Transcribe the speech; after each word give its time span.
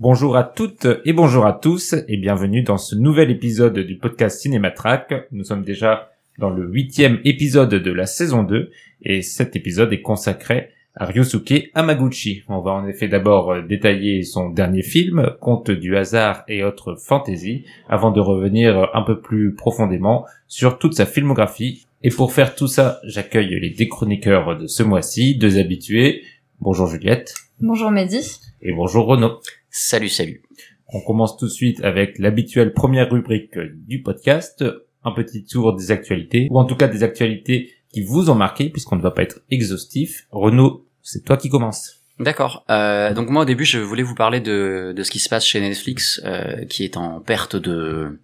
Bonjour 0.00 0.36
à 0.36 0.42
toutes 0.42 0.88
et 1.04 1.12
bonjour 1.12 1.46
à 1.46 1.52
tous 1.52 1.94
et 2.08 2.16
bienvenue 2.16 2.64
dans 2.64 2.78
ce 2.78 2.96
nouvel 2.96 3.30
épisode 3.30 3.78
du 3.78 3.96
podcast 3.96 4.40
Cinématrack. 4.40 5.28
Nous 5.30 5.44
sommes 5.44 5.62
déjà 5.62 6.10
dans 6.36 6.50
le 6.50 6.66
huitième 6.66 7.20
épisode 7.24 7.70
de 7.70 7.92
la 7.92 8.06
saison 8.06 8.42
2 8.42 8.72
et 9.04 9.22
cet 9.22 9.54
épisode 9.54 9.92
est 9.92 10.02
consacré 10.02 10.70
à 10.96 11.06
Ryosuke 11.06 11.70
Hamaguchi. 11.74 12.42
On 12.48 12.58
va 12.58 12.72
en 12.72 12.88
effet 12.88 13.06
d'abord 13.06 13.52
euh, 13.52 13.62
détailler 13.62 14.24
son 14.24 14.50
dernier 14.50 14.82
film, 14.82 15.30
Conte 15.40 15.70
du 15.70 15.96
hasard 15.96 16.42
et 16.48 16.64
autres 16.64 16.96
fantaisies, 16.96 17.64
avant 17.88 18.10
de 18.10 18.20
revenir 18.20 18.90
un 18.94 19.02
peu 19.02 19.20
plus 19.20 19.54
profondément 19.54 20.26
sur 20.48 20.80
toute 20.80 20.94
sa 20.94 21.06
filmographie. 21.06 21.86
Et 22.02 22.10
pour 22.10 22.32
faire 22.32 22.56
tout 22.56 22.66
ça, 22.66 22.98
j'accueille 23.04 23.60
les 23.60 23.70
déchroniqueurs 23.70 24.58
de 24.58 24.66
ce 24.66 24.82
mois-ci, 24.82 25.36
deux 25.36 25.56
habitués. 25.56 26.24
Bonjour 26.60 26.88
Juliette. 26.88 27.32
Bonjour 27.60 27.92
Mehdi. 27.92 28.40
Et 28.60 28.72
bonjour 28.72 29.06
Renaud. 29.06 29.38
Salut, 29.76 30.08
salut. 30.08 30.40
On 30.86 31.00
commence 31.00 31.36
tout 31.36 31.46
de 31.46 31.50
suite 31.50 31.82
avec 31.82 32.20
l'habituelle 32.20 32.72
première 32.74 33.10
rubrique 33.10 33.58
du 33.58 34.02
podcast, 34.02 34.64
un 35.02 35.10
petit 35.10 35.44
tour 35.44 35.74
des 35.74 35.90
actualités, 35.90 36.46
ou 36.52 36.60
en 36.60 36.64
tout 36.64 36.76
cas 36.76 36.86
des 36.86 37.02
actualités 37.02 37.72
qui 37.92 38.02
vous 38.02 38.30
ont 38.30 38.36
marqué, 38.36 38.70
puisqu'on 38.70 38.94
ne 38.94 39.02
va 39.02 39.10
pas 39.10 39.22
être 39.22 39.40
exhaustif. 39.50 40.28
Renaud, 40.30 40.86
c'est 41.02 41.24
toi 41.24 41.36
qui 41.36 41.48
commence. 41.48 42.04
D'accord. 42.20 42.64
Euh, 42.70 43.12
donc 43.14 43.30
moi 43.30 43.42
au 43.42 43.44
début 43.44 43.64
je 43.64 43.80
voulais 43.80 44.04
vous 44.04 44.14
parler 44.14 44.38
de, 44.38 44.94
de 44.94 45.02
ce 45.02 45.10
qui 45.10 45.18
se 45.18 45.28
passe 45.28 45.44
chez 45.44 45.60
Netflix, 45.60 46.22
euh, 46.24 46.64
qui 46.66 46.84
est 46.84 46.96
en 46.96 47.18
perte 47.18 47.56
de 47.56 48.20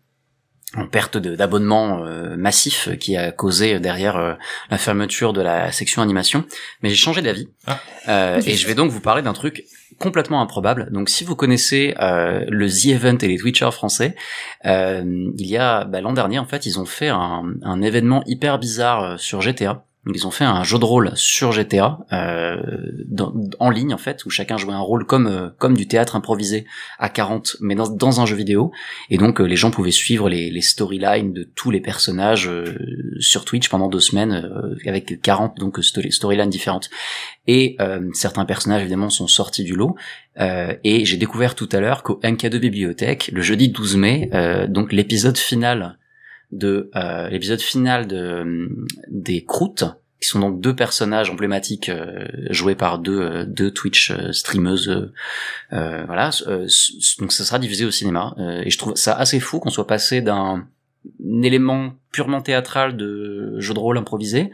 en 0.76 0.86
perte 0.86 1.16
d'abonnement 1.16 2.04
euh, 2.04 2.36
massif 2.36 2.90
qui 2.98 3.16
a 3.16 3.32
causé 3.32 3.80
derrière 3.80 4.16
euh, 4.16 4.34
la 4.70 4.78
fermeture 4.78 5.32
de 5.32 5.40
la 5.40 5.72
section 5.72 6.00
animation. 6.02 6.44
Mais 6.82 6.90
j'ai 6.90 6.96
changé 6.96 7.22
d'avis 7.22 7.48
Ah. 7.66 7.80
Euh, 8.08 8.40
et 8.46 8.54
je 8.54 8.66
vais 8.66 8.74
donc 8.74 8.90
vous 8.90 9.00
parler 9.00 9.22
d'un 9.22 9.32
truc 9.32 9.64
complètement 9.98 10.40
improbable. 10.40 10.88
Donc 10.92 11.08
si 11.08 11.24
vous 11.24 11.36
connaissez 11.36 11.94
euh, 12.00 12.44
le 12.48 12.68
The 12.68 12.86
Event 12.86 13.18
et 13.18 13.28
les 13.28 13.38
Twitchers 13.38 13.72
français, 13.72 14.14
euh, 14.64 15.02
il 15.36 15.46
y 15.46 15.56
a 15.56 15.84
bah, 15.84 16.00
l'an 16.00 16.12
dernier 16.12 16.38
en 16.38 16.46
fait 16.46 16.66
ils 16.66 16.80
ont 16.80 16.86
fait 16.86 17.08
un, 17.08 17.44
un 17.62 17.82
événement 17.82 18.22
hyper 18.26 18.58
bizarre 18.58 19.02
euh, 19.02 19.16
sur 19.18 19.40
GTA. 19.42 19.84
Ils 20.14 20.26
ont 20.26 20.30
fait 20.30 20.44
un 20.46 20.62
jeu 20.64 20.78
de 20.78 20.84
rôle 20.84 21.12
sur 21.14 21.52
GTA 21.52 21.98
euh, 22.12 22.56
en 23.58 23.68
ligne 23.68 23.92
en 23.92 23.98
fait 23.98 24.24
où 24.24 24.30
chacun 24.30 24.56
jouait 24.56 24.72
un 24.72 24.80
rôle 24.80 25.04
comme 25.04 25.26
euh, 25.26 25.50
comme 25.58 25.76
du 25.76 25.86
théâtre 25.86 26.16
improvisé 26.16 26.64
à 26.98 27.10
40 27.10 27.58
mais 27.60 27.74
dans, 27.74 27.86
dans 27.86 28.20
un 28.22 28.24
jeu 28.24 28.34
vidéo. 28.34 28.72
Et 29.10 29.18
donc 29.18 29.40
euh, 29.42 29.44
les 29.44 29.56
gens 29.56 29.70
pouvaient 29.70 29.90
suivre 29.90 30.30
les, 30.30 30.50
les 30.50 30.62
storylines 30.62 31.34
de 31.34 31.42
tous 31.42 31.70
les 31.70 31.82
personnages 31.82 32.48
euh, 32.48 32.74
sur 33.18 33.44
Twitch 33.44 33.68
pendant 33.68 33.88
deux 33.88 34.00
semaines 34.00 34.50
avec 34.86 35.20
40 35.20 35.58
donc 35.58 35.78
story- 35.84 36.12
storylines 36.12 36.48
différentes. 36.48 36.88
Et 37.46 37.76
certains 38.14 38.44
personnages 38.44 38.82
évidemment 38.82 39.10
sont 39.10 39.26
sortis 39.26 39.64
du 39.64 39.74
lot. 39.74 39.96
Et 40.38 41.04
j'ai 41.04 41.16
découvert 41.16 41.54
tout 41.56 41.68
à 41.72 41.80
l'heure 41.80 42.02
qu'au 42.04 42.20
MK2 42.22 42.58
Bibliothèque 42.58 43.30
le 43.32 43.42
jeudi 43.42 43.68
12 43.70 43.96
mai 43.96 44.30
donc 44.68 44.92
l'épisode 44.92 45.36
final 45.36 45.98
de 46.52 46.90
euh, 46.96 47.28
l'épisode 47.28 47.60
final 47.60 48.06
de 48.06 48.68
des 49.08 49.44
Croûtes 49.44 49.84
qui 50.20 50.28
sont 50.28 50.40
donc 50.40 50.60
deux 50.60 50.76
personnages 50.76 51.30
emblématiques 51.30 51.88
euh, 51.88 52.26
joués 52.50 52.74
par 52.74 52.98
deux 52.98 53.20
euh, 53.20 53.44
deux 53.46 53.70
Twitch 53.70 54.10
euh, 54.10 54.32
streameuses 54.32 54.88
euh, 54.88 55.12
euh, 55.72 56.04
voilà. 56.06 56.30
Euh, 56.46 56.66
donc 57.18 57.32
ça 57.32 57.44
sera 57.44 57.58
diffusé 57.58 57.84
au 57.84 57.90
cinéma 57.90 58.34
euh, 58.38 58.62
et 58.64 58.70
je 58.70 58.78
trouve 58.78 58.94
ça 58.96 59.14
assez 59.14 59.40
fou 59.40 59.60
qu'on 59.60 59.70
soit 59.70 59.86
passé 59.86 60.20
d'un 60.20 60.66
élément 61.42 61.94
purement 62.12 62.42
théâtral 62.42 62.96
de 62.96 63.54
jeu 63.58 63.72
de 63.72 63.78
rôle 63.78 63.96
improvisé 63.96 64.50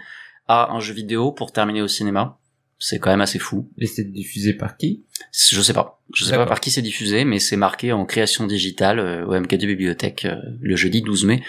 à 0.47 0.73
un 0.73 0.81
jeu 0.81 0.95
vidéo 0.95 1.33
pour 1.33 1.53
terminer 1.53 1.83
au 1.83 1.89
cinéma. 1.89 2.39
C'est 2.79 2.99
quand 2.99 3.11
même 3.11 3.23
assez 3.23 3.39
fou. 3.39 3.71
Et 3.79 3.87
c'est 3.87 4.05
diffusé 4.05 4.53
par 4.53 4.77
qui? 4.77 5.03
Je 5.33 5.61
sais 5.63 5.73
pas. 5.73 6.03
Je 6.15 6.25
sais 6.25 6.37
pas 6.37 6.45
par 6.45 6.61
qui 6.61 6.71
c'est 6.71 6.83
diffusé, 6.83 7.25
mais 7.25 7.39
c'est 7.39 7.57
marqué 7.57 7.93
en 7.93 8.05
création 8.05 8.47
digitale 8.47 8.99
euh, 8.99 9.27
au 9.27 9.35
MK2 9.35 9.67
Bibliothèque 9.67 10.27
euh, 10.27 10.37
le 10.61 10.77
jeudi 10.77 11.01
12 11.01 11.25
mai 11.25 11.43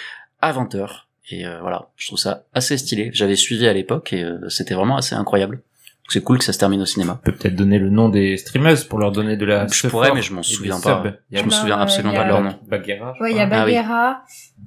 à 0.48 0.54
20h. 0.54 0.88
Et 1.30 1.46
euh, 1.46 1.60
voilà, 1.62 1.90
je 1.98 2.08
trouve 2.08 2.20
ça 2.20 2.44
assez 2.54 2.78
stylé. 2.78 3.10
J'avais 3.14 3.36
suivi 3.36 3.68
à 3.68 3.74
l'époque 3.74 4.14
et 4.14 4.24
euh, 4.24 4.48
c'était 4.50 4.74
vraiment 4.76 4.98
assez 4.98 5.14
incroyable. 5.16 5.62
C'est 6.10 6.24
cool 6.24 6.38
que 6.38 6.46
ça 6.46 6.54
se 6.54 6.58
termine 6.60 6.82
au 6.82 6.86
cinéma. 6.86 7.20
Peut-être 7.22 7.54
donner 7.54 7.80
le 7.80 7.90
nom 7.90 8.08
des 8.08 8.38
streamers 8.38 8.88
pour 8.88 8.98
leur 8.98 9.12
donner 9.12 9.36
de 9.36 9.46
la 9.46 9.68
Je 9.68 9.74
support 9.74 9.92
pourrais, 9.92 10.14
mais 10.14 10.22
je 10.22 10.34
m'en 10.34 10.42
souviens 10.42 10.80
pas. 10.80 11.04
Je 11.34 11.44
me 11.44 11.50
souviens 11.50 11.78
absolument 11.80 12.14
pas 12.14 12.24
de 12.24 12.30
leur 12.30 12.42
nom. 12.42 12.56
Bagheera, 12.70 13.14
Ouais, 13.20 13.32
il 13.32 13.36
y 13.38 13.42
a. 13.42 13.50
Ah 13.52 13.66
oui. 13.66 13.74
Bagheera. 13.76 14.22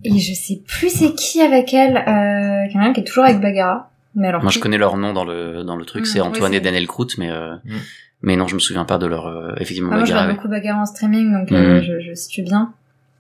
Et 0.04 0.18
je 0.18 0.34
sais 0.34 0.60
plus 0.66 0.90
c'est 0.90 1.14
qui 1.14 1.40
avec 1.40 1.72
elle. 1.72 1.96
Euh, 1.96 2.68
quand 2.70 2.78
même 2.78 2.92
qui 2.92 3.00
est 3.00 3.04
toujours 3.04 3.24
avec 3.24 3.40
Bagheera. 3.40 3.90
Mais 4.14 4.28
alors. 4.28 4.42
Moi, 4.42 4.50
je 4.50 4.58
connais 4.58 4.76
leur 4.76 4.98
nom 4.98 5.14
dans 5.14 5.24
le 5.24 5.62
dans 5.64 5.76
le 5.76 5.86
truc, 5.86 6.02
Mm, 6.02 6.04
c'est 6.06 6.20
Antoine 6.20 6.52
et 6.52 6.60
Daniel 6.60 6.86
Croûte, 6.86 7.16
mais 7.16 7.30
euh, 7.30 7.54
Mm. 7.64 7.76
mais 8.20 8.36
non, 8.36 8.46
je 8.46 8.54
me 8.54 8.60
souviens 8.60 8.84
pas 8.84 8.98
de 8.98 9.06
leur 9.06 9.26
euh, 9.26 9.54
effectivement 9.56 9.88
Ah, 9.92 9.96
moi, 9.96 10.04
je 10.04 10.12
oui. 10.12 10.34
beaucoup 10.34 10.48
Bagheera 10.48 10.78
en 10.78 10.84
streaming, 10.84 11.32
donc 11.32 11.50
euh, 11.52 11.76
Mhm. 11.76 11.80
je, 11.80 12.00
je 12.00 12.14
situe 12.14 12.42
bien. 12.42 12.74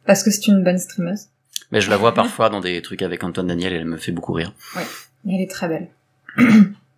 Parce 0.04 0.22
que 0.22 0.30
c'est 0.30 0.46
une 0.48 0.62
bonne 0.62 0.76
streameuse. 0.78 1.28
Mais 1.72 1.80
je 1.80 1.90
la 1.90 1.96
vois 1.96 2.14
parfois 2.14 2.48
dans 2.48 2.60
des 2.60 2.82
trucs 2.82 3.02
avec 3.02 3.22
Antoine 3.22 3.46
Daniel 3.46 3.72
et 3.72 3.76
elle 3.76 3.84
me 3.84 3.96
fait 3.96 4.12
beaucoup 4.12 4.32
rire. 4.32 4.52
Et 5.26 5.34
elle 5.34 5.40
est 5.42 5.50
très 5.50 5.68
belle. 5.68 5.88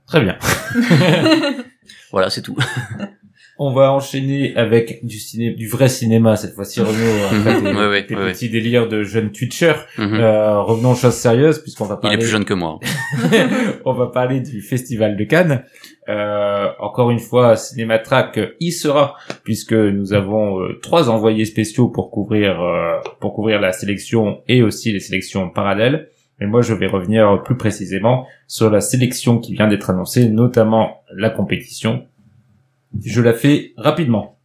Très 0.07 0.21
bien. 0.21 0.39
Voilà, 2.13 2.29
c'est 2.29 2.43
tout. 2.43 2.57
On 3.59 3.73
va 3.73 3.93
enchaîner 3.93 4.57
avec 4.57 5.05
du 5.05 5.19
ciné, 5.19 5.51
du 5.51 5.69
vrai 5.69 5.89
cinéma 5.89 6.37
cette 6.37 6.55
fois-ci, 6.55 6.81
Renaud, 6.83 7.25
après 7.27 7.61
des, 7.61 7.69
Ouais, 7.77 7.89
ouais, 7.89 8.03
des 8.03 8.15
ouais, 8.15 8.33
petits 8.33 8.49
délires 8.49 8.89
de 8.89 9.03
jeunes 9.03 9.31
Twitchers. 9.31 9.75
Mhm. 9.99 10.15
Euh, 10.15 10.61
revenons 10.63 10.93
aux 10.93 10.97
choses 10.97 11.15
sérieuses, 11.15 11.59
puisqu'on 11.61 11.85
va 11.85 11.97
Il 11.99 12.01
parler... 12.01 12.17
est 12.17 12.21
plus 12.21 12.29
jeune 12.29 12.45
que 12.45 12.55
moi. 12.55 12.81
on 13.85 13.93
va 13.93 14.07
parler 14.07 14.41
du 14.41 14.63
Festival 14.63 15.17
de 15.17 15.25
Cannes. 15.25 15.65
Euh, 16.09 16.69
encore 16.81 17.11
une 17.11 17.21
fois, 17.21 17.57
Cinématrack 17.57 18.41
y 18.59 18.73
sera, 18.73 19.15
puisque 19.45 19.73
nous 19.75 20.13
avons 20.15 20.61
euh, 20.61 20.79
trois 20.83 21.11
envoyés 21.11 21.45
spéciaux 21.45 21.89
pour 21.89 22.11
couvrir 22.11 22.61
euh, 22.61 22.99
pour 23.21 23.35
couvrir 23.35 23.61
la 23.61 23.73
sélection 23.73 24.43
et 24.49 24.63
aussi 24.63 24.93
les 24.93 25.01
sélections 25.01 25.49
parallèles. 25.51 26.09
Mais 26.41 26.47
moi, 26.49 26.61
je 26.63 26.75
vais 26.75 26.89
revenir 26.89 27.43
plus 27.45 27.57
précisément 27.57 28.27
sur 28.49 28.69
la 28.69 28.81
sélection 28.81 29.39
qui 29.39 29.53
vient 29.55 29.69
d'être 29.69 29.91
annoncée, 29.91 30.29
notamment 30.29 31.03
la 31.15 31.31
compétition. 31.31 32.07
Je 33.01 33.23
la 33.23 33.33
fais 33.33 33.73
rapidement. 33.77 34.39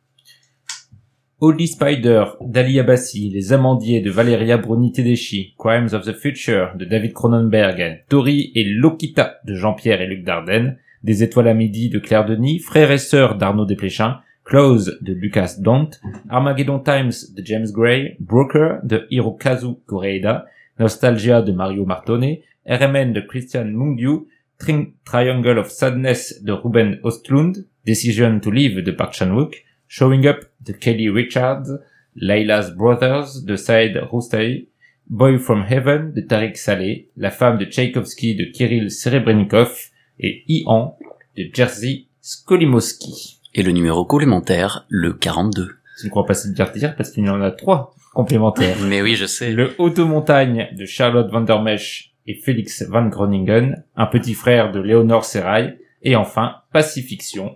Holy 1.39 1.67
Spider 1.67 2.23
d'Ali 2.41 2.79
Abassi, 2.79 3.29
Les 3.29 3.53
Amandiers 3.53 4.01
de 4.01 4.09
Valeria 4.09 4.57
Bruni 4.57 4.91
Tedeschi, 4.91 5.53
Crimes 5.59 5.93
of 5.93 6.03
the 6.03 6.13
Future 6.13 6.71
de 6.75 6.85
David 6.85 7.13
Cronenberg, 7.13 8.03
Tori 8.09 8.51
et 8.55 8.63
Lokita 8.63 9.35
de 9.45 9.53
Jean-Pierre 9.53 10.01
et 10.01 10.07
Luc 10.07 10.23
Dardenne, 10.23 10.77
Des 11.03 11.21
Étoiles 11.21 11.49
à 11.49 11.53
Midi 11.53 11.89
de 11.89 11.99
Claire 11.99 12.25
Denis, 12.25 12.59
Frères 12.59 12.89
et 12.89 12.97
Sœurs 12.97 13.35
d'Arnaud 13.35 13.65
Desplechin, 13.65 14.21
Close 14.45 14.97
de 15.01 15.13
Lucas 15.13 15.57
Dont, 15.59 15.89
Armageddon 16.29 16.79
Times 16.79 17.13
de 17.35 17.45
James 17.45 17.67
Gray, 17.71 18.15
Broker 18.19 18.79
de 18.83 19.05
Hirokazu 19.11 19.75
Koreeda, 19.85 20.45
Nostalgia 20.79 21.41
de 21.41 21.51
Mario 21.51 21.85
Martone, 21.85 22.37
RMN 22.65 23.13
de 23.13 23.21
Christian 23.21 23.65
Mungiu, 23.65 24.27
Tri- 24.59 24.93
Triangle 25.05 25.57
of 25.59 25.69
Sadness 25.69 26.41
de 26.43 26.51
Ruben 26.53 26.99
Ostlund, 27.03 27.65
Decision 27.85 28.39
to 28.39 28.51
Live 28.51 28.81
de 28.81 28.91
Park 28.91 29.13
Chan-wook, 29.13 29.55
Showing 29.87 30.25
Up 30.27 30.45
de 30.61 30.73
Kelly 30.73 31.09
Richards, 31.09 31.79
Layla's 32.15 32.75
Brothers 32.75 33.43
de 33.45 33.55
Saïd 33.55 33.97
Roustay, 34.09 34.67
Boy 35.09 35.37
from 35.37 35.63
Heaven 35.69 36.11
de 36.13 36.21
Tariq 36.21 36.55
Saleh, 36.57 37.07
La 37.15 37.31
femme 37.31 37.57
de 37.57 37.65
Tchaïkovski 37.65 38.35
de 38.35 38.45
Kirill 38.45 38.91
Serebrennikov 38.91 39.73
et 40.19 40.43
Ian 40.47 40.97
de 41.37 41.43
Jerzy 41.53 42.07
Skolimowski. 42.21 43.39
Et 43.53 43.63
le 43.63 43.71
numéro 43.71 44.03
complémentaire, 44.05 44.85
le 44.89 45.13
42. 45.13 45.69
Je 46.01 46.05
ne 46.05 46.09
crois 46.09 46.25
pas 46.25 46.33
se 46.33 46.49
dire 46.49 46.71
dire 46.71 46.95
parce 46.95 47.11
qu'il 47.11 47.23
y 47.25 47.29
en 47.29 47.41
a 47.41 47.51
trois 47.51 47.95
complémentaires. 48.13 48.77
Mais 48.87 49.01
oui, 49.01 49.15
je 49.15 49.25
sais. 49.25 49.51
Le 49.53 49.71
Automontagne 49.77 50.67
de 50.77 50.85
Charlotte 50.85 51.31
Van 51.31 51.41
der 51.41 51.61
Mesch 51.61 52.13
et 52.27 52.35
Félix 52.35 52.83
Van 52.89 53.07
Groningen, 53.07 53.83
un 53.95 54.05
petit 54.05 54.33
frère 54.33 54.71
de 54.71 54.79
Léonore 54.79 55.25
Serrail, 55.25 55.77
et 56.03 56.15
enfin 56.15 56.57
Pacifiction, 56.73 57.55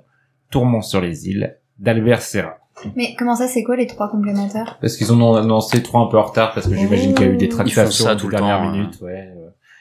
Tourment 0.49 0.81
sur 0.81 1.01
les 1.01 1.29
îles 1.29 1.57
d'Albert 1.79 2.21
Serra. 2.21 2.57
Mais 2.95 3.15
comment 3.17 3.35
ça, 3.35 3.47
c'est 3.47 3.63
quoi 3.63 3.75
les 3.75 3.87
trois 3.87 4.09
complémentaires? 4.09 4.77
Parce 4.81 4.97
qu'ils 4.97 5.11
en 5.11 5.21
ont 5.21 5.35
annoncé 5.35 5.83
trois 5.83 6.01
un 6.01 6.07
peu 6.07 6.17
en 6.17 6.23
retard 6.23 6.53
parce 6.53 6.67
que 6.67 6.75
j'imagine 6.75 7.13
qu'il 7.13 7.25
y 7.25 7.29
a 7.29 7.31
eu 7.33 7.37
des 7.37 7.49
tractations 7.49 8.05
ça 8.05 8.15
tout 8.15 8.27
le 8.27 8.35
dernière 8.35 8.57
temps, 8.57 8.67
hein. 8.67 8.71
minute. 8.71 8.99
Ouais, 9.01 9.11
ouais. 9.11 9.37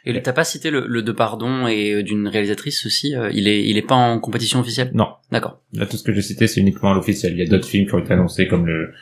Et 0.07 0.23
t'as 0.23 0.33
pas 0.33 0.45
cité 0.45 0.71
le, 0.71 0.87
le 0.87 1.03
de 1.03 1.13
pardon 1.13 1.67
et 1.67 1.93
euh, 1.93 2.03
d'une 2.03 2.27
réalisatrice 2.27 2.87
aussi. 2.87 3.15
euh, 3.15 3.31
il 3.33 3.49
est 3.49 3.69
il 3.69 3.77
est 3.77 3.83
pas 3.83 3.95
en 3.95 4.19
compétition 4.19 4.61
officielle? 4.61 4.91
Non. 4.95 5.09
D'accord. 5.31 5.61
Là, 5.73 5.87
tout 5.87 5.97
ce 5.97 6.03
que 6.03 6.13
j'ai 6.13 6.23
cité, 6.23 6.47
c'est 6.47 6.61
uniquement 6.61 6.95
l'officiel. 6.95 7.33
Il 7.33 7.39
y 7.39 7.43
a 7.43 7.47
d'autres 7.47 7.69
films 7.69 7.87
qui 7.87 7.95
ont 7.95 7.99
été 7.99 8.13
annoncés 8.13 8.47
comme 8.47 8.67
le 8.67 8.93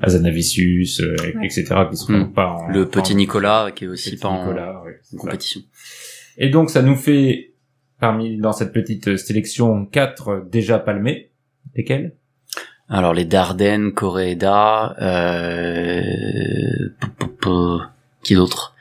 Azanavicius, 0.00 1.00
euh, 1.00 1.16
Ouais. 1.36 1.46
etc., 1.46 1.64
qui 1.90 1.96
sont 1.96 2.12
Hmm. 2.12 2.32
pas 2.32 2.48
en... 2.52 2.68
Le 2.68 2.86
petit 2.88 3.12
en- 3.12 3.16
Nicolas 3.16 3.70
qui 3.74 3.84
est 3.84 3.88
aussi 3.88 4.10
Petit 4.12 4.20
pas 4.20 4.28
en, 4.28 4.40
Nicolas, 4.46 4.82
ouais, 4.82 4.98
c'est 5.02 5.16
en 5.16 5.18
ça. 5.18 5.24
compétition. 5.26 5.60
Et 6.38 6.48
donc, 6.50 6.70
ça 6.70 6.82
nous 6.82 6.96
fait, 6.96 7.52
parmi, 8.00 8.36
dans 8.38 8.52
cette 8.52 8.72
petite 8.72 9.16
sélection, 9.16 9.86
quatre 9.86 10.44
déjà 10.50 10.78
palmés. 10.78 11.30
Lesquels? 11.76 12.14
Alors 12.88 13.14
les 13.14 13.24
Dardennes, 13.24 13.92
Coréda, 13.92 14.94
euh... 15.00 16.88
qui 18.22 18.34
d'autre? 18.34 18.74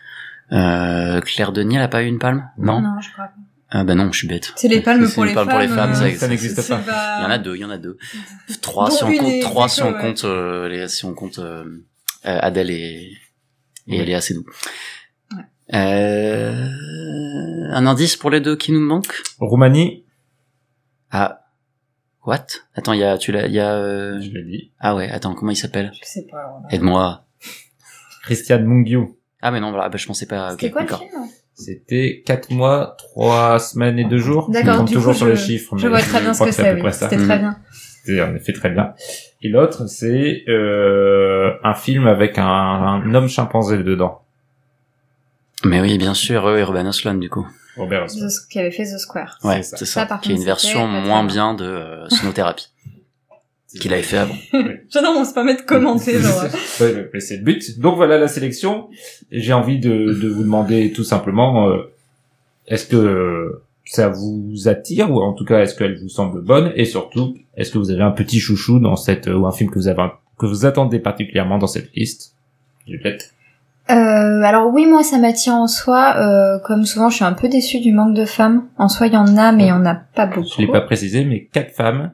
Euh... 0.51 1.21
Claire 1.21 1.51
Denis, 1.53 1.75
elle 1.77 1.81
a 1.83 1.87
pas 1.87 2.03
eu 2.03 2.07
une 2.07 2.19
palme? 2.19 2.49
Non? 2.57 2.81
Non, 2.81 2.99
je 3.01 3.11
crois 3.11 3.25
pas. 3.25 3.33
Ah 3.75 3.83
bah 3.83 3.95
non, 3.95 4.11
je 4.11 4.19
suis 4.19 4.27
bête. 4.27 4.53
C'est 4.55 4.67
les 4.67 4.81
palmes 4.81 5.07
C'est 5.07 5.15
pour 5.15 5.23
les 5.23 5.31
les 5.31 5.35
palmes 5.35 5.47
femmes. 5.49 5.57
pour 5.57 5.67
les 5.67 5.67
femmes, 5.67 5.95
ça, 5.95 6.15
ça 6.15 6.27
n'existe 6.27 6.67
pas. 6.67 6.79
Il 7.19 7.23
y 7.23 7.25
en 7.25 7.29
a 7.31 7.37
deux, 7.39 7.55
il 7.55 7.61
y 7.61 7.65
en 7.65 7.71
a 7.71 7.77
deux. 7.79 7.97
Trois 8.61 8.91
si 8.91 9.03
on 9.03 9.11
compte, 9.17 9.41
trois 9.41 9.67
si 9.67 9.81
on 9.81 9.93
compte, 9.93 10.23
euh, 10.25 10.67
les, 10.69 10.87
si 10.87 11.05
on 11.05 11.13
compte 11.15 11.39
euh, 11.39 11.65
Adèle 12.23 12.69
et, 12.69 13.11
et 13.87 13.97
elle 13.97 14.09
est 14.09 14.13
assez 14.13 14.35
doux. 14.35 14.45
Ouais. 15.35 15.43
Euh, 15.73 16.69
un 17.71 17.87
indice 17.87 18.15
pour 18.15 18.29
les 18.29 18.41
deux 18.41 18.55
qui 18.55 18.71
nous 18.71 18.79
manquent? 18.79 19.23
Roumanie, 19.39 20.05
Ah, 21.09 21.41
what? 22.25 22.45
Attends, 22.75 22.93
il 22.93 22.99
y 22.99 23.03
a, 23.03 23.17
tu 23.17 23.31
l'as, 23.31 23.47
il 23.47 23.53
y 23.53 23.59
a. 23.59 23.73
euh, 23.73 24.21
je 24.21 24.29
l'ai 24.29 24.43
dit. 24.43 24.71
Ah 24.79 24.93
ouais, 24.95 25.09
attends, 25.09 25.33
comment 25.33 25.51
il 25.51 25.55
s'appelle? 25.57 25.91
Je 25.99 26.05
sais 26.07 26.27
pas. 26.29 26.61
Aide-moi. 26.69 27.25
Christian 28.21 28.59
Mungiu. 28.61 29.15
Ah 29.41 29.49
mais 29.51 29.59
non, 29.59 29.71
voilà, 29.71 29.89
bah, 29.89 29.97
je 29.97 30.05
pensais 30.05 30.27
pas. 30.27 30.51
C'était 30.51 30.69
quoi 30.69 30.81
le 30.81 30.87
d'accord. 30.87 30.99
film? 31.01 31.27
C'était 31.55 32.23
quatre 32.25 32.51
mois, 32.51 32.95
trois 32.97 33.59
semaines 33.59 33.99
et 33.99 34.05
deux 34.05 34.17
jours. 34.17 34.49
D'accord, 34.49 34.73
Je 34.73 34.77
compte 34.79 34.87
du 34.87 34.93
toujours 34.95 35.11
coup, 35.13 35.17
sur 35.19 35.27
je- 35.27 35.31
les 35.31 35.37
chiffres. 35.37 35.77
Je 35.77 35.87
vois 35.87 35.99
très 36.01 36.19
bien 36.21 36.33
ce 36.33 36.43
que 36.43 36.51
c'est 36.51 36.73
oui. 36.73 36.91
C'était 36.91 37.17
très 37.17 37.37
bien. 37.39 37.57
C'était 38.03 38.21
en 38.21 38.35
effet 38.35 38.53
très 38.53 38.69
bien. 38.69 38.93
Et 39.41 39.49
l'autre, 39.49 39.87
c'est 39.87 40.43
euh, 40.49 41.53
un 41.63 41.73
film 41.73 42.07
avec 42.07 42.37
un, 42.37 42.45
un 42.45 43.13
homme 43.15 43.27
chimpanzé 43.27 43.77
dedans. 43.77 44.21
Mais 45.63 45.79
oui, 45.79 45.97
bien 45.97 46.13
sûr, 46.13 46.43
oui, 46.45 46.59
Urban 46.59 46.85
Osland 46.87 47.19
du 47.19 47.29
coup. 47.29 47.47
Robert 47.77 48.03
Oswald. 48.05 48.31
Qui 48.49 48.59
avait 48.59 48.71
fait 48.71 48.83
The 48.83 48.97
Square. 48.99 49.37
Ouais, 49.43 49.63
ça. 49.63 49.77
c'est 49.77 49.85
ça. 49.85 50.01
Ça, 50.01 50.05
par 50.05 50.21
qui 50.21 50.31
est 50.31 50.35
une 50.35 50.43
version 50.43 50.87
moins 50.87 51.23
bien. 51.23 51.53
bien 51.53 51.53
de 51.53 51.65
euh, 51.65 52.09
sonothérapie 52.09 52.67
qu'il 53.79 53.93
avait 53.93 54.03
fait 54.03 54.17
avant. 54.17 54.35
J'adore, 54.89 55.15
on 55.17 55.25
se 55.25 55.33
permet 55.33 55.55
de 55.55 55.61
commenter, 55.61 56.19
genre. 56.19 56.43
Ouais, 56.81 57.09
mais 57.13 57.19
c'est 57.19 57.37
le 57.37 57.43
but. 57.43 57.79
Donc 57.79 57.95
voilà 57.95 58.17
la 58.17 58.27
sélection. 58.27 58.89
J'ai 59.31 59.53
envie 59.53 59.79
de, 59.79 59.89
de 59.89 60.27
vous 60.27 60.43
demander 60.43 60.91
tout 60.91 61.03
simplement, 61.03 61.69
euh, 61.69 61.91
est-ce 62.67 62.85
que 62.85 62.95
euh, 62.95 63.63
ça 63.85 64.09
vous 64.09 64.67
attire 64.67 65.11
ou 65.11 65.21
en 65.21 65.33
tout 65.33 65.45
cas 65.45 65.61
est-ce 65.61 65.75
qu'elle 65.75 65.99
vous 65.99 66.09
semble 66.09 66.41
bonne? 66.41 66.71
Et 66.75 66.85
surtout 66.85 67.35
est-ce 67.57 67.71
que 67.71 67.77
vous 67.77 67.91
avez 67.91 68.03
un 68.03 68.11
petit 68.11 68.39
chouchou 68.39 68.79
dans 68.79 68.95
cette 68.95 69.27
ou 69.27 69.45
un 69.45 69.51
film 69.51 69.69
que 69.69 69.79
vous 69.79 69.87
avez 69.87 70.07
que 70.37 70.45
vous 70.45 70.65
attendez 70.65 70.99
particulièrement 70.99 71.57
dans 71.57 71.67
cette 71.67 71.93
liste? 71.95 72.35
Juliette? 72.87 73.33
Euh, 73.89 73.93
alors 73.93 74.73
oui, 74.73 74.85
moi 74.85 75.03
ça 75.03 75.17
m'attire 75.17 75.53
en 75.53 75.67
soi. 75.67 76.15
Euh, 76.17 76.59
comme 76.59 76.85
souvent, 76.85 77.09
je 77.09 77.15
suis 77.15 77.25
un 77.25 77.33
peu 77.33 77.49
déçue 77.49 77.81
du 77.81 77.91
manque 77.91 78.15
de 78.15 78.25
femmes. 78.25 78.63
En 78.77 78.87
soi, 78.87 79.07
il 79.07 79.13
y 79.13 79.17
en 79.17 79.35
a, 79.35 79.51
mais 79.51 79.65
il 79.65 79.69
y 79.69 79.73
en 79.73 79.85
a 79.85 79.95
pas 79.95 80.25
beaucoup. 80.25 80.47
Je 80.55 80.61
l'ai 80.61 80.71
pas 80.71 80.81
précisé, 80.81 81.25
mais 81.25 81.49
quatre 81.51 81.71
femmes 81.71 82.11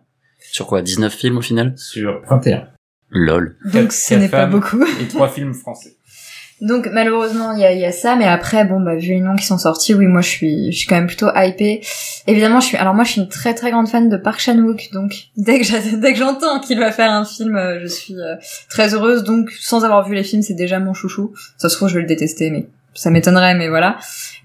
Sur 0.51 0.67
quoi 0.67 0.81
19 0.81 1.13
films 1.13 1.37
au 1.37 1.41
final? 1.41 1.73
Sur 1.77 2.21
21 2.29 2.67
Lol. 3.11 3.55
Donc 3.73 3.91
ce 3.91 4.13
n'est 4.15 4.29
pas 4.29 4.45
beaucoup. 4.45 4.83
et 5.01 5.07
trois 5.07 5.29
films 5.29 5.53
français. 5.53 5.95
Donc 6.61 6.89
malheureusement 6.91 7.53
il 7.53 7.61
y 7.61 7.63
a, 7.65 7.71
il 7.71 7.79
y 7.79 7.85
a 7.85 7.91
ça, 7.93 8.17
mais 8.17 8.25
après 8.25 8.65
bon 8.65 8.81
bah 8.81 8.95
vu 8.97 9.07
les 9.07 9.21
noms 9.21 9.37
qui 9.37 9.45
sont 9.45 9.57
sortis, 9.57 9.93
oui 9.93 10.07
moi 10.07 10.19
je 10.19 10.27
suis 10.27 10.71
je 10.73 10.77
suis 10.79 10.87
quand 10.87 10.95
même 10.95 11.07
plutôt 11.07 11.29
hypée. 11.33 11.79
Évidemment 12.27 12.59
je 12.59 12.65
suis 12.67 12.77
alors 12.77 12.93
moi 12.93 13.05
je 13.05 13.11
suis 13.11 13.21
une 13.21 13.29
très 13.29 13.53
très 13.53 13.71
grande 13.71 13.87
fan 13.87 14.09
de 14.09 14.17
Park 14.17 14.41
Chan 14.41 14.57
Wook, 14.57 14.89
donc 14.91 15.13
dès 15.37 15.57
que 15.59 15.63
j'a- 15.65 15.79
dès 15.97 16.11
que 16.11 16.19
j'entends 16.19 16.59
qu'il 16.59 16.77
va 16.77 16.91
faire 16.91 17.11
un 17.11 17.23
film, 17.23 17.55
euh, 17.55 17.79
je 17.81 17.87
suis 17.87 18.13
euh, 18.15 18.35
très 18.69 18.93
heureuse. 18.93 19.23
Donc 19.23 19.51
sans 19.51 19.85
avoir 19.85 20.05
vu 20.07 20.13
les 20.15 20.23
films 20.23 20.41
c'est 20.41 20.53
déjà 20.53 20.79
mon 20.79 20.93
chouchou. 20.93 21.33
Ça 21.57 21.69
se 21.69 21.77
trouve 21.77 21.87
je 21.87 21.95
vais 21.95 22.01
le 22.01 22.07
détester, 22.07 22.49
mais 22.51 22.67
ça 22.93 23.09
m'étonnerait, 23.09 23.55
mais 23.55 23.69
voilà. 23.69 23.97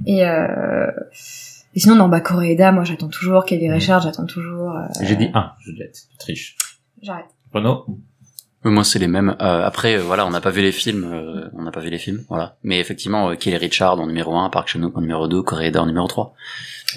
Et 0.06 0.24
euh... 0.24 0.86
Et 1.74 1.80
sinon, 1.80 1.96
non, 1.96 2.08
bah, 2.08 2.20
Coréda, 2.20 2.72
moi, 2.72 2.84
j'attends 2.84 3.08
toujours. 3.08 3.44
Kelly 3.44 3.70
Richard, 3.70 4.00
j'attends 4.00 4.26
toujours. 4.26 4.70
euh, 4.70 4.86
J'ai 5.02 5.16
dit 5.16 5.28
un, 5.34 5.50
Juliette, 5.64 5.96
tu 6.10 6.16
triches. 6.18 6.56
J'arrête. 7.02 7.26
Renaud 7.52 7.84
Euh, 8.64 8.70
Moi, 8.70 8.84
c'est 8.84 8.98
les 8.98 9.08
mêmes. 9.08 9.36
Euh, 9.40 9.64
après, 9.64 9.96
euh, 9.98 10.02
voilà, 10.02 10.26
on 10.26 10.30
n'a 10.30 10.40
pas 10.40 10.50
vu 10.50 10.62
les 10.62 10.72
films. 10.72 11.04
euh, 11.04 11.48
on 11.52 11.62
n'a 11.62 11.70
pas 11.72 11.80
vu 11.80 11.90
les 11.90 11.98
films, 11.98 12.24
voilà. 12.28 12.56
Mais 12.62 12.78
effectivement, 12.80 13.30
euh, 13.30 13.34
Kelly 13.34 13.56
Richard 13.56 14.00
en 14.00 14.06
numéro 14.06 14.36
1, 14.36 14.50
Park 14.50 14.68
Chan-wook 14.68 14.96
en 14.96 15.00
numéro 15.00 15.26
2, 15.28 15.42
Coréda 15.42 15.82
en 15.82 15.86
numéro 15.86 16.06
3. 16.06 16.34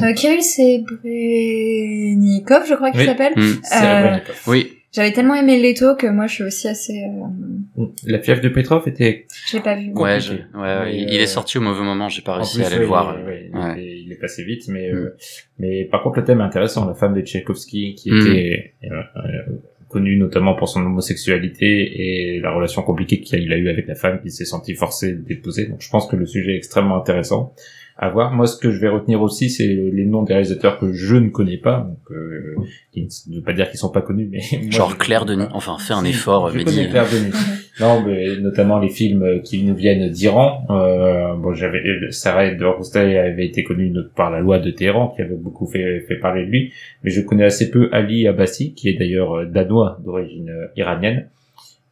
Euh, 0.02 0.14
Kirill 0.14 0.44
Sebrenikov, 0.44 2.66
je 2.68 2.76
crois 2.76 2.92
qu'il 2.92 3.00
Oui. 3.02 3.06
s'appelle. 3.06 3.34
D'accord. 3.36 4.36
Oui, 4.48 4.77
J'avais 4.94 5.12
tellement 5.12 5.36
aimé 5.36 5.60
Leto 5.62 5.96
que 5.96 6.08
moi, 6.08 6.28
je 6.28 6.34
suis 6.36 6.44
aussi 6.44 6.68
assez... 6.68 7.04
euh, 7.78 7.86
La 8.06 8.20
fièvre 8.20 8.42
de 8.42 8.50
Petrov 8.50 8.88
était 8.88 9.28
Je 9.48 9.58
l'ai 9.58 9.64
pas 9.64 9.76
vu. 9.76 9.92
ouais, 9.94 10.20
je, 10.20 10.34
ouais, 10.34 10.40
Mais, 10.86 10.96
il 10.98 11.10
il 11.14 11.20
euh, 11.20 11.24
est 11.24 11.28
sorti 11.28 11.58
au 11.58 11.62
mauvais 11.62 11.84
moment. 11.84 12.08
J'ai 12.10 12.22
pas 12.22 12.36
réussi 12.36 12.56
plus, 12.58 12.64
à 12.64 12.68
aller 12.68 12.78
le 12.80 12.86
voir. 12.86 13.18
il- 13.20 13.26
ouais, 13.26 13.50
il, 13.54 13.58
Ouais. 13.58 13.72
était- 13.74 13.98
il 14.06 14.12
est 14.12 14.16
passé 14.20 14.44
vite, 14.44 14.64
mais 14.70 14.92
Mm. 14.92 14.96
euh, 14.96 15.16
mais 15.60 15.86
par 15.86 16.02
contre 16.04 16.20
le 16.20 16.26
thème 16.26 16.40
est 16.40 16.44
intéressant. 16.44 16.88
La 16.88 16.96
femme 16.96 17.14
de 17.14 17.22
Tchaïkovski, 17.22 17.96
qui 17.96 18.12
Mm. 18.12 18.22
était 18.22 18.74
euh, 18.86 19.02
connue 19.90 20.18
notamment 20.18 20.56
pour 20.56 20.68
son 20.70 20.82
homosexualité 20.82 22.36
et 22.36 22.40
la 22.40 22.52
relation 22.52 22.82
compliquée 22.82 23.20
qu'il 23.22 23.52
a 23.54 23.58
eu 23.58 23.70
avec 23.70 23.88
la 23.88 23.96
femme, 23.96 24.20
qu'il 24.22 24.32
s'est 24.32 24.46
senti 24.46 24.74
forcé 24.74 25.14
d'épouser. 25.14 25.68
Donc 25.68 25.82
je 25.82 25.90
pense 25.90 26.08
que 26.08 26.16
le 26.16 26.26
sujet 26.26 26.54
est 26.54 26.58
extrêmement 26.58 26.98
intéressant 26.98 27.54
à 27.98 28.10
voir. 28.10 28.32
Moi, 28.32 28.46
ce 28.48 28.58
que 28.58 28.72
je 28.72 28.80
vais 28.80 28.90
retenir 28.90 29.22
aussi, 29.22 29.50
c'est 29.50 29.68
les 29.68 30.06
noms 30.06 30.24
des 30.24 30.34
réalisateurs 30.34 30.78
que 30.80 30.94
je 30.94 31.16
ne 31.16 31.30
connais 31.30 31.58
pas. 31.58 31.88
Donc, 31.90 32.12
euh, 32.12 32.56
qui 32.92 33.08
ne 33.30 33.36
veut 33.36 33.42
pas 33.42 33.54
dire 33.54 33.70
qu'ils 33.70 33.80
sont 33.80 33.92
pas 33.92 34.02
connus, 34.02 34.30
mais 34.32 34.40
moi, 34.62 34.72
Genre 34.72 34.98
Claire 34.98 35.26
Denis. 35.26 35.46
Enfin, 35.54 35.78
fais 35.80 35.94
un 35.94 36.04
Si, 36.04 36.10
effort, 36.12 36.50
je 36.50 36.58
Mehdi. 36.58 36.90
Claire 36.90 37.08
Denis. 37.12 37.34
non, 37.80 38.04
mais 38.06 38.38
notamment 38.38 38.80
les 38.80 38.90
films 38.90 39.42
qui 39.44 39.64
nous 39.64 39.76
viennent 39.76 40.10
d'Iran. 40.10 40.66
Euh, 40.70 41.36
bon, 41.36 41.54
j'avais 41.54 41.82
Sarah 42.12 42.46
El 42.46 42.64
Roustaï 42.64 43.18
avait 43.18 43.46
été 43.46 43.64
connue 43.64 43.94
par 44.16 44.30
la 44.30 44.40
loi 44.40 44.60
de 44.60 44.70
Téhéran, 44.70 45.14
qui 45.16 45.22
avait 45.22 45.36
beaucoup 45.36 45.66
fait, 45.66 46.02
fait 46.02 46.18
parler 46.18 46.46
de 46.46 46.52
lui. 46.52 46.74
Mais 47.04 47.10
je 47.10 47.22
connais 47.22 47.46
assez 47.46 47.72
peu 47.72 47.90
Ali 47.92 48.28
Abbasi, 48.28 48.74
qui 48.74 48.90
est 48.90 48.98
d'ailleurs 48.98 49.38
euh, 49.38 49.46
danois 49.46 50.00
d'origine 50.04 50.50
euh, 50.50 50.68
iranienne. 50.76 51.30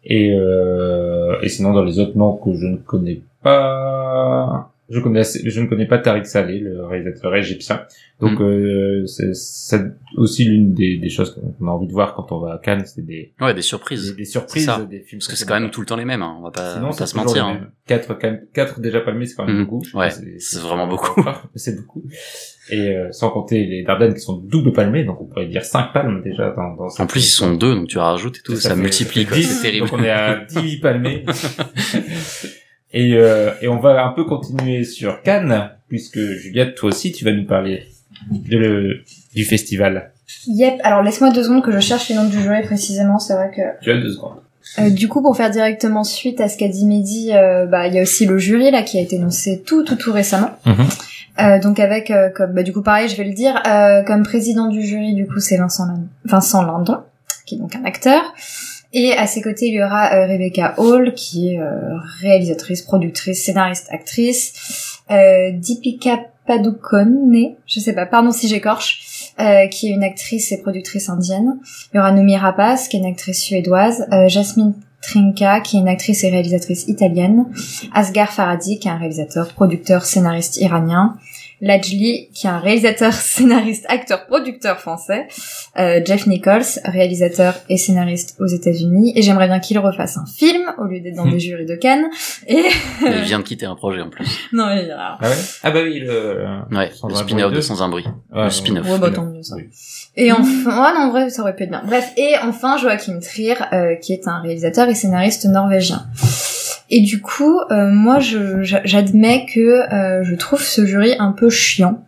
Et, 0.03 0.31
euh, 0.33 1.39
et 1.41 1.49
sinon, 1.49 1.73
dans 1.73 1.83
les 1.83 1.99
autres 1.99 2.15
noms 2.15 2.33
que 2.33 2.53
je 2.53 2.67
ne 2.67 2.77
connais 2.77 3.21
pas, 3.41 4.71
je 4.89 4.99
connais 4.99 5.19
assez- 5.21 5.49
je 5.49 5.61
ne 5.61 5.65
connais 5.67 5.85
pas 5.87 5.97
Tariq 5.97 6.25
Saleh, 6.25 6.59
le 6.59 6.85
réalisateur 6.85 7.35
égyptien. 7.35 7.81
Donc, 8.21 8.39
Mm. 8.39 8.43
euh, 8.43 9.05
c'est 9.07 9.33
c'est 9.35 9.81
aussi 10.15 10.45
l'une 10.45 10.73
des, 10.73 10.97
des 10.97 11.09
choses 11.09 11.33
qu'on 11.59 11.67
a 11.67 11.71
envie 11.71 11.87
de 11.87 11.91
voir 11.91 12.13
quand 12.15 12.31
on 12.31 12.39
va 12.39 12.53
à 12.53 12.57
Cannes, 12.59 12.83
c'est 12.85 13.05
des, 13.05 13.33
Ouais, 13.41 13.53
des 13.53 13.61
surprises. 13.61 14.15
des 14.15 14.23
surprises, 14.25 14.65
ça. 14.67 14.85
des 14.89 15.01
films. 15.01 15.19
Parce 15.19 15.27
que 15.27 15.35
c'est 15.35 15.45
quand 15.45 15.59
même 15.59 15.69
tout 15.69 15.81
le 15.81 15.85
temps 15.87 15.97
les 15.97 16.05
mêmes. 16.05 16.21
Hein. 16.21 16.35
On 16.39 16.43
va 16.43 16.51
pas, 16.51 16.75
Sinon, 16.75 16.87
on 16.87 16.91
va 16.91 16.97
pas 16.97 17.05
se 17.07 17.17
mentir. 17.17 17.45
hein. 17.45 17.67
Quatre, 17.87 18.17
quatre 18.53 18.79
déjà 18.79 19.01
palmés, 19.01 19.25
c'est 19.25 19.35
quand 19.35 19.45
même 19.45 19.57
Mhm. 19.57 19.65
beaucoup. 19.65 19.83
Ouais, 19.95 20.09
c'est 20.39 20.59
vraiment 20.61 20.87
beaucoup. 20.87 21.21
C'est 21.55 21.75
beaucoup. 21.75 22.03
Et 22.71 22.95
euh, 22.95 23.11
sans 23.11 23.29
compter 23.31 23.65
les 23.65 23.83
Dardennes 23.83 24.13
qui 24.13 24.21
sont 24.21 24.37
double 24.37 24.71
palmés, 24.71 25.03
donc 25.03 25.19
on 25.21 25.25
pourrait 25.25 25.47
dire 25.47 25.65
cinq 25.65 25.91
palmes 25.93 26.21
déjà 26.23 26.51
dans, 26.51 26.73
dans 26.75 26.87
En 26.87 27.05
plus, 27.07 27.19
ils 27.25 27.29
sont 27.29 27.53
deux, 27.55 27.75
donc 27.75 27.87
tu 27.89 27.97
rajoutes 27.99 28.37
et 28.37 28.41
tout, 28.41 28.55
ça, 28.55 28.69
fait- 28.69 28.75
multiplie, 28.81 29.21
fait 29.23 29.27
quoi. 29.27 29.37
10, 29.37 29.43
C'est 29.43 29.61
terrible. 29.61 29.87
Donc 29.89 29.99
on 29.99 30.03
est 30.03 30.09
à 30.09 30.35
10 30.49 30.77
palmés. 30.79 31.25
et, 32.93 33.13
euh, 33.15 33.51
et 33.61 33.67
on 33.67 33.79
va 33.79 34.03
un 34.05 34.11
peu 34.11 34.23
continuer 34.23 34.83
sur 34.83 35.21
Cannes, 35.21 35.71
puisque 35.87 36.19
Juliette, 36.19 36.75
toi 36.75 36.89
aussi, 36.89 37.11
tu 37.11 37.25
vas 37.25 37.31
nous 37.31 37.45
parler 37.45 37.83
de 38.31 38.57
le, 38.57 39.03
du 39.33 39.43
festival. 39.43 40.11
Yep, 40.47 40.79
alors 40.83 41.03
laisse-moi 41.03 41.31
deux 41.31 41.43
secondes 41.43 41.63
que 41.63 41.71
je 41.71 41.79
cherche 41.79 42.09
les 42.09 42.15
noms 42.15 42.27
du 42.27 42.41
jury 42.41 42.61
précisément, 42.63 43.19
c'est 43.19 43.33
vrai 43.33 43.51
que... 43.55 43.61
Tu 43.83 43.91
as 43.91 43.97
deux 43.97 44.11
secondes. 44.11 44.39
Euh, 44.79 44.89
du 44.89 45.07
coup, 45.07 45.21
pour 45.21 45.37
faire 45.37 45.51
directement 45.51 46.03
suite 46.03 46.41
à 46.41 46.49
ce 46.49 46.57
qu'a 46.57 46.67
dit 46.67 46.85
Mehdi, 46.85 47.31
euh, 47.33 47.65
bah 47.67 47.87
il 47.87 47.93
y 47.93 47.99
a 47.99 48.01
aussi 48.01 48.25
le 48.25 48.37
jury 48.37 48.71
là 48.71 48.81
qui 48.81 48.97
a 48.97 49.01
été 49.01 49.17
annoncé 49.17 49.61
tout 49.61 49.83
tout 49.83 49.95
tout 49.95 50.11
récemment. 50.11 50.49
Mhm. 50.65 50.87
Euh, 51.37 51.59
donc 51.59 51.79
avec 51.79 52.11
comme 52.35 52.53
bah 52.53 52.63
du 52.63 52.73
coup 52.73 52.81
pareil, 52.81 53.07
je 53.07 53.15
vais 53.15 53.25
le 53.25 53.33
dire, 53.33 53.61
comme 54.07 54.23
président 54.23 54.67
du 54.67 54.81
jury 54.81 55.13
du 55.13 55.27
coup 55.27 55.39
c'est 55.39 55.57
Vincent 55.57 55.83
Vincent 56.23 56.63
Lindon 56.63 56.97
qui 57.45 57.55
est 57.55 57.57
donc 57.59 57.75
un 57.75 57.85
acteur. 57.85 58.33
Et 58.97 59.11
à 59.11 59.27
ses 59.27 59.41
côtés, 59.41 59.67
il 59.67 59.73
y 59.73 59.83
aura 59.83 60.13
euh, 60.13 60.25
Rebecca 60.25 60.73
Hall, 60.77 61.13
qui 61.15 61.49
est 61.49 61.59
euh, 61.59 61.97
réalisatrice, 62.21 62.81
productrice, 62.81 63.43
scénariste, 63.43 63.87
actrice. 63.91 65.01
Euh, 65.11 65.51
Deepika 65.51 66.21
Padukone, 66.47 67.55
je 67.67 67.79
sais 67.81 67.91
pas, 67.91 68.05
pardon 68.05 68.31
si 68.31 68.47
j'écorche, 68.47 69.33
euh, 69.41 69.67
qui 69.67 69.89
est 69.89 69.91
une 69.91 70.03
actrice 70.03 70.53
et 70.53 70.61
productrice 70.61 71.09
indienne. 71.09 71.59
Il 71.93 71.97
y 71.97 71.99
aura 71.99 72.13
Nomi 72.13 72.37
Rapace, 72.37 72.87
qui 72.87 72.95
est 72.95 73.01
une 73.01 73.05
actrice 73.05 73.41
suédoise. 73.41 74.07
Jasmine 74.27 74.73
Trinka, 75.01 75.59
qui 75.59 75.75
est 75.75 75.81
une 75.81 75.89
actrice 75.89 76.23
et 76.23 76.29
réalisatrice 76.29 76.87
italienne. 76.87 77.47
Asghar 77.93 78.31
Farhadi, 78.31 78.79
qui 78.79 78.87
est 78.87 78.91
un 78.91 78.97
réalisateur, 78.97 79.49
producteur, 79.49 80.05
scénariste 80.05 80.55
iranien. 80.57 81.17
Lajli, 81.61 82.29
qui 82.33 82.47
est 82.47 82.49
un 82.49 82.59
réalisateur, 82.59 83.13
scénariste, 83.13 83.85
acteur, 83.87 84.25
producteur 84.27 84.79
français, 84.79 85.27
euh, 85.79 86.01
Jeff 86.05 86.27
Nichols, 86.27 86.63
réalisateur 86.83 87.55
et 87.69 87.77
scénariste 87.77 88.35
aux 88.39 88.47
États-Unis, 88.47 89.13
et 89.15 89.21
j'aimerais 89.21 89.47
bien 89.47 89.59
qu'il 89.59 89.79
refasse 89.79 90.17
un 90.17 90.25
film 90.25 90.71
au 90.77 90.83
lieu 90.85 90.99
d'être 90.99 91.15
dans 91.15 91.27
des 91.27 91.39
jurys 91.39 91.65
de 91.65 91.75
Cannes. 91.75 92.05
Et 92.47 92.63
Il 93.01 93.21
vient 93.23 93.39
de 93.39 93.43
quitter 93.43 93.65
un 93.65 93.75
projet 93.75 94.01
en 94.01 94.09
plus. 94.09 94.27
non, 94.53 94.67
mais 94.67 94.89
alors, 94.91 95.17
Ah 95.21 95.29
ouais? 95.29 95.35
Ah 95.63 95.71
bah 95.71 95.79
oui, 95.83 95.99
le... 95.99 96.45
Ouais, 96.71 96.91
Sans 96.93 97.07
le 97.07 97.15
un 97.15 97.17
spin-off 97.17 97.53
de. 97.53 97.61
Sans 97.61 97.81
un 97.81 97.89
bruit. 97.89 98.05
Ouais, 98.33 98.43
le 98.45 98.49
spin-off. 98.49 98.87
Ouais, 98.89 98.99
bah, 98.99 99.11
tant 99.11 99.25
mieux, 99.25 99.43
ça. 99.43 99.55
Oui. 99.55 99.69
Et 100.17 100.31
enfin, 100.31 100.43
ouais, 100.83 100.93
non, 100.93 101.07
en 101.07 101.09
vrai, 101.11 101.29
ça 101.29 101.41
aurait 101.41 101.55
pu 101.55 101.63
être 101.63 101.69
bien. 101.71 101.83
Bref, 101.85 102.11
et 102.17 102.35
enfin, 102.43 102.77
Joachim 102.77 103.19
Trier, 103.19 103.55
euh, 103.73 103.95
qui 103.95 104.13
est 104.13 104.27
un 104.27 104.39
réalisateur 104.41 104.87
et 104.87 104.95
scénariste 104.95 105.45
norvégien. 105.45 106.05
Et 106.89 107.01
du 107.01 107.21
coup, 107.21 107.59
euh, 107.71 107.89
moi, 107.89 108.19
j'admets 108.19 109.45
que 109.53 109.59
euh, 109.93 110.23
je 110.23 110.35
trouve 110.35 110.61
ce 110.61 110.85
jury 110.85 111.15
un 111.17 111.31
peu 111.31 111.49
chiant. 111.49 112.03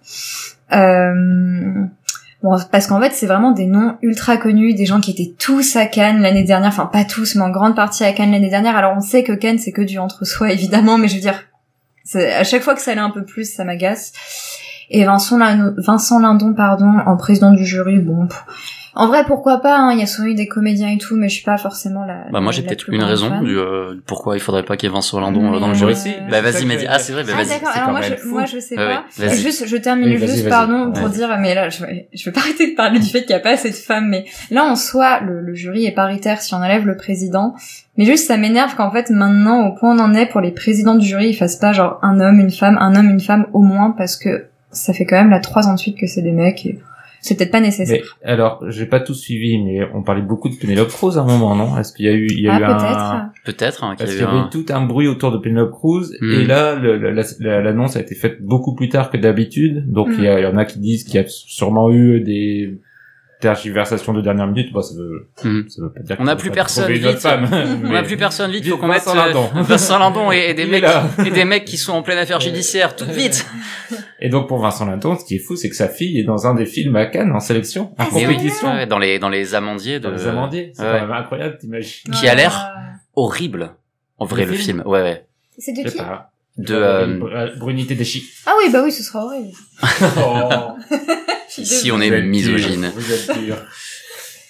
Euh, 0.71 1.13
bon, 2.43 2.57
parce 2.71 2.87
qu'en 2.87 3.01
fait, 3.01 3.11
c'est 3.13 3.25
vraiment 3.25 3.51
des 3.51 3.65
noms 3.65 3.97
ultra 4.01 4.37
connus, 4.37 4.73
des 4.75 4.85
gens 4.85 4.99
qui 4.99 5.11
étaient 5.11 5.33
tous 5.37 5.75
à 5.75 5.85
Cannes 5.87 6.21
l'année 6.21 6.43
dernière, 6.43 6.69
enfin 6.69 6.85
pas 6.85 7.05
tous, 7.05 7.35
mais 7.35 7.41
en 7.41 7.49
grande 7.49 7.75
partie 7.75 8.03
à 8.03 8.13
Cannes 8.13 8.31
l'année 8.31 8.49
dernière. 8.49 8.75
Alors 8.77 8.93
on 8.95 9.01
sait 9.01 9.23
que 9.23 9.33
Cannes, 9.33 9.59
c'est 9.59 9.71
que 9.71 9.81
du 9.81 9.97
entre-soi, 9.97 10.51
évidemment, 10.51 10.97
mais 10.97 11.07
je 11.07 11.15
veux 11.15 11.21
dire, 11.21 11.43
à 12.15 12.43
chaque 12.43 12.61
fois 12.61 12.75
que 12.75 12.81
ça 12.81 12.91
allait 12.91 13.01
un 13.01 13.09
peu 13.09 13.23
plus, 13.23 13.51
ça 13.51 13.63
m'agace. 13.63 14.13
Et 14.89 15.03
Vincent, 15.03 15.37
Lin- 15.37 15.73
Vincent 15.77 16.19
Lindon, 16.19 16.53
pardon, 16.53 16.93
en 17.05 17.17
président 17.17 17.51
du 17.51 17.65
jury, 17.65 17.99
bon... 17.99 18.27
En 18.99 19.07
vrai, 19.07 19.23
pourquoi 19.25 19.59
pas, 19.61 19.77
hein, 19.77 19.91
il 19.93 19.99
y 19.99 20.01
a 20.01 20.07
souvent 20.07 20.27
eu 20.27 20.33
des 20.33 20.47
comédiens 20.47 20.89
et 20.89 20.97
tout, 20.97 21.15
mais 21.15 21.29
je 21.29 21.35
suis 21.35 21.43
pas 21.43 21.57
forcément 21.57 22.03
la... 22.03 22.25
Bah 22.31 22.41
moi 22.41 22.51
j'ai 22.51 22.63
peut-être 22.63 22.89
une 22.89 23.03
raison 23.03 23.29
fan. 23.29 23.43
du 23.43 23.57
euh, 23.57 23.93
pourquoi 24.07 24.35
il 24.35 24.39
faudrait 24.39 24.63
pas 24.63 24.75
qu'il 24.75 24.89
y 24.89 24.91
ait 24.91 24.95
Vincent 24.95 25.19
Lindon 25.19 25.53
euh, 25.53 25.59
dans 25.59 25.67
le 25.67 25.73
jury. 25.75 25.93
Bah 26.31 26.41
vas-y, 26.41 26.65
mais 26.65 26.77
dis. 26.77 26.85
Ah 26.89 26.97
c'est 26.97 27.13
vrai, 27.13 27.23
bah 27.23 27.33
Ah 27.35 27.37
vas-y. 27.37 27.47
d'accord, 27.49 27.69
alors 27.75 27.89
moi 27.91 28.01
je, 28.01 28.15
fou. 28.15 28.29
moi 28.29 28.45
je 28.45 28.59
sais 28.59 28.75
Ouais, 28.77 28.95
pas. 28.95 29.03
ouais, 29.23 29.35
juste, 29.37 29.67
je 29.67 29.77
termine 29.77 30.09
Oui, 30.09 30.17
juste, 30.17 30.49
pardon, 30.49 30.87
Ouais. 30.91 30.99
pour 30.99 31.09
dire, 31.09 31.29
mais 31.39 31.53
là, 31.53 31.69
je 31.69 31.85
vais, 31.85 32.07
je 32.13 32.25
vais 32.25 32.31
pas 32.31 32.39
arrêter 32.41 32.71
de 32.71 32.75
parler 32.75 32.99
du 32.99 33.05
fait 33.07 33.19
qu'il 33.21 33.29
n'y 33.29 33.35
a 33.35 33.39
pas 33.39 33.51
assez 33.51 33.69
de 33.69 33.75
femmes, 33.75 34.07
mais 34.09 34.25
là, 34.49 34.63
en 34.65 34.75
soi, 34.75 35.19
le, 35.19 35.41
le 35.41 35.53
jury 35.53 35.85
est 35.85 35.91
paritaire 35.91 36.41
si 36.41 36.53
on 36.55 36.57
enlève 36.57 36.87
le 36.87 36.97
président. 36.97 37.53
Mais 37.97 38.05
juste, 38.05 38.25
ça 38.27 38.37
m'énerve 38.37 38.75
qu'en 38.75 38.89
fait, 38.91 39.09
maintenant, 39.11 39.67
au 39.67 39.73
point 39.75 39.91
où 39.95 39.99
on 39.99 40.03
en 40.03 40.13
est, 40.15 40.25
pour 40.25 40.41
les 40.41 40.51
présidents 40.51 40.95
du 40.95 41.05
jury, 41.05 41.29
ils 41.29 41.35
fassent 41.35 41.55
pas 41.57 41.71
genre 41.71 41.99
un 42.01 42.19
homme, 42.19 42.39
une 42.39 42.51
femme, 42.51 42.77
un 42.79 42.95
homme, 42.95 43.09
une 43.11 43.19
femme 43.21 43.45
au 43.53 43.61
moins, 43.61 43.91
parce 43.91 44.15
que 44.17 44.45
ça 44.71 44.91
fait 44.93 45.05
quand 45.05 45.17
même 45.17 45.29
la 45.29 45.39
trois 45.39 45.67
ans 45.67 45.73
de 45.75 45.79
suite 45.79 45.97
que 45.99 46.07
c'est 46.07 46.21
des 46.23 46.31
mecs, 46.31 46.65
et 46.65 46.79
c'est 47.21 47.35
peut-être 47.37 47.51
pas 47.51 47.59
nécessaire. 47.59 48.03
Mais 48.23 48.29
alors, 48.29 48.63
j'ai 48.69 48.85
pas 48.85 48.99
tout 48.99 49.13
suivi, 49.13 49.57
mais 49.63 49.79
on 49.93 50.03
parlait 50.03 50.21
beaucoup 50.21 50.49
de 50.49 50.55
Penelope 50.55 50.89
Cruz 50.89 51.17
à 51.17 51.21
un 51.21 51.25
moment, 51.25 51.55
non? 51.55 51.77
Est-ce 51.77 51.93
qu'il 51.93 52.05
y 52.05 52.09
a 52.09 52.13
eu, 52.13 52.27
il 52.29 52.41
y 52.41 52.47
a 52.47 52.53
ah, 52.55 52.57
eu 52.57 52.63
peut-être. 52.65 52.97
un, 52.99 53.31
Peut-être 53.45 53.83
hein, 53.83 53.95
qu'il 53.95 54.05
parce 54.05 54.11
y 54.11 54.17
qu'il 54.17 54.25
a 54.25 54.29
y 54.29 54.33
eu 54.33 54.37
avait 54.37 54.45
un... 54.45 54.49
tout 54.49 54.65
un 54.69 54.81
bruit 54.85 55.07
autour 55.07 55.31
de 55.31 55.37
Penelope 55.37 55.71
Cruz, 55.71 56.11
Hmm. 56.21 56.31
et 56.31 56.45
là, 56.45 56.75
la- 56.75 57.11
la- 57.39 57.61
l'annonce 57.61 57.95
a 57.95 58.01
été 58.01 58.15
faite 58.15 58.41
beaucoup 58.41 58.75
plus 58.75 58.89
tard 58.89 59.09
que 59.09 59.17
d'habitude, 59.17 59.91
donc 59.91 60.07
Hmm. 60.09 60.15
il 60.17 60.23
y, 60.23 60.27
a- 60.27 60.39
il 60.39 60.43
y 60.43 60.47
en 60.47 60.57
a 60.57 60.65
qui 60.65 60.79
disent 60.79 61.03
qu'il 61.03 61.15
y 61.15 61.19
a 61.19 61.27
sûrement 61.27 61.91
eu 61.91 62.19
des 62.21 62.77
tergiversations 63.39 64.13
de 64.13 64.21
dernière 64.21 64.47
minute, 64.47 64.73
bah, 64.73 64.81
ça 64.81 64.95
veut, 64.95 65.29
Mhm. 65.43 65.69
ça 65.69 65.81
veut 65.83 65.91
pas 65.93 65.99
dire 66.01 66.15
On 66.19 66.23
qu'on 66.23 66.27
a 66.27 66.35
peut 66.35 66.41
plus 66.43 66.51
personne, 66.51 66.91
vite. 66.91 67.19
femme. 67.19 67.47
On 67.83 67.87
mais- 67.89 67.97
a 67.97 68.03
plus 68.03 68.17
personne 68.17 68.51
vite, 68.51 68.67
faut 68.67 68.77
qu'on 68.77 68.87
mette 68.87 69.03
Vincent 69.05 69.17
euh, 69.17 69.25
Lindon. 69.27 69.49
Vincent 69.61 69.99
Lindon 69.99 70.31
et, 70.31 70.37
et 70.49 70.53
des 70.53 70.65
mecs 70.65 70.85
et 71.25 71.29
des 71.29 71.45
mecs 71.45 71.65
qui 71.65 71.77
sont 71.77 71.93
en 71.93 72.01
pleine 72.01 72.17
affaire 72.17 72.39
judiciaire, 72.39 72.95
tout 72.95 73.05
vite. 73.05 73.45
Et 74.19 74.29
donc 74.29 74.47
pour 74.47 74.57
Vincent 74.59 74.85
Lindon, 74.87 75.15
ce 75.15 75.23
qui 75.25 75.35
est 75.35 75.39
fou, 75.39 75.55
c'est 75.55 75.69
que 75.69 75.75
sa 75.75 75.87
fille 75.87 76.19
est 76.19 76.23
dans 76.23 76.47
un 76.47 76.55
des 76.55 76.65
films 76.65 76.95
à 76.95 77.05
Cannes 77.05 77.31
en 77.33 77.39
sélection, 77.39 77.93
en 77.99 78.05
Mais 78.15 78.25
oui, 78.25 78.35
compétition, 78.35 78.67
ouais, 78.73 78.87
dans 78.87 78.97
les 78.97 79.19
dans 79.19 79.29
les 79.29 79.53
amandiers 79.53 79.99
de 79.99 80.05
dans 80.09 80.11
les 80.15 80.25
Amandiers. 80.25 80.71
C'est 80.75 80.81
ouais. 80.81 80.87
quand 80.99 81.07
même 81.07 81.11
incroyable, 81.11 81.57
t'imagines. 81.59 82.11
qui 82.11 82.27
a 82.27 82.33
l'air 82.33 82.53
Ah. 82.57 82.73
horrible. 83.15 83.75
En 84.17 84.25
vrai 84.25 84.45
Le 84.45 84.51
le 84.51 84.57
film 84.57 84.77
film, 84.79 84.87
ouais 84.91 85.01
ouais. 85.03 85.27
C'est 85.59 85.73
de 85.73 85.87
qui 85.87 85.95
pas. 85.97 86.31
De 86.57 86.73
euh, 86.73 87.19
Br- 87.19 87.59
Brunité 87.59 87.93
des 87.93 88.03
chi. 88.03 88.23
Ah 88.47 88.53
oui, 88.57 88.71
bah 88.73 88.81
oui, 88.83 88.91
ce 88.91 89.03
sera 89.03 89.23
horrible. 89.23 89.51
Oh. 90.17 90.73
Ici 91.57 91.91
on 91.91 92.01
est 92.01 92.21
misogyne. 92.21 92.81
dur, 92.81 92.91
Vous 92.95 93.13
êtes 93.13 93.43
dur. 93.43 93.57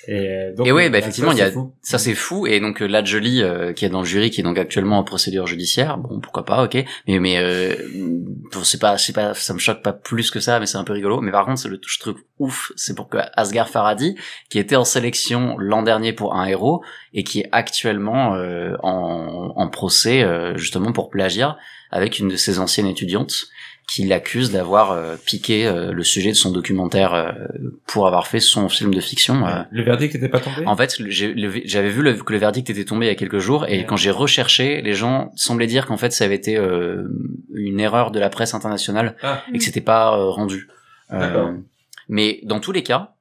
Et, 0.08 0.30
euh, 0.30 0.54
donc, 0.56 0.66
Et 0.66 0.72
ouais, 0.72 0.90
bah 0.90 1.00
ça, 1.00 1.08
effectivement, 1.08 1.34
il 1.34 1.38
y 1.38 1.42
a 1.42 1.52
fou. 1.52 1.74
ça 1.82 1.98
c'est 1.98 2.16
fou 2.16 2.48
et 2.48 2.62
donc 2.62 2.82
euh, 2.82 2.88
la 2.88 3.04
Jolie 3.04 3.44
euh, 3.44 3.74
qui 3.74 3.84
est 3.84 3.90
dans 3.90 4.00
le 4.00 4.06
jury 4.06 4.30
qui 4.30 4.40
est 4.40 4.44
donc 4.44 4.58
actuellement 4.58 5.00
en 5.00 5.04
procédure 5.04 5.48
judiciaire, 5.48 5.98
bon 5.98 6.22
pourquoi 6.22 6.46
pas, 6.46 6.64
ok. 6.64 6.78
Mais 7.08 7.20
mais 7.20 7.38
euh, 7.38 7.76
bon, 7.94 8.64
c'est 8.64 8.80
pas 8.80 8.98
c'est 8.98 9.12
pas 9.12 9.34
ça 9.34 9.54
me 9.54 9.60
choque 9.60 9.82
pas 9.82 9.92
plus 9.92 10.32
que 10.32 10.40
ça, 10.40 10.62
mais 10.62 10.66
c'est 10.66 10.78
un 10.78 10.86
peu 10.86 10.94
rigolo. 10.94 11.20
Mais 11.20 11.32
par 11.32 11.46
contre, 11.46 11.60
c'est 11.60 11.68
le 11.68 11.78
je 11.86 12.00
trouve 12.00 12.16
ouf, 12.40 12.72
c'est 12.78 12.96
pour 12.96 13.10
que 13.10 13.18
Asghar 13.36 13.68
Farhadi 13.68 14.16
qui 14.50 14.60
était 14.60 14.78
en 14.78 14.86
sélection 14.86 15.58
l'an 15.58 15.84
dernier 15.84 16.14
pour 16.14 16.36
un 16.36 16.46
héros 16.46 16.82
et 17.14 17.26
qui 17.26 17.42
est 17.42 17.50
actuellement 17.52 18.36
euh, 18.36 18.78
en 18.84 19.52
en 19.58 19.68
procès 19.68 20.24
euh, 20.24 20.56
justement 20.56 20.94
pour 20.94 21.10
plagiat 21.10 21.58
avec 21.92 22.20
une 22.20 22.30
de 22.30 22.38
ses 22.38 22.60
anciennes 22.60 22.88
étudiantes 22.88 23.48
qui 23.88 24.04
l'accuse 24.04 24.52
d'avoir 24.52 24.92
euh, 24.92 25.16
piqué 25.26 25.66
euh, 25.66 25.94
le 25.94 26.04
sujet 26.04 26.30
de 26.32 26.36
son 26.36 26.52
documentaire 26.52 27.14
euh, 27.14 27.32
pour 27.88 28.06
avoir 28.06 28.28
fait 28.28 28.42
son 28.42 28.68
film 28.68 28.94
de 28.94 29.00
fiction. 29.00 29.46
Le 29.72 29.82
verdict 29.84 30.14
n'était 30.14 30.28
pas 30.28 30.42
tombé? 30.42 30.66
En 30.66 30.76
fait, 30.76 30.96
j'avais 31.08 31.90
vu 31.90 32.02
le- 32.02 32.14
que 32.16 32.34
le 32.34 32.38
verdict 32.40 32.70
était 32.70 32.84
tombé 32.84 33.06
il 33.06 33.10
y 33.10 33.12
a 33.12 33.16
quelques 33.16 33.40
jours 33.40 33.66
et 33.66 33.80
Ouais. 33.80 33.86
quand 33.86 33.96
j'ai 33.96 34.12
recherché, 34.12 34.82
les 34.82 34.94
gens 34.94 35.32
semblaient 35.38 35.68
dire 35.68 35.86
qu'en 35.86 35.96
fait 35.98 36.12
ça 36.12 36.26
avait 36.26 36.36
été 36.36 36.60
une 37.54 37.80
erreur 37.80 38.12
de 38.12 38.20
la 38.20 38.30
presse 38.30 38.54
internationale 38.54 39.16
Ah. 39.24 39.42
et 39.54 39.58
que 39.58 39.64
c'était 39.64 39.80
pas 39.82 40.10
rendu. 40.16 40.68
Mais 42.10 42.40
dans 42.44 42.60
tous 42.60 42.72
les 42.72 42.84
cas, 42.84 43.14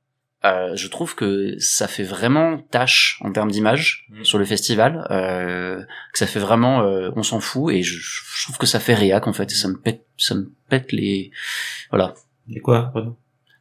euh, 0.54 0.76
je 0.76 0.88
trouve 0.88 1.14
que 1.14 1.54
ça 1.58 1.88
fait 1.88 2.02
vraiment 2.02 2.58
tâche 2.58 3.18
en 3.22 3.32
termes 3.32 3.50
d'image 3.50 4.06
Mm. 4.10 4.24
sur 4.24 4.38
le 4.38 4.44
festival, 4.44 5.06
euh, 5.10 5.82
que 6.12 6.18
ça 6.18 6.26
fait 6.26 6.38
vraiment, 6.40 6.82
euh, 6.82 7.10
on 7.16 7.22
s'en 7.22 7.40
fout 7.40 7.72
et 7.74 7.82
je, 7.82 7.98
je 7.98 8.44
trouve 8.44 8.58
que 8.58 8.66
ça 8.66 8.80
fait 8.80 8.94
réac 8.94 9.26
en 9.26 9.32
fait, 9.32 9.50
et 9.50 9.54
ça 9.54 9.68
me 9.68 9.76
pète, 9.76 10.02
ça 10.18 10.34
me 10.34 10.50
pète 10.68 10.92
les, 10.92 11.30
voilà, 11.90 12.14
Et 12.54 12.60
quoi, 12.60 12.90
Renaud 12.94 13.16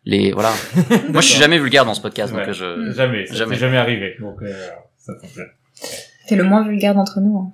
les, 0.07 0.31
voilà. 0.33 0.51
Moi 1.09 1.21
je 1.21 1.27
suis 1.29 1.39
jamais 1.39 1.57
vulgaire 1.57 1.83
dans 1.85 1.93
ce 1.95 2.01
podcast, 2.01 2.31
Ouais. 2.33 2.45
donc 2.45 2.53
je, 2.53 2.91
Jamais, 2.91 3.25
ça 3.25 3.33
Jamais. 3.33 3.35
jamais. 3.35 3.55
jamais 3.55 3.77
arrivé. 3.77 4.15
Donc, 4.19 4.41
euh, 4.43 4.53
ça 4.97 5.13
tombe 5.19 5.31
bien. 5.33 5.45
T'es 6.27 6.35
le 6.35 6.43
moins 6.43 6.63
vulgaire 6.67 6.93
d'entre 6.93 7.19
nous. 7.21 7.51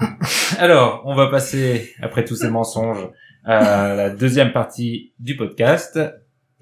Hein. 0.00 0.16
Alors, 0.58 1.02
on 1.04 1.14
va 1.14 1.28
passer, 1.28 1.94
après 2.02 2.24
tous 2.24 2.34
ces 2.36 2.50
mensonges, 2.50 3.08
à 3.44 3.94
la 3.94 4.10
deuxième 4.10 4.52
partie 4.52 5.12
du 5.20 5.36
podcast, 5.36 5.98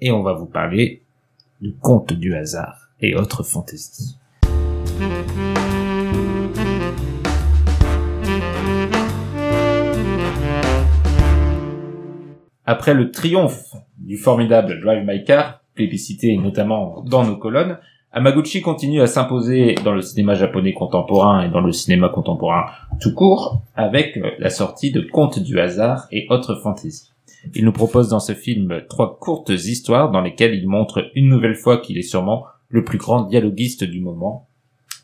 et 0.01 0.11
on 0.11 0.21
va 0.23 0.33
vous 0.33 0.45
parler 0.45 1.03
du 1.61 1.73
conte 1.73 2.13
du 2.13 2.35
hasard 2.35 2.89
et 3.01 3.15
autres 3.15 3.43
fantaisies. 3.43 4.17
Après 12.65 12.93
le 12.93 13.11
triomphe 13.11 13.73
du 13.97 14.17
formidable 14.17 14.79
Drive 14.81 15.03
My 15.05 15.23
Car, 15.23 15.61
plébiscité 15.73 16.37
notamment 16.37 17.01
dans 17.01 17.25
nos 17.25 17.37
colonnes, 17.37 17.77
Amaguchi 18.11 18.61
continue 18.61 19.01
à 19.01 19.07
s'imposer 19.07 19.75
dans 19.83 19.93
le 19.93 20.01
cinéma 20.01 20.33
japonais 20.33 20.73
contemporain 20.73 21.43
et 21.43 21.49
dans 21.49 21.61
le 21.61 21.71
cinéma 21.71 22.09
contemporain 22.09 22.65
tout 22.99 23.13
court 23.13 23.61
avec 23.75 24.19
la 24.39 24.49
sortie 24.49 24.91
de 24.91 25.01
Contes 25.01 25.39
du 25.39 25.59
hasard 25.59 26.07
et 26.11 26.25
autres 26.29 26.55
fantaisies. 26.55 27.08
Il 27.55 27.65
nous 27.65 27.71
propose 27.71 28.09
dans 28.09 28.19
ce 28.19 28.33
film 28.33 28.81
trois 28.89 29.17
courtes 29.19 29.49
histoires 29.49 30.11
dans 30.11 30.21
lesquelles 30.21 30.55
il 30.55 30.67
montre 30.67 31.09
une 31.15 31.29
nouvelle 31.29 31.55
fois 31.55 31.77
qu'il 31.77 31.97
est 31.97 32.03
sûrement 32.03 32.45
le 32.69 32.83
plus 32.83 32.97
grand 32.97 33.23
dialoguiste 33.23 33.83
du 33.83 34.01
moment 34.01 34.47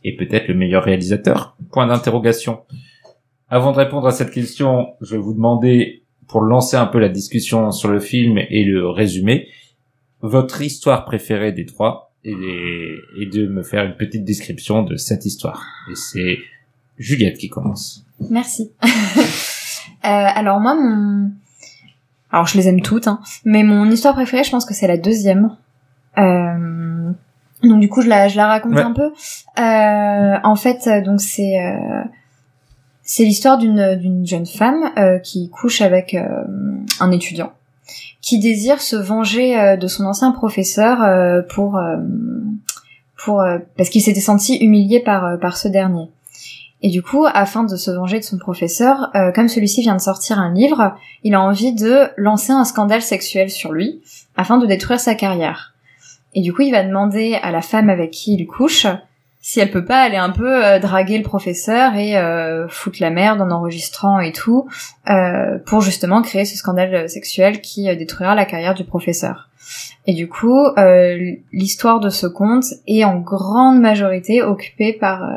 et 0.04 0.16
peut-être 0.16 0.48
le 0.48 0.54
meilleur 0.54 0.84
réalisateur 0.84 1.58
Point 1.72 1.88
d'interrogation. 1.88 2.62
Avant 3.50 3.72
de 3.72 3.78
répondre 3.78 4.08
à 4.08 4.12
cette 4.12 4.32
question, 4.32 4.94
je 5.02 5.16
vais 5.16 5.22
vous 5.22 5.34
demander, 5.34 6.04
pour 6.28 6.42
lancer 6.42 6.78
un 6.78 6.86
peu 6.86 7.00
la 7.00 7.10
discussion 7.10 7.72
sur 7.72 7.90
le 7.90 8.00
film 8.00 8.38
et 8.38 8.64
le 8.64 8.90
résumé, 8.90 9.48
votre 10.22 10.62
histoire 10.62 11.06
préférée 11.06 11.52
des 11.52 11.66
trois 11.66 12.14
et, 12.24 13.30
de 13.32 13.48
me 13.48 13.64
faire 13.64 13.84
une 13.84 13.96
petite 13.96 14.24
description 14.24 14.84
de 14.84 14.96
cette 14.96 15.26
histoire. 15.26 15.64
Et 15.92 15.96
c'est 15.96 16.38
Juliette 16.98 17.38
qui 17.38 17.50
commence. 17.50 18.06
Merci. 18.30 18.72
Euh, 20.04 20.08
alors 20.08 20.60
moi, 20.60 20.76
mon... 20.76 21.32
Alors 22.36 22.48
je 22.48 22.58
les 22.58 22.68
aime 22.68 22.82
toutes, 22.82 23.08
hein, 23.08 23.20
mais 23.46 23.64
mon 23.64 23.90
histoire 23.90 24.14
préférée, 24.14 24.44
je 24.44 24.52
pense 24.52 24.66
que 24.66 24.74
c'est 24.74 24.88
la 24.88 24.98
deuxième. 24.98 25.56
Euh, 26.18 27.12
Donc 27.64 27.80
du 27.80 27.88
coup, 27.90 28.02
je 28.02 28.10
la, 28.10 28.28
je 28.28 28.36
la 28.36 28.48
raconte 28.48 28.74
Ouais. 28.74 28.82
un 28.82 28.92
peu. 28.92 29.12
Euh, 29.58 30.38
en 30.44 30.56
fait, 30.56 30.88
donc 31.06 31.22
c'est 31.22 31.60
euh, 31.60 32.04
c'est 33.04 33.24
l'histoire 33.24 33.58
d'une 33.58 33.96
d'une 33.96 34.26
jeune 34.28 34.46
femme 34.46 34.92
euh, 34.98 35.18
qui 35.20 35.50
couche 35.50 35.80
avec 35.82 36.14
euh, 36.14 36.44
un 37.00 37.12
étudiant 37.12 37.54
qui 38.22 38.40
désire 38.40 38.82
se 38.82 38.96
venger 38.98 39.58
euh, 39.58 39.78
de 39.78 39.88
son 39.88 40.04
ancien 40.06 40.32
professeur 40.32 41.02
euh, 41.04 41.42
pour 41.42 41.78
euh, 41.78 41.98
pour 43.24 43.42
euh, 43.42 43.60
parce 43.78 43.90
qu'il 43.90 44.02
s'était 44.02 44.20
senti 44.20 44.58
humilié 44.58 45.00
par 45.00 45.24
euh, 45.26 45.38
par 45.38 45.56
ce 45.58 45.68
dernier. 45.70 46.10
Et 46.82 46.90
du 46.90 47.02
coup, 47.02 47.26
afin 47.26 47.64
de 47.64 47.76
se 47.76 47.90
venger 47.90 48.20
de 48.20 48.24
son 48.24 48.38
professeur, 48.38 49.10
euh, 49.16 49.32
comme 49.32 49.48
celui-ci 49.48 49.82
vient 49.82 49.96
de 49.96 50.02
sortir 50.02 50.40
un 50.40 50.54
livre, 50.54 50.96
il 51.24 51.34
a 51.34 51.42
envie 51.42 51.74
de 51.74 52.10
lancer 52.18 52.52
un 52.52 52.66
scandale 52.66 53.02
sexuel 53.02 53.50
sur 53.50 53.72
lui, 53.72 54.02
afin 54.36 54.58
de 54.58 54.66
détruire 54.68 55.00
sa 55.00 55.16
carrière. 55.16 55.74
Et 56.34 56.42
du 56.42 56.54
coup, 56.54 56.62
il 56.62 56.72
va 56.72 56.84
demander 56.84 57.40
à 57.42 57.52
la 57.52 57.62
femme 57.62 57.90
avec 57.90 58.12
qui 58.12 58.36
il 58.36 58.46
couche 58.46 58.88
si 59.46 59.60
elle 59.60 59.70
peut 59.70 59.86
pas 59.86 60.02
aller 60.02 60.18
un 60.18 60.32
peu 60.32 60.66
euh, 60.66 60.80
draguer 60.80 61.20
le 61.20 61.24
professeur 61.24 61.94
et 61.94 62.18
euh, 62.18 62.68
foutre 62.68 62.98
la 63.00 63.12
merde 63.12 63.40
en 63.42 63.52
enregistrant 63.52 64.20
et 64.20 64.32
tout 64.32 64.68
euh, 65.08 65.60
pour 65.68 65.82
justement 65.82 66.24
créer 66.24 66.46
ce 66.46 66.58
scandale 66.58 67.08
sexuel 67.08 67.62
qui 67.62 67.84
détruira 67.96 68.34
la 68.34 68.46
carrière 68.46 68.74
du 68.74 68.86
professeur. 68.86 69.50
Et 70.08 70.14
du 70.14 70.28
coup, 70.28 70.64
l'histoire 71.52 72.00
de 72.00 72.10
ce 72.10 72.28
conte 72.28 72.66
est 72.88 73.04
en 73.04 73.20
grande 73.20 73.80
majorité 73.80 74.44
occupée 74.44 74.94
par 74.94 75.28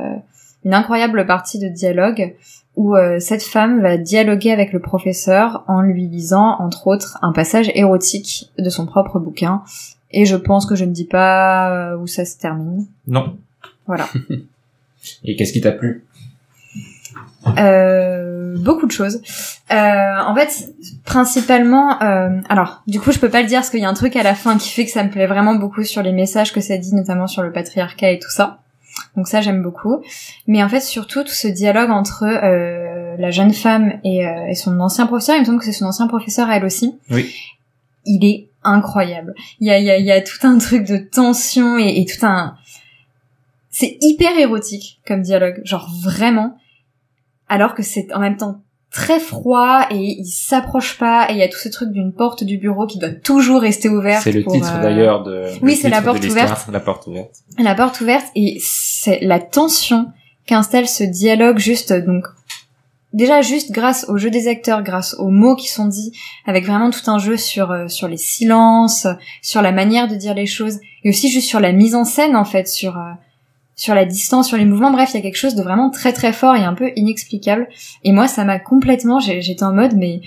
une 0.68 0.74
incroyable 0.74 1.26
partie 1.26 1.58
de 1.58 1.68
dialogue 1.68 2.36
où 2.76 2.94
euh, 2.94 3.18
cette 3.18 3.42
femme 3.42 3.80
va 3.80 3.96
dialoguer 3.96 4.52
avec 4.52 4.72
le 4.72 4.80
professeur 4.80 5.64
en 5.66 5.80
lui 5.80 6.06
lisant, 6.06 6.56
entre 6.60 6.86
autres, 6.86 7.18
un 7.22 7.32
passage 7.32 7.70
érotique 7.74 8.50
de 8.58 8.68
son 8.68 8.84
propre 8.84 9.18
bouquin. 9.18 9.62
Et 10.10 10.26
je 10.26 10.36
pense 10.36 10.66
que 10.66 10.76
je 10.76 10.84
ne 10.84 10.92
dis 10.92 11.06
pas 11.06 11.96
où 11.96 12.06
ça 12.06 12.24
se 12.24 12.38
termine. 12.38 12.86
Non. 13.06 13.36
Voilà. 13.86 14.06
Et 15.24 15.36
qu'est-ce 15.36 15.54
qui 15.54 15.62
t'a 15.62 15.72
plu? 15.72 16.04
Euh, 17.56 18.56
beaucoup 18.58 18.86
de 18.86 18.92
choses. 18.92 19.22
Euh, 19.70 20.18
en 20.26 20.34
fait, 20.34 20.74
principalement, 21.04 22.00
euh, 22.02 22.40
alors, 22.50 22.82
du 22.86 23.00
coup, 23.00 23.10
je 23.10 23.18
peux 23.18 23.30
pas 23.30 23.40
le 23.40 23.48
dire 23.48 23.60
parce 23.60 23.70
qu'il 23.70 23.80
y 23.80 23.84
a 23.84 23.88
un 23.88 23.94
truc 23.94 24.16
à 24.16 24.22
la 24.22 24.34
fin 24.34 24.58
qui 24.58 24.68
fait 24.68 24.84
que 24.84 24.90
ça 24.90 25.02
me 25.02 25.10
plaît 25.10 25.26
vraiment 25.26 25.54
beaucoup 25.54 25.82
sur 25.82 26.02
les 26.02 26.12
messages 26.12 26.52
que 26.52 26.60
ça 26.60 26.76
dit, 26.76 26.94
notamment 26.94 27.26
sur 27.26 27.42
le 27.42 27.52
patriarcat 27.52 28.12
et 28.12 28.18
tout 28.18 28.30
ça. 28.30 28.60
Donc 29.18 29.26
ça, 29.26 29.40
j'aime 29.40 29.64
beaucoup. 29.64 30.00
Mais 30.46 30.62
en 30.62 30.68
fait, 30.68 30.80
surtout, 30.80 31.24
tout 31.24 31.34
ce 31.34 31.48
dialogue 31.48 31.90
entre 31.90 32.22
euh, 32.22 33.16
la 33.18 33.32
jeune 33.32 33.52
femme 33.52 33.98
et, 34.04 34.24
euh, 34.24 34.46
et 34.46 34.54
son 34.54 34.78
ancien 34.78 35.06
professeur, 35.08 35.34
il 35.34 35.40
me 35.40 35.44
semble 35.44 35.58
que 35.58 35.64
c'est 35.64 35.72
son 35.72 35.86
ancien 35.86 36.06
professeur, 36.06 36.48
elle 36.48 36.64
aussi. 36.64 36.96
Oui. 37.10 37.34
Il 38.06 38.24
est 38.24 38.48
incroyable. 38.62 39.34
Il 39.58 39.66
y 39.66 39.70
a, 39.70 39.78
il 39.80 39.84
y 39.84 39.90
a, 39.90 39.98
il 39.98 40.06
y 40.06 40.12
a 40.12 40.20
tout 40.20 40.46
un 40.46 40.58
truc 40.58 40.86
de 40.86 40.98
tension 40.98 41.78
et, 41.78 42.00
et 42.00 42.04
tout 42.06 42.24
un... 42.24 42.54
C'est 43.70 43.98
hyper 44.00 44.38
érotique 44.38 45.00
comme 45.04 45.22
dialogue, 45.22 45.60
genre 45.64 45.90
vraiment 46.00 46.56
alors 47.48 47.74
que 47.74 47.82
c'est 47.82 48.12
en 48.14 48.20
même 48.20 48.36
temps 48.36 48.60
très 48.90 49.20
froid 49.20 49.86
et 49.90 49.96
il 49.96 50.26
s'approche 50.26 50.96
pas 50.96 51.28
et 51.28 51.34
il 51.34 51.38
y 51.38 51.42
a 51.42 51.48
tout 51.48 51.58
ce 51.58 51.68
truc 51.68 51.90
d'une 51.92 52.12
porte 52.12 52.42
du 52.44 52.56
bureau 52.56 52.86
qui 52.86 52.98
doit 52.98 53.10
toujours 53.10 53.60
rester 53.60 53.88
ouverte. 53.88 54.22
C'est 54.22 54.32
le 54.32 54.44
titre 54.44 54.72
euh, 54.76 54.82
d'ailleurs 54.82 55.22
de. 55.22 55.44
Oui, 55.62 55.76
c'est 55.76 55.90
la 55.90 56.00
porte 56.00 56.24
ouverte. 56.24 56.68
La 56.72 56.80
porte 56.80 57.06
ouverte. 57.06 57.36
La 57.58 57.74
porte 57.74 58.00
ouverte 58.00 58.26
et 58.34 58.58
c'est 59.08 59.20
la 59.22 59.40
tension 59.40 60.06
qu'installe 60.46 60.86
ce 60.86 61.02
dialogue 61.04 61.58
juste 61.58 61.92
donc 61.92 62.24
déjà 63.14 63.40
juste 63.40 63.72
grâce 63.72 64.04
au 64.08 64.18
jeu 64.18 64.28
des 64.30 64.48
acteurs, 64.48 64.82
grâce 64.82 65.14
aux 65.14 65.28
mots 65.30 65.56
qui 65.56 65.68
sont 65.68 65.86
dits, 65.86 66.12
avec 66.46 66.66
vraiment 66.66 66.90
tout 66.90 67.10
un 67.10 67.18
jeu 67.18 67.38
sur 67.38 67.70
euh, 67.70 67.88
sur 67.88 68.06
les 68.06 68.18
silences, 68.18 69.06
sur 69.40 69.62
la 69.62 69.72
manière 69.72 70.08
de 70.08 70.14
dire 70.14 70.34
les 70.34 70.46
choses 70.46 70.78
et 71.04 71.08
aussi 71.08 71.30
juste 71.30 71.48
sur 71.48 71.60
la 71.60 71.72
mise 71.72 71.94
en 71.94 72.04
scène 72.04 72.36
en 72.36 72.44
fait, 72.44 72.68
sur 72.68 72.98
euh, 72.98 73.12
sur 73.76 73.94
la 73.94 74.04
distance, 74.04 74.48
sur 74.48 74.58
les 74.58 74.66
mouvements. 74.66 74.90
Bref, 74.90 75.10
il 75.14 75.16
y 75.16 75.20
a 75.20 75.22
quelque 75.22 75.36
chose 75.36 75.54
de 75.54 75.62
vraiment 75.62 75.88
très 75.88 76.12
très 76.12 76.32
fort 76.34 76.54
et 76.54 76.64
un 76.64 76.74
peu 76.74 76.90
inexplicable. 76.96 77.66
Et 78.04 78.12
moi, 78.12 78.26
ça 78.28 78.44
m'a 78.44 78.58
complètement. 78.58 79.20
J'étais 79.20 79.62
en 79.62 79.72
mode, 79.72 79.94
mais 79.96 80.20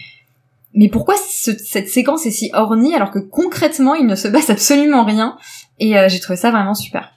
mais 0.74 0.88
pourquoi 0.88 1.16
ce- 1.18 1.58
cette 1.58 1.90
séquence 1.90 2.26
est 2.26 2.32
si 2.32 2.50
ornie 2.54 2.96
alors 2.96 3.12
que 3.12 3.20
concrètement, 3.20 3.94
il 3.94 4.08
ne 4.08 4.16
se 4.16 4.28
passe 4.30 4.50
absolument 4.50 5.04
rien? 5.04 5.38
Et 5.80 5.98
euh, 5.98 6.10
j'ai 6.10 6.20
trouvé 6.20 6.38
ça 6.38 6.50
vraiment 6.50 6.74
super. 6.74 7.12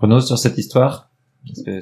Renaud 0.00 0.20
sur 0.20 0.38
cette 0.38 0.58
histoire. 0.58 1.08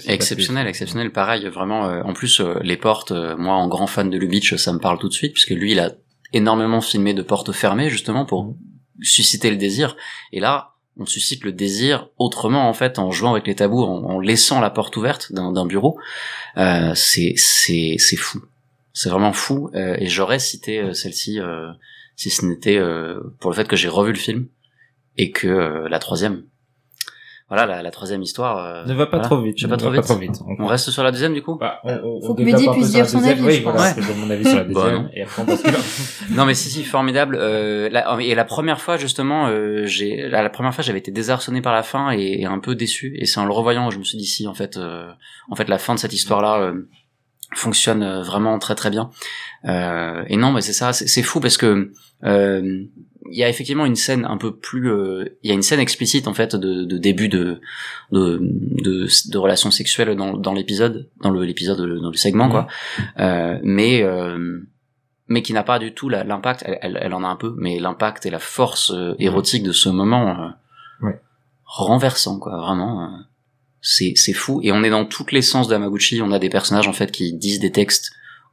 Exceptionnel, 0.07 0.67
exceptionnel, 0.67 1.13
pareil, 1.13 1.47
vraiment. 1.49 1.87
euh, 1.89 2.03
en 2.03 2.13
plus, 2.15 2.41
euh, 2.41 2.59
les 2.63 2.77
portes, 2.79 3.13
euh, 3.13 3.37
moi, 3.37 3.55
en 3.55 3.69
grand 3.69 3.87
fan 3.87 4.09
de 4.09 4.17
Lubitsch, 4.17 4.55
ça 4.57 4.73
me 4.73 4.79
parle 4.79 4.99
tout 4.99 5.09
de 5.09 5.13
suite, 5.13 5.33
puisque 5.35 5.51
lui, 5.51 5.73
il 5.73 5.81
a 5.81 5.93
énormément 6.33 6.81
filmé 6.81 7.13
de 7.13 7.23
portes 7.23 7.53
fermées, 7.53 7.91
justement, 7.91 8.25
pour 8.25 8.57
susciter 9.03 9.51
le 9.51 9.57
désir. 9.57 9.97
Et 10.33 10.41
là, 10.41 10.71
on 10.97 11.05
suscite 11.07 11.45
le 11.45 11.53
désir 11.53 12.09
autrement, 12.19 12.69
en 12.69 12.73
fait, 12.73 12.99
en 12.99 13.11
jouant 13.11 13.33
avec 13.33 13.47
les 13.47 13.55
tabous, 13.55 13.83
en, 13.83 14.03
en 14.05 14.19
laissant 14.19 14.61
la 14.61 14.71
porte 14.71 14.97
ouverte 14.97 15.33
d'un 15.33 15.67
bureau. 15.67 15.99
Euh, 16.57 16.93
c'est 16.95 17.35
c'est 17.37 17.97
c'est 17.99 18.17
fou. 18.17 18.41
C'est 18.93 19.09
vraiment 19.09 19.33
fou. 19.33 19.71
euh, 19.75 19.97
et 19.99 20.07
j'aurais 20.07 20.39
cité 20.39 20.81
euh, 20.81 20.93
celle-ci 20.93 21.39
euh, 21.39 21.71
si 22.17 22.29
ce 22.31 22.45
n'était 22.45 22.77
euh, 22.77 23.21
pour 23.41 23.51
le 23.51 23.57
fait 23.57 23.69
que 23.69 23.77
j'ai 23.77 23.89
revu 23.89 24.13
le 24.13 24.19
film 24.19 24.49
et 25.17 25.31
que 25.31 25.47
euh, 25.47 25.89
la 25.89 25.99
troisième. 25.99 26.45
Voilà, 27.51 27.67
la, 27.67 27.83
la 27.83 27.91
troisième 27.91 28.23
histoire. 28.23 28.59
euh, 28.65 28.85
Ne 28.87 28.95
va 28.95 29.07
pas 29.07 29.17
voilà. 29.19 29.27
trop 29.29 29.41
vite. 29.43 29.59
Je 29.59 29.67
ne 29.67 29.71
pas 29.71 29.77
trop 29.77 29.91
va 29.91 29.97
vite. 29.97 30.03
Pas 30.03 30.07
trop 30.15 30.19
vite. 30.21 30.41
On 30.61 30.67
reste 30.67 30.91
sur 30.91 31.03
la 31.03 31.11
deuxième 31.11 31.35
du 31.35 31.43
coup 31.43 31.57
Bah, 31.57 31.81
on, 31.85 31.93
on, 31.93 32.21
Faut 32.27 32.35
que 32.35 32.43
Mehdi 32.43 32.69
puisse 32.73 32.91
sur 32.91 32.99
la 32.99 33.05
dire 33.05 33.09
son 33.09 33.19
deuxième. 33.19 33.39
avis, 33.39 33.47
Oui, 33.47 33.55
je 33.57 33.63
voilà, 33.63 33.93
donne 33.95 34.17
mon 34.19 34.31
avis 34.31 34.45
sur 34.45 34.57
la 34.57 34.65
Bah, 34.65 34.73
deuxième. 34.73 35.03
non. 35.03 35.11
et 35.13 35.23
après 35.23 35.43
on 35.43 35.45
bascule. 35.45 35.75
Non 36.37 36.45
mais 36.47 36.55
si 36.55 36.71
si 36.71 36.85
formidable. 36.85 37.37
Euh, 37.39 37.89
la, 37.91 38.17
et 38.21 38.35
la 38.37 38.45
première 38.45 38.81
fois 38.81 38.97
justement, 38.97 39.49
euh, 39.49 39.85
j'ai 39.85 40.29
la, 40.29 40.43
la 40.45 40.51
première 40.51 40.73
fois 40.75 40.83
j'avais 40.85 41.01
été 41.01 41.11
désarçonné 41.11 41.61
par 41.61 41.73
la 41.75 41.83
fin 41.83 42.13
et, 42.13 42.41
et 42.43 42.47
un 42.47 42.61
peu 42.61 42.75
déçu. 42.77 43.17
Et 43.19 43.27
c'est 43.27 43.41
en 43.41 43.47
le 43.47 43.53
revoyant 43.53 43.89
que 43.89 43.95
je 43.95 43.99
me 43.99 44.05
suis 44.05 44.17
dit 44.17 44.27
si 44.27 44.47
en 44.47 44.55
fait, 44.55 44.77
euh, 44.77 45.11
en 45.51 45.57
fait 45.57 45.69
la 45.69 45.79
fin 45.79 45.95
de 45.95 45.99
cette 45.99 46.13
histoire 46.13 46.41
là 46.43 46.73
fonctionne 47.57 48.05
euh, 48.05 48.23
vraiment 48.23 48.59
très 48.61 48.77
très 48.77 48.91
bien. 48.91 49.11
Euh, 49.65 50.23
et 50.29 50.37
non 50.37 50.53
mais 50.53 50.61
c'est 50.61 50.73
ça, 50.73 50.93
c'est 50.93 51.09
c'est 51.09 51.23
fou 51.23 51.41
parce 51.41 51.57
que 51.57 51.91
euh, 52.23 52.85
il 53.31 53.39
y 53.39 53.45
a 53.45 53.49
effectivement 53.49 53.87
une 53.87 53.97
scène 53.97 54.25
un 54.25 54.37
peu 54.37 54.55
plus, 54.57 54.91
euh, 54.91 55.39
il 55.43 55.49
y 55.49 55.53
a 55.53 55.55
une 55.55 55.63
scène 55.63 55.81
explicite 55.81 56.27
en 56.29 56.35
fait 56.35 56.57
de, 56.57 56.85
de 56.85 56.99
début 56.99 57.29
de 57.29 57.61
de 58.13 58.39
de, 58.41 59.07
de 59.31 59.39
relations 59.39 59.71
sexuelles 59.71 60.17
dans, 60.17 60.37
dans 60.37 60.53
l'épisode, 60.53 61.09
dans 61.23 61.31
le 61.31 61.45
l'épisode 61.45 61.79
dans 61.79 62.11
le 62.11 62.17
segment 62.17 62.49
quoi. 62.51 62.67
Euh, 63.19 63.59
mais 63.63 64.03
euh, 64.03 64.61
mais 65.29 65.43
qui 65.43 65.53
n'a 65.53 65.63
pas 65.63 65.79
du 65.79 65.93
tout 65.95 66.09
l'impact, 66.09 66.65
elle, 66.67 66.79
elle, 66.83 66.99
elle 67.01 67.15
en 67.15 67.23
a 67.23 67.29
un 67.29 67.37
peu, 67.37 67.55
mais 67.57 67.79
l'impact 67.79 68.27
et 68.27 68.31
la 68.31 68.41
force 68.41 68.91
euh, 68.91 69.15
érotique 69.21 69.63
de 69.63 69.73
ce 69.73 69.89
moment 69.89 70.31
euh, 70.41 70.49
Ouais. 71.07 71.21
renversant, 71.65 72.39
quoi, 72.41 72.59
vraiment. 72.59 73.11
c'est 73.81 74.13
c'est 74.17 74.33
fou. 74.35 74.61
Et 74.63 74.73
on 74.73 74.83
est 74.83 74.91
dans 74.91 75.05
toutes 75.07 75.33
les 75.33 75.41
sens 75.43 75.69
de 75.69 75.75
Hamaguchi. 75.75 76.21
On 76.21 76.33
a 76.33 76.39
des 76.39 76.51
personnages 76.51 76.89
en 76.89 76.93
fait 76.93 77.11
qui 77.13 77.33
disent 77.33 77.61
des 77.61 77.71
textes 77.73 78.11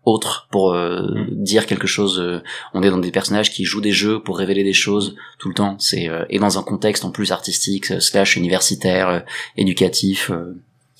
autres 0.07 0.47
pour 0.51 0.73
euh, 0.73 1.25
dire 1.31 1.65
quelque 1.65 1.87
chose. 1.87 2.19
euh, 2.19 2.41
on 2.73 2.81
est 2.83 2.89
dans 2.89 2.97
des 2.97 3.11
personnages 3.11 3.51
qui 3.51 3.63
jouent 3.65 3.81
des 3.81 3.91
jeux 3.91 4.19
pour 4.23 4.37
révéler 4.37 4.63
des 4.63 4.73
choses 4.73 5.15
tout 5.39 5.49
le 5.49 5.55
temps. 5.55 5.75
C'est 5.79 6.07
euh, 6.09 6.25
et 6.29 6.39
dans 6.39 6.57
un 6.57 6.63
contexte 6.63 7.03
en 7.05 7.11
plus 7.11 7.31
artistique, 7.31 7.91
euh, 7.91 7.99
slash 7.99 8.35
universitaire, 8.37 9.07
euh, 9.09 9.19
éducatif. 9.57 10.31
euh, 10.31 10.55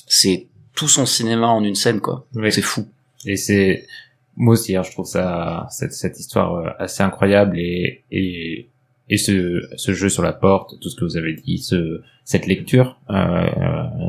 c'est 0.07 0.47
tout 0.75 0.87
son 0.87 1.05
cinéma 1.05 1.47
en 1.47 1.63
une 1.63 1.75
scène, 1.75 2.01
quoi. 2.01 2.25
Oui. 2.35 2.51
C'est 2.51 2.61
fou. 2.61 2.85
Et 3.25 3.35
c'est 3.37 3.87
moi 4.35 4.53
aussi, 4.53 4.75
hein, 4.75 4.83
je 4.83 4.91
trouve 4.91 5.07
ça 5.07 5.67
cette, 5.71 5.93
cette 5.93 6.19
histoire 6.19 6.55
euh, 6.55 6.69
assez 6.77 7.01
incroyable 7.03 7.57
et 7.59 8.03
et 8.11 8.67
et 9.09 9.17
ce 9.17 9.61
ce 9.75 9.93
jeu 9.93 10.09
sur 10.09 10.21
la 10.21 10.33
porte, 10.33 10.79
tout 10.81 10.89
ce 10.89 10.95
que 10.95 11.05
vous 11.05 11.17
avez 11.17 11.33
dit, 11.33 11.57
ce 11.59 12.01
cette 12.25 12.45
lecture, 12.45 12.99
euh, 13.09 13.13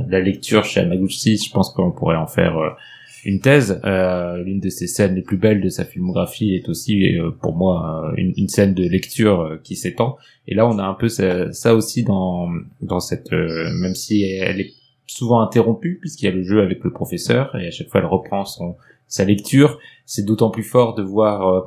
la 0.09 0.21
lecture 0.21 0.65
chez 0.65 0.81
Amaguchi, 0.81 1.39
je 1.39 1.51
pense 1.53 1.71
qu'on 1.73 1.93
pourrait 1.93 2.17
en 2.17 2.27
faire 2.27 2.59
euh, 2.59 2.71
une 3.25 3.41
thèse. 3.41 3.81
Euh, 3.85 4.43
L'une 4.43 4.61
de 4.61 4.69
ses 4.69 4.87
scènes 4.87 5.15
les 5.15 5.23
plus 5.23 5.37
belles 5.37 5.61
de 5.61 5.69
sa 5.69 5.85
filmographie 5.85 6.55
est 6.55 6.69
aussi 6.69 7.17
euh, 7.19 7.31
pour 7.31 7.55
moi 7.57 8.05
euh, 8.07 8.15
une, 8.17 8.33
une 8.37 8.49
scène 8.49 8.75
de 8.75 8.85
lecture 8.85 9.41
euh, 9.41 9.61
qui 9.63 9.77
s'étend. 9.77 10.17
Et 10.47 10.55
là, 10.55 10.67
on 10.69 10.79
a 10.79 10.85
un 10.85 10.95
peu 10.95 11.09
ça, 11.09 11.53
ça 11.53 11.75
aussi 11.75 12.05
dans 12.05 12.49
dans 12.81 13.01
cette, 13.01 13.33
euh, 13.33 13.71
même 13.81 13.95
si 13.95 14.23
elle 14.23 14.61
est 14.61 14.73
souvent 15.07 15.41
interrompue 15.41 15.99
puisqu'il 16.01 16.27
y 16.27 16.29
a 16.29 16.33
le 16.33 16.43
jeu 16.43 16.61
avec 16.63 16.85
le 16.85 16.93
professeur 16.93 17.55
et 17.57 17.67
à 17.67 17.71
chaque 17.71 17.89
fois 17.89 18.01
elle 18.01 18.07
reprend 18.07 18.45
son 18.45 18.77
sa 19.07 19.25
lecture. 19.25 19.79
C'est 20.07 20.25
d'autant 20.25 20.51
plus 20.51 20.63
fort 20.65 20.95
de 20.95 21.03
voir. 21.03 21.49
euh, 21.49 21.61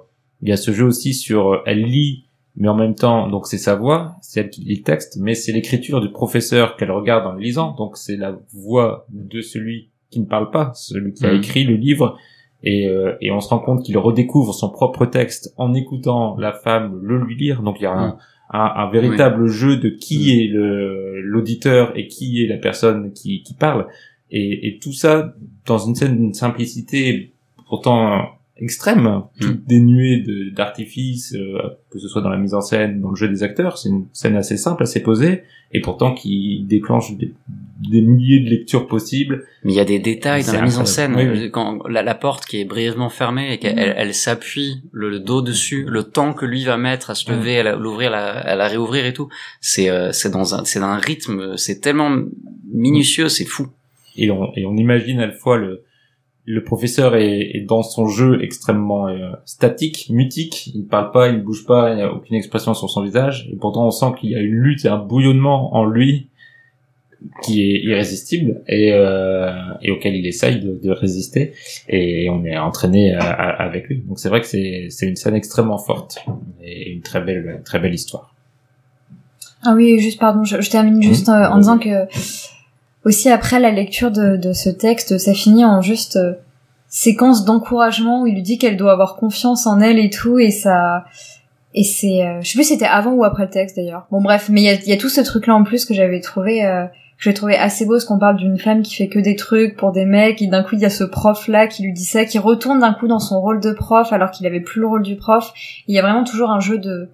il 0.43 0.49
y 0.49 0.51
a 0.51 0.57
ce 0.57 0.71
jeu 0.71 0.85
aussi 0.85 1.13
sur 1.13 1.61
elle 1.65 1.83
lit 1.83 2.25
mais 2.57 2.67
en 2.67 2.75
même 2.75 2.95
temps, 2.95 3.29
donc 3.29 3.47
c'est 3.47 3.57
sa 3.57 3.75
voix, 3.75 4.15
c'est 4.21 4.41
elle 4.41 4.49
qui 4.49 4.61
lit 4.61 4.75
le 4.77 4.83
texte, 4.83 5.17
mais 5.21 5.35
c'est 5.35 5.53
l'écriture 5.53 6.01
du 6.01 6.09
professeur 6.11 6.75
qu'elle 6.75 6.91
regarde 6.91 7.25
en 7.25 7.31
le 7.31 7.39
lisant, 7.39 7.71
donc 7.75 7.95
c'est 7.95 8.17
la 8.17 8.37
voix 8.51 9.05
de 9.09 9.39
celui 9.39 9.87
qui 10.11 10.19
ne 10.19 10.25
parle 10.25 10.51
pas, 10.51 10.71
celui 10.75 11.13
qui 11.13 11.25
a 11.25 11.31
Mhm. 11.31 11.37
écrit 11.39 11.63
le 11.63 11.75
livre, 11.75 12.17
et, 12.63 12.87
euh, 12.87 13.15
et 13.21 13.31
on 13.31 13.39
se 13.39 13.49
rend 13.49 13.57
compte 13.59 13.83
qu'il 13.83 13.97
redécouvre 13.97 14.53
son 14.53 14.69
propre 14.69 15.07
texte 15.07 15.53
en 15.57 15.73
écoutant 15.73 16.35
la 16.37 16.51
femme 16.53 16.99
le 17.01 17.17
lui 17.17 17.35
lire, 17.35 17.63
donc 17.63 17.77
il 17.79 17.83
y 17.83 17.85
a 17.87 17.91
un, 17.93 18.07
Mhm. 18.09 18.15
un, 18.53 18.71
un 18.75 18.89
véritable 18.91 19.47
jeu 19.47 19.77
de 19.77 19.89
qui 19.89 20.39
est 20.43 20.47
le 20.47 21.21
l'auditeur 21.21 21.93
et 21.97 22.07
qui 22.07 22.43
est 22.43 22.47
la 22.47 22.57
personne 22.57 23.13
qui, 23.13 23.41
qui 23.43 23.53
parle, 23.55 23.87
et, 24.29 24.67
et 24.67 24.79
tout 24.79 24.93
ça 24.93 25.33
dans 25.65 25.77
une 25.79 25.95
scène 25.95 26.17
d'une 26.17 26.33
simplicité 26.33 27.31
pourtant 27.69 28.25
extrême, 28.57 29.23
tout 29.39 29.57
dénué 29.67 30.19
de- 30.19 30.49
d'artifice, 30.53 31.33
euh, 31.35 31.57
que 31.89 31.97
ce 31.99 32.07
soit 32.07 32.21
dans 32.21 32.29
la 32.29 32.37
mise 32.37 32.53
en 32.53 32.61
scène, 32.61 33.01
dans 33.01 33.09
le 33.09 33.15
jeu 33.15 33.27
des 33.29 33.41
acteurs. 33.43 33.77
C'est 33.79 33.89
une 33.89 34.05
scène 34.13 34.35
assez 34.35 34.57
simple, 34.57 34.83
assez 34.83 35.01
posée, 35.01 35.43
et 35.73 35.79
pourtant 35.81 36.13
qui 36.13 36.65
déclenche 36.67 37.15
des, 37.17 37.33
des 37.89 38.01
milliers 38.01 38.41
de 38.41 38.49
lectures 38.49 38.87
possibles. 38.87 39.45
Mais 39.63 39.71
il 39.73 39.75
y 39.75 39.79
a 39.79 39.85
des 39.85 39.99
détails 39.99 40.43
dans 40.43 40.53
la 40.53 40.61
mise 40.63 40.77
en 40.77 40.85
scène. 40.85 41.15
Oui, 41.15 41.23
oui. 41.31 41.51
Quand 41.51 41.87
la, 41.87 42.03
la 42.03 42.15
porte 42.15 42.45
qui 42.45 42.59
est 42.59 42.65
brièvement 42.65 43.09
fermée 43.09 43.53
et 43.53 43.57
qu'elle 43.57 43.79
elle, 43.79 43.93
elle 43.97 44.13
s'appuie 44.13 44.81
le, 44.91 45.09
le 45.09 45.19
dos 45.19 45.41
dessus, 45.41 45.85
le 45.87 46.03
temps 46.03 46.33
que 46.33 46.45
lui 46.45 46.63
va 46.65 46.77
mettre 46.77 47.09
à 47.09 47.15
se 47.15 47.31
lever, 47.31 47.59
à 47.59 47.63
la- 47.63 47.75
l'ouvrir, 47.75 48.09
à, 48.13 48.17
la- 48.17 48.39
à 48.39 48.55
la 48.55 48.67
réouvrir 48.67 49.05
et 49.05 49.13
tout, 49.13 49.29
c'est 49.61 49.89
euh, 49.89 50.11
c'est 50.11 50.29
dans 50.31 50.55
un 50.55 50.65
c'est 50.65 50.79
dans 50.79 50.87
un 50.87 50.97
rythme, 50.97 51.55
c'est 51.57 51.79
tellement 51.79 52.11
minutieux, 52.73 53.29
c'est 53.29 53.45
fou. 53.45 53.67
Et 54.17 54.29
on, 54.29 54.51
et 54.55 54.65
on 54.65 54.75
imagine 54.75 55.19
à 55.21 55.27
la 55.27 55.33
fois 55.33 55.57
le, 55.57 55.83
le 56.45 56.63
professeur 56.63 57.15
est, 57.15 57.39
est 57.55 57.65
dans 57.67 57.83
son 57.83 58.07
jeu 58.07 58.43
extrêmement 58.43 59.07
euh, 59.07 59.31
statique, 59.45 60.07
mutique. 60.09 60.67
Il 60.73 60.81
ne 60.81 60.85
parle 60.87 61.11
pas, 61.11 61.27
il 61.29 61.35
ne 61.37 61.41
bouge 61.41 61.65
pas, 61.65 61.91
il 61.91 61.97
n'y 61.97 62.01
a 62.01 62.11
aucune 62.11 62.35
expression 62.35 62.73
sur 62.73 62.89
son 62.89 63.03
visage. 63.03 63.47
Et 63.51 63.55
pourtant, 63.55 63.85
on 63.85 63.91
sent 63.91 64.07
qu'il 64.19 64.31
y 64.31 64.35
a 64.35 64.39
une 64.41 64.55
lutte 64.55 64.83
et 64.85 64.87
un 64.89 64.97
bouillonnement 64.97 65.75
en 65.75 65.85
lui 65.85 66.27
qui 67.43 67.61
est 67.61 67.81
irrésistible 67.83 68.63
et, 68.67 68.91
euh, 68.93 69.51
et 69.83 69.91
auquel 69.91 70.15
il 70.15 70.25
essaye 70.25 70.59
de, 70.59 70.79
de 70.83 70.89
résister 70.89 71.53
et 71.87 72.27
on 72.31 72.43
est 72.43 72.57
entraîné 72.57 73.13
à- 73.13 73.21
à- 73.21 73.63
avec 73.63 73.87
lui. 73.89 73.99
Donc 74.07 74.17
c'est 74.17 74.27
vrai 74.29 74.41
que 74.41 74.47
c'est 74.47 74.87
c'est 74.89 75.05
une 75.07 75.15
scène 75.15 75.35
extrêmement 75.35 75.77
forte 75.77 76.17
et 76.63 76.89
une 76.91 77.01
très 77.01 77.21
belle 77.21 77.61
très 77.63 77.77
belle 77.77 77.93
histoire. 77.93 78.33
Ah 79.63 79.73
oui, 79.75 79.99
juste 79.99 80.19
pardon, 80.19 80.43
je, 80.43 80.59
je 80.61 80.71
termine 80.71 80.99
juste 81.03 81.29
euh, 81.29 81.45
en 81.47 81.57
disant 81.57 81.77
que 81.77 82.07
aussi 83.05 83.29
après 83.29 83.59
la 83.59 83.71
lecture 83.71 84.11
de, 84.11 84.37
de 84.37 84.53
ce 84.53 84.69
texte, 84.69 85.17
ça 85.17 85.33
finit 85.33 85.65
en 85.65 85.81
juste 85.81 86.17
euh, 86.17 86.33
séquence 86.87 87.45
d'encouragement 87.45 88.21
où 88.21 88.27
il 88.27 88.35
lui 88.35 88.41
dit 88.41 88.57
qu'elle 88.57 88.77
doit 88.77 88.91
avoir 88.91 89.15
confiance 89.15 89.65
en 89.65 89.79
elle 89.79 89.97
et 89.97 90.09
tout 90.09 90.37
et 90.39 90.51
ça 90.51 91.05
et 91.73 91.83
c'est 91.83 92.25
euh, 92.25 92.41
je 92.41 92.49
sais 92.49 92.57
plus 92.57 92.65
c'était 92.65 92.85
avant 92.85 93.13
ou 93.13 93.23
après 93.23 93.43
le 93.43 93.49
texte 93.49 93.77
d'ailleurs. 93.77 94.05
Bon 94.11 94.21
bref, 94.21 94.49
mais 94.49 94.61
il 94.61 94.65
y 94.65 94.69
a, 94.69 94.73
y 94.73 94.93
a 94.93 94.97
tout 94.97 95.09
ce 95.09 95.21
truc 95.21 95.47
là 95.47 95.55
en 95.55 95.63
plus 95.63 95.85
que 95.85 95.93
j'avais 95.93 96.19
trouvé 96.19 96.65
euh, 96.65 96.85
que 96.85 97.25
j'ai 97.25 97.33
trouvé 97.33 97.55
assez 97.55 97.85
beau, 97.85 97.93
parce 97.93 98.05
qu'on 98.05 98.19
parle 98.19 98.35
d'une 98.35 98.57
femme 98.57 98.81
qui 98.81 98.95
fait 98.95 99.07
que 99.07 99.19
des 99.19 99.35
trucs 99.35 99.77
pour 99.77 99.91
des 99.93 100.05
mecs, 100.05 100.41
et 100.41 100.47
d'un 100.47 100.63
coup 100.63 100.75
il 100.75 100.81
y 100.81 100.85
a 100.85 100.89
ce 100.89 101.05
prof 101.05 101.47
là 101.47 101.67
qui 101.67 101.83
lui 101.83 101.93
dit 101.93 102.03
ça, 102.03 102.25
qui 102.25 102.39
retourne 102.39 102.79
d'un 102.81 102.93
coup 102.93 103.07
dans 103.07 103.19
son 103.19 103.39
rôle 103.39 103.61
de 103.61 103.71
prof 103.71 104.11
alors 104.11 104.31
qu'il 104.31 104.45
avait 104.45 104.59
plus 104.59 104.81
le 104.81 104.87
rôle 104.87 105.03
du 105.03 105.15
prof. 105.15 105.53
Il 105.87 105.95
y 105.95 105.99
a 105.99 106.01
vraiment 106.01 106.25
toujours 106.25 106.49
un 106.51 106.59
jeu 106.59 106.77
de, 106.77 107.09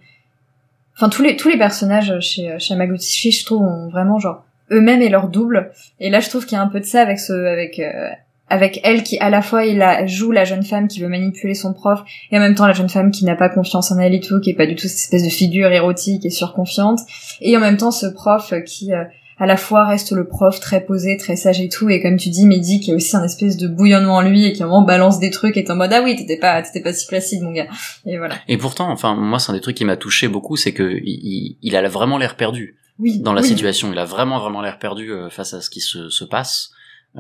enfin 0.96 1.10
tous 1.10 1.22
les 1.22 1.36
tous 1.36 1.50
les 1.50 1.58
personnages 1.58 2.20
chez 2.22 2.58
chez 2.58 2.74
Hamaguchi, 2.74 3.32
je 3.32 3.46
trouve 3.46 3.62
ont 3.62 3.90
vraiment 3.90 4.18
genre 4.18 4.44
eux-mêmes 4.72 5.02
et 5.02 5.10
leur 5.10 5.30
double. 5.30 5.72
Et 6.00 6.10
là 6.10 6.20
je 6.20 6.30
trouve 6.30 6.46
qu'il 6.46 6.58
y 6.58 6.60
a 6.60 6.64
un 6.64 6.68
peu 6.68 6.80
de 6.80 6.86
ça 6.86 7.02
avec 7.02 7.20
ce 7.20 7.34
avec 7.34 7.80
euh, 7.80 8.10
avec 8.50 8.80
elle 8.84 9.04
qui 9.04 9.18
à 9.20 9.30
la 9.30 9.42
fois 9.42 9.66
il 9.66 9.78
la, 9.78 10.06
joue 10.08 10.32
la 10.32 10.46
jeune 10.46 10.64
femme 10.64 10.88
qui 10.88 11.02
veut 11.02 11.10
manipuler 11.10 11.54
son 11.54 11.74
prof 11.74 12.02
et 12.32 12.38
en 12.38 12.40
même 12.40 12.56
temps 12.56 12.68
la 12.68 12.74
jeune 12.74 12.90
femme 12.90 13.12
qui 13.12 13.26
n'a 13.26 13.36
pas 13.36 13.50
confiance 13.50 13.92
en 13.92 14.00
elle 14.00 14.14
et 14.14 14.20
tout, 14.20 14.40
qui 14.40 14.52
est 14.52 14.56
pas 14.56 14.66
du 14.66 14.76
tout 14.76 14.88
cette 14.88 15.00
espèce 15.00 15.24
de 15.24 15.30
figure 15.30 15.72
érotique 15.72 16.26
et 16.26 16.30
surconfiante. 16.30 17.00
Et 17.42 17.56
en 17.58 17.60
même 17.60 17.78
temps 17.78 17.92
ce 17.92 18.08
prof 18.08 18.54
qui 18.66 18.94
euh, 18.94 19.04
à 19.40 19.46
la 19.46 19.58
fois 19.58 19.86
reste 19.86 20.12
le 20.12 20.28
prof 20.28 20.60
très 20.60 20.82
posé, 20.82 21.16
très 21.18 21.36
sage 21.36 21.62
et 21.62 21.70
tout, 21.70 21.90
et 21.90 22.02
comme 22.02 22.18
tu 22.18 22.30
dis, 22.30 22.48
Mehdi 22.48 22.80
qui 22.80 22.92
a 22.92 22.96
aussi 22.96 23.16
un 23.16 23.24
espèce 23.24 23.58
de 23.58 23.68
bouillonnement 23.68 24.16
en 24.16 24.22
lui 24.22 24.46
et 24.46 24.54
qui 24.54 24.64
à 24.64 24.66
un 24.66 24.70
moment 24.70 24.84
balance 24.84 25.20
des 25.20 25.30
trucs 25.30 25.58
et 25.58 25.60
est 25.60 25.70
en 25.70 25.76
mode 25.76 25.94
ah 25.94 26.02
oui 26.04 26.16
t'étais 26.16 26.38
pas 26.38 26.62
t'étais 26.62 26.82
pas 26.82 26.94
si 26.94 27.06
placide 27.06 27.44
mon 27.44 27.52
gars. 27.52 27.68
Et 28.06 28.18
voilà. 28.18 28.36
Et 28.48 28.58
pourtant, 28.58 28.90
enfin, 28.90 29.16
moi, 29.16 29.40
c'est 29.40 29.52
un 29.52 29.56
des 29.56 29.62
trucs 29.62 29.78
qui 29.78 29.86
m'a 29.86 29.98
touché 29.98 30.28
beaucoup, 30.28 30.56
c'est 30.56 30.74
que 30.74 31.00
il, 31.04 31.58
il, 31.62 31.76
a 31.76 31.88
vraiment 31.88 32.18
l'air 32.18 32.36
perdu 32.36 32.78
Oui. 33.00 33.20
dans 33.20 33.34
la 33.34 33.42
oui. 33.42 33.48
situation. 33.48 33.92
Il 33.92 34.00
a 34.00 34.06
vraiment, 34.06 34.40
vraiment 34.40 34.62
l'air 34.62 34.80
perdu 34.80 35.12
euh, 35.12 35.30
face 35.30 35.54
à 35.54 35.62
ce 35.62 35.70
qui 35.70 35.82
se, 35.82 36.10
se 36.10 36.24
passe. 36.26 36.72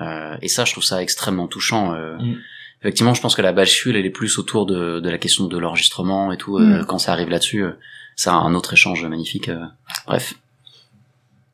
Euh, 0.01 0.35
et 0.41 0.47
ça, 0.47 0.65
je 0.65 0.71
trouve 0.71 0.83
ça 0.83 1.01
extrêmement 1.01 1.47
touchant. 1.47 1.93
euh. 1.93 2.17
Mm. 2.17 2.35
Effectivement, 2.81 3.13
je 3.15 3.21
pense 3.21 3.35
que 3.35 3.41
la 3.41 3.53
bâchule, 3.53 3.95
elle 3.95 4.05
est 4.05 4.11
plus 4.11 4.37
autour 4.37 4.65
de, 4.67 4.99
de 4.99 5.09
la 5.09 5.17
question 5.17 5.45
de 5.47 5.57
l'enregistrement 5.57 6.31
et 6.31 6.37
tout. 6.37 6.57
euh, 6.57 6.81
Mm. 6.81 6.85
quand 6.85 6.97
ça 6.99 7.11
arrive 7.13 7.29
là-dessus, 7.29 7.63
euh, 7.63 7.71
c'est 8.15 8.29
un 8.29 8.53
autre 8.55 8.73
échange 8.73 9.03
magnifique. 9.05 9.49
euh. 9.49 9.65
Bref. 10.05 10.35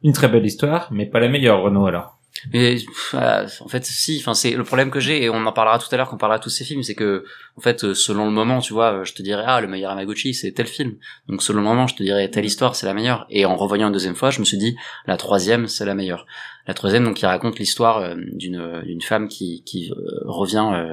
Une 0.04 0.12
très 0.14 0.28
belle 0.28 0.46
histoire, 0.46 0.90
mais 0.92 1.06
pas 1.06 1.20
la 1.22 1.30
meilleure, 1.30 1.62
Renaud, 1.62 1.86
alors. 1.86 2.18
Mais 2.52 2.78
en 3.14 3.68
fait, 3.68 3.86
si. 3.86 4.18
Enfin, 4.20 4.34
c'est 4.34 4.52
le 4.52 4.64
problème 4.64 4.92
que 4.92 5.00
j'ai, 5.00 5.24
et 5.24 5.30
on 5.30 5.46
en 5.46 5.52
parlera 5.52 5.80
tout 5.80 5.88
à 5.92 5.98
l'heure 5.98 6.10
quand 6.10 6.16
on 6.16 6.20
parlera 6.20 6.40
de 6.40 6.44
tous 6.44 6.50
ces 6.50 6.66
films, 6.66 6.84
c'est 6.84 6.96
que, 6.96 7.26
en 7.58 7.62
fait, 7.62 7.84
euh, 7.84 7.94
selon 7.94 8.26
le 8.26 8.32
moment, 8.32 8.60
tu 8.60 8.74
vois, 8.74 8.94
euh, 8.94 9.04
je 9.04 9.14
te 9.14 9.22
dirais 9.22 9.44
ah 9.46 9.62
le 9.62 9.68
meilleur 9.68 9.92
Amaguchi, 9.92 10.34
c'est 10.34 10.52
tel 10.52 10.68
film. 10.68 10.96
Donc 11.28 11.42
selon 11.42 11.62
le 11.62 11.68
moment, 11.68 11.88
je 11.88 11.96
te 11.96 12.04
dirais 12.04 12.30
telle 12.30 12.46
histoire, 12.46 12.76
c'est 12.76 12.86
la 12.86 12.94
meilleure. 12.94 13.26
Et 13.30 13.46
en 13.46 13.56
revoyant 13.56 13.88
une 13.88 13.94
deuxième 13.94 14.16
fois, 14.16 14.32
je 14.32 14.40
me 14.40 14.46
suis 14.46 14.58
dit 14.58 14.76
la 15.06 15.18
troisième, 15.18 15.68
c'est 15.68 15.86
la 15.86 15.96
meilleure. 15.96 16.26
La 16.68 16.74
troisième, 16.74 17.04
donc, 17.04 17.16
qui 17.16 17.26
raconte 17.26 17.60
l'histoire 17.60 17.98
euh, 17.98 18.16
d'une 18.18 18.82
d'une 18.84 19.02
femme 19.02 19.28
qui 19.28 19.64
qui 19.64 19.92
euh, 19.92 20.22
revient. 20.26 20.86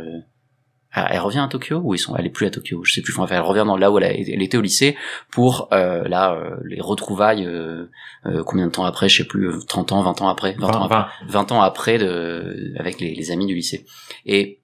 Euh, 0.97 1.01
ah, 1.03 1.07
elle 1.11 1.21
revient 1.21 1.39
à 1.39 1.47
Tokyo 1.49 1.81
ou 1.85 1.95
ils 1.95 1.99
sont 1.99 2.17
elle 2.17 2.27
est 2.27 2.31
plus 2.31 2.47
à 2.47 2.51
Tokyo 2.51 2.83
je 2.85 2.93
sais 2.95 3.01
plus 3.03 3.13
enfin 3.19 3.33
elle 3.37 3.43
revient 3.43 3.65
dans 3.67 3.77
là 3.77 3.91
où 3.93 3.99
elle, 3.99 4.05
a- 4.05 4.13
elle 4.13 4.43
était 4.43 4.57
au 4.57 4.61
lycée 4.61 4.97
pour 5.31 5.69
euh, 5.73 6.03
là 6.09 6.33
euh, 6.35 6.57
les 6.65 6.81
retrouvailles 6.81 7.47
euh, 7.47 7.87
euh, 8.27 8.43
combien 8.45 8.67
de 8.67 8.73
temps 8.73 8.85
après 8.85 9.09
je 9.09 9.19
sais 9.19 9.29
plus 9.29 9.49
euh, 9.49 9.59
30 9.69 9.93
ans 9.93 10.03
20 10.03 10.21
ans 10.23 10.29
après 10.29 10.55
20 10.59 10.67
ans 10.67 10.83
après 10.85 10.97
enfin, 10.97 11.09
20 11.29 11.53
ans 11.53 11.63
après 11.63 11.99
de, 11.99 12.73
avec 12.79 13.01
les, 13.01 13.15
les 13.15 13.31
amis 13.31 13.47
du 13.47 13.55
lycée. 13.55 13.87
Et 14.27 14.61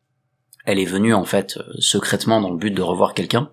elle 0.64 0.80
est 0.80 0.84
venue 0.84 1.14
en 1.14 1.24
fait 1.24 1.58
euh, 1.58 1.62
secrètement 1.78 2.40
dans 2.40 2.50
le 2.50 2.56
but 2.58 2.72
de 2.72 2.82
revoir 2.82 3.14
quelqu'un 3.14 3.50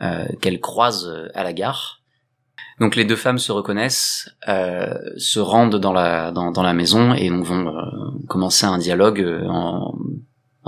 euh, 0.00 0.24
qu'elle 0.40 0.60
croise 0.60 1.06
euh, 1.08 1.28
à 1.34 1.44
la 1.44 1.52
gare. 1.52 1.96
Donc 2.80 2.94
les 2.94 3.04
deux 3.04 3.16
femmes 3.16 3.38
se 3.38 3.50
reconnaissent, 3.50 4.30
euh, 4.48 4.94
se 5.16 5.40
rendent 5.40 5.76
dans 5.76 5.92
la 5.92 6.30
dans, 6.30 6.52
dans 6.52 6.62
la 6.62 6.72
maison 6.74 7.12
et 7.12 7.28
donc 7.28 7.44
vont 7.44 7.66
euh, 7.66 7.82
commencer 8.28 8.66
un 8.66 8.78
dialogue 8.78 9.20
euh, 9.20 9.46
en 9.48 9.94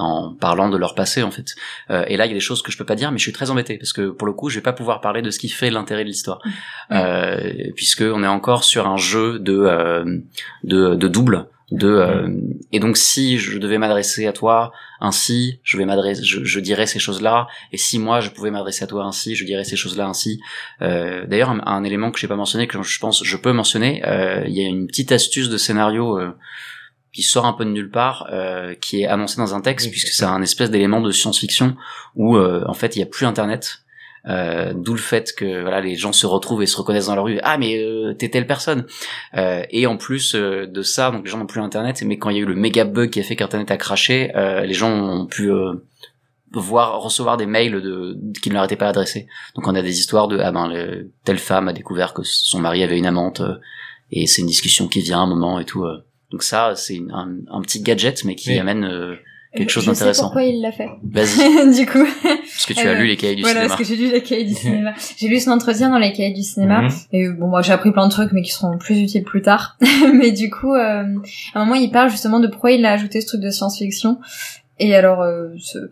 en 0.00 0.34
parlant 0.34 0.68
de 0.68 0.76
leur 0.76 0.94
passé 0.94 1.22
en 1.22 1.30
fait. 1.30 1.54
Euh, 1.90 2.04
et 2.08 2.16
là, 2.16 2.26
il 2.26 2.28
y 2.28 2.32
a 2.32 2.34
des 2.34 2.40
choses 2.40 2.62
que 2.62 2.72
je 2.72 2.78
peux 2.78 2.84
pas 2.84 2.96
dire, 2.96 3.12
mais 3.12 3.18
je 3.18 3.22
suis 3.22 3.32
très 3.32 3.50
embêté 3.50 3.78
parce 3.78 3.92
que 3.92 4.10
pour 4.10 4.26
le 4.26 4.32
coup, 4.32 4.48
je 4.48 4.56
vais 4.56 4.62
pas 4.62 4.72
pouvoir 4.72 5.00
parler 5.00 5.22
de 5.22 5.30
ce 5.30 5.38
qui 5.38 5.48
fait 5.48 5.70
l'intérêt 5.70 6.04
de 6.04 6.08
l'histoire, 6.08 6.40
euh, 6.90 7.52
puisque 7.76 8.02
on 8.02 8.22
est 8.22 8.28
encore 8.28 8.64
sur 8.64 8.88
un 8.88 8.96
jeu 8.96 9.38
de 9.38 9.58
euh, 9.58 10.18
de, 10.64 10.94
de 10.94 11.08
double. 11.08 11.46
De 11.70 11.86
euh, 11.86 12.28
et 12.72 12.80
donc 12.80 12.96
si 12.96 13.38
je 13.38 13.56
devais 13.56 13.78
m'adresser 13.78 14.26
à 14.26 14.32
toi 14.32 14.72
ainsi, 15.00 15.60
je 15.62 15.76
vais 15.78 15.84
m'adresser, 15.84 16.24
je, 16.24 16.42
je 16.42 16.58
dirais 16.58 16.86
ces 16.86 16.98
choses-là. 16.98 17.46
Et 17.70 17.76
si 17.76 18.00
moi 18.00 18.18
je 18.18 18.30
pouvais 18.30 18.50
m'adresser 18.50 18.82
à 18.82 18.88
toi 18.88 19.04
ainsi, 19.04 19.36
je 19.36 19.44
dirais 19.44 19.62
ces 19.62 19.76
choses-là 19.76 20.08
ainsi. 20.08 20.40
D'ailleurs, 20.80 21.50
un, 21.50 21.60
un 21.64 21.84
élément 21.84 22.10
que 22.10 22.18
j'ai 22.18 22.26
pas 22.26 22.34
mentionné, 22.34 22.66
que 22.66 22.82
je 22.82 22.98
pense 22.98 23.22
je 23.22 23.36
peux 23.36 23.52
mentionner, 23.52 24.02
il 24.48 24.52
y 24.52 24.64
a 24.64 24.68
une 24.68 24.88
petite 24.88 25.12
astuce 25.12 25.48
de 25.48 25.58
scénario. 25.58 26.18
Qui 27.12 27.22
sort 27.22 27.44
un 27.46 27.52
peu 27.52 27.64
de 27.64 27.70
nulle 27.70 27.90
part, 27.90 28.28
euh, 28.32 28.74
qui 28.80 29.02
est 29.02 29.06
annoncé 29.06 29.36
dans 29.38 29.54
un 29.54 29.60
texte, 29.60 29.86
Oui, 29.86 29.90
puisque 29.92 30.08
c'est 30.08 30.24
un 30.24 30.42
espèce 30.42 30.70
d'élément 30.70 31.00
de 31.00 31.10
science-fiction 31.10 31.76
où 32.16 32.36
euh, 32.36 32.62
en 32.66 32.74
fait 32.74 32.96
il 32.96 33.00
y 33.00 33.02
a 33.02 33.06
plus 33.06 33.26
Internet. 33.26 33.78
Euh, 34.28 34.74
D'où 34.74 34.92
le 34.92 34.98
fait 35.00 35.32
que 35.34 35.62
voilà 35.62 35.80
les 35.80 35.96
gens 35.96 36.12
se 36.12 36.26
retrouvent 36.26 36.62
et 36.62 36.66
se 36.66 36.76
reconnaissent 36.76 37.06
dans 37.06 37.14
la 37.16 37.22
rue. 37.22 37.40
Ah 37.42 37.56
mais 37.56 37.78
euh, 37.82 38.12
t'es 38.12 38.28
telle 38.28 38.46
personne. 38.46 38.84
Euh, 39.34 39.62
et 39.70 39.86
en 39.86 39.96
plus 39.96 40.34
euh, 40.34 40.66
de 40.66 40.82
ça, 40.82 41.10
donc 41.10 41.24
les 41.24 41.30
gens 41.30 41.38
n'ont 41.38 41.46
plus 41.46 41.60
Internet. 41.62 42.02
Mais 42.04 42.18
quand 42.18 42.28
il 42.28 42.36
y 42.36 42.38
a 42.38 42.42
eu 42.42 42.46
le 42.46 42.54
méga 42.54 42.84
bug 42.84 43.08
qui 43.10 43.20
a 43.20 43.22
fait 43.22 43.34
qu'Internet 43.34 43.70
a 43.70 43.78
craché, 43.78 44.30
euh, 44.36 44.60
les 44.66 44.74
gens 44.74 44.90
ont 44.92 45.24
pu 45.26 45.50
euh, 45.50 45.72
voir 46.52 47.00
recevoir 47.00 47.38
des 47.38 47.46
mails 47.46 47.80
de 47.80 48.18
qui 48.42 48.50
ne 48.50 48.54
leur 48.54 48.64
étaient 48.64 48.76
pas 48.76 48.88
adressés. 48.88 49.26
Donc 49.54 49.66
on 49.66 49.74
a 49.74 49.80
des 49.82 49.98
histoires 49.98 50.28
de 50.28 50.38
ah 50.38 50.52
ben 50.52 50.68
le- 50.68 51.10
telle 51.24 51.38
femme 51.38 51.68
a 51.68 51.72
découvert 51.72 52.12
que 52.12 52.22
son 52.22 52.60
mari 52.60 52.82
avait 52.82 52.98
une 52.98 53.06
amante 53.06 53.40
euh, 53.40 53.54
et 54.12 54.26
c'est 54.26 54.42
une 54.42 54.48
discussion 54.48 54.86
qui 54.86 55.00
vient 55.00 55.20
à 55.20 55.22
un 55.22 55.26
moment 55.28 55.58
et 55.60 55.64
tout. 55.64 55.84
euh. 55.84 56.04
Donc 56.30 56.42
ça 56.42 56.72
c'est 56.76 57.00
un, 57.12 57.36
un 57.50 57.60
petit 57.62 57.80
gadget 57.82 58.24
mais 58.24 58.34
qui 58.34 58.50
Oui. 58.50 58.58
amène 58.58 58.84
euh, 58.84 59.16
quelque 59.56 59.70
chose 59.70 59.86
d'intéressant. 59.86 60.24
pourquoi 60.24 60.44
il 60.44 60.60
l'a 60.60 60.70
fait. 60.70 60.88
Vas-y, 61.02 61.74
du 61.78 61.84
coup. 61.86 62.04
parce 62.22 62.66
que 62.66 62.72
tu 62.72 62.86
as 62.86 62.90
Euh, 62.92 62.94
lu 63.00 63.06
les 63.08 63.16
cahiers 63.16 63.34
du 63.34 63.42
voilà, 63.42 63.62
cinéma. 63.62 63.76
parce 63.76 63.80
que 63.80 63.96
j'ai 63.96 63.96
lu 64.00 64.12
les 64.12 64.22
cahiers 64.22 64.44
du 64.44 64.54
cinéma. 64.54 64.92
J'ai 65.18 65.26
lu 65.28 65.40
son 65.40 65.50
entretien 65.50 65.90
dans 65.90 65.98
les 65.98 66.12
cahiers 66.12 66.32
du 66.32 66.42
cinéma. 66.42 66.82
Mhm. 66.82 66.90
Et 67.12 67.28
bon, 67.30 67.48
moi, 67.48 67.60
j'ai 67.62 67.72
appris 67.72 67.90
plein 67.90 68.06
de 68.06 68.12
trucs, 68.12 68.30
mais 68.32 68.42
qui 68.42 68.52
seront 68.52 68.78
plus 68.78 69.00
utiles 69.00 69.24
plus 69.24 69.42
tard. 69.42 69.76
mais 70.14 70.30
du 70.30 70.50
coup, 70.50 70.72
euh, 70.72 71.02
à 71.54 71.60
un 71.60 71.64
moment, 71.64 71.74
il 71.74 71.90
parle 71.90 72.10
justement 72.10 72.38
de 72.38 72.46
pourquoi 72.46 72.70
il 72.70 72.84
a 72.86 72.92
ajouté 72.92 73.20
ce 73.20 73.26
truc 73.26 73.40
de 73.40 73.50
science-fiction. 73.50 74.20
Et 74.78 74.94
alors, 74.94 75.20
euh, 75.22 75.48
ce- 75.58 75.90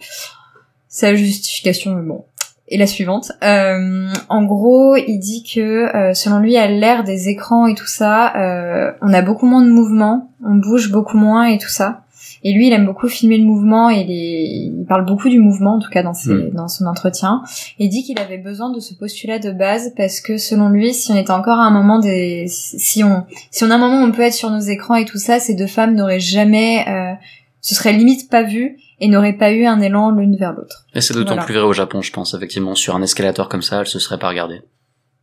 sa 0.87 1.15
justification, 1.17 1.95
bon, 2.03 2.25
est 2.71 2.77
la 2.77 2.87
suivante. 2.87 3.33
Euh, 3.43 4.09
en 4.29 4.45
gros, 4.45 4.97
il 4.97 5.19
dit 5.19 5.43
que 5.43 5.61
euh, 5.61 6.15
selon 6.15 6.39
lui, 6.39 6.57
à 6.57 6.69
l'ère 6.69 7.05
des 7.05 7.29
écrans 7.29 7.67
et 7.67 7.75
tout 7.75 7.87
ça, 7.87 8.37
euh, 8.37 8.93
on 9.03 9.13
a 9.13 9.23
beaucoup 9.23 9.47
moins 9.47 9.63
de 9.63 9.71
mouvement, 9.71 10.31
on 10.45 10.55
bouge 10.55 10.91
beaucoup 10.91 11.17
moins 11.17 11.47
et 11.47 11.59
tout 11.59 11.69
ça. 11.69 12.03
Et 12.45 12.53
lui, 12.53 12.69
il 12.69 12.73
aime 12.73 12.87
beaucoup 12.87 13.09
filmer 13.09 13.39
le 13.39 13.45
mouvement 13.45 13.91
et 13.91 14.05
les... 14.05 14.71
il 14.79 14.85
parle 14.89 15.05
beaucoup 15.05 15.29
du 15.29 15.41
mouvement, 15.41 15.77
en 15.77 15.79
tout 15.81 15.91
cas 15.91 16.03
dans, 16.03 16.15
ses... 16.15 16.33
Mm. 16.33 16.51
dans 16.53 16.69
son 16.69 16.87
entretien. 16.87 17.43
Et 17.79 17.87
il 17.87 17.89
dit 17.89 18.05
qu'il 18.05 18.19
avait 18.19 18.39
besoin 18.39 18.71
de 18.71 18.81
ce 18.81 18.95
postulat 18.95 19.39
de 19.39 19.51
base 19.51 19.93
parce 19.97 20.21
que 20.21 20.37
selon 20.37 20.69
lui, 20.69 20.95
si 20.95 21.11
on 21.11 21.17
était 21.17 21.33
encore 21.33 21.59
à 21.59 21.65
un 21.65 21.71
moment 21.71 21.99
des, 21.99 22.47
si 22.49 23.03
on, 23.03 23.25
si 23.51 23.65
on 23.65 23.71
a 23.71 23.75
un 23.75 23.79
moment 23.79 24.03
où 24.03 24.07
on 24.07 24.13
peut 24.13 24.23
être 24.23 24.35
sur 24.35 24.51
nos 24.51 24.61
écrans 24.61 24.95
et 24.95 25.05
tout 25.05 25.19
ça, 25.19 25.41
ces 25.41 25.55
deux 25.55 25.67
femmes 25.67 25.95
n'auraient 25.95 26.21
jamais, 26.21 26.85
euh, 26.89 27.15
ce 27.61 27.75
serait 27.75 27.93
limite 27.93 28.31
pas 28.31 28.45
vu 28.45 28.79
et 29.01 29.09
n'auraient 29.09 29.37
pas 29.37 29.53
eu 29.53 29.65
un 29.65 29.81
élan 29.81 30.11
l'une 30.11 30.37
vers 30.37 30.53
l'autre. 30.53 30.87
Et 30.95 31.01
c'est 31.01 31.15
d'autant 31.15 31.31
Voilà. 31.35 31.45
plus 31.45 31.55
vrai 31.55 31.63
au 31.65 31.73
Japon, 31.73 32.01
je 32.03 32.13
pense, 32.13 32.35
effectivement, 32.35 32.75
sur 32.75 32.95
un 32.97 33.03
escalator 33.03 33.49
comme 33.49 33.63
ça, 33.63 33.81
elle 33.81 33.87
se 33.87 33.99
serait 33.99 34.19
pas 34.19 34.29
regardée. 34.29 34.61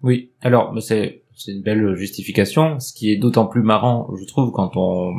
Oui, 0.03 0.31
alors 0.41 0.73
c'est 0.81 1.23
c'est 1.37 1.51
une 1.51 1.61
belle 1.61 1.95
justification. 1.95 2.79
Ce 2.79 2.93
qui 2.93 3.11
est 3.11 3.17
d'autant 3.17 3.45
plus 3.45 3.61
marrant, 3.61 4.07
je 4.19 4.25
trouve, 4.25 4.51
quand 4.53 4.71
on 4.77 5.11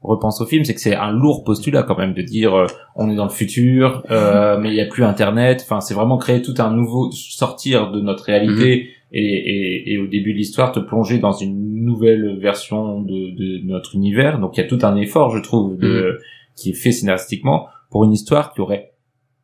repense 0.00 0.40
au 0.40 0.46
film, 0.46 0.64
c'est 0.64 0.74
que 0.74 0.80
c'est 0.80 0.96
un 0.96 1.12
lourd 1.12 1.44
postulat 1.44 1.84
quand 1.84 1.96
même 1.96 2.14
de 2.14 2.22
dire 2.22 2.52
euh, 2.54 2.66
on 2.96 3.08
est 3.08 3.14
dans 3.14 3.24
le 3.24 3.30
futur, 3.30 4.02
euh, 4.10 4.58
mais 4.60 4.70
il 4.70 4.74
n'y 4.74 4.80
a 4.80 4.86
plus 4.86 5.04
Internet. 5.04 5.60
Enfin, 5.64 5.80
c'est 5.80 5.94
vraiment 5.94 6.18
créer 6.18 6.42
tout 6.42 6.54
un 6.58 6.72
nouveau 6.72 7.12
sortir 7.12 7.92
de 7.92 8.00
notre 8.00 8.24
réalité 8.24 8.88
et, 9.12 9.20
et, 9.22 9.92
et 9.92 9.98
au 9.98 10.08
début 10.08 10.32
de 10.32 10.38
l'histoire 10.38 10.72
te 10.72 10.80
plonger 10.80 11.18
dans 11.18 11.32
une 11.32 11.84
nouvelle 11.84 12.38
version 12.40 13.00
de, 13.02 13.12
de 13.36 13.64
notre 13.64 13.94
univers. 13.94 14.40
Donc 14.40 14.56
il 14.56 14.60
y 14.60 14.64
a 14.64 14.66
tout 14.66 14.78
un 14.82 14.96
effort, 14.96 15.30
je 15.36 15.40
trouve, 15.40 15.76
de, 15.76 16.18
qui 16.56 16.70
est 16.70 16.74
fait 16.74 16.90
scénaristiquement 16.92 17.68
pour 17.92 18.02
une 18.04 18.12
histoire 18.12 18.52
qui 18.52 18.60
aurait 18.60 18.88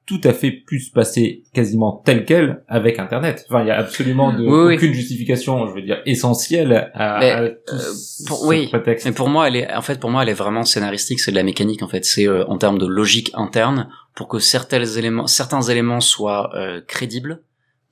tout 0.07 0.21
à 0.25 0.33
fait 0.33 0.51
pu 0.51 0.81
se 0.81 0.91
passer 0.91 1.43
quasiment 1.53 2.01
telle 2.03 2.25
quelle 2.25 2.65
avec 2.67 2.99
Internet. 2.99 3.45
Enfin, 3.51 3.61
il 3.63 3.69
y 3.69 3.71
a 3.71 3.77
absolument 3.79 4.33
de, 4.33 4.43
Oui, 4.43 4.67
oui. 4.69 4.75
aucune 4.77 4.95
justification, 4.95 5.69
je 5.69 5.75
veux 5.75 5.83
dire, 5.83 6.01
essentielle 6.07 6.91
à, 6.95 7.19
Mais, 7.21 7.31
à 7.31 7.49
tout 7.51 7.75
euh, 7.75 7.79
ce 7.79 8.25
pour- 8.27 8.47
oui. 8.47 8.69
prétexte. 8.69 9.05
Mais 9.05 9.13
pour 9.13 9.29
moi, 9.29 9.49
elle 9.49 9.57
est, 9.57 9.71
en 9.75 9.83
fait, 9.83 10.01
pour 10.01 10.09
moi, 10.09 10.23
elle 10.23 10.31
est 10.31 10.41
vraiment 10.45 10.65
scénaristique. 10.65 11.21
C'est 11.21 11.31
de 11.31 11.37
la 11.37 11.43
mécanique, 11.43 11.83
en 11.83 11.89
fait. 11.89 12.07
C'est 12.07 12.27
euh, 12.27 12.47
en 12.47 12.57
termes 12.57 12.79
de 12.79 12.87
logique 12.87 13.31
interne 13.35 13.91
pour 14.15 14.29
que 14.29 14.39
certains 14.39 14.83
éléments, 14.83 15.27
certains 15.27 15.61
éléments 15.61 16.01
soient 16.01 16.51
euh, 16.57 16.81
crédibles 16.89 17.43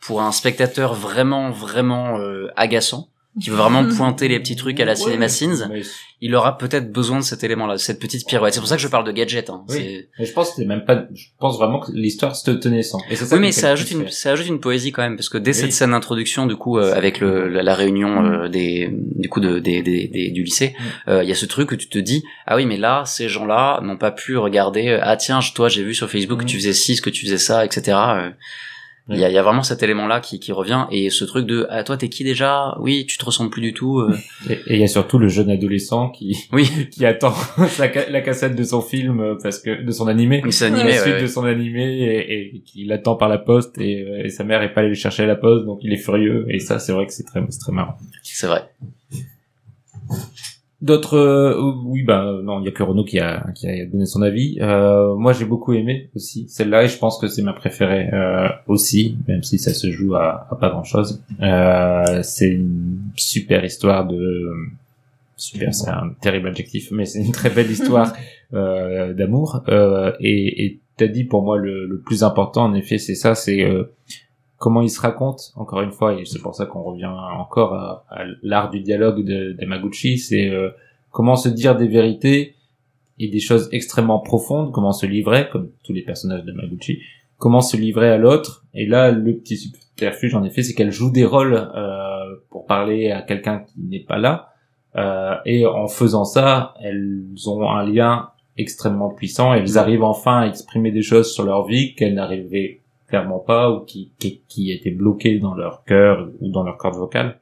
pour 0.01 0.23
un 0.23 0.33
spectateur 0.33 0.95
vraiment, 0.95 1.51
vraiment 1.51 2.19
euh, 2.19 2.49
agaçant. 2.57 3.09
Qui 3.40 3.51
veut 3.51 3.57
vraiment 3.57 3.87
pointer 3.87 4.29
les 4.29 4.38
petits 4.40 4.57
trucs 4.57 4.81
à 4.81 4.85
la 4.85 4.92
Ouais, 4.92 4.96
Cinema 4.96 5.29
Sins, 5.29 5.68
mais- 5.70 5.83
il 6.22 6.35
aura 6.35 6.57
peut-être 6.57 6.90
besoin 6.90 7.18
de 7.18 7.25
cet 7.25 7.44
élément-là, 7.44 7.77
cette 7.77 8.01
petite 8.01 8.27
pirouette. 8.27 8.55
C'est 8.55 8.61
pour 8.61 8.68
ça 8.70 8.77
que 8.77 8.81
je 8.83 8.88
parle 8.88 9.05
de 9.07 9.12
gadget. 9.12 9.51
Hein. 9.51 9.64
Oui. 9.68 10.07
Mais 10.18 10.25
je 10.25 10.33
pense 10.33 10.55
que 10.55 10.62
même 10.62 10.85
pas, 10.87 11.05
je 11.14 11.27
pense 11.38 11.59
vraiment 11.59 11.79
que 11.81 11.92
l'histoire 11.92 12.35
se 12.35 12.51
tenait 12.53 12.83
sans. 12.83 12.99
Et 13.11 13.16
c'est 13.16 13.27
ça 13.27 13.35
Oui, 13.37 13.42
mais 13.42 13.53
ça 13.53 13.70
ajoute 13.72 13.90
une, 13.90 14.09
ça 14.09 14.33
ajoute 14.33 14.46
une 14.49 14.59
poésie 14.61 14.92
quand 14.92 15.03
même, 15.03 15.16
parce 15.16 15.29
que 15.29 15.37
dès 15.37 15.51
Oui. 15.51 15.57
cette 15.61 15.72
scène 15.72 15.90
d'introduction, 15.90 16.46
du 16.46 16.57
coup, 16.57 16.79
euh, 16.79 16.94
avec 16.94 17.20
le, 17.20 17.49
la, 17.49 17.62
la 17.62 17.75
réunion 17.75 18.25
euh, 18.25 18.49
des, 18.49 18.88
du 18.92 19.29
coup, 19.29 19.40
de, 19.40 19.59
des, 19.59 19.83
des, 19.83 20.09
des- 20.09 20.31
du 20.31 20.42
lycée, 20.42 20.75
euh, 21.09 21.22
il 21.22 21.29
y 21.29 21.33
a 21.33 21.35
ce 21.35 21.44
truc 21.44 21.72
où 21.72 21.77
tu 21.77 21.88
te 21.90 21.99
dis, 21.99 22.25
ah 22.46 22.57
oui, 22.57 22.64
mais 22.64 22.79
là, 22.79 23.03
ces 23.05 23.29
gens-là 23.29 23.81
n'ont 23.83 23.99
pas 23.99 24.11
pu 24.12 24.38
regarder, 24.38 24.99
ah 25.03 25.16
tiens, 25.18 25.40
toi, 25.55 25.68
j'ai 25.68 25.83
vu 25.83 25.92
sur 25.94 26.11
Facebook 26.11 26.38
que 26.38 26.44
Mm. 26.44 26.49
tu 26.49 26.57
faisais 26.57 26.72
ci, 26.72 26.99
que 27.03 27.11
tu 27.11 27.27
faisais 27.27 27.37
ça, 27.38 27.64
etc. 27.66 27.94
Il 29.09 29.19
y, 29.19 29.25
a, 29.25 29.29
il 29.29 29.33
y 29.35 29.38
a 29.38 29.42
vraiment 29.45 29.62
cet 29.62 29.85
élément-là 29.85 30.19
qui, 30.19 30.40
qui 30.40 30.51
revient, 30.51 30.87
et 30.90 31.11
ce 31.11 31.25
truc 31.25 31.47
de, 31.47 31.64
ah 31.71 31.85
toi, 31.85 31.97
t'es 31.97 32.09
qui 32.09 32.25
déjà? 32.25 32.77
Oui, 32.81 33.07
tu 33.07 33.19
te 33.19 33.25
ressembles 33.25 33.51
plus 33.51 33.62
du 33.62 33.73
tout. 33.73 34.01
euh. 34.01 34.12
Et 34.51 34.59
il 34.75 34.81
y 34.81 34.83
a 34.83 34.88
surtout 34.88 35.19
le 35.19 35.29
jeune 35.29 35.49
adolescent 35.49 36.09
qui, 36.09 36.37
Oui. 36.53 36.69
qui 36.90 37.07
attend 37.07 37.33
sa 37.69 37.87
la 38.11 38.21
cassette 38.21 38.57
de 38.57 38.64
son 38.64 38.81
film 38.81 39.21
euh, 39.21 39.35
parce 39.40 39.61
que 39.61 39.81
de 39.81 39.90
son 39.92 40.09
animé, 40.09 40.40
Oui, 40.45 40.51
la 40.61 40.66
animé, 40.66 40.83
ouais, 40.90 40.99
suite 40.99 41.14
ouais. 41.14 41.23
de 41.23 41.27
son 41.29 41.45
animé 41.45 41.85
et, 42.03 42.57
et 42.57 42.61
qui 42.66 42.85
l'attend 42.85 43.14
par 43.14 43.29
la 43.29 43.38
poste 43.38 43.79
et, 43.79 44.03
euh, 44.03 44.25
et 44.25 44.29
sa 44.29 44.42
mère 44.42 44.61
est 44.62 44.73
pas 44.75 44.81
allée 44.81 44.88
le 44.88 44.95
chercher 44.97 45.23
à 45.23 45.27
la 45.27 45.37
poste 45.37 45.66
donc 45.66 45.79
il 45.83 45.92
est 45.92 45.99
furieux 45.99 46.45
et 46.49 46.59
ça 46.59 46.81
c'est 46.81 46.90
vrai 46.92 47.07
que 47.07 47.12
c'est 47.12 47.23
très 47.23 47.40
c'est 47.49 47.61
très 47.61 47.73
marrant. 47.73 47.97
C'est 48.25 48.49
vrai. 48.49 48.69
D'autres, 50.83 51.17
euh, 51.17 51.73
oui, 51.87 52.03
bah 52.03 52.39
non, 52.43 52.61
il 52.61 52.67
y 52.67 52.69
a 52.69 52.71
que 52.71 52.83
Renaud 52.83 53.05
qui 53.05 53.19
a 53.19 53.47
qui 53.55 53.67
a 53.67 53.87
donné 53.87 54.05
son 54.05 54.21
avis. 54.21 54.59
Euh, 54.61 55.15
moi, 55.15 55.33
j'ai 55.33 55.47
beaucoup 55.47 55.73
aimé 55.73 56.11
aussi 56.15 56.47
celle-là 56.49 56.85
et 56.85 56.89
je 56.89 56.99
pense 56.99 57.19
que 57.19 57.29
c'est 57.29 57.41
ma 57.41 57.55
préférée 57.55 58.11
euh, 58.12 58.49
aussi, 58.67 59.17
même 59.27 59.43
si 59.43 59.59
ça 59.59 59.73
se 59.73 59.91
joue 59.91 60.15
à, 60.17 60.47
à 60.51 60.55
pas 60.57 60.69
grand-chose. 60.69 61.23
Euh, 61.41 62.21
c'est 62.23 62.51
une 62.51 62.99
super 63.17 63.65
histoire 63.65 64.07
de 64.07 64.53
super, 65.39 65.75
c'est 65.75 65.89
un 65.89 66.11
terrible 66.21 66.49
adjectif, 66.49 66.91
mais 66.91 67.07
c'est 67.07 67.23
une 67.23 67.33
très 67.33 67.51
belle 67.51 67.71
histoire 67.71 68.12
euh, 68.55 69.15
d'amour. 69.15 69.62
Euh, 69.69 70.12
et 70.21 70.67
et 70.67 70.79
t'as 70.99 71.09
dit 71.09 71.25
pour 71.25 71.43
moi 71.43 71.57
le, 71.57 71.87
le 71.87 71.99
plus 72.01 72.23
important, 72.23 72.65
en 72.65 72.75
effet, 72.75 72.99
c'est 72.99 73.15
ça, 73.15 73.35
c'est 73.35 73.62
euh, 73.62 73.85
comment 74.59 74.83
il 74.83 74.90
se 74.90 75.01
raconte, 75.01 75.53
encore 75.57 75.83
une 75.83 75.92
fois, 75.92 76.14
et 76.14 76.25
c'est 76.25 76.40
pour 76.40 76.55
ça 76.55 76.66
qu'on 76.66 76.83
revient 76.83 77.07
encore 77.07 77.75
à, 77.75 78.07
à 78.11 78.25
l'art 78.42 78.71
du 78.71 78.81
dialogue 78.81 79.25
de, 79.25 79.53
d'Emaguchi, 79.53 80.19
c'est 80.19 80.49
euh, 80.49 80.71
comment 81.11 81.37
se 81.37 81.49
dire 81.49 81.77
des 81.77 81.88
vérités 81.88 82.55
et 83.19 83.29
des 83.29 83.40
choses 83.40 83.69
extrêmement 83.73 84.21
profondes, 84.21 84.73
comment 84.73 84.92
se 84.92 85.07
livrer, 85.07 85.49
comme 85.51 85.71
tous 85.85 85.92
les 85.92 86.03
personnages 86.03 86.45
de 86.45 86.53
Maguchi, 86.53 87.01
comment 87.38 87.61
se 87.61 87.77
livrer 87.77 88.11
à 88.11 88.19
l'autre, 88.19 88.64
et 88.75 88.87
là, 88.87 89.11
le 89.11 89.37
petit 89.37 89.57
subterfuge, 89.57 90.35
en 90.35 90.45
effet, 90.45 90.62
c'est 90.62 90.75
qu'elle 90.75 90.92
joue 90.92 91.11
des 91.11 91.25
rôles 91.25 91.55
euh, 91.55 92.37
pour 92.51 92.66
parler 92.66 93.11
à 93.11 93.23
quelqu'un 93.23 93.61
qui 93.61 93.81
n'est 93.81 94.05
pas 94.05 94.19
là, 94.19 94.53
euh, 94.97 95.35
et 95.45 95.66
en 95.66 95.88
faisant 95.88 96.25
ça, 96.25 96.75
elles 96.81 97.27
ont 97.47 97.69
un 97.69 97.85
lien 97.85 98.31
extrêmement 98.57 99.11
puissant, 99.11 99.55
et 99.55 99.59
elles 99.59 99.77
arrivent 99.77 100.05
enfin 100.05 100.40
à 100.40 100.47
exprimer 100.47 100.90
des 100.92 101.03
choses 101.03 101.33
sur 101.33 101.45
leur 101.45 101.66
vie 101.66 101.95
qu'elles 101.95 102.14
n'arrivaient 102.14 102.81
clairement 103.09 103.38
pas 103.38 103.71
ou 103.71 103.81
qui, 103.81 104.11
qui, 104.19 104.42
qui 104.49 104.73
étaient 104.73 104.90
bloquées 104.90 105.38
dans 105.38 105.55
leur 105.55 105.85
cœur 105.85 106.29
ou 106.40 106.51
dans 106.51 106.62
leur 106.62 106.77
corde 106.77 106.97
vocale. 106.97 107.38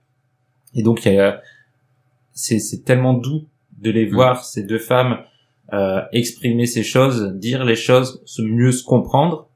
Et 0.75 0.83
donc, 0.83 1.05
il 1.07 1.15
y 1.15 1.19
a, 1.19 1.41
c'est, 2.33 2.59
c'est 2.59 2.85
tellement 2.85 3.15
doux 3.15 3.45
de 3.79 3.91
les 3.91 4.07
voir, 4.07 4.45
ces 4.45 4.65
deux 4.65 4.79
femmes, 4.79 5.19
euh, 5.73 6.01
exprimer 6.13 6.67
ces 6.67 6.83
choses, 6.83 7.33
dire 7.35 7.65
les 7.65 7.77
choses, 7.77 8.23
se 8.25 8.43
mieux 8.43 8.73
se 8.73 8.85
comprendre, 8.85 9.49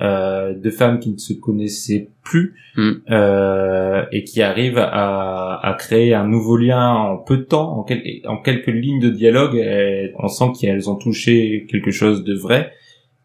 euh, 0.00 0.54
deux 0.54 0.70
femmes 0.70 1.00
qui 1.00 1.10
ne 1.10 1.18
se 1.18 1.32
connaissaient 1.32 2.08
plus 2.22 2.54
Mm. 2.76 2.90
euh, 3.10 4.04
et 4.12 4.22
qui 4.22 4.40
arrivent 4.42 4.78
à, 4.78 5.58
à 5.60 5.74
créer 5.74 6.14
un 6.14 6.24
nouveau 6.28 6.56
lien 6.56 6.94
en 6.94 7.16
peu 7.16 7.38
de 7.38 7.42
temps, 7.42 7.78
en, 7.78 7.82
quel- 7.82 8.04
en 8.26 8.36
quelques 8.36 8.68
lignes 8.68 9.00
de 9.00 9.10
dialogue, 9.10 9.56
et 9.56 10.12
on 10.18 10.28
sent 10.28 10.52
qu'elles 10.60 10.88
ont 10.88 10.94
touché 10.94 11.66
quelque 11.68 11.90
chose 11.90 12.22
de 12.22 12.34
vrai. 12.34 12.72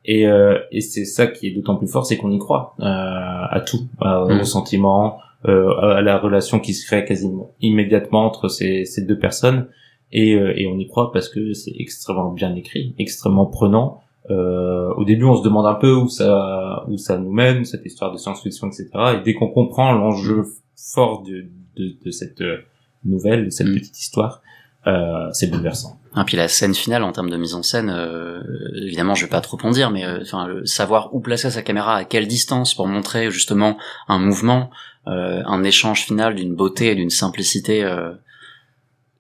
Et, 0.06 0.28
euh, 0.28 0.60
et 0.72 0.82
c'est 0.82 1.06
ça 1.06 1.28
qui 1.28 1.48
est 1.48 1.52
d'autant 1.52 1.76
plus 1.76 1.88
fort, 1.88 2.06
c'est 2.06 2.18
qu'on 2.18 2.32
y 2.32 2.38
croit 2.40 2.76
euh, 2.80 2.84
à 2.86 3.62
tout, 3.66 3.88
euh, 4.02 4.36
Mm. 4.36 4.42
aux 4.42 4.44
sentiments, 4.44 5.18
euh, 5.48 5.70
à 5.98 6.02
la 6.02 6.18
relation 6.18 6.60
qui 6.60 6.74
se 6.74 6.86
crée 6.86 7.06
quasiment 7.06 7.52
immédiatement 7.62 8.26
entre 8.26 8.48
ces, 8.50 8.86
ces 8.86 9.02
deux 9.06 9.18
personnes. 9.18 9.68
Et, 10.12 10.36
euh, 10.36 10.54
et 10.56 10.68
on 10.68 10.78
y 10.78 10.88
croit 10.88 11.12
parce 11.12 11.28
que 11.30 11.54
c'est 11.54 11.74
extrêmement 11.80 12.32
bien 12.32 12.54
écrit, 12.56 12.94
extrêmement 13.00 13.46
prenant. 13.46 14.02
Euh, 14.30 14.90
au 14.96 15.04
début, 15.06 15.26
on 15.26 15.36
se 15.36 15.44
demande 15.44 15.66
un 15.66 15.74
peu 15.76 15.94
où 15.94 16.08
ça 16.08 16.86
où 16.88 16.98
ça 16.98 17.18
nous 17.18 17.32
mène, 17.32 17.66
cette 17.66 17.86
histoire 17.86 18.12
de 18.12 18.18
science-fiction, 18.18 18.68
etc. 18.68 18.90
Et 19.18 19.24
dès 19.26 19.34
qu'on 19.34 19.48
comprend 19.50 19.92
l'enjeu 19.94 20.46
fort 20.78 21.24
de, 21.24 21.46
de, 21.78 21.96
de 22.06 22.12
cette 22.12 22.42
euh, 22.42 22.58
nouvelle, 23.06 23.46
de 23.46 23.50
cette 23.50 23.68
Mm. 23.68 23.74
petite 23.76 24.00
histoire, 24.00 24.42
euh, 24.88 25.28
c'est 25.32 25.50
bouleversant. 25.50 25.98
Et 26.16 26.24
puis 26.26 26.38
la 26.38 26.48
scène 26.48 26.76
finale 26.76 27.04
en 27.04 27.12
termes 27.12 27.30
de 27.32 27.38
mise 27.38 27.56
en 27.56 27.64
scène, 27.64 27.90
euh, 27.90 28.42
évidemment, 28.76 29.16
je 29.16 29.26
vais 29.26 29.30
pas 29.32 29.42
trop 29.42 29.58
en 29.64 29.72
dire, 29.72 29.90
mais 29.90 30.06
euh, 30.06 30.20
enfin, 30.22 30.46
le- 30.48 30.66
savoir 30.66 31.14
où 31.16 31.20
placer 31.20 31.50
sa 31.50 31.62
caméra, 31.64 31.96
à 31.98 32.06
quelle 32.06 32.28
distance 32.28 32.76
pour 32.76 32.88
montrer 32.88 33.32
justement 33.32 33.78
un 34.08 34.20
mouvement, 34.20 34.70
euh, 35.08 35.42
un 35.46 35.64
échange 35.64 36.04
final 36.06 36.36
d'une 36.36 36.54
beauté 36.56 36.92
et 36.92 36.96
d'une 36.96 37.10
simplicité 37.10 37.84
euh, 37.84 38.12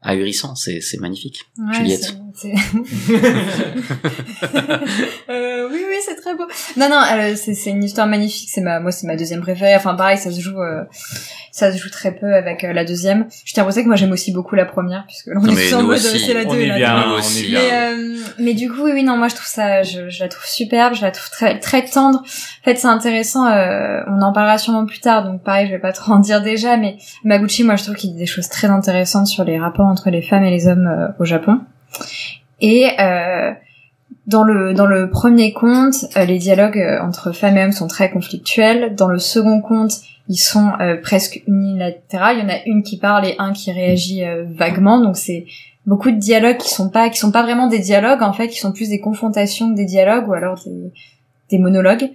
ahurissant, 0.01 0.53
c'est 0.56 0.82
c'est 0.82 0.99
magnifique. 0.99 1.45
Ouais, 1.58 1.73
Juliette. 1.75 2.15
Euh, 5.29 5.69
oui, 5.71 5.82
oui, 5.89 5.92
c'est 6.06 6.16
très 6.16 6.36
beau. 6.36 6.46
Non, 6.78 6.89
non, 6.89 7.02
euh, 7.13 7.36
c'est 7.36 7.54
c'est 7.54 7.70
une 7.70 7.84
histoire 7.84 8.08
magnifique. 8.08 8.50
C'est 8.52 8.62
ma, 8.62 8.80
moi, 8.80 8.92
c'est 8.92 9.08
ma 9.08 9.16
deuxième 9.16 9.42
préférée. 9.42 9.76
Enfin, 9.76 9.96
pareil, 9.96 10.18
ça 10.18 10.32
se 10.32 10.39
joue, 10.42 10.60
euh, 10.62 10.84
ça 11.52 11.72
se 11.72 11.78
joue 11.78 11.89
très 11.89 12.12
peu 12.12 12.34
avec 12.34 12.63
euh, 12.63 12.74
la 12.74 12.86
deuxième. 12.86 13.28
Je 13.46 13.54
tiens 13.54 13.63
à 13.63 13.66
préciser 13.66 13.84
que 13.84 13.88
moi, 13.88 13.96
j'aime 13.96 14.12
aussi 14.12 14.32
beaucoup 14.32 14.56
la 14.56 14.66
première, 14.66 15.06
puisque 15.08 15.30
on 15.36 15.39
Non, 15.42 15.52
est 15.52 15.56
mais 15.56 15.68
tous 15.70 15.74
en 15.76 15.82
nous 15.82 15.88
mode, 15.88 15.98
aussi. 15.98 16.20
c'est 16.20 16.34
la 16.34 16.42
On 16.48 16.54
deux, 16.54 16.60
est 16.62 16.68
la 16.68 16.76
bien, 16.76 16.96
deux. 17.04 17.10
On 17.10 17.18
aussi. 17.18 17.46
est 17.46 17.48
bien. 17.50 17.60
Mais, 17.62 17.72
euh, 17.74 18.18
mais 18.39 18.54
du 18.54 18.70
coup, 18.72 18.84
oui, 18.84 18.92
oui, 18.94 19.04
non, 19.04 19.18
moi 19.18 19.28
je 19.28 19.36
trouve 19.36 19.48
ça, 19.48 19.84
je, 19.84 20.10
je 20.10 20.24
la 20.24 20.30
trouve 20.30 20.46
superbe, 20.46 20.94
je 20.96 21.02
la 21.02 21.12
trouve 21.12 21.30
très, 21.30 21.60
très 21.60 21.84
tendre. 21.86 22.20
En 22.20 22.63
fait, 22.63 22.76
c'est 22.78 22.88
intéressant. 22.88 23.46
euh, 23.48 24.02
on 24.08 24.22
en 24.22 24.34
parlera 24.34 24.58
sûrement 24.58 24.86
plus 24.86 25.00
tard, 25.00 25.24
donc 25.24 25.44
pareil, 25.44 25.68
je 25.68 25.72
vais 25.72 25.80
pas 25.80 25.94
trop 25.94 26.13
en 26.13 26.20
dire 26.20 26.42
déjà. 26.42 26.78
Mais 26.78 26.98
Maguchi, 27.24 27.63
moi, 27.63 27.76
je 27.76 27.84
trouve 27.84 27.96
qu'il 27.96 28.12
dit 28.13 28.20
des 28.20 28.26
choses 28.26 28.50
très 28.50 28.68
intéressantes 28.68 29.28
sur 29.28 29.44
les 29.44 29.60
rapports 29.60 29.86
entre 29.88 30.10
les 30.10 30.22
femmes 30.22 30.44
et 30.44 30.52
les 30.52 30.68
hommes 30.68 30.88
euh, 30.88 31.08
au 31.20 31.26
Japon. 31.26 31.60
Et 32.62 32.89
euh, 33.00 33.52
dans 34.28 34.43
le 34.43 34.73
dans 34.73 34.86
le 34.86 35.10
premier 35.10 35.54
conte, 35.54 36.06
euh, 36.15 36.26
les 36.26 36.38
dialogues 36.38 36.78
euh, 36.78 37.02
entre 37.02 37.32
femmes 37.32 37.58
et 37.58 37.63
hommes 37.63 37.71
sont 37.71 37.88
très 37.88 38.10
conflictuels. 38.12 38.95
Dans 38.95 39.08
le 39.08 39.19
second 39.19 39.62
conte, 39.62 39.93
ils 40.30 40.38
sont 40.38 40.71
euh, 40.80 40.97
presque 41.02 41.43
unilatéraux. 41.47 42.34
Il 42.34 42.39
y 42.39 42.41
en 42.41 42.49
a 42.49 42.63
une 42.65 42.84
qui 42.84 42.97
parle 42.97 43.26
et 43.26 43.36
un 43.39 43.54
qui 43.54 43.71
réagit 43.71 44.23
euh, 44.23 44.45
vaguement. 44.49 44.99
Donc 45.02 45.17
c'est 45.17 45.45
beaucoup 45.86 46.12
de 46.12 46.17
dialogues 46.17 46.58
qui 46.58 46.69
sont 46.69 46.89
pas 46.89 47.10
qui 47.10 47.17
sont 47.17 47.32
pas 47.32 47.43
vraiment 47.43 47.67
des 47.67 47.80
dialogues 47.80 48.23
en 48.23 48.34
fait, 48.34 48.47
qui 48.47 48.60
sont 48.60 48.71
plus 48.71 48.89
des 48.89 48.99
confrontations 48.99 49.71
que 49.71 49.76
des 49.76 49.86
dialogues 49.86 50.28
ou 50.30 50.34
alors 50.34 50.60
des, 50.65 50.91
des 51.49 51.60
monologues. 51.60 52.10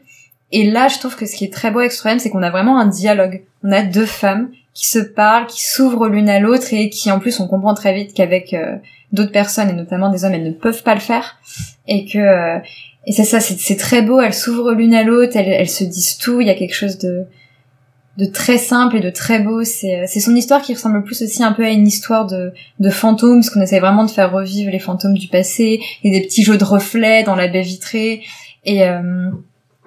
Et 0.51 0.71
là, 0.71 0.89
je 0.89 0.99
trouve 0.99 1.15
que 1.17 1.27
ce 1.27 1.37
qui 1.37 1.45
est 1.45 1.53
très 1.53 1.71
beau 1.71 1.81
avec 1.81 1.93
ce 1.93 2.19
c'est 2.19 2.31
qu'on 2.31 2.43
a 2.43 2.51
vraiment 2.51 2.79
un 2.79 2.87
dialogue. 2.87 3.43
On 3.63 3.71
a 3.71 3.83
deux 3.83 4.07
femmes 4.07 4.49
qui 4.73 4.87
se 4.87 4.99
parlent, 4.99 5.47
qui 5.47 5.63
s'ouvrent 5.63 6.09
l'une 6.09 6.31
à 6.31 6.39
l'autre 6.39 6.73
et 6.73 6.89
qui 6.89 7.11
en 7.11 7.19
plus 7.19 7.41
on 7.41 7.49
comprend 7.49 7.75
très 7.75 7.93
vite 7.93 8.15
qu'avec 8.15 8.55
euh, 8.55 8.77
d'autres 9.13 9.33
personnes 9.33 9.71
et 9.71 9.73
notamment 9.73 10.11
des 10.11 10.25
hommes, 10.25 10.35
elles 10.35 10.45
ne 10.45 10.53
peuvent 10.53 10.83
pas 10.83 10.95
le 10.95 11.01
faire 11.01 11.37
et 11.87 12.05
que 12.05 12.19
euh, 12.19 12.59
et 13.07 13.13
c'est 13.13 13.25
ça, 13.25 13.41
c'est 13.41 13.77
très 13.77 14.03
beau. 14.03 14.21
Elles 14.21 14.35
s'ouvrent 14.35 14.73
l'une 14.73 14.95
à 14.95 15.03
l'autre, 15.03 15.35
elles, 15.37 15.49
elles 15.49 15.71
se 15.71 15.85
disent 15.85 16.19
tout. 16.19 16.43
Il 16.43 16.47
y 16.47 16.51
a 16.51 16.55
quelque 16.55 16.75
chose 16.75 16.99
de 16.99 17.25
de 18.19 18.27
très 18.27 18.59
simple 18.59 18.97
et 18.97 19.01
de 19.01 19.11
très 19.11 19.39
beau. 19.39 19.65
C'est 19.65 20.07
c'est 20.07 20.21
son 20.21 20.37
histoire 20.37 20.61
qui 20.61 20.75
ressemble 20.75 20.97
le 20.97 21.05
plus 21.05 21.23
aussi 21.23 21.43
un 21.43 21.53
peu 21.53 21.65
à 21.65 21.71
une 21.71 21.87
histoire 21.87 22.27
de 22.27 22.53
de 22.81 22.91
fantômes, 22.91 23.41
parce 23.41 23.51
qu'on 23.51 23.63
essaie 23.63 23.81
vraiment 23.81 24.05
de 24.05 24.11
faire 24.11 24.31
revivre 24.31 24.71
les 24.71 24.79
fantômes 24.79 25.17
du 25.17 25.29
passé 25.29 25.81
et 26.05 26.11
des 26.11 26.21
petits 26.21 26.43
jeux 26.43 26.59
de 26.59 26.65
reflets 26.65 27.23
dans 27.23 27.37
la 27.37 27.49
baie 27.49 27.63
vitrée 27.63 28.23
et 28.65 28.85
euh, 28.85 29.31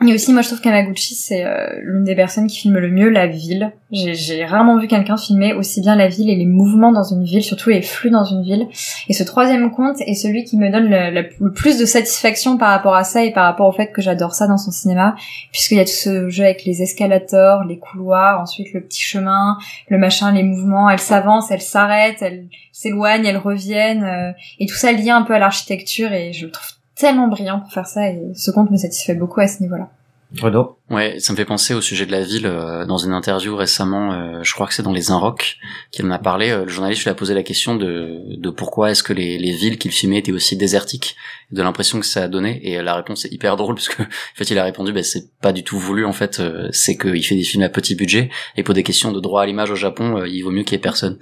et 0.07 0.13
aussi, 0.13 0.33
moi, 0.33 0.41
je 0.41 0.47
trouve 0.47 0.61
qu'Amaguchi, 0.61 1.13
c'est 1.13 1.45
euh, 1.45 1.67
l'une 1.83 2.03
des 2.03 2.15
personnes 2.15 2.47
qui 2.47 2.59
filme 2.59 2.79
le 2.79 2.89
mieux 2.89 3.09
la 3.09 3.27
ville. 3.27 3.71
J'ai 3.91 4.45
rarement 4.45 4.79
vu 4.79 4.87
quelqu'un 4.87 5.17
filmer 5.17 5.53
aussi 5.53 5.81
bien 5.81 5.95
la 5.95 6.07
ville 6.07 6.29
et 6.29 6.35
les 6.35 6.45
mouvements 6.45 6.91
dans 6.91 7.03
une 7.03 7.23
ville, 7.23 7.43
surtout 7.43 7.69
les 7.69 7.81
flux 7.81 8.09
dans 8.09 8.23
une 8.23 8.41
ville. 8.41 8.67
Et 9.09 9.13
ce 9.13 9.23
troisième 9.23 9.69
conte 9.71 10.01
est 10.01 10.15
celui 10.15 10.43
qui 10.43 10.57
me 10.57 10.71
donne 10.71 10.89
le 10.89 11.51
plus 11.51 11.77
de 11.77 11.85
satisfaction 11.85 12.57
par 12.57 12.69
rapport 12.69 12.95
à 12.95 13.03
ça 13.03 13.23
et 13.23 13.31
par 13.31 13.43
rapport 13.43 13.67
au 13.67 13.71
fait 13.71 13.91
que 13.91 14.01
j'adore 14.01 14.33
ça 14.33 14.47
dans 14.47 14.57
son 14.57 14.71
cinéma, 14.71 15.15
puisqu'il 15.51 15.77
y 15.77 15.81
a 15.81 15.85
tout 15.85 15.91
ce 15.91 16.29
jeu 16.29 16.45
avec 16.45 16.63
les 16.65 16.81
escalators, 16.81 17.63
les 17.65 17.77
couloirs, 17.77 18.41
ensuite 18.41 18.73
le 18.73 18.81
petit 18.81 19.01
chemin, 19.01 19.57
le 19.89 19.97
machin, 19.97 20.31
les 20.31 20.43
mouvements. 20.43 20.89
Elles 20.89 20.99
s'avancent, 20.99 21.51
elles 21.51 21.61
s'arrêtent, 21.61 22.21
elles 22.21 22.47
s'éloignent, 22.71 23.25
elles 23.25 23.37
reviennent, 23.37 24.03
euh, 24.03 24.31
et 24.59 24.65
tout 24.65 24.75
ça 24.75 24.91
lié 24.91 25.11
un 25.11 25.21
peu 25.21 25.35
à 25.35 25.39
l'architecture. 25.39 26.11
Et 26.13 26.33
je 26.33 26.45
le 26.45 26.51
trouve 26.51 26.80
tellement 27.01 27.27
brillant 27.27 27.59
pour 27.59 27.71
faire 27.71 27.87
ça. 27.87 28.09
Et 28.09 28.31
ce 28.35 28.51
conte 28.51 28.71
me 28.71 28.77
satisfait 28.77 29.15
beaucoup 29.15 29.41
à 29.41 29.47
ce 29.47 29.61
niveau-là. 29.61 29.89
Renaud. 30.39 30.77
Ouais, 30.89 31.19
ça 31.19 31.33
me 31.33 31.37
fait 31.37 31.45
penser 31.45 31.73
au 31.73 31.81
sujet 31.81 32.05
de 32.05 32.11
la 32.11 32.21
ville. 32.21 32.45
euh, 32.45 32.85
dans 32.85 32.97
une 32.97 33.11
interview 33.13 33.55
récemment, 33.55 34.13
euh, 34.13 34.39
je 34.43 34.53
crois 34.53 34.65
que 34.67 34.73
c'est 34.73 34.83
dans 34.83 34.93
les 34.93 35.11
Inrocks 35.11 35.57
qu'il 35.91 36.05
en 36.05 36.11
a 36.11 36.19
parlé. 36.19 36.49
euh, 36.51 36.63
le 36.63 36.69
journaliste 36.69 37.03
lui 37.03 37.09
a 37.09 37.15
posé 37.15 37.33
la 37.33 37.43
question 37.43 37.75
de, 37.75 38.37
de 38.37 38.49
pourquoi 38.49 38.91
est-ce 38.91 39.03
que 39.03 39.11
les, 39.13 39.37
les 39.37 39.51
villes 39.53 39.77
qu'il 39.77 39.91
filmait 39.91 40.19
étaient 40.19 40.31
aussi 40.31 40.55
désertiques, 40.55 41.15
de 41.51 41.61
l'impression 41.61 41.99
que 41.99 42.05
ça 42.05 42.23
a 42.23 42.27
donné. 42.29 42.59
Et 42.63 42.81
la 42.81 42.95
réponse 42.95 43.25
est 43.25 43.31
hyper 43.33 43.57
drôle 43.57 43.75
parce 43.75 43.89
que 43.89 44.03
en 44.03 44.05
fait 44.35 44.49
il 44.51 44.57
a 44.57 44.63
répondu, 44.63 44.93
ben 44.93 45.03
c'est 45.03 45.29
pas 45.41 45.51
du 45.51 45.63
tout 45.63 45.77
voulu 45.77 46.05
en 46.05 46.13
fait. 46.13 46.39
euh, 46.39 46.69
c'est 46.71 46.97
qu'il 46.97 47.23
fait 47.25 47.35
des 47.35 47.43
films 47.43 47.63
à 47.63 47.69
petit 47.69 47.95
budget 47.95 48.29
et 48.55 48.63
pour 48.63 48.73
des 48.73 48.83
questions 48.83 49.11
de 49.11 49.19
droit 49.19 49.41
à 49.43 49.45
l'image 49.45 49.71
au 49.71 49.75
Japon, 49.75 50.17
euh, 50.17 50.27
il 50.29 50.41
vaut 50.43 50.51
mieux 50.51 50.63
qu'il 50.63 50.73
y 50.73 50.75
ait 50.75 50.81
personne. 50.81 51.17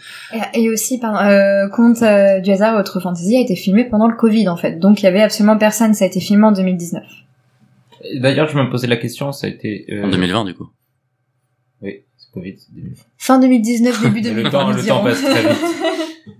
Et, 0.54 0.62
et 0.66 0.70
aussi, 0.70 1.00
pardon, 1.00 1.20
euh, 1.20 1.68
Conte 1.76 2.02
euh, 2.04 2.40
du 2.42 2.52
hasard 2.52 2.78
autre 2.80 3.00
fantasy 3.00 3.38
a 3.38 3.42
été 3.42 3.56
filmé 3.56 3.86
pendant 3.86 4.08
le 4.08 4.16
Covid 4.16 4.48
en 4.50 4.56
fait, 4.58 4.80
donc 4.80 5.02
il 5.02 5.06
y 5.06 5.08
avait 5.08 5.22
absolument 5.24 5.58
personne. 5.58 5.94
Ça 5.96 6.06
a 6.06 6.08
été 6.08 6.20
filmé 6.20 6.46
en 6.46 6.52
2019. 6.52 7.04
D'ailleurs, 8.16 8.48
je 8.50 8.58
me 8.58 8.70
posais 8.70 8.88
la 8.88 8.98
question, 8.98 9.32
ça 9.32 9.48
a 9.48 9.50
été... 9.50 9.86
euh, 9.92 10.04
En 10.06 10.10
2020 10.10 10.46
du 10.46 10.54
coup. 10.54 10.70
Oui, 11.82 12.02
c'est 12.18 12.32
Covid, 12.34 12.56
c'est 12.58 12.74
2020. 12.74 13.04
Fin 13.18 13.40
2019, 13.40 14.02
début 14.02 14.22
Le 14.22 14.24
2020. 14.36 14.50
temps- 14.50 14.70
nous 14.70 14.78
le 14.78 14.86
temps 14.86 15.04
passe 15.04 15.22
très 15.24 15.42
vite. 15.42 15.66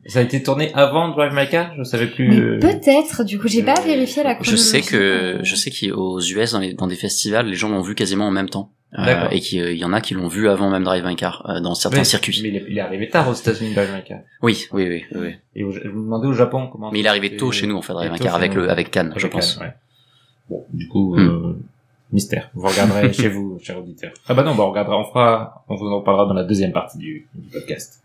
Ça 0.06 0.20
a 0.20 0.22
été 0.24 0.42
tourné 0.44 0.72
avant 0.74 1.10
Drive 1.10 1.34
My 1.34 1.48
Car 1.48 1.74
Je 1.78 1.84
savais 1.84 2.08
plus... 2.08 2.40
Euh, 2.40 2.60
peut-être. 2.60 3.24
Du 3.24 3.40
coup, 3.40 3.48
j'ai 3.48 3.64
pas 3.64 3.76
euh, 3.80 3.84
vérifié 3.86 4.24
la 4.24 4.32
Je 4.32 4.36
chronologie. 4.40 4.64
sais 4.64 4.82
que 4.82 5.40
je 5.44 5.56
sais 5.56 5.72
qu'aux 5.72 6.20
US 6.20 6.52
dans, 6.52 6.60
les, 6.60 6.74
dans 6.74 6.88
des 6.88 6.96
festivals, 6.96 7.48
les 7.48 7.56
gens 7.56 7.70
l'ont 7.70 7.82
vu 7.82 7.96
quasiment 7.96 8.28
en 8.28 8.32
même 8.32 8.50
temps. 8.50 8.74
Euh, 8.98 9.06
D'accord. 9.06 9.30
et 9.32 9.40
qu'il 9.40 9.78
y 9.78 9.86
en 9.86 9.94
a 9.94 10.02
qui 10.02 10.16
l'ont 10.16 10.28
vu 10.28 10.50
avant 10.50 10.72
même 10.72 10.84
Drive 10.84 11.06
My 11.06 11.16
Car 11.16 11.48
euh, 11.48 11.60
dans 11.60 11.76
certains 11.76 12.00
mais- 12.00 12.04
circuits. 12.04 12.40
Mais 12.42 12.50
il 12.68 12.78
est, 12.78 12.82
arrivé 12.82 13.08
tard 13.08 13.30
aux 13.30 13.34
États-Unis, 13.34 13.74
Drive 13.76 13.94
My 13.94 14.04
Car. 14.04 14.20
Oui, 14.42 14.66
oui, 14.74 14.88
oui, 14.90 15.04
oui. 15.16 15.34
Et 15.56 15.64
au- 15.64 15.72
je 15.72 15.88
me 15.88 15.94
demandais 16.04 16.28
au 16.28 16.34
Japon 16.34 16.68
comment... 16.72 16.92
Mais 16.92 17.00
il 17.00 17.06
est 17.06 17.10
arrivé 17.10 17.38
tôt 17.38 17.52
chez 17.52 17.68
nous 17.68 17.76
en 17.78 17.82
fait, 17.84 17.94
Drive 17.94 18.12
My 18.12 18.18
Car 18.20 18.34
avec 18.36 18.56
nous. 18.56 18.62
le 18.62 18.70
avec 18.72 18.90
Cannes, 18.90 19.14
je 19.16 19.28
pense. 19.28 19.56
Cannes, 19.58 19.68
ouais. 19.68 19.74
Bon, 20.50 20.66
du 20.74 20.88
coup, 20.88 21.16
Hmm. 21.16 21.20
euh, 21.20 21.54
mystère. 22.12 22.50
Vous 22.54 22.68
regarderez 22.68 23.14
chez 23.22 23.30
vous, 23.30 23.60
chers 23.62 23.78
auditeurs. 23.80 24.14
Ah 24.28 24.34
bah 24.34 24.44
non, 24.44 24.56
bah 24.56 24.64
on 24.64 24.70
regardera, 24.72 24.98
on 25.00 25.04
fera, 25.06 25.64
on 25.70 25.76
vous 25.76 25.88
en 25.88 26.02
parlera 26.02 26.26
dans 26.26 26.34
la 26.34 26.44
deuxième 26.44 26.72
partie 26.72 26.98
du, 26.98 27.28
du 27.36 27.50
podcast. 27.50 28.02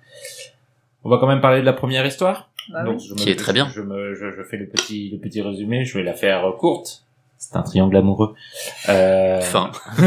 On 1.05 1.11
va 1.11 1.19
quand 1.19 1.27
même 1.27 1.41
parler 1.41 1.61
de 1.61 1.67
la 1.67 1.73
première 1.73 2.05
histoire. 2.07 2.51
bah 2.73 2.85
Donc, 2.85 2.99
oui. 3.01 3.07
je 3.11 3.15
Qui 3.15 3.31
est 3.31 3.37
très 3.37 3.53
bien. 3.53 3.69
Je, 3.75 3.81
me, 3.83 4.15
je, 4.15 4.31
je 4.31 4.43
fais 4.43 4.57
le 4.57 4.67
petit, 4.69 5.11
le 5.11 5.19
petit 5.19 5.41
résumé. 5.43 5.85
Je 5.85 5.97
vais 5.99 6.05
la 6.05 6.15
faire 6.15 6.45
euh, 6.47 6.53
courte. 6.53 7.05
C'est 7.37 7.57
un 7.57 7.63
triangle 7.63 7.97
amoureux. 7.97 8.35
Euh, 8.89 9.41
Fin. 9.41 9.71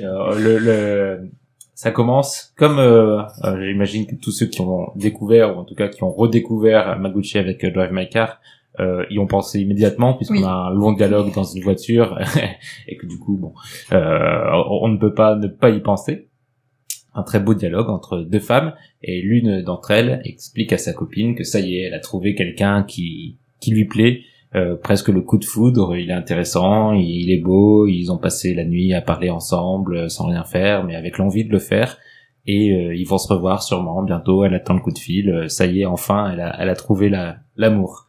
euh, 0.00 0.38
le, 0.38 0.58
le, 0.58 1.30
ça 1.74 1.90
commence 1.90 2.52
comme 2.56 2.78
euh, 2.78 3.22
euh, 3.44 3.64
j'imagine 3.64 4.06
que 4.06 4.14
tous 4.16 4.32
ceux 4.32 4.46
qui 4.46 4.60
ont 4.60 4.92
découvert 4.96 5.56
ou 5.56 5.60
en 5.60 5.64
tout 5.64 5.74
cas 5.74 5.88
qui 5.88 6.02
ont 6.02 6.10
redécouvert 6.10 6.98
Maguchi 6.98 7.38
avec 7.38 7.62
euh, 7.64 7.70
Drive 7.70 7.92
My 7.92 8.08
Car 8.08 8.40
euh, 8.80 9.04
y 9.10 9.18
ont 9.18 9.26
pensé 9.26 9.60
immédiatement 9.60 10.14
puisqu'on 10.14 10.34
Oui. 10.38 10.44
a 10.44 10.52
un 10.66 10.70
long 10.70 10.92
dialogue 10.92 11.32
dans 11.34 11.44
une 11.44 11.62
voiture 11.62 12.18
et 12.88 12.96
que 12.96 13.06
du 13.06 13.18
coup 13.18 13.36
bon 13.36 13.52
euh, 13.92 14.50
on 14.80 14.88
ne 14.88 14.96
peut 14.96 15.14
pas 15.14 15.36
ne 15.36 15.46
pas 15.46 15.70
y 15.70 15.80
penser 15.80 16.28
un 17.14 17.22
très 17.22 17.38
beau 17.38 17.54
dialogue 17.54 17.88
entre 17.90 18.18
deux 18.18 18.40
femmes 18.40 18.74
et 19.02 19.22
l'une 19.22 19.62
d'entre 19.62 19.92
elles 19.92 20.20
explique 20.24 20.72
à 20.72 20.78
sa 20.78 20.92
copine 20.92 21.34
que 21.36 21.44
ça 21.44 21.60
y 21.60 21.76
est 21.76 21.82
elle 21.82 21.94
a 21.94 22.00
trouvé 22.00 22.34
quelqu'un 22.34 22.82
qui 22.82 23.38
qui 23.60 23.70
lui 23.70 23.84
plaît 23.84 24.20
euh, 24.56 24.76
presque 24.76 25.08
le 25.08 25.20
coup 25.20 25.38
de 25.38 25.44
foudre, 25.44 25.96
il 25.96 26.10
est 26.10 26.14
intéressant, 26.14 26.92
il, 26.92 27.04
il 27.22 27.32
est 27.32 27.40
beau, 27.42 27.88
ils 27.88 28.12
ont 28.12 28.18
passé 28.18 28.54
la 28.54 28.64
nuit 28.64 28.94
à 28.94 29.00
parler 29.00 29.28
ensemble 29.28 29.96
euh, 29.96 30.08
sans 30.08 30.26
rien 30.28 30.44
faire, 30.44 30.84
mais 30.84 30.94
avec 30.94 31.18
l'envie 31.18 31.44
de 31.44 31.50
le 31.50 31.58
faire. 31.58 31.98
Et 32.46 32.70
euh, 32.70 32.94
ils 32.94 33.02
vont 33.04 33.18
se 33.18 33.32
revoir 33.32 33.64
sûrement 33.64 34.00
bientôt, 34.04 34.44
elle 34.44 34.54
attend 34.54 34.74
le 34.74 34.80
coup 34.80 34.92
de 34.92 34.98
fil, 35.00 35.46
ça 35.48 35.66
y 35.66 35.80
est, 35.80 35.86
enfin, 35.86 36.30
elle 36.32 36.40
a, 36.40 36.54
elle 36.60 36.68
a 36.68 36.76
trouvé 36.76 37.08
la- 37.08 37.38
l'amour. 37.56 38.03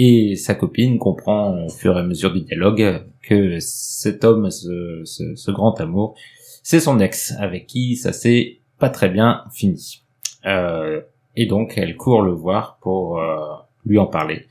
Et 0.00 0.36
sa 0.36 0.54
copine 0.54 0.96
comprend 0.98 1.64
au 1.64 1.68
fur 1.68 1.96
et 1.96 2.00
à 2.00 2.04
mesure 2.04 2.32
du 2.32 2.42
dialogue 2.42 3.04
que 3.20 3.58
cet 3.58 4.22
homme, 4.22 4.48
ce, 4.48 5.50
grand 5.50 5.80
amour, 5.80 6.14
c'est 6.62 6.78
son 6.78 7.00
ex, 7.00 7.34
avec 7.40 7.66
qui 7.66 7.96
ça 7.96 8.12
s'est 8.12 8.60
pas 8.78 8.90
très 8.90 9.08
bien 9.08 9.42
fini. 9.52 10.04
Euh, 10.46 11.00
et 11.34 11.46
donc 11.46 11.76
elle 11.76 11.96
court 11.96 12.22
le 12.22 12.30
voir 12.30 12.78
pour 12.80 13.18
euh, 13.18 13.36
lui 13.84 13.98
en 13.98 14.06
parler. 14.06 14.46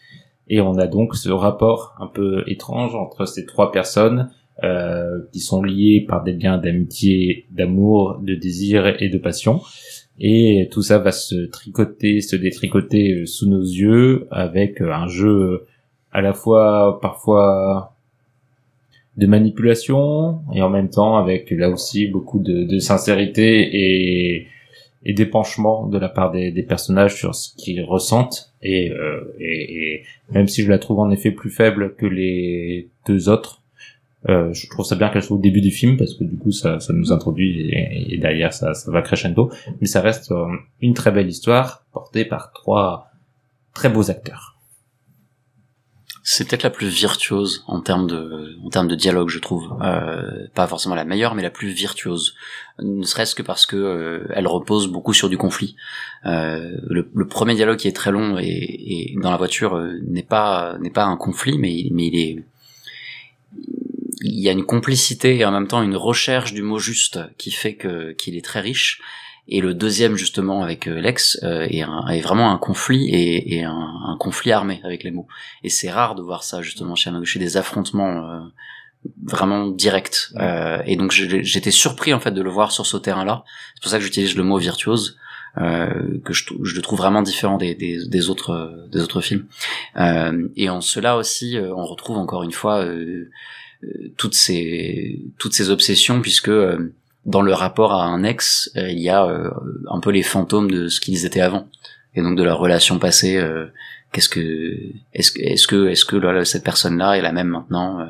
Et 0.50 0.60
on 0.60 0.78
a 0.78 0.86
donc 0.86 1.16
ce 1.16 1.30
rapport 1.30 1.96
un 2.00 2.08
peu 2.08 2.44
étrange 2.48 2.94
entre 2.96 3.26
ces 3.26 3.46
trois 3.46 3.72
personnes 3.72 4.30
euh, 4.64 5.22
qui 5.32 5.40
sont 5.40 5.64
liées 5.64 6.06
par 6.08 6.24
des 6.24 6.34
liens 6.34 6.58
d'amitié, 6.58 7.46
d'amour, 7.52 8.20
de 8.22 8.36
désir 8.36 9.02
et 9.02 9.08
de 9.08 9.18
passion. 9.18 9.62
Et 10.20 10.68
tout 10.72 10.82
ça 10.82 10.98
va 10.98 11.12
se 11.12 11.46
tricoter, 11.46 12.22
se 12.22 12.36
détricoter 12.36 13.14
euh, 13.14 13.26
sous 13.26 13.48
nos 13.48 13.62
yeux 13.62 14.28
avec 14.32 14.82
euh, 14.82 14.92
un 14.92 15.08
jeu 15.08 15.66
à 16.12 16.22
la 16.22 16.34
fois 16.34 17.00
parfois 17.02 17.94
de 19.18 19.28
manipulation 19.28 20.42
et 20.54 20.62
en 20.62 20.70
même 20.70 20.90
temps 20.90 21.18
avec 21.18 21.52
là 21.52 21.70
aussi 21.70 22.08
beaucoup 22.08 22.40
de, 22.40 22.80
sincérité 22.80 23.70
et, 23.74 24.48
d'épanchement 25.14 25.88
de 25.88 25.98
la 25.98 26.10
part 26.10 26.32
des, 26.32 26.64
personnages 26.64 27.16
sur 27.16 27.34
ce 27.34 27.56
qu'ils 27.56 27.84
ressentent. 27.84 28.52
Et, 28.62 28.92
euh, 28.92 29.36
et, 29.40 29.94
et 29.94 30.04
même 30.32 30.48
si 30.48 30.64
je 30.64 30.70
la 30.70 30.80
trouve 30.80 31.00
en 31.00 31.12
effet 31.12 31.32
plus 31.32 31.50
faible 31.50 31.96
que 31.96 32.06
les 32.06 32.90
deux 33.08 33.30
autres 33.30 33.62
euh, 34.30 34.54
je 34.54 34.70
trouve 34.70 34.86
ça 34.86 34.96
bien 34.96 35.10
qu'elle 35.10 35.24
soit 35.24 35.38
au 35.38 35.42
début 35.42 35.62
du 35.62 35.72
film 35.72 35.98
parce 35.98 36.14
que 36.16 36.24
du 36.24 36.38
coup 36.38 36.52
ça, 36.52 36.80
ça 36.80 36.94
nous 36.94 37.12
introduit 37.12 37.70
et, 37.70 38.14
et 38.14 38.18
derrière 38.18 38.54
ça, 38.54 38.74
ça 38.74 38.92
va 38.92 39.02
crescendo 39.02 39.52
mais 39.80 39.88
ça 39.88 40.02
reste 40.02 40.32
euh, 40.32 40.46
une 40.82 40.94
très 40.94 41.12
belle 41.12 41.28
histoire 41.28 41.86
portée 41.92 42.26
par 42.26 42.52
trois 42.52 43.10
très 43.74 43.90
beaux 43.90 44.10
acteurs 44.10 44.56
C'est 46.24 46.46
peut-être 46.46 46.64
la 46.64 46.70
plus 46.70 46.88
virtuose 46.88 47.64
en 47.68 47.80
termes 47.80 48.08
de 48.08 48.22
en 48.66 48.70
termes 48.70 48.90
de 48.90 48.96
dialogue, 48.96 49.30
je 49.30 49.40
trouve. 49.40 49.66
Euh, 49.82 50.48
pas 50.54 50.68
forcément 50.68 50.96
la 50.96 51.06
meilleure, 51.06 51.36
mais 51.36 51.42
la 51.42 51.50
plus 51.50 51.70
virtuose. 51.70 52.36
Ne 52.80 53.06
serait-ce 53.06 53.34
que 53.34 53.44
parce 53.44 53.66
que 53.66 53.78
euh, 53.78 54.28
elle 54.36 54.48
repose 54.48 54.88
beaucoup 54.88 55.14
sur 55.14 55.30
du 55.30 55.38
conflit. 55.38 55.78
Euh, 56.26 56.76
le, 56.90 57.10
le 57.16 57.28
premier 57.28 57.56
dialogue 57.56 57.78
qui 57.78 57.88
est 57.88 57.96
très 57.96 58.12
long 58.12 58.38
et, 58.40 58.46
et 58.46 59.16
dans 59.24 59.32
la 59.32 59.38
voiture 59.38 59.76
euh, 59.76 59.94
n'est 60.06 60.28
pas 60.36 60.78
n'est 60.82 60.92
pas 61.00 61.06
un 61.06 61.16
conflit, 61.16 61.58
mais 61.58 61.74
mais 61.92 62.08
il 62.08 62.16
est 62.20 62.44
il 64.22 64.40
y 64.40 64.50
a 64.50 64.52
une 64.52 64.66
complicité 64.66 65.38
et 65.38 65.46
en 65.46 65.52
même 65.52 65.68
temps 65.68 65.82
une 65.84 65.96
recherche 65.96 66.54
du 66.54 66.62
mot 66.62 66.80
juste 66.80 67.20
qui 67.38 67.52
fait 67.52 67.76
que 67.76 68.14
qu'il 68.14 68.36
est 68.36 68.44
très 68.46 68.62
riche. 68.62 69.02
Et 69.50 69.62
le 69.62 69.74
deuxième 69.74 70.18
justement 70.18 70.62
avec 70.62 70.88
euh, 70.88 71.00
l'ex 71.00 71.40
euh, 71.44 71.66
est, 71.70 71.82
un- 71.82 72.06
est 72.08 72.20
vraiment 72.20 72.52
un 72.52 72.58
conflit 72.58 73.08
et, 73.10 73.56
et 73.56 73.64
un, 73.64 73.72
un 74.06 74.18
conflit 74.20 74.52
armé 74.52 74.82
avec 74.84 75.04
les 75.06 75.12
mots. 75.12 75.28
Et 75.64 75.70
c'est 75.70 75.90
rare 75.90 76.16
de 76.16 76.22
voir 76.22 76.44
ça 76.44 76.62
justement 76.62 76.96
chez 76.96 77.10
Yamaguchi, 77.10 77.40
des 77.40 77.56
affrontements 77.56 78.30
euh, 78.30 78.40
vraiment 79.24 79.68
directs. 79.68 80.32
Euh, 80.36 80.82
et 80.86 80.98
donc 80.98 81.12
j'étais 81.12 81.72
surpris 81.72 82.14
en 82.14 82.20
fait 82.20 82.32
de 82.32 82.42
le 82.42 82.50
voir 82.50 82.74
sur 82.74 82.86
ce 82.86 82.98
terrain-là. 82.98 83.46
C'est 83.76 83.82
pour 83.84 83.92
ça 83.92 84.00
que 84.00 84.04
j'utilise 84.04 84.36
le 84.36 84.44
mot 84.44 84.58
virtuose, 84.58 85.18
euh, 85.60 86.20
que 86.26 86.34
je, 86.34 86.44
je 86.64 86.76
le 86.76 86.82
trouve 86.82 87.00
vraiment 87.00 87.22
différent 87.22 87.58
des, 87.58 87.74
des, 87.74 88.06
des 88.06 88.30
autres 88.30 88.86
des 88.92 89.00
autres 89.02 89.22
films. 89.22 89.46
Euh, 89.96 90.50
et 90.58 90.70
en 90.70 90.82
cela 90.82 91.16
aussi, 91.16 91.58
euh, 91.58 91.74
on 91.74 91.86
retrouve 91.86 92.18
encore 92.18 92.44
une 92.44 92.52
fois 92.52 92.86
toutes 94.18 94.34
ces 94.36 95.22
toutes 95.38 95.54
ces 95.54 95.70
obsessions 95.70 96.22
puisque 96.22 96.50
euh, 96.50 96.94
dans 97.26 97.42
le 97.42 97.54
rapport 97.54 97.94
à 97.94 98.06
un 98.06 98.24
ex, 98.24 98.72
euh, 98.78 98.90
il 98.90 99.00
y 99.00 99.10
a 99.10 99.26
euh, 99.26 99.50
un 99.92 100.00
peu 100.00 100.12
les 100.12 100.24
fantômes 100.24 100.72
de 100.72 100.88
ce 100.88 101.00
qu'ils 101.02 101.26
étaient 101.26 101.42
avant 101.42 101.68
et 102.16 102.22
donc 102.22 102.38
de 102.38 102.44
leur 102.44 102.58
relation 102.58 103.00
passée. 103.00 103.38
euh, 103.38 103.68
Qu'est-ce 104.14 104.30
que 104.30 104.40
est-ce 105.14 105.32
que 105.32 105.42
est-ce 105.42 105.68
que 105.68 105.88
est-ce 105.90 106.06
que 106.06 106.16
là, 106.16 106.46
cette 106.46 106.64
personne-là 106.64 107.18
est 107.18 107.22
la 107.22 107.34
même 107.34 107.50
maintenant 107.50 108.00
euh, 108.00 108.06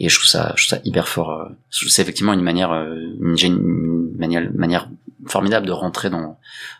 Et 0.00 0.08
je 0.08 0.16
trouve 0.16 0.26
ça 0.28 0.52
je 0.56 0.66
trouve 0.66 0.78
ça 0.78 0.82
hyper 0.84 1.06
fort. 1.06 1.30
euh, 1.30 1.48
C'est 1.70 2.02
effectivement 2.02 2.32
une 2.32 2.42
manière 2.42 2.72
euh, 2.72 2.96
une, 3.20 4.12
manière 4.18 4.50
manière 4.52 4.90
formidable 5.26 5.66
de 5.66 5.72
rentrer 5.72 6.10
dans 6.10 6.38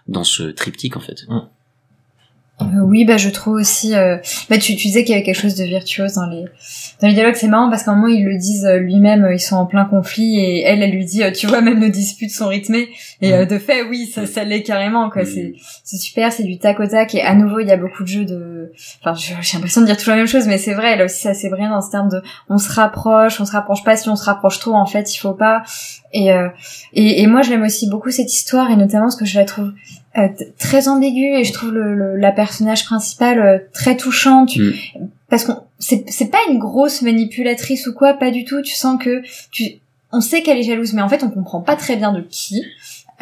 dans 0.09 0.25
ce 0.25 0.43
triptyque 0.43 0.97
en 0.97 1.01
fait. 1.01 1.27
Euh, 2.61 2.81
oui, 2.83 3.05
bah 3.05 3.17
je 3.17 3.29
trouve 3.29 3.55
aussi. 3.55 3.95
Euh... 3.95 4.17
Bah 4.49 4.59
tu, 4.59 4.77
tu 4.77 4.89
disais 4.89 5.05
qu'il 5.05 5.13
y 5.13 5.15
avait 5.15 5.25
quelque 5.25 5.41
chose 5.41 5.55
de 5.55 5.65
virtuose 5.65 6.15
dans 6.15 6.27
les 6.27 6.45
dans 7.01 7.09
les 7.09 7.15
dialogues. 7.15 7.35
C'est 7.37 7.49
marrant 7.49 7.71
parce 7.71 7.85
qu'à 7.85 7.93
un 7.93 7.95
moment 7.95 8.09
ils 8.09 8.25
le 8.25 8.37
disent 8.37 8.67
euh, 8.67 8.77
lui-même, 8.77 9.25
euh, 9.25 9.35
ils 9.35 9.41
sont 9.41 9.57
en 9.57 9.67
plein 9.67 9.85
conflit 9.85 10.39
et 10.39 10.63
elle, 10.63 10.83
elle 10.83 10.91
lui 10.91 11.05
dit, 11.05 11.23
tu 11.33 11.47
vois, 11.47 11.61
même 11.61 11.79
nos 11.79 11.89
disputes 11.89 12.31
sont 12.31 12.49
rythmées. 12.49 12.89
Et 13.21 13.33
euh, 13.33 13.47
de 13.47 13.59
fait, 13.59 13.83
oui, 13.83 14.11
ça, 14.13 14.27
ça 14.27 14.45
l'est 14.45 14.63
carrément. 14.63 15.11
Quoi, 15.11 15.25
c'est 15.25 15.55
c'est 15.85 15.97
super, 15.97 16.33
c'est 16.33 16.45
du 16.45 16.59
tac 16.59 16.79
au 16.81 16.87
tac. 16.87 17.15
Et 17.15 17.23
à 17.23 17.35
nouveau, 17.35 17.61
il 17.61 17.69
y 17.69 17.73
a 17.73 17.77
beaucoup 17.77 18.03
de 18.03 18.09
jeux 18.09 18.25
de. 18.25 18.73
Enfin, 19.03 19.15
j'ai 19.15 19.35
l'impression 19.55 19.81
de 19.81 19.87
dire 19.87 19.97
toujours 19.97 20.15
la 20.15 20.19
même 20.19 20.27
chose, 20.27 20.47
mais 20.47 20.59
c'est 20.59 20.75
vrai. 20.75 20.97
Là 20.97 21.05
aussi, 21.05 21.21
ça 21.21 21.35
c'est 21.35 21.49
vrai 21.49 21.69
dans 21.69 21.81
ce 21.81 21.91
terme 21.91 22.09
de, 22.09 22.23
on 22.49 22.59
se 22.59 22.71
rapproche, 22.71 23.41
on 23.41 23.45
se 23.45 23.53
rapproche 23.53 23.85
pas. 23.85 23.97
Si 23.97 24.09
on 24.09 24.17
se 24.17 24.25
rapproche 24.25 24.59
trop, 24.59 24.75
en 24.75 24.87
fait, 24.87 25.15
il 25.15 25.19
faut 25.19 25.35
pas. 25.35 25.63
Et 26.13 26.33
euh, 26.33 26.49
et, 26.93 27.23
et 27.23 27.27
moi, 27.27 27.43
je 27.43 27.51
l'aime 27.51 27.63
aussi 27.63 27.89
beaucoup 27.89 28.11
cette 28.11 28.33
histoire 28.33 28.71
et 28.71 28.77
notamment 28.77 29.05
parce 29.05 29.17
que 29.17 29.25
je 29.25 29.39
la 29.39 29.45
trouve 29.45 29.73
euh, 30.19 30.29
très 30.59 30.89
ambiguë 30.89 31.37
et 31.39 31.45
je 31.45 31.53
trouve 31.53 31.73
le, 31.73 31.95
le- 31.95 32.17
la 32.17 32.33
personnage 32.33 32.85
principale 32.85 33.39
euh, 33.41 33.59
très 33.73 33.97
touchante 33.97 34.57
Mm. 34.57 34.71
parce 35.29 35.45
qu'on 35.45 35.57
c'est 35.79 36.05
c'est 36.09 36.31
pas 36.31 36.39
une 36.51 36.59
grosse 36.59 37.03
manipulatrice 37.03 37.87
ou 37.87 37.95
quoi 37.95 38.15
pas 38.15 38.31
du 38.33 38.45
tout 38.45 38.61
tu 38.63 38.75
sens 38.75 39.01
que 39.03 39.23
tu 39.53 39.75
on 40.13 40.21
sait 40.21 40.43
qu'elle 40.43 40.59
est 40.59 40.65
jalouse 40.65 40.93
mais 40.95 41.03
en 41.03 41.09
fait 41.09 41.23
on 41.23 41.31
comprend 41.31 41.61
pas 41.61 41.77
très 41.77 41.95
bien 41.97 42.13
de 42.13 42.23
qui 42.23 42.65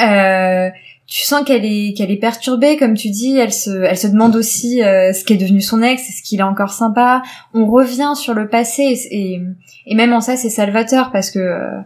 Euh, 0.00 0.70
tu 1.06 1.24
sens 1.24 1.42
qu'elle 1.44 1.64
est 1.64 1.94
qu'elle 1.96 2.10
est 2.10 2.16
perturbée, 2.18 2.76
comme 2.76 2.94
tu 2.94 3.08
dis. 3.10 3.36
Elle 3.36 3.52
se 3.52 3.70
elle 3.82 3.96
se 3.98 4.06
demande 4.08 4.36
aussi 4.36 4.82
euh, 4.82 5.12
ce 5.12 5.24
qu'est 5.24 5.36
devenu 5.36 5.60
son 5.60 5.82
ex, 5.82 6.02
est-ce 6.08 6.22
qu'il 6.22 6.40
est 6.40 6.44
encore 6.44 6.72
sympa? 6.72 7.22
On 7.54 7.66
revient 7.66 8.12
sur 8.14 8.34
le 8.34 8.48
passé 8.48 8.82
et 9.10 9.40
et 9.86 9.94
même 9.94 10.12
en 10.12 10.20
ça 10.20 10.36
c'est 10.36 10.50
salvateur 10.50 11.10
parce 11.10 11.30
que 11.30 11.38
euh, 11.38 11.78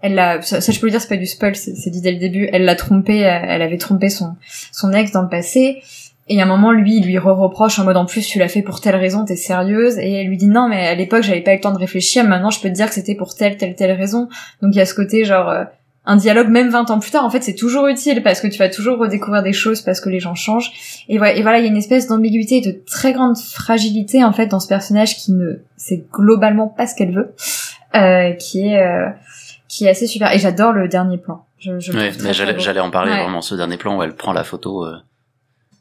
elle 0.00 0.14
l'a 0.14 0.40
ça, 0.42 0.60
je 0.60 0.78
peux 0.78 0.86
le 0.86 0.92
dire 0.92 1.00
c'est 1.00 1.08
pas 1.08 1.16
du 1.16 1.26
spoil 1.26 1.56
c'est 1.56 1.90
dit 1.90 2.00
dès 2.00 2.12
le 2.12 2.18
début. 2.18 2.48
Elle 2.52 2.64
l'a 2.64 2.76
trompé 2.76 3.26
euh, 3.26 3.38
elle 3.42 3.62
avait 3.62 3.78
trompé 3.78 4.08
son 4.08 4.36
son 4.72 4.92
ex 4.92 5.10
dans 5.12 5.22
le 5.22 5.28
passé. 5.28 5.82
Et 6.30 6.40
à 6.40 6.44
un 6.44 6.46
moment 6.46 6.72
lui 6.72 6.98
il 6.98 7.06
lui 7.06 7.18
re-reproche 7.18 7.78
en 7.78 7.84
mode 7.84 7.96
en 7.96 8.04
plus 8.04 8.26
tu 8.26 8.38
l'as 8.38 8.48
fait 8.48 8.62
pour 8.62 8.80
telle 8.80 8.96
raison 8.96 9.24
t'es 9.24 9.36
sérieuse. 9.36 9.98
Et 9.98 10.12
elle 10.12 10.28
lui 10.28 10.36
dit 10.36 10.48
non 10.48 10.68
mais 10.68 10.86
à 10.86 10.94
l'époque 10.94 11.22
j'avais 11.22 11.40
pas 11.40 11.52
eu 11.52 11.56
le 11.56 11.60
temps 11.60 11.72
de 11.72 11.78
réfléchir. 11.78 12.24
Maintenant 12.24 12.50
je 12.50 12.60
peux 12.60 12.68
te 12.68 12.74
dire 12.74 12.86
que 12.86 12.94
c'était 12.94 13.16
pour 13.16 13.34
telle 13.34 13.56
telle 13.56 13.74
telle 13.74 13.92
raison. 13.92 14.28
Donc 14.62 14.74
il 14.74 14.78
y 14.78 14.80
a 14.80 14.86
ce 14.86 14.94
côté 14.94 15.24
genre 15.24 15.48
euh, 15.48 15.64
un 16.04 16.16
dialogue 16.16 16.48
même 16.48 16.70
20 16.70 16.90
ans 16.90 17.00
plus 17.00 17.10
tard 17.10 17.24
en 17.24 17.30
fait 17.30 17.42
c'est 17.42 17.56
toujours 17.56 17.88
utile 17.88 18.22
parce 18.22 18.40
que 18.40 18.46
tu 18.46 18.58
vas 18.58 18.68
toujours 18.68 18.98
redécouvrir 18.98 19.42
des 19.42 19.52
choses 19.52 19.82
parce 19.82 20.00
que 20.00 20.10
les 20.10 20.20
gens 20.20 20.36
changent. 20.36 21.02
Et 21.08 21.18
voilà 21.18 21.34
et 21.34 21.42
voilà 21.42 21.58
il 21.58 21.64
y 21.64 21.66
a 21.66 21.70
une 21.70 21.76
espèce 21.76 22.06
d'ambiguïté 22.06 22.58
et 22.58 22.60
de 22.60 22.78
très 22.86 23.12
grande 23.12 23.36
fragilité 23.36 24.22
en 24.22 24.32
fait 24.32 24.46
dans 24.46 24.60
ce 24.60 24.68
personnage 24.68 25.16
qui 25.16 25.32
ne 25.32 25.60
sait 25.76 26.04
globalement 26.12 26.68
pas 26.68 26.86
ce 26.86 26.94
qu'elle 26.94 27.12
veut 27.12 27.34
euh, 27.94 28.32
qui 28.32 28.68
est 28.68 28.82
euh, 28.82 29.08
qui 29.68 29.84
est 29.86 29.90
assez 29.90 30.06
super 30.06 30.32
et 30.32 30.38
j'adore 30.38 30.72
le 30.72 30.88
dernier 30.88 31.18
plan 31.18 31.44
je, 31.58 31.78
je 31.80 31.92
Ouais, 31.92 32.12
mais 32.22 32.32
j'allais 32.32 32.80
en 32.80 32.90
parler 32.90 33.12
Ouais. 33.12 33.22
vraiment 33.22 33.40
ce 33.42 33.54
dernier 33.54 33.76
plan 33.76 33.96
où 33.98 34.02
elle 34.02 34.14
prend 34.14 34.32
la 34.32 34.44
photo. 34.44 34.84
euh, 34.86 34.96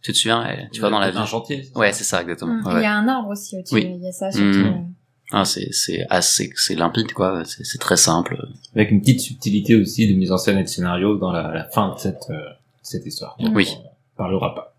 Tu 0.01 0.11
te 0.13 0.17
souviens 0.17 0.43
elle- 0.45 0.69
Tu 0.71 0.81
vas 0.81 0.89
dans 0.89 0.99
la 0.99 1.07
un 1.07 1.11
ville. 1.11 1.25
chantier. 1.25 1.63
c'est 1.63 1.73
ça 1.73 1.79
Ouais, 1.79 1.91
c'est 1.93 2.03
ça 2.03 2.21
exactement. 2.21 2.53
Mm. 2.55 2.65
Ouais, 2.67 2.73
il 2.77 2.83
y 2.83 2.85
a 2.85 2.93
un 2.93 3.07
arbre 3.07 3.29
aussi 3.29 3.57
au-dessus 3.57 3.75
Oui. 3.75 3.91
il 3.97 4.03
y 4.03 4.07
a 4.07 4.11
ça 4.11 4.31
surtout 4.31 4.59
Mm. 4.59 4.93
Ah, 5.33 5.43
c'est 5.43 5.67
c'est 5.73 6.05
assez 6.09 6.53
c'est 6.55 6.75
limpide 6.75 7.11
quoi. 7.11 7.43
C'est 7.43 7.65
c'est 7.65 7.79
très 7.79 7.97
simple. 7.97 8.37
Avec 8.75 8.91
une 8.91 9.01
petite 9.01 9.19
subtilité 9.19 9.75
aussi 9.75 10.07
de 10.11 10.17
mise 10.17 10.31
en 10.31 10.37
scène 10.37 10.57
et 10.57 10.63
de 10.63 10.69
scénario 10.69 11.17
dans 11.17 11.33
la, 11.33 11.51
la 11.53 11.65
fin 11.65 11.93
de 11.93 11.99
cette, 11.99 12.29
euh, 12.29 12.39
cette 12.81 13.05
histoire. 13.05 13.35
Donc, 13.37 13.53
Oui. 13.53 13.67
On 13.77 14.17
parlera 14.17 14.55
pas. 14.55 14.73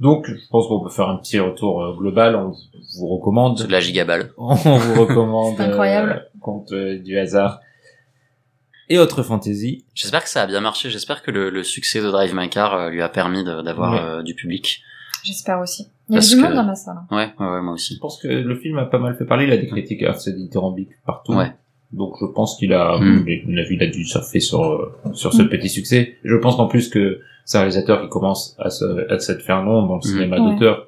Donc, 0.00 0.26
je 0.28 0.48
pense 0.50 0.66
qu'on 0.66 0.80
peut 0.82 0.88
faire 0.90 1.08
un 1.08 1.16
petit 1.18 1.38
retour 1.38 1.82
euh, 1.82 1.94
global. 1.96 2.34
On 2.36 2.52
vous 2.98 3.06
recommande. 3.08 3.58
De 3.62 3.70
la 3.70 3.80
gigaballe. 3.80 4.30
On 4.38 4.54
vous 4.54 5.00
recommande. 5.06 5.54
C'est 5.56 5.64
incroyable. 5.64 6.10
euh, 6.26 6.38
Conte 6.40 6.72
euh, 6.72 6.98
du 6.98 7.18
hasard 7.18 7.60
et 8.88 8.98
autre 8.98 9.22
fantasy. 9.22 9.84
J'espère 9.94 10.24
que 10.24 10.30
ça 10.30 10.42
a 10.42 10.46
bien 10.46 10.60
marché. 10.60 10.90
J'espère 10.90 11.22
que 11.22 11.30
le, 11.30 11.48
le 11.50 11.62
succès 11.62 12.00
de 12.00 12.10
Drive 12.10 12.34
My 12.34 12.48
Car 12.48 12.74
euh, 12.74 12.90
lui 12.90 13.02
a 13.02 13.08
permis 13.08 13.44
de- 13.44 13.62
d'avoir 13.62 13.92
Ouais. 13.92 14.00
euh, 14.00 14.22
du 14.22 14.34
public. 14.34 14.82
j'espère 15.22 15.60
aussi 15.60 15.90
il 16.08 16.14
y 16.14 16.16
Parce 16.16 16.28
du 16.30 16.36
que- 16.36 16.40
monde 16.40 16.54
dans 16.54 16.64
la 16.64 16.74
salle 16.74 16.96
hein. 16.98 17.06
Ouais, 17.16 17.32
ouais, 17.38 17.52
ouais, 17.52 17.60
moi 17.60 17.74
aussi. 17.74 17.94
Je 17.94 18.00
pense 18.00 18.18
que 18.20 18.26
le 18.26 18.56
film 18.56 18.78
a 18.78 18.86
pas 18.86 18.98
mal 18.98 19.16
fait 19.16 19.24
parler. 19.26 19.44
Il 19.44 19.52
a 19.52 19.58
des 19.58 19.68
critiques 19.68 20.02
assez 20.02 20.32
dithyrambiques 20.32 20.90
partout. 21.06 21.34
Ouais. 21.34 21.52
Donc 21.92 22.14
je 22.20 22.26
pense 22.26 22.56
qu'il 22.56 22.72
a, 22.72 22.98
Mm. 22.98 23.24
il 23.26 23.58
a, 23.58 23.62
il 23.70 23.82
a 23.82 23.86
dû 23.86 24.04
surfer 24.04 24.40
sur 24.40 24.62
euh, 24.64 24.92
sur 25.12 25.32
ce 25.32 25.42
petit 25.42 25.68
succès. 25.68 26.16
Je 26.24 26.36
pense 26.36 26.58
en 26.58 26.66
plus 26.68 26.88
que 26.88 27.20
c'est 27.44 27.58
un 27.58 27.62
réalisateur 27.62 28.02
qui 28.02 28.08
commence 28.08 28.54
à 28.60 28.70
se, 28.70 29.10
à 29.12 29.18
se 29.18 29.32
faire 29.38 29.62
nom 29.64 29.86
dans 29.86 29.94
le 29.94 29.98
Mm. 29.98 30.02
cinéma 30.02 30.40
Ouais. 30.40 30.52
d'auteur. 30.52 30.86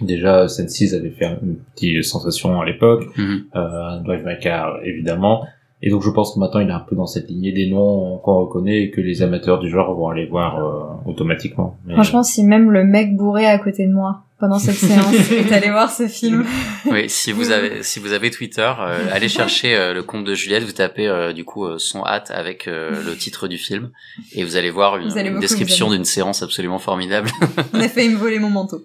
Déjà, 0.00 0.46
Sense6 0.46 0.94
avait 0.94 1.10
fait 1.10 1.26
une 1.42 1.56
petite 1.74 2.04
sensation 2.04 2.60
à 2.60 2.64
l'époque. 2.64 3.04
Mhm. 3.16 3.44
Euh, 3.56 3.98
Drive 4.04 4.24
My 4.24 4.38
Car, 4.40 4.78
évidemment. 4.84 5.44
Et 5.82 5.88
donc 5.90 6.02
je 6.02 6.10
pense 6.10 6.34
que 6.34 6.38
maintenant 6.38 6.60
il 6.60 6.68
est 6.68 6.72
un 6.72 6.80
peu 6.80 6.94
dans 6.94 7.06
cette 7.06 7.28
lignée 7.28 7.52
des 7.52 7.70
noms 7.70 8.18
qu'on 8.18 8.40
reconnaît 8.40 8.82
et 8.82 8.90
que 8.90 9.00
les 9.00 9.22
amateurs 9.22 9.58
du 9.58 9.70
genre 9.70 9.94
vont 9.94 10.08
aller 10.08 10.26
voir 10.26 10.58
euh, 10.58 11.10
automatiquement. 11.10 11.76
Mais- 11.86 11.94
Franchement, 11.94 12.22
si 12.22 12.44
même 12.44 12.70
le 12.70 12.84
mec 12.84 13.16
bourré 13.16 13.46
à 13.46 13.58
côté 13.58 13.86
de 13.86 13.92
moi 13.92 14.20
pendant 14.40 14.58
cette 14.58 14.76
séance 14.76 15.14
est 15.30 15.52
allé 15.52 15.70
voir 15.70 15.92
ce 15.92 16.08
film, 16.08 16.46
Oui, 16.86 17.08
si 17.08 17.30
vous 17.30 17.50
avez 17.50 17.82
si 17.82 18.00
vous 18.00 18.12
avez 18.12 18.30
Twitter, 18.30 18.72
euh, 18.80 19.06
allez 19.12 19.28
chercher 19.28 19.76
euh, 19.76 19.92
le 19.92 20.02
compte 20.02 20.24
de 20.24 20.34
Juliette, 20.34 20.64
vous 20.64 20.72
tapez 20.72 21.06
euh, 21.06 21.32
du 21.32 21.44
coup 21.44 21.66
euh, 21.66 21.78
son 21.78 22.04
hâte 22.04 22.30
avec 22.30 22.66
euh, 22.66 23.02
le 23.04 23.14
titre 23.16 23.46
du 23.46 23.58
film 23.58 23.90
et 24.32 24.42
vous 24.42 24.56
allez 24.56 24.70
voir 24.70 24.96
une, 24.96 25.16
allez 25.16 25.28
une 25.28 25.38
description 25.38 25.90
d'une 25.90 26.06
séance 26.06 26.42
absolument 26.42 26.78
formidable. 26.78 27.28
on 27.72 27.80
a 27.80 27.88
failli 27.88 28.08
me 28.08 28.16
voler 28.16 28.38
mon 28.38 28.50
manteau. 28.50 28.82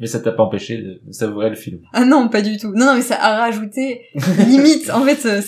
Mais 0.00 0.06
ça 0.06 0.18
t'a 0.18 0.32
pas 0.32 0.42
empêché 0.42 0.78
de, 0.78 1.00
savourer 1.12 1.50
le 1.50 1.56
film. 1.56 1.80
Ah 1.92 2.06
non, 2.06 2.28
pas 2.28 2.40
du 2.40 2.56
tout. 2.56 2.72
Non, 2.74 2.86
non, 2.86 2.94
mais 2.94 3.02
ça 3.02 3.16
a 3.22 3.36
rajouté 3.36 4.06
limite. 4.46 4.88
En 4.88 5.04
fait, 5.04 5.26
euh, 5.26 5.42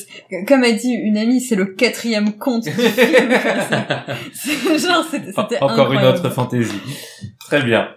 comme 0.47 0.63
a 0.63 0.73
dit 0.73 0.93
une 0.93 1.17
amie, 1.17 1.41
c'est 1.41 1.57
le 1.57 1.65
quatrième 1.65 2.35
conte 2.35 2.65
du 2.65 2.71
film. 2.71 3.33
C'est 4.35 4.79
genre, 4.79 5.07
c'était 5.11 5.33
c'était 5.33 5.59
Encore 5.63 5.91
une 5.95 6.05
autre 6.05 6.29
fantaisie. 6.29 6.81
Très 7.41 7.63
bien. 7.63 7.89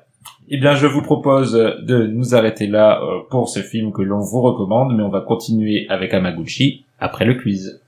Eh 0.47 0.57
bien, 0.57 0.75
je 0.75 0.85
vous 0.85 1.01
propose 1.01 1.53
de 1.53 2.05
nous 2.05 2.35
arrêter 2.35 2.67
là 2.67 3.01
euh, 3.01 3.21
pour 3.31 3.49
ce 3.49 3.61
film 3.61 3.91
que 3.91 4.03
l'on 4.03 4.19
vous 4.19 4.41
recommande, 4.41 4.95
mais 4.95 5.01
on 5.01 5.09
va 5.09 5.21
continuer 5.21 5.87
avec 5.89 6.13
Amaguchi 6.13 6.85
après 6.99 7.25
le 7.25 7.33
quiz. 7.33 7.81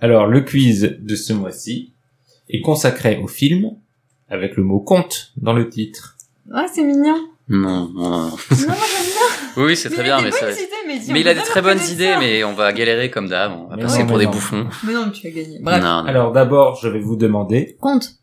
Alors, 0.00 0.26
le 0.26 0.40
quiz 0.42 0.96
de 1.00 1.14
ce 1.16 1.32
mois-ci 1.32 1.92
est 2.48 2.60
consacré 2.60 3.18
au 3.22 3.26
film 3.28 3.70
avec 4.28 4.56
le 4.56 4.62
mot 4.62 4.80
conte 4.80 5.32
dans 5.36 5.52
le 5.52 5.68
titre. 5.68 6.16
Ah, 6.52 6.66
c'est 6.72 6.82
mignon. 6.84 7.16
Non, 7.48 7.88
non, 7.88 8.10
non. 8.10 8.20
Non, 8.20 8.28
moi, 8.30 8.36
j'aime 8.50 8.68
bien. 9.56 9.64
Oui, 9.64 9.76
c'est 9.76 9.90
très 9.90 10.02
bien, 10.04 10.18
il 10.18 10.20
a 10.20 10.24
mais 10.24 10.30
des 10.30 10.36
ça. 10.36 10.50
idées, 10.52 10.68
mais, 10.86 11.00
Mais 11.12 11.20
il 11.20 11.28
a 11.28 11.34
des 11.34 11.40
très 11.40 11.60
bonnes 11.62 11.80
idées, 11.90 12.12
ça. 12.12 12.18
mais 12.20 12.44
on 12.44 12.52
va 12.54 12.72
galérer 12.72 13.10
comme 13.10 13.28
d'hab. 13.28 13.52
On 13.52 13.66
va 13.68 13.76
Mais 13.76 13.82
passer 13.82 14.00
non, 14.00 14.06
pour 14.06 14.16
mais 14.16 14.22
des 14.22 14.26
non. 14.26 14.32
bouffons. 14.32 14.68
Mais 14.86 14.92
non, 14.94 15.06
mais 15.06 15.12
tu 15.12 15.26
as 15.26 15.30
gagné. 15.30 15.58
Bref. 15.60 15.82
Non, 15.82 16.02
non. 16.02 16.08
Alors, 16.08 16.32
d'abord, 16.32 16.78
je 16.80 16.88
vais 16.88 17.00
vous 17.00 17.16
demander, 17.16 17.76
Compte. 17.80 18.14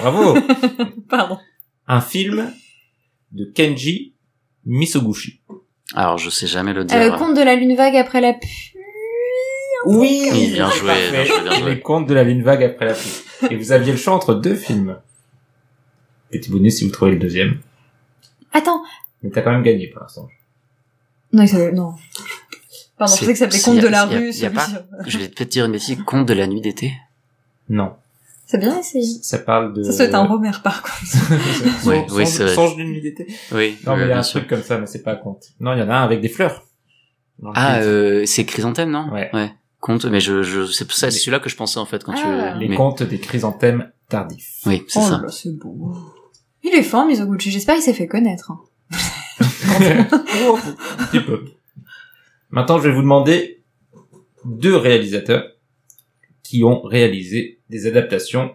bravo, 0.00 0.38
Pardon. 1.08 1.38
un 1.88 2.00
film 2.00 2.52
de 3.32 3.44
Kenji 3.44 4.14
Misoguchi. 4.64 5.40
Alors, 5.94 6.18
je 6.18 6.30
sais 6.30 6.46
jamais 6.46 6.72
le 6.72 6.84
dire. 6.84 6.96
Euh, 6.96 7.10
compte 7.18 7.36
de 7.36 7.42
la 7.42 7.56
lune 7.56 7.74
vague 7.74 7.96
après 7.96 8.20
la 8.20 8.32
pluie. 8.34 8.48
Oui, 9.86 10.28
Oui, 10.32 10.50
bien 10.52 10.70
joué, 10.70 10.92
bien 11.10 11.24
joué, 11.24 11.40
bien 11.42 11.52
joué. 11.58 11.70
Les 11.74 11.80
contes 11.80 12.06
de 12.06 12.14
la 12.14 12.24
ligne 12.24 12.42
vague 12.42 12.62
après 12.64 12.84
la 12.86 12.94
pluie. 12.94 13.10
Et 13.50 13.56
vous 13.56 13.72
aviez 13.72 13.92
le 13.92 13.98
choix 13.98 14.14
entre 14.14 14.34
deux 14.34 14.54
films. 14.54 14.96
Petit 16.30 16.50
bonus 16.50 16.76
si 16.78 16.84
vous 16.84 16.90
trouvez 16.90 17.12
le 17.12 17.18
deuxième. 17.18 17.60
Attends. 18.52 18.82
Mais 19.22 19.30
t'as 19.30 19.42
quand 19.42 19.52
même 19.52 19.62
gagné 19.62 19.88
pour 19.88 20.02
l'instant. 20.02 20.28
Non, 21.32 21.42
il 21.42 21.48
s'appelait, 21.48 21.72
non. 21.72 21.94
Pardon, 22.98 23.14
je 23.14 23.20
C'est- 23.20 23.26
pensais 23.26 23.32
que 23.32 23.38
ça 23.38 23.44
s'appelait 23.46 23.58
c'est- 23.58 23.64
Conte 23.64 23.76
y 23.76 23.78
a- 23.78 23.82
de 23.82 23.88
la 23.88 23.98
y 23.98 24.00
a- 24.00 24.06
rue, 24.18 24.26
y 24.26 24.28
a 24.28 24.32
celui 24.32 24.54
pas- 24.54 24.68
Je 25.06 25.18
vais 25.18 25.28
peut-être 25.28 25.48
dire 25.50 25.64
une 25.64 25.72
bêtise. 25.72 25.98
Conte 26.04 26.26
de 26.26 26.34
la 26.34 26.46
nuit 26.46 26.60
d'été. 26.60 26.92
Non. 27.68 27.94
C'est 28.46 28.58
bien 28.58 28.78
essayé. 28.78 29.04
Ça 29.22 29.38
parle 29.38 29.72
de... 29.74 29.82
Ça, 29.84 29.92
c'est 29.92 30.12
un 30.14 30.24
Romer, 30.24 30.50
par 30.62 30.82
contre. 30.82 30.96
Songe- 31.06 31.86
Oui, 31.86 31.96
oui, 32.10 32.26
songe- 32.26 32.26
c'est 32.26 32.42
vrai. 32.44 32.54
Songe 32.54 32.76
d'une 32.76 32.88
nuit 32.90 33.00
d'été. 33.00 33.26
Oui. 33.52 33.78
Non, 33.86 33.92
mais 33.96 33.98
oui, 33.98 33.98
il 33.98 34.00
y 34.00 34.02
a 34.02 34.06
bien 34.08 34.18
un 34.18 34.22
sûr. 34.24 34.40
truc 34.40 34.50
comme 34.50 34.62
ça, 34.62 34.76
mais 34.78 34.86
c'est 34.86 35.02
pas 35.02 35.12
un 35.12 35.16
conte. 35.16 35.50
Non, 35.60 35.72
il 35.72 35.78
y 35.78 35.82
en 35.82 35.88
a 35.88 35.94
un 35.94 36.02
avec 36.04 36.20
des 36.20 36.28
fleurs. 36.28 36.64
Ah, 37.54 37.78
euh, 37.78 38.26
c'est 38.26 38.44
Chrysanthème, 38.44 38.90
non? 38.90 39.08
Ouais. 39.12 39.30
Ouais. 39.32 39.50
Conte, 39.80 40.04
mais 40.04 40.20
je, 40.20 40.42
je, 40.42 40.66
c'est 40.66 40.84
pour 40.84 40.94
ça, 40.94 41.10
c'est 41.10 41.18
celui-là 41.18 41.40
que 41.40 41.48
je 41.48 41.56
pensais 41.56 41.78
en 41.78 41.86
fait 41.86 42.04
quand 42.04 42.12
Ah. 42.16 42.52
tu. 42.54 42.60
Les 42.60 42.68
mais- 42.68 42.76
contes 42.76 43.02
des 43.02 43.18
chrysanthèmes 43.18 43.90
tardifs. 44.08 44.60
Oui, 44.66 44.84
c'est 44.88 44.98
oh 44.98 45.02
ça. 45.02 45.10
là 45.12 45.22
là, 45.22 45.28
c'est 45.30 45.56
beau. 45.56 45.96
Il 46.62 46.74
est 46.74 46.82
fort, 46.82 47.06
Mizoguchi. 47.06 47.50
J'espère 47.50 47.76
qu'il 47.76 47.84
s'est 47.84 47.94
fait 47.94 48.06
connaître. 48.06 48.50
hein. 48.50 48.60
Un 49.80 51.06
petit 51.06 51.20
peu. 51.20 51.44
Maintenant, 52.50 52.78
je 52.78 52.88
vais 52.88 52.94
vous 52.94 53.00
demander 53.02 53.62
deux 54.44 54.76
réalisateurs 54.76 55.44
qui 56.42 56.62
ont 56.64 56.82
réalisé 56.82 57.60
des 57.70 57.86
adaptations 57.86 58.54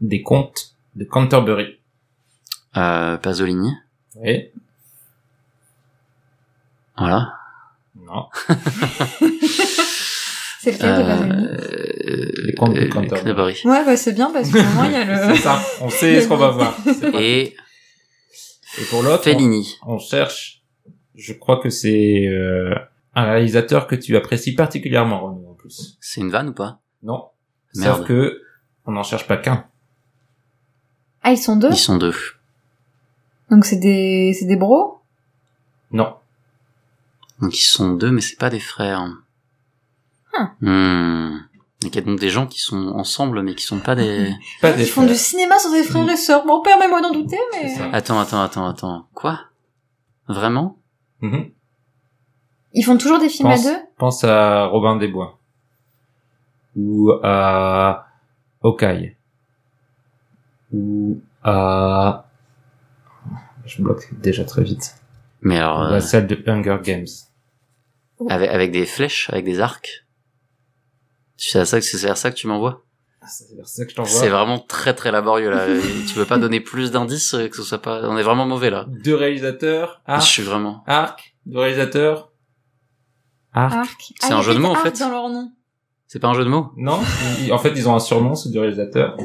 des 0.00 0.20
contes 0.22 0.74
de 0.96 1.04
Canterbury. 1.04 1.78
Euh, 2.76 3.16
Pasolini. 3.16 3.72
Oui. 4.16 4.50
Voilà. 6.98 7.32
Non. 7.96 8.26
C'est 10.72 10.72
lequel 10.72 10.96
de 10.96 11.02
Pasolini 11.02 11.46
Euh, 11.46 12.32
Les 12.44 12.54
contes 12.54 12.74
de 12.74 12.80
euh. 12.80 12.88
Canterbury. 12.88 13.60
Ouais, 13.64 13.84
bah 13.84 13.96
c'est 13.96 14.12
bien 14.12 14.30
parce 14.32 14.50
que 14.50 14.58
au 14.58 14.74
moins 14.74 14.86
il 14.86 14.92
y 14.92 14.96
a 14.96 15.26
C'est 15.26 15.28
le. 15.32 15.36
ça. 15.36 15.60
On 15.80 15.90
sait 15.90 16.20
ce 16.22 16.28
qu'on 16.28 16.36
va 16.36 16.50
voir. 16.50 16.76
C'est 16.84 17.14
Et 17.14 17.42
Et 18.78 18.84
pour 18.90 19.02
l'autre, 19.02 19.22
Fellini. 19.24 19.76
on, 19.86 19.94
on 19.94 19.98
cherche. 19.98 20.62
Je 21.14 21.32
crois 21.32 21.58
que 21.60 21.70
c'est 21.70 22.26
euh, 22.26 22.74
un 23.14 23.24
réalisateur 23.24 23.86
que 23.86 23.94
tu 23.94 24.16
apprécies 24.16 24.54
particulièrement, 24.54 25.20
Renaud, 25.20 25.50
en 25.50 25.54
plus. 25.54 25.96
C'est 26.00 26.20
une 26.20 26.30
vanne 26.30 26.48
ou 26.48 26.52
pas? 26.52 26.80
Non. 27.02 27.26
Merde. 27.74 27.98
Sauf 27.98 28.06
que 28.06 28.42
on 28.86 28.92
n'en 28.92 29.02
cherche 29.02 29.26
pas 29.26 29.36
qu'un. 29.36 29.66
Ah, 31.22 31.32
ils 31.32 31.38
sont 31.38 31.56
deux? 31.56 31.70
Ils 31.70 31.76
sont 31.76 31.96
deux. 31.96 32.14
Donc 33.50 33.64
c'est 33.64 33.76
des, 33.78 34.36
c'est 34.38 34.46
des 34.46 34.56
bros? 34.56 34.98
Non. 35.92 36.14
Donc 37.40 37.56
ils 37.58 37.62
sont 37.64 37.92
deux, 37.94 38.10
mais 38.10 38.20
c'est 38.20 38.38
pas 38.38 38.50
des 38.50 38.60
frères. 38.60 39.08
Hmm. 40.60 41.38
Donc 41.82 41.94
il 41.94 41.96
y 41.96 41.98
a 41.98 42.02
donc 42.02 42.18
des 42.18 42.30
gens 42.30 42.46
qui 42.46 42.60
sont 42.60 42.88
ensemble, 42.94 43.42
mais 43.42 43.54
qui 43.54 43.64
sont 43.64 43.80
pas 43.80 43.94
des... 43.94 44.32
Pas 44.62 44.70
Ils 44.70 44.76
des 44.78 44.84
font 44.86 45.04
du 45.04 45.14
cinéma 45.14 45.58
sans 45.58 45.72
des 45.72 45.82
frères 45.82 46.08
et 46.08 46.16
sœurs. 46.16 46.44
Bon, 46.46 46.62
permets-moi 46.62 47.00
d'en 47.02 47.12
douter, 47.12 47.38
mais... 47.52 47.74
Attends, 47.92 48.18
attends, 48.18 48.42
attends, 48.42 48.66
attends. 48.66 49.06
Quoi? 49.14 49.40
Vraiment? 50.28 50.78
Mhm. 51.20 51.50
Ils 52.72 52.82
font 52.82 52.96
toujours 52.96 53.18
des 53.18 53.28
films 53.28 53.48
Pense, 53.50 53.66
à 53.66 53.70
deux? 53.70 53.78
pense 53.98 54.24
à 54.24 54.64
Robin 54.66 54.96
des 54.96 55.08
Bois. 55.08 55.38
Ou 56.76 57.12
à 57.22 58.06
Hawkeye. 58.62 59.16
Ou 60.72 61.20
à... 61.42 62.26
Je 63.64 63.82
bloque 63.82 64.08
déjà 64.20 64.44
très 64.44 64.62
vite. 64.62 64.96
Mais 65.42 65.58
alors, 65.58 65.78
Ou 65.80 65.82
euh, 65.92 65.96
à 65.96 66.00
celle 66.00 66.26
de 66.26 66.42
Hunger 66.46 66.78
Games. 66.82 67.06
avec, 68.28 68.50
avec 68.50 68.70
des 68.72 68.86
flèches, 68.86 69.28
avec 69.30 69.44
des 69.44 69.60
arcs? 69.60 70.05
C'est 71.36 71.58
à 71.58 71.64
ça 71.64 71.78
que 71.80 71.84
c'est 71.84 71.98
vers 71.98 72.16
ça 72.16 72.30
que 72.30 72.36
tu 72.36 72.46
m'envoies 72.46 72.82
Ah, 73.22 73.26
C'est 73.28 73.54
vers 73.56 73.66
ça 73.68 73.84
que 73.84 73.90
je 73.90 73.96
t'envoie. 73.96 74.10
C'est 74.20 74.28
vraiment 74.28 74.58
très 74.58 74.94
très 74.94 75.10
laborieux 75.12 75.50
là. 75.50 75.66
tu 76.08 76.14
veux 76.14 76.24
pas 76.24 76.38
donner 76.38 76.60
plus 76.60 76.90
d'indices 76.90 77.34
euh, 77.34 77.48
que 77.48 77.56
ce 77.56 77.62
soit 77.62 77.82
pas. 77.82 78.02
On 78.08 78.16
est 78.16 78.22
vraiment 78.22 78.46
mauvais 78.46 78.70
là. 78.70 78.86
Deux 78.88 79.14
réalisateurs. 79.14 80.00
Je 80.06 80.12
Arc. 80.12 80.22
suis 80.22 80.42
vraiment. 80.42 80.82
Arc. 80.86 81.34
Deux 81.46 81.58
réalisateurs. 81.58 82.30
Arc. 83.52 83.74
Arc. 83.74 84.12
C'est 84.20 84.32
Ah, 84.32 84.36
un 84.36 84.40
y 84.40 84.44
jeu 84.44 84.54
de 84.54 84.58
mots, 84.58 84.68
en 84.72 84.74
fait. 84.76 84.98
dans 84.98 85.10
leur 85.10 85.28
nom. 85.28 85.50
C'est 86.08 86.18
pas 86.20 86.28
un 86.28 86.34
jeu 86.34 86.44
de 86.44 86.48
mots. 86.50 86.70
Non. 86.76 87.00
en 87.52 87.58
fait, 87.58 87.72
ils 87.74 87.88
ont 87.88 87.94
un 87.96 88.00
surnom, 88.00 88.34
ces 88.34 88.50
deux 88.50 88.60
réalisateurs. 88.60 89.16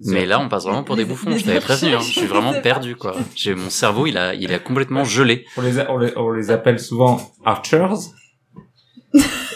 Mais 0.00 0.24
là, 0.26 0.40
on 0.40 0.48
passe 0.48 0.64
vraiment 0.64 0.82
pour 0.84 0.96
des 0.96 1.04
bouffons. 1.06 1.36
Je 1.36 1.44
t'avais 1.44 1.60
prévenu. 1.60 1.94
Hein. 1.94 2.00
Je 2.00 2.10
suis 2.12 2.26
vraiment 2.26 2.52
perdu 2.62 2.96
quoi. 2.96 3.16
J'ai 3.34 3.54
mon 3.54 3.70
cerveau, 3.70 4.06
il 4.06 4.16
a, 4.18 4.34
il 4.34 4.52
a 4.52 4.58
complètement 4.58 5.04
gelé. 5.04 5.44
On 5.56 5.62
les, 5.62 5.78
a- 5.78 5.90
on 5.90 5.98
les, 5.98 6.16
on 6.16 6.30
les 6.30 6.50
appelle 6.50 6.78
souvent 6.78 7.20
Archers. 7.44 7.86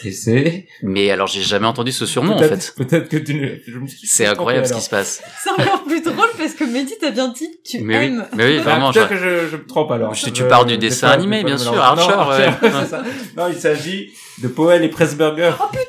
Et 0.04 0.10
c'est... 0.12 0.66
Mais 0.82 1.10
alors, 1.10 1.26
j'ai 1.28 1.42
jamais 1.42 1.66
entendu 1.66 1.92
ce 1.92 2.06
surnom 2.06 2.34
en 2.34 2.38
fait. 2.38 2.74
Peut-être 2.76 3.08
que 3.08 3.16
tu 3.16 3.34
ne... 3.34 3.48
je 3.66 3.78
me 3.78 3.86
suis 3.86 4.06
C'est 4.06 4.26
incroyable 4.26 4.66
ce 4.66 4.74
qui 4.74 4.80
se 4.80 4.90
passe. 4.90 5.22
C'est 5.42 5.50
encore 5.50 5.84
plus 5.84 6.02
drôle 6.02 6.28
parce 6.36 6.52
que 6.54 6.64
Mehdi 6.64 6.94
t'as 7.00 7.10
bien 7.10 7.28
dit 7.28 7.50
que 7.50 7.68
tu 7.68 7.80
Mais 7.80 7.98
oui, 7.98 8.04
aimes. 8.06 8.26
mais 8.34 8.44
oui, 8.46 8.56
Ah, 8.60 8.62
vraiment. 8.62 8.92
peut-être 8.92 9.08
je- 9.10 9.14
que 9.14 9.16
je, 9.16 9.48
je 9.52 9.56
me 9.56 9.66
trompe 9.66 9.90
alors. 9.92 10.12
Je- 10.12 10.28
tu 10.30 10.42
Je- 10.42 10.48
parles 10.48 10.66
du 10.66 10.76
dessin 10.76 11.06
pas- 11.08 11.14
animé, 11.14 11.42
bien 11.44 11.56
sûr, 11.56 11.72
me 11.72 11.78
Archer. 11.78 12.12
Non, 12.16 12.28
ouais. 12.28 12.50
c'est 12.82 12.88
ça. 12.90 13.02
Non, 13.36 13.48
il 13.48 13.56
s'agit 13.58 14.12
de 14.42 14.48
Powell 14.48 14.82
et 14.84 14.88
Pressburger. 14.88 15.52
Oh 15.60 15.64
putain, 15.70 15.82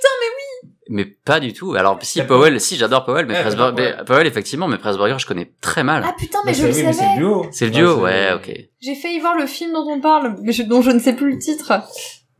Mais 0.87 1.05
pas 1.05 1.39
du 1.39 1.51
tout. 1.51 1.73
Alors 1.73 1.97
si 2.03 2.21
Powell, 2.21 2.61
si 2.61 2.77
j'adore 2.77 3.03
Powell, 3.05 3.25
mais 3.25 3.33
Ouais, 3.33 3.41
Pressburger, 3.41 3.75
Powell. 3.75 3.95
mais- 3.97 4.05
Powell 4.05 4.27
effectivement, 4.27 4.67
mais 4.67 4.77
Pressburger 4.77 5.15
je 5.17 5.25
connais 5.25 5.51
très 5.59 5.83
mal. 5.83 6.03
Ah 6.07 6.13
putain, 6.17 6.37
mais 6.45 6.51
Bah, 6.51 6.57
je 6.59 6.67
le 6.67 6.73
oui, 6.73 6.83
mais 6.83 6.93
c'est 6.93 6.99
savais. 6.99 7.09
le 7.15 7.17
duo. 7.17 7.45
C'est 7.51 7.65
le 7.65 7.71
Non, 7.71 7.77
duo, 7.79 7.95
c'est- 7.95 8.01
ouais, 8.03 8.33
ok. 8.35 8.51
J'ai 8.81 8.95
failli 8.95 9.19
voir 9.19 9.35
le 9.35 9.47
film 9.47 9.73
dont 9.73 9.87
on 9.89 9.99
parle, 9.99 10.35
mais 10.43 10.53
dont 10.65 10.83
je 10.83 10.91
ne 10.91 10.99
sais 10.99 11.13
plus 11.13 11.31
le 11.33 11.39
titre. 11.39 11.73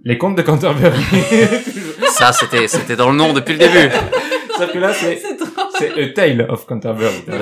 Les 0.05 0.17
contes 0.17 0.37
de 0.37 0.41
Canterbury. 0.43 1.01
Ça 2.09 2.31
c'était, 2.31 2.67
c'était 2.67 2.95
dans 2.95 3.09
le 3.11 3.17
nom 3.17 3.33
depuis 3.33 3.53
le 3.53 3.59
début. 3.59 3.89
Sauf 4.57 4.71
que 4.71 4.77
là, 4.77 4.93
c'est, 4.93 5.19
C'est 5.77 6.01
A 6.01 6.09
Tale 6.13 6.45
of 6.49 6.65
Canterbury. 6.65 7.09
Oui. 7.27 7.35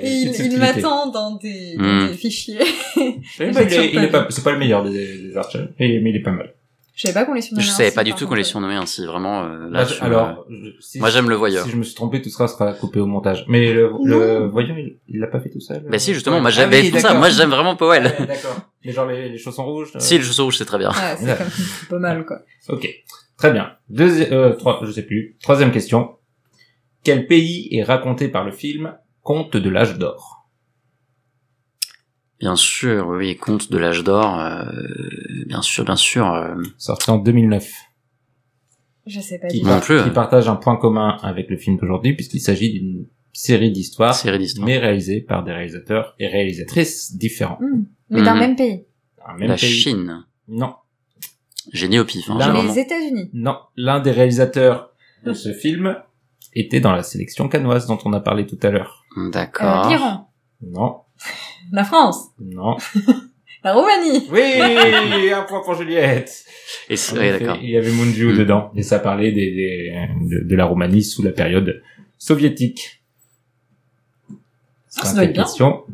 Et 0.00 0.08
il, 0.44 0.58
m'attend 0.58 1.10
dans 1.10 1.32
des, 1.36 1.74
Hmm. 1.76 2.06
des 2.08 2.14
fichiers. 2.14 2.58
Oui, 2.96 3.20
il 3.40 3.44
est, 3.58 3.90
il 3.92 4.04
est 4.04 4.08
pas, 4.10 4.26
c'est 4.30 4.42
pas 4.42 4.52
le 4.52 4.58
meilleur 4.58 4.82
des, 4.84 4.90
des 5.28 5.36
Archers, 5.36 5.66
mais 5.78 5.90
il 6.00 6.16
est 6.16 6.22
pas 6.22 6.30
mal. 6.30 6.54
Je 6.94 7.02
savais 7.02 7.12
pas 7.12 7.26
qu'on 7.26 7.34
les 7.34 7.42
surnommait 7.42 7.62
Je 7.66 7.70
savais 7.70 7.86
ainsi, 7.88 7.94
pas 7.94 8.04
du 8.04 8.14
tout 8.14 8.26
qu'on 8.26 8.36
les 8.36 8.42
surnommait 8.42 8.74
ainsi. 8.76 9.04
Vraiment, 9.04 9.44
euh, 9.44 9.68
là, 9.70 9.84
je- 9.84 10.02
alors, 10.02 10.46
je- 10.48 10.70
si 10.80 10.98
moi 10.98 11.10
j'aime 11.10 11.28
le 11.28 11.34
voyeur. 11.34 11.62
Si 11.66 11.70
je 11.70 11.76
me 11.76 11.82
suis 11.82 11.94
trompé, 11.94 12.22
tout 12.22 12.30
ça 12.30 12.48
sera 12.48 12.72
coupé 12.72 13.00
au 13.00 13.06
montage. 13.06 13.44
Mais 13.48 13.70
le, 13.74 13.90
le 14.02 14.46
voyeur, 14.46 14.78
il, 14.78 15.20
l'a 15.20 15.26
pas 15.26 15.38
fait 15.40 15.50
tout 15.50 15.60
seul. 15.60 15.84
Bah 15.90 15.98
si 15.98 16.14
justement, 16.14 16.36
Ouais. 16.36 16.40
moi 16.42 16.50
Ah 16.56 16.66
oui, 16.72 16.90
pour 16.90 17.00
ça, 17.00 17.12
moi 17.12 17.28
j'aime 17.28 17.50
vraiment 17.50 17.76
Powell. 17.76 18.04
Ouais, 18.04 18.26
d'accord. 18.26 18.56
Mais 18.86 18.92
genre 18.92 19.06
les, 19.06 19.28
les 19.28 19.38
chaussons 19.38 19.64
rouges. 19.66 19.90
euh, 19.96 19.98
Si 20.00 20.16
le 20.16 20.24
chausson 20.24 20.44
rouge 20.44 20.56
c'est 20.58 20.64
très 20.64 20.78
bien. 20.78 20.90
Ouais, 20.90 21.16
c'est 21.18 21.88
pas 21.88 21.98
mal, 21.98 22.24
quoi. 22.24 22.38
Ok. 22.68 22.88
Très 23.36 23.52
bien. 23.52 23.72
Deuxi- 23.90 24.32
euh, 24.32 24.54
trois, 24.54 24.80
je 24.84 24.90
sais 24.92 25.02
plus. 25.04 25.36
Troisième 25.42 25.70
question. 25.72 26.16
Quel 27.04 27.26
pays 27.26 27.68
est 27.72 27.82
raconté 27.82 28.28
par 28.28 28.44
le 28.44 28.52
film 28.52 28.96
Conte 29.22 29.56
de 29.56 29.68
l'âge 29.68 29.98
d'or? 29.98 30.48
Bien 32.38 32.56
sûr, 32.56 33.08
oui, 33.08 33.36
conte 33.36 33.70
de 33.72 33.78
l'âge 33.78 34.04
d'or. 34.04 34.38
euh, 34.40 34.64
bien 35.46 35.62
sûr, 35.62 35.84
bien 35.84 35.96
sûr. 35.96 36.32
euh, 36.32 36.54
Sorti 36.78 37.10
en 37.10 37.18
2009. 37.18 37.70
Je 39.06 39.20
sais 39.20 39.38
pas 39.38 39.46
Qui, 39.48 39.60
du 39.60 39.66
Non 39.66 39.80
plus, 39.80 39.96
qui 40.02 40.08
hein. 40.08 40.10
partage 40.10 40.48
un 40.48 40.56
point 40.56 40.76
commun 40.76 41.16
avec 41.22 41.48
le 41.48 41.56
film 41.56 41.76
d'aujourd'hui 41.78 42.14
puisqu'il 42.14 42.40
s'agit 42.40 42.72
d'une 42.72 43.06
série 43.38 43.70
d'histoires, 43.70 44.16
mais 44.60 44.78
réalisée 44.78 45.20
par 45.20 45.44
des 45.44 45.52
réalisateurs 45.52 46.14
et 46.18 46.26
réalisatrices 46.26 47.16
différents. 47.16 47.58
Hmm. 47.60 47.84
Mais 48.10 48.22
d'un 48.22 48.34
Mhm. 48.34 48.40
même 48.40 48.56
pays. 48.56 48.84
Même 49.38 49.48
La 49.48 49.56
pays. 49.56 49.70
Chine. 49.70 50.24
Non. 50.48 50.74
J'ai 51.72 51.88
né 51.88 51.98
au 51.98 52.04
pif. 52.04 52.30
Hein, 52.30 52.34
vraiment- 52.36 52.62
Les 52.62 52.78
États-Unis. 52.78 53.28
Non. 53.32 53.56
L'un 53.76 54.00
des 54.00 54.12
réalisateurs 54.12 54.92
de 55.24 55.32
ce 55.32 55.52
film 55.52 55.96
était 56.54 56.80
dans 56.80 56.92
la 56.92 57.02
sélection 57.02 57.48
canoise 57.48 57.86
dont 57.86 57.98
on 58.04 58.12
a 58.12 58.20
parlé 58.20 58.46
tout 58.46 58.58
à 58.62 58.70
l'heure. 58.70 59.04
Euh, 59.18 59.30
D'accord. 59.30 59.88
L'Iran. 59.88 60.30
Non. 60.62 60.98
La 61.72 61.84
France. 61.84 62.28
Non. 62.40 62.76
La 63.64 63.72
Roumanie. 63.74 64.28
Oui, 64.30 65.32
un 65.32 65.42
point 65.42 65.60
pour 65.64 65.74
Juliette. 65.74 66.44
Et 66.88 66.94
oui, 66.94 67.18
d'accord. 67.18 67.58
Il 67.60 67.68
y 67.70 67.76
avait 67.76 67.90
Munju 67.90 68.32
Mm. 68.34 68.38
dedans 68.38 68.70
et 68.76 68.82
ça 68.84 69.00
parlait 69.00 69.32
des, 69.32 69.50
des- 69.50 70.08
de, 70.30 70.44
de 70.48 70.56
la 70.56 70.66
Roumanie 70.66 71.02
sous 71.02 71.22
la 71.24 71.32
période 71.32 71.82
soviétique. 72.16 72.95
Ça 75.04 75.12
doit 75.14 75.24
être 75.24 75.32
bien. 75.32 75.42
question. 75.44 75.84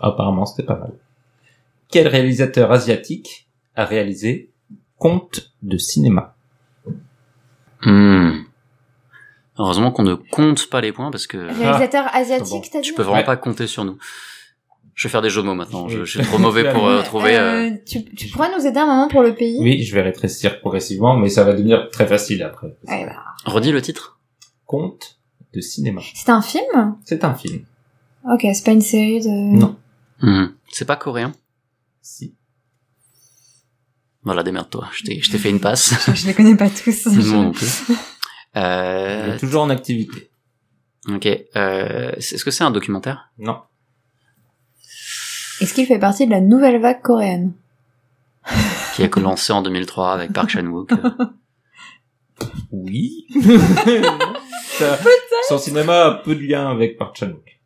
Apparemment, 0.00 0.46
c'était 0.46 0.66
pas 0.66 0.76
mal. 0.76 0.92
Quel 1.90 2.06
réalisateur 2.08 2.70
asiatique 2.72 3.48
a 3.76 3.84
réalisé 3.84 4.50
Conte 4.98 5.52
de 5.62 5.78
cinéma 5.78 6.34
Hmm. 7.82 8.32
Heureusement 9.58 9.90
qu'on 9.92 10.02
ne 10.02 10.14
compte 10.14 10.68
pas 10.68 10.80
les 10.80 10.92
points 10.92 11.10
parce 11.10 11.26
que 11.26 11.36
Réalisateur 11.36 12.06
asiatique, 12.14 12.50
bon. 12.64 12.68
t'as 12.72 12.80
dit 12.80 12.88
tu 12.88 12.94
peux 12.94 13.02
vraiment 13.02 13.18
Ouais. 13.18 13.24
pas 13.24 13.36
compter 13.36 13.66
sur 13.66 13.84
nous. 13.84 13.98
Je 14.94 15.06
vais 15.06 15.12
faire 15.12 15.22
des 15.22 15.30
jeux 15.30 15.42
de 15.42 15.46
mots 15.46 15.54
maintenant. 15.54 15.86
Je, 15.88 16.04
je 16.04 16.18
suis 16.18 16.26
trop 16.28 16.38
mauvais 16.38 16.72
pour 16.72 16.88
euh, 16.88 17.02
trouver. 17.02 17.36
euh, 17.36 17.70
Euh, 17.70 17.76
tu, 17.86 18.04
tu 18.04 18.28
pourrais 18.28 18.50
nous 18.56 18.66
aider 18.66 18.78
un 18.80 18.86
moment 18.86 19.06
pour 19.08 19.22
le 19.22 19.34
pays 19.34 19.58
Oui, 19.60 19.82
je 19.84 19.94
vais 19.94 20.02
rétrécir 20.02 20.58
progressivement, 20.60 21.16
mais 21.16 21.28
ça 21.28 21.44
va 21.44 21.52
devenir 21.52 21.88
très 21.90 22.06
facile 22.06 22.42
après. 22.42 22.76
Ouais, 22.88 23.06
bah. 23.06 23.14
Redis 23.44 23.70
le 23.70 23.80
titre. 23.80 24.18
Conte 24.66 25.18
de 25.54 25.60
cinéma. 25.60 26.00
C'est 26.14 26.30
un 26.30 26.42
film 26.42 26.96
C'est 27.04 27.22
un 27.24 27.34
film. 27.34 27.64
Ok, 28.24 28.40
c'est 28.52 28.64
pas 28.64 28.72
une 28.72 28.80
série 28.80 29.20
de... 29.20 29.28
Non. 29.28 29.76
Hmm. 30.20 30.46
C'est 30.70 30.84
pas 30.84 30.96
coréen. 30.96 31.32
Si. 32.02 32.34
Voilà, 34.22 34.42
démerde-toi. 34.42 34.88
Je 34.92 35.04
t'ai, 35.04 35.20
je 35.20 35.30
t'ai 35.30 35.38
fait 35.38 35.50
une 35.50 35.60
passe. 35.60 35.94
Je 36.14 36.26
les 36.26 36.34
connais 36.34 36.56
pas 36.56 36.68
tous. 36.68 37.06
Moi 37.12 37.24
non 37.24 37.52
plus. 37.52 37.66
Il 37.88 37.96
Euh, 38.56 39.34
est 39.34 39.38
toujours 39.38 39.62
en 39.62 39.70
activité. 39.70 40.30
ok. 41.08 41.26
Euh, 41.56 42.10
est-ce 42.16 42.44
que 42.44 42.50
c'est 42.50 42.64
un 42.64 42.70
documentaire 42.70 43.30
Non. 43.38 43.60
Est-ce 45.60 45.74
qu'il 45.74 45.86
fait 45.86 45.98
partie 45.98 46.26
de 46.26 46.30
la 46.32 46.40
nouvelle 46.40 46.80
vague 46.80 47.02
coréenne 47.02 47.52
qui 48.94 49.02
a 49.04 49.08
lancé 49.20 49.52
en 49.52 49.62
2003 49.62 50.12
avec 50.12 50.32
Park 50.32 50.48
Chan-wook 50.50 50.90
Oui. 52.72 53.26
Ça- 54.78 54.98
son 55.48 55.58
cinéma 55.58 56.04
a 56.06 56.10
peu 56.14 56.34
de 56.34 56.40
lien 56.40 56.68
avec 56.70 56.96
Park 56.96 57.16
Chan-wook. 57.16 57.57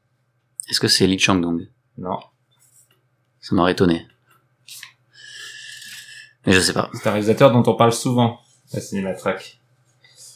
Est-ce 0.73 0.81
que 0.81 0.89
c'est 0.89 1.07
Lee 1.07 1.19
Chang-dong? 1.19 1.69
Non. 1.99 2.19
Ça 3.41 3.55
m'aurait 3.55 3.73
étonné. 3.73 4.07
Mais 6.47 6.55
je 6.55 6.61
sais 6.61 6.73
pas. 6.73 6.89
C'est 6.95 7.07
un 7.07 7.11
réalisateur 7.11 7.53
dont 7.53 7.63
on 7.71 7.77
parle 7.77 7.93
souvent 7.93 8.41
à 8.73 8.81
Cinématrack. 8.81 9.61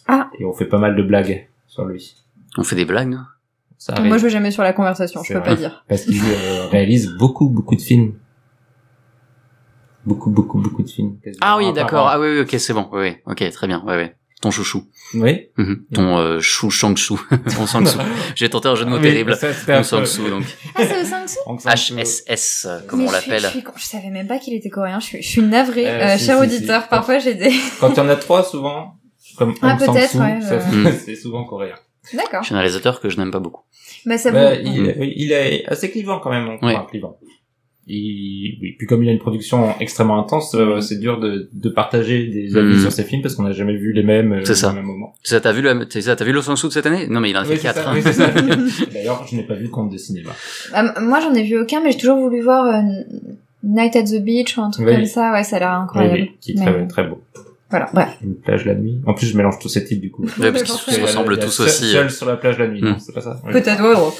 Ah. 0.06 0.28
Et 0.38 0.44
on 0.44 0.52
fait 0.52 0.66
pas 0.66 0.76
mal 0.76 0.94
de 0.94 1.02
blagues 1.02 1.48
sur 1.66 1.86
lui. 1.86 2.16
On 2.58 2.64
fait 2.64 2.76
des 2.76 2.84
blagues, 2.84 3.16
Ça 3.78 3.94
Moi, 3.94 4.00
arrive 4.02 4.18
je 4.18 4.22
vais 4.24 4.30
jamais 4.30 4.50
sur 4.50 4.62
la 4.62 4.74
conversation, 4.74 5.22
je 5.22 5.32
peux 5.32 5.38
vrai. 5.38 5.48
pas 5.48 5.56
dire. 5.56 5.86
parce 5.88 6.02
qu'il 6.02 6.20
euh, 6.22 6.66
réalise 6.70 7.12
beaucoup, 7.18 7.48
beaucoup 7.48 7.74
de 7.74 7.80
films. 7.80 8.18
Beaucoup, 10.04 10.28
beaucoup, 10.28 10.58
beaucoup 10.58 10.82
de 10.82 10.88
films. 10.90 11.16
Ah 11.40 11.56
oui, 11.56 11.72
d'accord. 11.72 12.08
Ah 12.08 12.20
oui, 12.20 12.28
oui, 12.28 12.40
ok, 12.40 12.60
c'est 12.60 12.74
bon. 12.74 12.90
Oui, 12.92 13.00
oui. 13.00 13.16
Ok, 13.24 13.50
très 13.52 13.66
bien. 13.66 13.82
Ouais, 13.86 13.96
ouais. 13.96 14.14
Ton 14.42 14.50
chouchou. 14.50 14.84
Oui. 15.14 15.48
Mhm. 15.56 15.84
Ton 15.94 16.18
euh, 16.18 16.40
chou 16.40 16.70
Shang-Chou. 16.70 17.18
Ton 17.56 17.66
Sang-Soo. 17.66 17.98
J'ai 18.34 18.50
tenté 18.50 18.68
un 18.68 18.74
jeu 18.74 18.84
de 18.84 18.90
mots 18.90 18.96
Oui, 18.96 19.02
terrible. 19.02 19.36
Ton 19.38 19.46
un 19.72 19.76
peu- 19.78 19.82
Sang-Soo, 19.82 20.28
donc. 20.28 20.44
Ah, 20.74 20.82
c'est 20.86 21.00
le 21.00 21.06
5 21.06 21.26
Hong 21.46 21.58
Sang-soo. 21.60 21.94
HSS, 21.96 22.66
euh, 22.68 22.80
comme 22.86 23.00
Mais 23.00 23.06
on 23.08 23.12
je 23.12 23.16
suis- 23.16 23.30
l'appelle. 23.30 23.42
Je, 23.50 23.58
suis- 23.58 23.64
je 23.76 23.84
savais 23.84 24.10
même 24.10 24.26
pas 24.26 24.38
qu'il 24.38 24.52
était 24.54 24.68
coréen. 24.68 25.00
Je 25.00 25.06
suis, 25.06 25.22
je 25.22 25.28
suis 25.28 25.40
navrée, 25.42 25.86
Euh, 25.88 26.00
euh, 26.14 26.18
si, 26.18 26.26
cher 26.26 26.36
si, 26.38 26.42
auditeur. 26.44 26.82
si. 26.82 26.88
Parfois, 26.90 27.18
j'ai 27.18 27.34
des. 27.34 27.50
Quand 27.80 27.90
il 27.92 27.96
y 27.96 28.00
en 28.00 28.08
a 28.10 28.16
trois, 28.16 28.44
souvent, 28.44 28.96
comme 29.38 29.54
Ah, 29.62 29.72
Hong 29.72 29.78
peut-être, 29.78 30.16
ouais, 30.18 30.38
je- 30.42 30.90
c'est 31.06 31.16
souvent 31.16 31.44
coréen. 31.44 31.74
D'accord. 32.12 32.42
Je 32.42 32.46
suis 32.46 32.54
un 32.54 32.58
réalisateur 32.58 33.00
que 33.00 33.08
je 33.08 33.16
n'aime 33.16 33.30
pas 33.30 33.40
beaucoup. 33.40 33.62
Bah, 34.04 34.18
ça 34.18 34.30
Bah, 34.30 34.54
vous... 34.54 34.60
il, 35.02 35.32
est 35.32 35.64
assez 35.66 35.90
clivant 35.90 36.20
quand 36.20 36.30
même, 36.30 36.46
Oui. 36.62 36.74
enfin, 36.74 36.86
clivant. 36.88 37.18
Il, 37.88 38.58
oui. 38.60 38.74
Puis 38.78 38.86
comme 38.86 39.02
il 39.04 39.08
a 39.08 39.12
une 39.12 39.18
production 39.18 39.74
extrêmement 39.80 40.18
intense, 40.18 40.54
euh, 40.54 40.80
c'est 40.80 40.98
dur 40.98 41.20
de, 41.20 41.48
de 41.52 41.68
partager 41.68 42.26
des 42.26 42.56
avis 42.56 42.74
Mhm. 42.74 42.80
sur 42.80 42.92
ses 42.92 43.04
films 43.04 43.22
parce 43.22 43.34
qu'on 43.36 43.44
n'a 43.44 43.52
jamais 43.52 43.76
vu 43.76 43.92
les 43.92 44.02
mêmes 44.02 44.32
euh, 44.32 44.44
C'est 44.44 44.54
ça. 44.56 44.70
au 44.70 44.74
même 44.74 44.84
moment. 44.86 45.14
C'est 45.22 45.34
ça, 45.36 45.40
t'as 45.40 45.52
vu 45.52 45.62
le, 45.62 45.86
c'est 45.88 46.00
ça, 46.02 46.16
t'as 46.16 46.24
vu 46.24 46.32
le 46.32 46.42
Sang 46.42 46.56
Sous 46.56 46.68
de 46.68 46.72
cette 46.72 46.86
année? 46.86 47.06
Non, 47.08 47.20
mais 47.20 47.30
il 47.30 47.36
en 47.36 47.40
a 47.40 47.44
fait 47.44 47.54
Oui, 47.54 47.60
quatre. 47.60 47.86
hein. 47.86 47.92
oui. 47.94 48.02
D'ailleurs, 48.92 49.24
je 49.30 49.36
n'ai 49.36 49.44
pas 49.44 49.54
vu 49.54 49.68
Compte 49.70 49.92
de 49.92 49.98
cinéma. 49.98 50.30
Ah, 50.72 51.00
moi, 51.00 51.20
j'en 51.20 51.32
ai 51.34 51.44
vu 51.44 51.58
aucun, 51.60 51.80
mais 51.82 51.92
j'ai 51.92 51.98
toujours 51.98 52.18
voulu 52.18 52.40
voir 52.42 52.66
euh, 52.66 52.80
Night 53.62 53.94
at 53.96 54.02
the 54.04 54.20
Beach 54.22 54.56
ou 54.58 54.62
un 54.62 54.70
truc 54.70 54.86
Oui. 54.86 54.94
comme 54.94 55.04
ça. 55.06 55.30
Ouais, 55.32 55.44
ça 55.44 55.56
a 55.56 55.58
l'air 55.60 55.70
incroyable. 55.72 56.14
oui, 56.14 56.32
qui 56.40 56.52
est 56.52 56.54
très, 56.56 56.72
Mais- 56.80 56.86
très 56.88 57.04
beau. 57.06 57.22
Voilà, 57.70 57.88
bref. 57.92 58.08
Une 58.22 58.36
plage 58.36 58.64
la 58.64 58.74
nuit. 58.74 59.00
En 59.06 59.14
plus, 59.14 59.26
je 59.26 59.36
mélange 59.36 59.58
tous 59.60 59.68
ces 59.68 59.84
titres 59.84 60.00
du 60.00 60.10
coup. 60.12 60.24
Ouais, 60.40 60.52
parce 60.52 60.62
qu'ils 60.62 60.94
se 60.94 61.00
ressemblent 61.00 61.36
tous 61.38 61.60
aussi. 61.60 61.84
Seul 61.92 62.10
sur 62.10 62.26
la 62.26 62.36
plage 62.36 62.58
la 62.58 62.68
nuit, 62.68 62.80
non, 62.82 62.96
c'est 62.98 63.12
pas 63.12 63.20
ça. 63.20 63.40
Peut-être, 63.50 63.82
ouais, 63.82 63.94
ouais. 64.00 64.12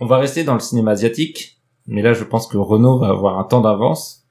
On 0.00 0.06
va 0.06 0.18
rester 0.18 0.44
dans 0.44 0.52
le 0.54 0.60
cinéma 0.60 0.90
asiatique, 0.90 1.55
mais 1.88 2.02
là, 2.02 2.12
je 2.12 2.24
pense 2.24 2.46
que 2.46 2.56
Renault 2.56 2.98
va 2.98 3.08
avoir 3.08 3.38
un 3.38 3.44
temps 3.44 3.60
d'avance. 3.60 4.24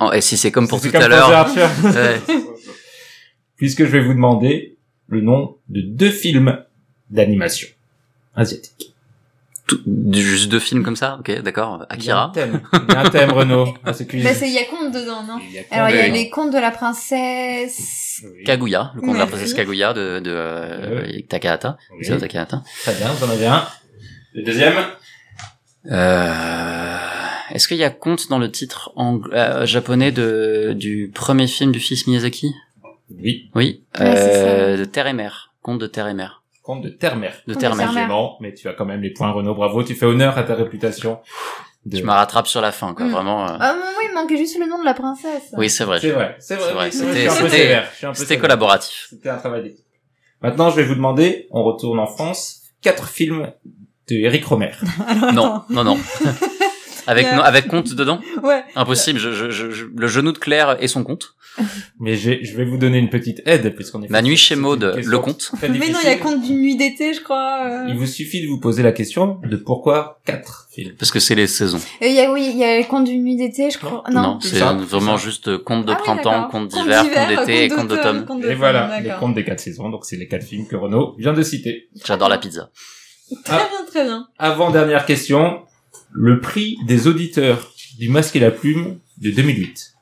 Oh, 0.00 0.10
et 0.12 0.20
si 0.20 0.36
c'est 0.36 0.50
comme 0.50 0.68
pour 0.68 0.80
C'est 0.80 0.90
tout 0.90 0.96
à 0.96 1.08
l'heure. 1.08 1.46
Ouais. 1.84 2.20
Puisque 3.56 3.80
je 3.84 3.90
vais 3.90 4.00
vous 4.00 4.14
demander 4.14 4.76
le 5.08 5.20
nom 5.20 5.56
de 5.68 5.80
deux 5.80 6.10
films 6.10 6.58
d'animation 7.10 7.68
asiatique. 8.34 8.92
Tout- 9.66 9.80
juste 10.12 10.50
deux 10.50 10.58
films 10.58 10.82
comme 10.82 10.96
ça, 10.96 11.16
ok, 11.20 11.40
d'accord. 11.42 11.86
Akira. 11.88 12.32
Il 12.34 12.38
y 12.38 12.42
a 12.42 12.46
un 12.48 12.50
thème, 12.50 12.60
Il 12.88 12.92
y 12.92 12.96
a 12.96 13.00
un 13.00 13.10
thème 13.10 13.30
Renault, 13.32 13.72
à 13.84 13.94
ce 13.94 14.02
quiz. 14.02 14.22
Bah, 14.24 14.34
c'est, 14.34 14.48
il 14.48 14.54
y 14.54 14.58
a 14.58 14.64
conte 14.64 14.92
dedans, 14.92 15.22
non? 15.22 15.38
Il 15.40 15.52
y 15.54 15.58
a 15.58 15.62
Alors, 15.70 15.88
il 15.88 15.96
y 15.96 16.00
a 16.00 16.08
les 16.08 16.28
contes 16.28 16.52
de 16.52 16.58
la 16.58 16.70
princesse. 16.70 18.22
Oui. 18.24 18.44
Kaguya, 18.44 18.92
le 18.94 19.00
conte 19.00 19.14
de 19.14 19.18
la 19.18 19.26
princesse 19.26 19.54
Kaguya 19.54 19.94
de, 19.94 20.18
de 20.20 20.30
euh, 20.34 21.20
Takahata. 21.28 21.78
Oui. 21.92 22.04
C'est 22.04 22.18
Takahata. 22.18 22.62
Très 22.82 22.94
bien, 22.94 23.08
vous 23.12 23.24
en 23.24 23.30
avez 23.30 23.46
un. 23.46 23.64
Le 24.34 24.42
deuxième 24.42 24.74
Euh, 25.90 26.96
Est-ce 27.50 27.68
qu'il 27.68 27.76
y 27.76 27.84
a 27.84 27.90
conte 27.90 28.28
dans 28.30 28.38
le 28.38 28.50
titre 28.50 28.90
ang- 28.96 29.20
euh, 29.32 29.66
japonais 29.66 30.12
de 30.12 30.72
du 30.74 31.10
premier 31.14 31.46
film 31.46 31.72
du 31.72 31.80
fils 31.80 32.06
Miyazaki? 32.06 32.54
Oui. 33.10 33.50
Oui. 33.54 33.84
Ouais, 34.00 34.06
euh, 34.06 34.76
de 34.78 34.84
Terre 34.84 35.06
et 35.06 35.12
Mer. 35.12 35.52
Conte 35.62 35.78
de 35.80 35.86
Terre 35.86 36.08
et 36.08 36.14
Mer. 36.14 36.42
Conte 36.62 36.82
de 36.82 36.88
Terre 36.88 37.12
et 37.12 37.14
de 37.16 37.20
Mer. 37.20 37.34
Terre-Mère. 37.58 38.08
Bon, 38.08 38.32
mais 38.40 38.54
tu 38.54 38.66
as 38.68 38.72
quand 38.72 38.86
même 38.86 39.02
les 39.02 39.10
points 39.12 39.30
Renault, 39.30 39.54
bravo, 39.54 39.84
tu 39.84 39.94
fais 39.94 40.06
honneur 40.06 40.38
à 40.38 40.42
ta 40.44 40.54
réputation. 40.54 41.18
De... 41.84 41.98
Je 41.98 42.02
me 42.02 42.10
rattrape 42.10 42.46
sur 42.46 42.62
la 42.62 42.72
fin, 42.72 42.94
quoi. 42.94 43.04
Mm. 43.04 43.10
Vraiment. 43.10 43.46
euh. 43.46 43.56
Ah, 43.60 43.74
oui, 43.98 44.06
il 44.10 44.14
manquait 44.14 44.38
juste 44.38 44.58
le 44.58 44.66
nom 44.66 44.78
de 44.80 44.84
la 44.86 44.94
princesse. 44.94 45.52
Oui, 45.58 45.68
c'est 45.68 45.84
vrai. 45.84 46.00
C'est 46.00 46.12
vrai, 46.12 46.36
c'est 46.40 46.56
vrai. 46.56 46.90
C'était- 48.14 48.38
collaboratif. 48.38 49.08
C'était 49.10 49.28
un 49.28 49.36
travail 49.36 49.62
d'équipe. 49.64 49.84
Maintenant, 50.40 50.70
je 50.70 50.76
vais 50.76 50.84
vous 50.84 50.94
demander, 50.94 51.46
on 51.50 51.62
retourne 51.62 51.98
en 51.98 52.06
France, 52.06 52.62
quatre 52.80 53.08
films 53.08 53.52
de 54.08 54.16
Eric 54.16 54.44
Romer. 54.44 54.72
Non, 55.32 55.62
non, 55.70 55.84
non. 55.84 55.98
avec 57.06 57.26
non, 57.32 57.42
avec 57.42 57.66
compte 57.68 57.94
dedans 57.94 58.20
Ouais. 58.42 58.62
Impossible. 58.76 59.18
Je, 59.18 59.32
je, 59.32 59.50
je, 59.50 59.70
je- 59.70 59.84
le 59.94 60.06
genou 60.06 60.32
de 60.32 60.38
Claire 60.38 60.76
et 60.80 60.88
son 60.88 61.04
compte. 61.04 61.34
Mais 62.00 62.16
je 62.16 62.56
vais 62.56 62.64
vous 62.64 62.78
donner 62.78 62.98
une 62.98 63.10
petite 63.10 63.40
aide, 63.46 63.76
puisqu'on 63.76 64.02
est... 64.02 64.10
Ma 64.10 64.22
nuit 64.22 64.36
chez 64.36 64.56
c'est 64.56 64.60
Maud, 64.60 64.82
une 64.82 64.92
question 64.94 65.10
le 65.12 65.18
conte. 65.20 65.38
très 65.56 65.68
Mais 65.68 65.78
non, 65.88 65.98
il 66.02 66.08
y 66.08 66.10
a 66.10 66.16
conte 66.16 66.42
d'une 66.42 66.58
nuit 66.60 66.76
d'été, 66.76 67.14
je 67.14 67.20
crois. 67.20 67.60
euh. 67.64 67.86
Il 67.88 67.94
vous 67.96 68.06
suffit 68.08 68.42
de 68.42 68.48
vous 68.48 68.58
poser 68.58 68.82
la 68.82 68.90
question 68.90 69.38
de 69.44 69.56
pourquoi 69.56 70.20
quatre 70.26 70.66
films. 70.72 70.94
Parce 70.98 71.12
que 71.12 71.20
c'est 71.20 71.36
les 71.36 71.46
saisons. 71.46 71.78
Et 72.00 72.08
il 72.08 72.14
y 72.14 72.20
a, 72.20 72.32
oui, 72.32 72.48
il 72.50 72.56
y 72.58 72.64
a 72.64 72.76
les 72.78 72.84
contes 72.84 73.04
d'une 73.04 73.22
nuit 73.22 73.36
d'été, 73.36 73.70
je 73.70 73.78
crois. 73.78 74.02
Non. 74.10 74.40
C'est 74.40 74.58
vraiment 74.58 75.16
juste 75.16 75.58
conte 75.58 75.86
de 75.86 75.92
Ah 75.92 75.96
oui, 75.96 76.02
printemps, 76.02 76.30
d'accord. 76.32 76.48
conte 76.50 76.68
d'hiver, 76.68 77.04
conte 77.04 77.28
d'été 77.28 77.64
et 77.64 77.68
conte 77.68 77.86
d'automne. 77.88 78.26
Et 78.48 78.54
voilà, 78.56 78.98
les 79.00 79.10
contes 79.20 79.34
des 79.36 79.44
quatre 79.44 79.60
saisons, 79.60 79.90
donc 79.90 80.06
c'est 80.06 80.16
les 80.16 80.26
quatre 80.26 80.44
films 80.44 80.66
que 80.66 80.74
Renault 80.74 81.14
vient 81.18 81.34
de 81.34 81.42
citer. 81.44 81.88
J'adore 82.04 82.30
la 82.30 82.38
pizza. 82.38 82.70
Très 83.44 83.56
bien, 83.56 83.84
très 83.88 84.04
bien. 84.04 84.28
Avant-dernière 84.38 85.06
question, 85.06 85.62
le 86.12 86.40
prix 86.40 86.76
des 86.86 87.06
auditeurs 87.06 87.72
du 87.98 88.08
Masque 88.08 88.36
et 88.36 88.40
la 88.40 88.50
Plume 88.50 88.98
de 89.18 89.30
2008. 89.30 89.92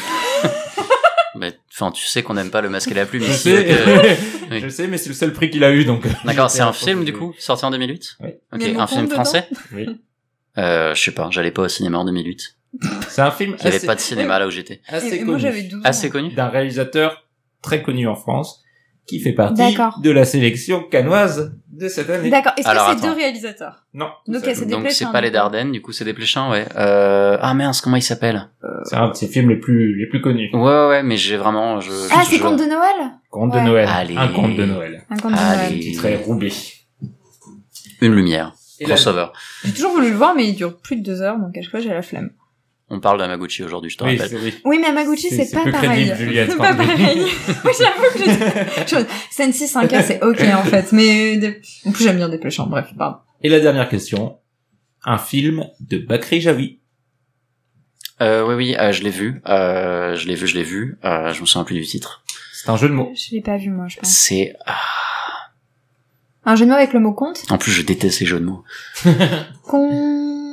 Mais 1.34 1.52
enfin, 1.72 1.90
tu 1.92 2.04
sais 2.06 2.22
qu'on 2.22 2.34
n'aime 2.34 2.50
pas 2.50 2.62
le 2.62 2.70
masque 2.70 2.90
et 2.90 2.94
la 2.94 3.04
plume 3.04 3.22
Je 3.22 3.30
ici. 3.30 3.38
sais, 3.42 3.64
donc, 3.64 3.76
euh, 3.88 4.14
oui. 4.50 4.60
je 4.62 4.68
sais, 4.70 4.86
mais 4.86 4.96
c'est 4.96 5.10
le 5.10 5.14
seul 5.14 5.34
prix 5.34 5.50
qu'il 5.50 5.62
a 5.64 5.70
eu, 5.70 5.84
donc... 5.84 6.06
D'accord, 6.24 6.50
c'est 6.50 6.62
un 6.62 6.72
film 6.72 7.04
du 7.04 7.12
coup, 7.12 7.34
sorti 7.38 7.62
en 7.66 7.70
2008. 7.70 8.16
Oui. 8.20 8.30
Ok, 8.54 8.62
un 8.78 8.86
film 8.86 9.06
français? 9.10 9.46
Oui. 9.72 9.86
Euh, 10.56 10.94
je 10.94 11.02
sais 11.02 11.10
pas, 11.10 11.28
j'allais 11.30 11.50
pas 11.50 11.62
au 11.62 11.68
cinéma 11.68 11.98
en 11.98 12.06
2008. 12.06 12.56
C'est 13.10 13.20
un 13.20 13.30
film 13.30 13.54
Il 13.58 13.64
y 13.64 13.66
avait 13.66 13.76
assez, 13.76 13.86
pas 13.86 13.94
de 13.94 14.00
cinéma 14.00 14.38
là 14.38 14.46
où 14.46 14.50
j'étais. 14.50 14.80
assez 14.88 15.08
Et, 15.16 15.20
et 15.20 15.24
moi, 15.24 15.34
connu. 15.34 15.42
j'avais 15.42 15.62
12 15.64 15.78
ans. 15.80 15.82
Assez 15.84 16.08
connu? 16.08 16.32
d'un 16.32 16.48
réalisateur 16.48 17.26
très 17.60 17.82
connu 17.82 18.08
en 18.08 18.14
France 18.16 18.62
qui 19.06 19.20
fait 19.20 19.32
partie 19.32 19.54
D'accord. 19.54 20.00
de 20.00 20.10
la 20.10 20.24
sélection 20.24 20.82
canoise 20.82 21.52
de 21.70 21.88
cette 21.88 22.10
année. 22.10 22.28
D'accord. 22.30 22.52
Est-ce 22.56 22.66
que 22.68 23.00
c'est 23.00 23.06
deux 23.06 23.14
réalisateurs 23.14 23.84
Non, 23.94 24.08
Donc, 24.26 24.42
c'est 24.44 24.66
Donc 24.68 24.84
pas 25.12 25.20
les. 25.20 25.30
Dardennes, 25.30 25.70
du 25.72 25.80
coup 25.82 25.92
c'est 25.92 26.04
des 26.04 26.14
Pléchins, 26.14 26.50
ouais. 26.50 26.66
Euh... 26.76 27.36
Ah 27.40 27.54
mince, 27.54 27.80
comment 27.80 27.96
il 27.96 28.02
s'appelle? 28.02 28.48
C'est 28.84 28.96
un 28.96 29.08
de 29.10 29.14
ses 29.14 29.28
films 29.28 29.48
les 29.50 29.56
plus 29.60 29.96
les 29.98 30.06
plus 30.08 30.20
connus. 30.20 30.50
Ouais, 30.52 30.60
ouais, 30.60 30.88
ouais, 30.88 31.02
mais 31.02 31.16
j'ai 31.16 31.36
vraiment. 31.36 31.80
Je, 31.80 31.90
Ah, 32.12 32.22
c'est 32.28 32.38
conte 32.38 32.58
de 32.58 32.64
Noël? 32.64 33.12
Conte 33.30 33.54
Ouais. 33.54 33.60
de 33.60 33.66
Noël. 33.66 33.88
Allez. 33.92 34.16
Un 34.16 34.28
conte 34.28 34.56
de 34.56 34.64
Noël. 34.64 35.04
Un 35.10 35.16
conte 35.16 35.32
de 35.32 35.36
Allez. 35.38 35.70
Noël. 35.70 35.80
Qui 35.80 35.94
serait 35.94 36.16
Roubaix. 36.16 36.50
Une 38.00 38.14
lumière. 38.14 38.54
Et 38.78 38.84
la- 38.84 38.94
Crossover. 38.94 39.26
J'ai 39.64 39.72
toujours 39.72 39.92
voulu 39.92 40.10
le 40.10 40.16
voir, 40.16 40.34
mais 40.34 40.46
il 40.48 40.54
dure 40.54 40.76
plus 40.78 40.96
de 40.96 41.02
deux 41.02 41.22
heures, 41.22 41.38
donc 41.38 41.56
à 41.56 41.62
chaque 41.62 41.70
fois, 41.70 41.80
j'ai 41.80 41.88
la 41.90 42.02
flemme. 42.02 42.30
On 42.88 43.00
parle 43.00 43.18
d'Amaguchi 43.18 43.64
aujourd'hui, 43.64 43.90
je 43.90 43.96
te 43.98 44.04
Oui, 44.04 44.16
rappelle. 44.16 44.38
oui. 44.64 44.78
Mais 44.80 44.86
Amaguchi, 44.86 45.28
c'est 45.30 45.50
pas 45.52 45.64
peu 45.64 45.72
pareil. 45.72 46.12
C'est 46.16 46.56
pas 46.56 46.72
pareil. 46.74 47.18
J'avoue 47.46 48.12
que 48.14 48.86
je- 48.86 49.04
Sensi 49.30 49.64
5K, 49.66 50.02
c'est 50.04 50.22
ok, 50.22 50.40
en 50.54 50.62
fait. 50.62 50.92
Mais, 50.92 51.36
de- 51.36 51.56
en 51.84 51.90
plus, 51.90 52.04
j'aime 52.04 52.16
bien 52.18 52.28
des 52.28 52.38
pléchants. 52.38 52.66
Bref, 52.68 52.86
pardon. 52.96 53.18
Et 53.42 53.48
la 53.48 53.58
dernière 53.60 53.88
question. 53.88 54.38
Un 55.04 55.18
film 55.18 55.66
de 55.80 55.98
Bakri 55.98 56.40
Javi. 56.40 56.78
Euh, 58.20 58.46
oui, 58.46 58.54
oui, 58.54 58.76
euh, 58.78 58.92
je 58.92 59.02
l'ai 59.02 59.10
vu. 59.10 59.42
Euh, 59.48 60.14
je 60.14 60.26
l'ai 60.28 60.34
vu, 60.36 60.46
je 60.46 60.54
l'ai 60.54 60.62
vu. 60.62 60.96
Euh, 61.04 61.32
je 61.32 61.40
me 61.40 61.46
souviens 61.46 61.64
plus 61.64 61.74
du 61.74 61.84
titre. 61.84 62.22
C'est 62.52 62.70
un 62.70 62.76
jeu 62.76 62.88
de 62.88 62.94
mots. 62.94 63.12
Je 63.14 63.34
l'ai 63.34 63.42
pas 63.42 63.56
vu, 63.56 63.70
moi, 63.70 63.86
je 63.88 63.96
pense. 63.98 64.08
C'est. 64.08 64.54
ah, 64.64 64.76
Un 66.44 66.54
jeu 66.56 66.64
de 66.66 66.70
mots 66.70 66.76
avec 66.76 66.92
le 66.92 67.00
mot 67.00 67.12
compte? 67.12 67.42
En 67.50 67.58
plus, 67.58 67.72
je 67.72 67.82
déteste 67.82 68.20
les 68.20 68.26
jeux 68.26 68.38
de 68.40 68.44
mots. 68.44 68.62
Con... 69.64 70.45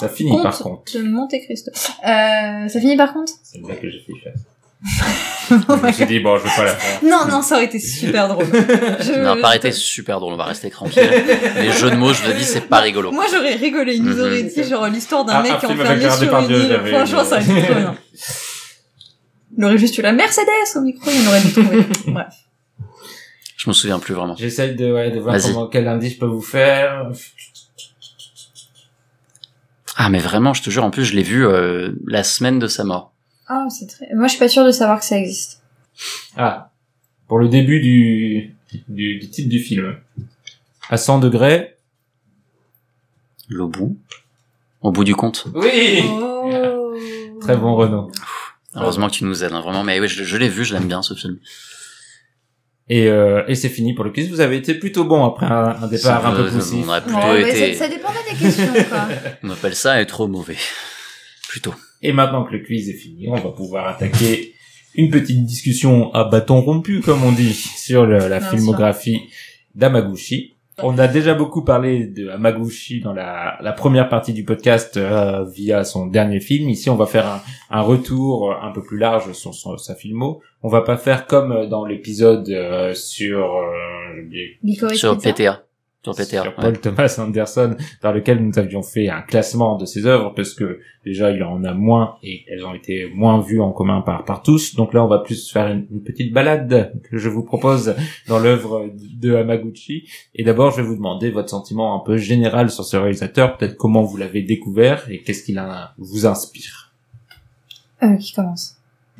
Ça 0.00 0.08
finit 0.08 0.40
par 0.42 0.58
contre. 0.58 0.92
de 0.94 1.02
Monte 1.02 1.34
Cristo. 1.44 1.70
Euh, 1.74 2.68
ça 2.68 2.80
finit 2.80 2.96
par 2.96 3.12
contre 3.12 3.32
C'est 3.42 3.60
là 3.60 3.74
que 3.74 3.90
j'ai 3.90 4.00
fait 4.00 4.12
faire. 4.22 4.34
Je 5.50 5.86
me 5.86 5.92
suis 5.92 6.06
dit, 6.06 6.20
bon, 6.20 6.36
je 6.38 6.44
vais 6.44 6.50
pas 6.54 6.64
la 6.64 6.76
faire. 6.76 7.02
Non, 7.02 7.26
non, 7.28 7.42
ça 7.42 7.56
aurait 7.56 7.64
été 7.64 7.80
super 7.80 8.28
drôle. 8.28 8.44
Je- 9.00 9.24
Non, 9.24 9.40
pas 9.40 9.48
arrêté, 9.48 9.72
super 9.72 10.20
drôle. 10.20 10.34
On 10.34 10.36
va 10.36 10.44
rester 10.44 10.70
tranquille. 10.70 11.02
les 11.56 11.72
jeux 11.72 11.90
de 11.90 11.96
mots, 11.96 12.12
je 12.12 12.22
te 12.22 12.30
dis, 12.36 12.44
c'est 12.44 12.68
pas 12.68 12.78
rigolo. 12.80 13.10
Moi, 13.10 13.24
j'aurais 13.32 13.54
rigolé. 13.56 13.94
Il 13.96 14.04
nous 14.04 14.14
Mhm. 14.16 14.20
aurait 14.20 14.42
dit, 14.44 14.64
genre, 14.64 14.86
l'histoire 14.86 15.24
d'un 15.24 15.32
Ah, 15.36 15.42
mec 15.42 15.58
film 15.58 15.80
avec 15.80 16.04
enfermé 16.06 16.10
sur 16.26 16.38
une 16.38 16.50
île. 16.50 16.80
Franchement, 16.94 17.24
ça 17.24 17.36
aurait 17.36 17.44
été 17.44 17.62
trop 17.64 17.74
bien. 17.74 17.96
Il 19.56 19.64
aurait 19.64 19.78
juste 19.78 19.98
eu 19.98 20.02
la 20.02 20.12
Mercedes 20.12 20.46
au 20.76 20.80
micro, 20.82 21.10
il 21.10 21.26
aurait 21.26 21.40
dû 21.40 21.50
trouver. 21.52 21.78
Bref. 22.06 22.26
Je 23.56 23.68
me 23.68 23.72
souviens 23.74 23.98
plus 23.98 24.14
vraiment. 24.14 24.36
J'essaye 24.36 24.76
de, 24.76 24.92
ouais, 24.92 25.10
de 25.10 25.18
voir 25.18 25.36
comment, 25.42 25.66
quel 25.66 25.88
indice 25.88 26.14
je 26.14 26.18
peux 26.20 26.26
vous 26.26 26.40
faire. 26.42 27.10
Ah, 30.00 30.10
mais 30.10 30.20
vraiment, 30.20 30.54
je 30.54 30.62
te 30.62 30.70
jure, 30.70 30.84
en 30.84 30.90
plus, 30.90 31.04
je 31.04 31.14
l'ai 31.16 31.24
vu 31.24 31.44
euh, 31.44 31.90
la 32.06 32.22
semaine 32.22 32.60
de 32.60 32.68
sa 32.68 32.84
mort. 32.84 33.12
Ah, 33.48 33.66
c'est 33.68 33.88
très... 33.88 34.06
Moi, 34.14 34.28
je 34.28 34.30
suis 34.30 34.38
pas 34.38 34.48
sûre 34.48 34.64
de 34.64 34.70
savoir 34.70 35.00
que 35.00 35.04
ça 35.04 35.18
existe. 35.18 35.60
Ah. 36.36 36.70
Pour 37.26 37.40
le 37.40 37.48
début 37.48 37.80
du, 37.80 38.54
du, 38.88 39.18
du 39.18 39.28
titre 39.28 39.48
du 39.48 39.58
film. 39.58 39.96
À 40.88 40.98
100 40.98 41.18
degrés. 41.18 41.74
Le 43.48 43.66
bout. 43.66 43.98
Au 44.82 44.92
bout 44.92 45.02
du 45.02 45.16
compte. 45.16 45.48
Oui! 45.52 46.04
Oh. 46.04 46.94
Très 47.40 47.56
bon 47.56 47.74
Renaud. 47.74 48.12
Heureusement 48.76 49.08
que 49.08 49.14
tu 49.14 49.24
nous 49.24 49.42
aides, 49.42 49.52
hein, 49.52 49.62
vraiment. 49.62 49.82
Mais 49.82 49.98
oui, 49.98 50.06
je, 50.06 50.22
je 50.22 50.36
l'ai 50.36 50.48
vu, 50.48 50.64
je 50.64 50.74
l'aime 50.74 50.86
bien, 50.86 51.02
ce 51.02 51.14
film. 51.14 51.38
Et, 52.90 53.06
euh, 53.08 53.42
et 53.48 53.54
c'est 53.54 53.68
fini 53.68 53.92
pour 53.94 54.04
le 54.04 54.10
quiz. 54.10 54.30
Vous 54.30 54.40
avez 54.40 54.56
été 54.56 54.74
plutôt 54.74 55.04
bon 55.04 55.24
après 55.24 55.44
un, 55.46 55.76
un 55.82 55.86
départ 55.88 56.24
un 56.26 56.34
peu 56.34 56.48
poussif. 56.50 56.84
On 56.86 56.90
a 56.90 57.00
plutôt 57.02 57.18
Ouais, 57.18 57.42
été... 57.50 57.74
ça, 57.74 57.84
ça 57.84 57.88
dépendait 57.90 58.18
des 58.30 58.36
questions, 58.38 58.66
quoi. 58.88 59.08
On 59.42 59.50
appelle 59.50 59.74
ça 59.74 60.00
être 60.00 60.26
mauvais. 60.26 60.56
Plutôt. 61.48 61.74
Et 62.02 62.12
maintenant 62.12 62.44
que 62.44 62.52
le 62.52 62.60
quiz 62.60 62.88
est 62.88 62.94
fini, 62.94 63.28
on 63.28 63.34
va 63.34 63.50
pouvoir 63.50 63.88
attaquer 63.88 64.54
une 64.94 65.10
petite 65.10 65.44
discussion 65.44 66.12
à 66.14 66.24
bâton 66.24 66.60
rompu, 66.60 67.00
comme 67.00 67.22
on 67.24 67.32
dit, 67.32 67.52
sur 67.52 68.06
le- 68.06 68.28
la 68.28 68.38
Bien 68.40 68.50
filmographie 68.50 69.20
d'Amaguchi. 69.74 70.56
On 70.82 70.96
a 70.98 71.08
déjà 71.08 71.34
beaucoup 71.34 71.62
parlé 71.64 72.06
de 72.06 72.28
Amaguchi 72.28 73.00
dans 73.00 73.12
la, 73.12 73.58
la 73.60 73.72
première 73.72 74.08
partie 74.08 74.32
du 74.32 74.44
podcast 74.44 74.96
euh, 74.96 75.44
via 75.44 75.82
son 75.84 76.06
dernier 76.06 76.40
film. 76.40 76.68
Ici, 76.68 76.88
on 76.90 76.94
va 76.96 77.06
faire 77.06 77.26
un, 77.26 77.40
un 77.70 77.80
retour 77.82 78.54
un 78.62 78.70
peu 78.72 78.82
plus 78.82 78.98
large 78.98 79.32
sur 79.32 79.54
son- 79.54 79.76
sa 79.76 79.94
filmo. 79.94 80.40
On 80.62 80.68
va 80.68 80.82
pas 80.82 80.96
faire 80.96 81.26
comme 81.26 81.66
dans 81.68 81.84
l'épisode 81.84 82.48
euh, 82.50 82.94
sur... 82.94 83.56
Euh, 83.56 84.22
Sur. 84.94 85.16
PTA. 85.34 85.62
Sur 86.14 86.26
PTA. 86.26 86.42
sur 86.42 86.54
Paul 86.54 86.78
Thomas 86.78 87.16
Anderson, 87.18 87.76
dans 88.02 88.12
lequel 88.12 88.44
nous 88.44 88.58
avions 88.58 88.82
fait 88.82 89.08
un 89.08 89.22
classement 89.22 89.76
de 89.76 89.84
ses 89.84 90.06
œuvres, 90.06 90.32
parce 90.34 90.54
que 90.54 90.80
déjà 91.04 91.30
il 91.30 91.42
en 91.42 91.64
a 91.64 91.74
moins 91.74 92.16
et 92.22 92.44
elles 92.48 92.64
ont 92.64 92.74
été 92.74 93.10
moins 93.14 93.40
vues 93.40 93.60
en 93.60 93.72
commun 93.72 94.02
par, 94.02 94.24
par 94.24 94.42
tous. 94.42 94.74
Donc 94.74 94.94
là, 94.94 95.04
on 95.04 95.08
va 95.08 95.18
plus 95.18 95.50
faire 95.50 95.68
une, 95.68 95.86
une 95.90 96.02
petite 96.02 96.32
balade 96.32 96.92
que 97.10 97.18
je 97.18 97.28
vous 97.28 97.42
propose 97.42 97.94
dans 98.28 98.38
l'œuvre 98.38 98.90
de 98.94 99.34
Hamaguchi. 99.34 100.08
Et 100.34 100.44
d'abord, 100.44 100.70
je 100.72 100.78
vais 100.78 100.86
vous 100.86 100.96
demander 100.96 101.30
votre 101.30 101.50
sentiment 101.50 101.94
un 101.94 102.04
peu 102.04 102.16
général 102.16 102.70
sur 102.70 102.84
ce 102.84 102.96
réalisateur, 102.96 103.56
peut-être 103.56 103.76
comment 103.76 104.02
vous 104.02 104.16
l'avez 104.16 104.42
découvert 104.42 105.08
et 105.10 105.22
qu'est-ce 105.22 105.44
qu'il 105.44 105.62
vous 105.98 106.26
inspire. 106.26 106.92
Euh, 108.02 108.16
qui 108.16 108.32
commence? 108.32 108.76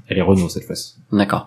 Elle 0.09 0.19
est 0.19 0.23
Renault 0.23 0.49
cette 0.49 0.65
fois-ci. 0.65 0.97
D'accord. 1.13 1.47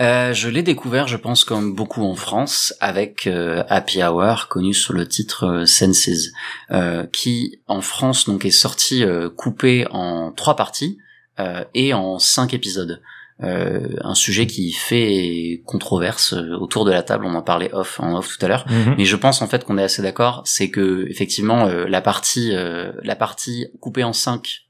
Euh, 0.00 0.32
je 0.32 0.48
l'ai 0.48 0.62
découvert, 0.62 1.08
je 1.08 1.16
pense, 1.16 1.44
comme 1.44 1.74
beaucoup 1.74 2.04
en 2.04 2.14
France, 2.14 2.74
avec 2.80 3.26
euh, 3.26 3.64
Happy 3.68 4.02
Hour, 4.02 4.48
connu 4.48 4.72
sous 4.72 4.92
le 4.92 5.08
titre 5.08 5.44
euh, 5.44 5.66
Senses, 5.66 6.30
euh, 6.70 7.06
qui 7.12 7.60
en 7.66 7.80
France 7.80 8.26
donc 8.26 8.44
est 8.44 8.50
sorti 8.50 9.02
euh, 9.02 9.28
coupé 9.28 9.86
en 9.90 10.30
trois 10.30 10.54
parties 10.54 10.98
euh, 11.40 11.64
et 11.74 11.94
en 11.94 12.18
cinq 12.18 12.54
épisodes. 12.54 13.02
Euh, 13.40 13.94
un 14.00 14.16
sujet 14.16 14.48
qui 14.48 14.72
fait 14.72 15.62
controverse 15.64 16.32
euh, 16.32 16.56
autour 16.56 16.84
de 16.84 16.90
la 16.90 17.04
table. 17.04 17.24
On 17.24 17.34
en 17.34 17.42
parlait 17.42 17.72
off 17.72 18.00
en 18.00 18.18
off 18.18 18.36
tout 18.36 18.44
à 18.44 18.48
l'heure. 18.48 18.66
Mhm. 18.68 18.96
Mais 18.98 19.04
je 19.04 19.14
pense 19.14 19.42
en 19.42 19.46
fait 19.46 19.64
qu'on 19.64 19.78
est 19.78 19.82
assez 19.82 20.02
d'accord, 20.02 20.42
c'est 20.44 20.70
que 20.70 21.06
effectivement 21.08 21.66
euh, 21.66 21.86
la 21.86 22.00
partie 22.00 22.50
euh, 22.52 22.90
la 23.02 23.14
partie 23.14 23.68
coupée 23.80 24.02
en 24.02 24.12
cinq, 24.12 24.66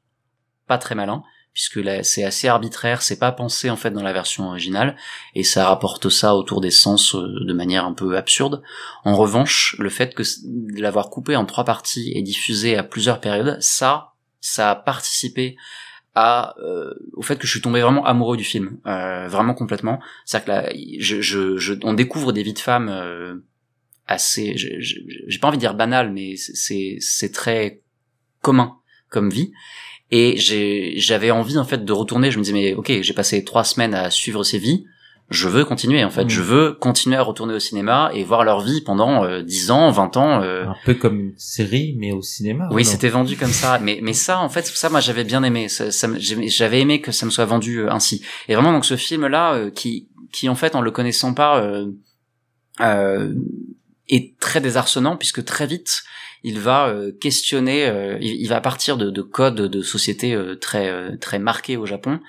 pas 0.66 0.76
très 0.76 0.94
malin, 0.94 1.22
puisque 1.54 1.80
c'est 2.04 2.22
assez 2.24 2.46
arbitraire, 2.48 3.02
c'est 3.02 3.18
pas 3.18 3.32
pensé 3.32 3.68
en 3.70 3.76
fait 3.76 3.90
dans 3.90 4.02
la 4.02 4.12
version 4.12 4.48
originale, 4.48 4.96
et 5.34 5.42
ça 5.42 5.66
rapporte 5.68 6.08
ça 6.08 6.36
autour 6.36 6.60
des 6.60 6.70
sens 6.70 7.14
euh, 7.14 7.26
de 7.44 7.52
manière 7.52 7.84
un 7.84 7.94
peu 7.94 8.16
absurde. 8.16 8.62
En 9.04 9.16
revanche, 9.16 9.74
le 9.78 9.88
fait 9.88 10.14
que 10.14 10.22
l'avoir 10.80 11.10
coupé 11.10 11.34
en 11.36 11.44
trois 11.46 11.64
parties 11.64 12.12
et 12.14 12.22
diffusé 12.22 12.76
à 12.76 12.82
plusieurs 12.84 13.20
périodes, 13.20 13.56
ça, 13.60 14.12
ça 14.40 14.70
a 14.70 14.74
participé 14.76 15.56
à, 16.14 16.54
euh, 16.60 16.94
au 17.14 17.22
fait 17.22 17.36
que 17.36 17.46
je 17.46 17.52
suis 17.52 17.60
tombé 17.60 17.80
vraiment 17.80 18.04
amoureux 18.04 18.36
du 18.36 18.44
film, 18.44 18.78
euh, 18.86 19.28
vraiment 19.28 19.54
complètement. 19.54 20.00
C'est-à-dire 20.24 20.46
que 20.46 20.50
là, 20.50 20.72
je, 20.98 21.20
je, 21.20 21.56
je- 21.58 21.74
on 21.82 21.94
découvre 21.94 22.32
des 22.32 22.42
vies 22.42 22.54
de 22.54 22.58
femmes 22.58 22.88
euh, 22.88 23.36
assez, 24.06 24.54
j'ai 24.56 25.38
pas 25.40 25.48
envie 25.48 25.58
de 25.58 25.60
dire 25.60 25.74
banales, 25.74 26.12
mais 26.12 26.34
c'est 26.36 27.32
très 27.32 27.82
commun 28.42 28.76
comme 29.10 29.30
vie. 29.30 29.52
Et 30.10 30.36
j'avais 30.96 31.30
envie 31.30 31.58
en 31.58 31.64
fait 31.64 31.84
de 31.84 31.92
retourner. 31.92 32.30
Je 32.30 32.38
me 32.38 32.42
disais 32.42 32.54
mais 32.54 32.74
ok, 32.74 32.90
j'ai 33.02 33.12
passé 33.12 33.44
trois 33.44 33.64
semaines 33.64 33.94
à 33.94 34.10
suivre 34.10 34.42
ces 34.44 34.58
vies. 34.58 34.84
Je 35.30 35.46
veux 35.46 35.66
continuer 35.66 36.02
en 36.04 36.08
fait. 36.10 36.24
Mm. 36.24 36.30
Je 36.30 36.40
veux 36.40 36.72
continuer 36.72 37.16
à 37.16 37.22
retourner 37.22 37.52
au 37.52 37.58
cinéma 37.58 38.10
et 38.14 38.24
voir 38.24 38.44
leur 38.44 38.62
vie 38.62 38.80
pendant 38.80 39.24
euh, 39.24 39.42
10 39.42 39.70
ans, 39.70 39.90
20 39.90 40.16
ans. 40.16 40.42
euh, 40.42 40.64
Un 40.64 40.76
peu 40.86 40.94
comme 40.94 41.20
une 41.20 41.34
série, 41.36 41.94
mais 41.98 42.12
au 42.12 42.22
cinéma. 42.22 42.66
oui, 42.72 42.82
c'était 42.86 43.10
vendu 43.10 43.36
comme 43.36 43.52
ça, 43.52 43.78
mais 43.78 43.98
mais 44.02 44.14
ça 44.14 44.38
en 44.40 44.48
fait 44.48 44.64
ça 44.66 44.88
moi 44.88 45.00
j'avais 45.00 45.24
bien 45.24 45.42
aimé, 45.42 45.68
ça, 45.68 45.84
j'avais 46.16 46.80
aimé 46.80 47.02
que 47.02 47.12
ça 47.12 47.26
me 47.26 47.30
soit 47.30 47.44
vendu 47.44 47.80
euh, 47.80 47.92
ainsi. 47.92 48.22
Et 48.48 48.54
vraiment 48.54 48.72
donc 48.72 48.86
ce 48.86 48.96
film 48.96 49.26
là 49.26 49.68
qui 49.74 50.08
qui 50.32 50.48
en 50.48 50.54
fait 50.54 50.74
en 50.74 50.80
le 50.80 50.90
connaissant 50.90 51.34
pas 51.34 51.60
euh, 51.60 51.88
euh, 52.80 53.34
est 54.08 54.38
très 54.38 54.62
désarçonnant 54.62 55.16
puisque 55.18 55.44
très 55.44 55.66
vite 55.66 56.02
il 56.44 56.58
va 56.58 56.88
euh, 56.88 57.12
questionner, 57.12 57.86
euh, 57.86 58.18
il, 58.20 58.40
il 58.40 58.48
va 58.48 58.60
partir 58.60 58.96
de, 58.96 59.10
de 59.10 59.22
codes 59.22 59.60
de 59.60 59.82
société 59.82 60.34
euh, 60.34 60.56
très 60.56 61.16
très 61.18 61.38
marqués 61.38 61.76
au 61.76 61.86
Japon 61.86 62.20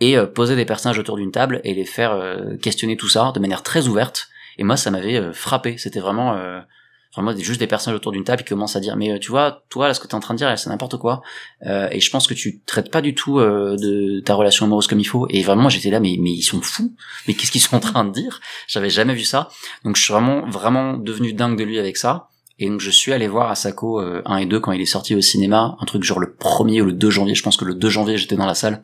et 0.00 0.18
poser 0.34 0.56
des 0.56 0.66
personnages 0.66 0.98
autour 0.98 1.16
d'une 1.16 1.30
table 1.32 1.62
et 1.64 1.72
les 1.72 1.86
faire 1.86 2.20
questionner 2.60 2.98
tout 2.98 3.08
ça 3.08 3.32
de 3.34 3.40
manière 3.40 3.62
très 3.62 3.88
ouverte. 3.88 4.28
Et 4.58 4.64
moi 4.64 4.76
ça 4.76 4.90
m'avait 4.90 5.32
frappé, 5.32 5.78
c'était 5.78 6.00
vraiment 6.00 6.36
euh, 7.16 7.22
vraiment 7.22 7.36
juste 7.36 7.60
des 7.60 7.66
personnages 7.66 7.96
autour 7.96 8.12
d'une 8.12 8.24
table 8.24 8.42
qui 8.42 8.48
commencent 8.50 8.76
à 8.76 8.80
dire 8.80 8.96
mais 8.96 9.18
tu 9.18 9.30
vois 9.30 9.64
toi 9.70 9.88
là 9.88 9.94
ce 9.94 10.00
que 10.00 10.06
t'es 10.06 10.14
en 10.14 10.20
train 10.20 10.34
de 10.34 10.38
dire 10.38 10.58
c'est 10.58 10.70
n'importe 10.70 10.98
quoi. 10.98 11.22
Euh, 11.66 11.88
et 11.90 12.00
je 12.00 12.10
pense 12.10 12.26
que 12.26 12.34
tu 12.34 12.60
traites 12.66 12.90
pas 12.90 13.00
du 13.00 13.14
tout 13.14 13.38
euh, 13.38 13.76
de 13.76 14.20
ta 14.20 14.34
relation 14.34 14.66
amoureuse 14.66 14.86
comme 14.86 15.00
il 15.00 15.04
faut. 15.04 15.26
Et 15.30 15.42
vraiment 15.42 15.68
j'étais 15.68 15.90
là 15.90 16.00
mais 16.00 16.16
mais 16.20 16.30
ils 16.30 16.42
sont 16.42 16.60
fous. 16.60 16.94
Mais 17.26 17.34
qu'est-ce 17.34 17.50
qu'ils 17.50 17.60
sont 17.60 17.76
en 17.76 17.80
train 17.80 18.04
de 18.04 18.12
dire? 18.12 18.40
J'avais 18.68 18.90
jamais 18.90 19.14
vu 19.14 19.24
ça. 19.24 19.48
Donc 19.84 19.96
je 19.96 20.02
suis 20.02 20.12
vraiment 20.12 20.46
vraiment 20.46 20.94
devenu 20.94 21.32
dingue 21.32 21.58
de 21.58 21.64
lui 21.64 21.78
avec 21.78 21.96
ça 21.96 22.28
et 22.58 22.68
donc 22.68 22.80
je 22.80 22.90
suis 22.90 23.12
allé 23.12 23.28
voir 23.28 23.50
Asako 23.50 24.00
euh, 24.00 24.22
1 24.24 24.36
et 24.38 24.46
2 24.46 24.60
quand 24.60 24.72
il 24.72 24.80
est 24.80 24.86
sorti 24.86 25.14
au 25.14 25.20
cinéma, 25.20 25.76
un 25.80 25.84
truc 25.84 26.02
genre 26.02 26.18
le 26.18 26.34
1er 26.40 26.80
ou 26.82 26.86
le 26.86 26.92
2 26.92 27.10
janvier, 27.10 27.34
je 27.34 27.42
pense 27.42 27.56
que 27.56 27.64
le 27.64 27.74
2 27.74 27.88
janvier 27.88 28.16
j'étais 28.16 28.36
dans 28.36 28.46
la 28.46 28.54
salle, 28.54 28.82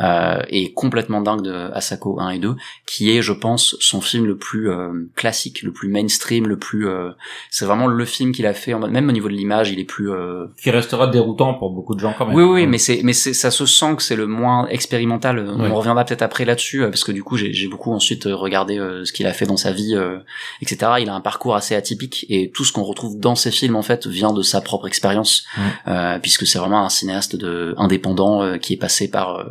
euh, 0.00 0.40
et 0.48 0.72
complètement 0.72 1.20
dingue 1.20 1.42
de 1.42 1.52
Asako 1.72 2.20
1 2.20 2.30
et 2.30 2.38
2, 2.38 2.54
qui 2.86 3.10
est 3.16 3.22
je 3.22 3.32
pense 3.32 3.76
son 3.80 4.00
film 4.00 4.26
le 4.26 4.36
plus 4.36 4.70
euh, 4.70 5.10
classique, 5.16 5.62
le 5.62 5.72
plus 5.72 5.88
mainstream, 5.88 6.46
le 6.46 6.58
plus... 6.58 6.88
euh, 6.88 7.10
c'est 7.50 7.64
vraiment 7.64 7.86
le 7.86 8.04
film 8.04 8.32
qu'il 8.32 8.46
a 8.46 8.54
fait, 8.54 8.74
en 8.74 8.80
même 8.88 9.08
au 9.08 9.12
niveau 9.12 9.28
de 9.28 9.34
l'image, 9.34 9.70
il 9.70 9.78
est 9.78 9.84
plus... 9.84 10.10
euh, 10.10 10.46
Qui 10.62 10.70
restera 10.70 11.06
déroutant 11.06 11.54
pour 11.54 11.70
beaucoup 11.70 11.94
de 11.94 12.00
gens 12.00 12.14
quand 12.16 12.26
même. 12.26 12.34
oui, 12.36 12.42
oui, 12.44 12.66
mais 12.66 12.78
c'est, 12.78 13.00
mais 13.04 13.12
c'est, 13.12 13.32
ça 13.34 13.50
se 13.50 13.66
sent 13.66 13.96
que 13.96 14.02
c'est 14.02 14.16
le 14.16 14.26
moins 14.26 14.66
expérimental. 14.68 15.46
On 15.58 15.74
reviendra 15.74 16.04
peut-être 16.04 16.22
après 16.22 16.44
là-dessus, 16.44 16.82
euh, 16.82 16.88
parce 16.88 17.04
que 17.04 17.12
du 17.12 17.22
coup, 17.22 17.36
j'ai, 17.36 17.52
j'ai 17.52 17.68
beaucoup 17.68 17.92
ensuite 17.92 18.26
euh, 18.26 18.34
regardé 18.34 18.78
euh, 18.78 19.04
ce 19.04 19.12
qu'il 19.12 19.26
a 19.26 19.32
fait 19.32 19.46
dans 19.46 19.56
sa 19.56 19.72
vie, 19.72 19.94
euh, 19.94 20.18
etc. 20.62 20.92
Il 21.00 21.08
a 21.08 21.14
un 21.14 21.20
parcours 21.20 21.54
assez 21.54 21.74
atypique 21.74 22.26
et 22.28 22.50
tout 22.50 22.64
ce 22.64 22.72
qu'on 22.72 22.82
retrouve 22.82 23.09
dans 23.16 23.34
ses 23.34 23.50
films, 23.50 23.76
en 23.76 23.82
fait, 23.82 24.06
vient 24.06 24.32
de 24.32 24.42
sa 24.42 24.60
propre 24.60 24.86
expérience, 24.86 25.44
euh, 25.86 26.18
puisque 26.18 26.46
c'est 26.46 26.58
vraiment 26.58 26.84
un 26.84 26.88
cinéaste 26.88 27.36
de 27.36 27.74
indépendant 27.76 28.42
euh, 28.42 28.56
qui 28.56 28.74
est 28.74 28.76
passé 28.76 29.08
par 29.10 29.36
euh, 29.36 29.44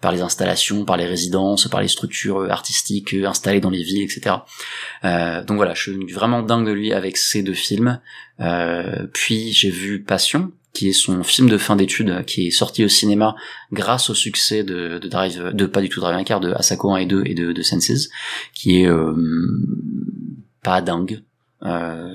par 0.00 0.12
les 0.12 0.20
installations, 0.20 0.84
par 0.84 0.96
les 0.96 1.06
résidences, 1.06 1.68
par 1.68 1.80
les 1.80 1.88
structures 1.88 2.40
euh, 2.42 2.50
artistiques 2.50 3.14
euh, 3.14 3.26
installées 3.26 3.60
dans 3.60 3.70
les 3.70 3.82
villes, 3.82 4.02
etc. 4.02 4.36
Euh, 5.04 5.44
donc 5.44 5.56
voilà, 5.56 5.74
je 5.74 5.90
suis 5.90 6.12
vraiment 6.12 6.42
dingue 6.42 6.66
de 6.66 6.72
lui 6.72 6.92
avec 6.92 7.16
ces 7.16 7.42
deux 7.42 7.54
films. 7.54 8.00
Euh, 8.40 9.06
puis 9.12 9.52
j'ai 9.52 9.70
vu 9.70 10.02
Passion, 10.02 10.52
qui 10.72 10.88
est 10.88 10.92
son 10.92 11.22
film 11.24 11.48
de 11.48 11.58
fin 11.58 11.76
d'études, 11.76 12.24
qui 12.24 12.48
est 12.48 12.50
sorti 12.50 12.84
au 12.84 12.88
cinéma 12.88 13.34
grâce 13.72 14.10
au 14.10 14.14
succès 14.14 14.62
de, 14.62 14.98
de 14.98 15.08
Drive, 15.08 15.50
de 15.52 15.66
pas 15.66 15.80
du 15.80 15.88
tout 15.88 16.00
Drive 16.00 16.16
My 16.16 16.24
Car, 16.24 16.40
de 16.40 16.52
Asako 16.52 16.92
1 16.92 16.96
et 16.98 17.06
2 17.06 17.22
et 17.26 17.34
de, 17.34 17.52
de 17.52 17.62
Senses, 17.62 18.08
qui 18.54 18.82
est 18.82 18.86
euh, 18.86 19.12
pas 20.62 20.80
dingue. 20.80 21.22
Euh, 21.64 22.08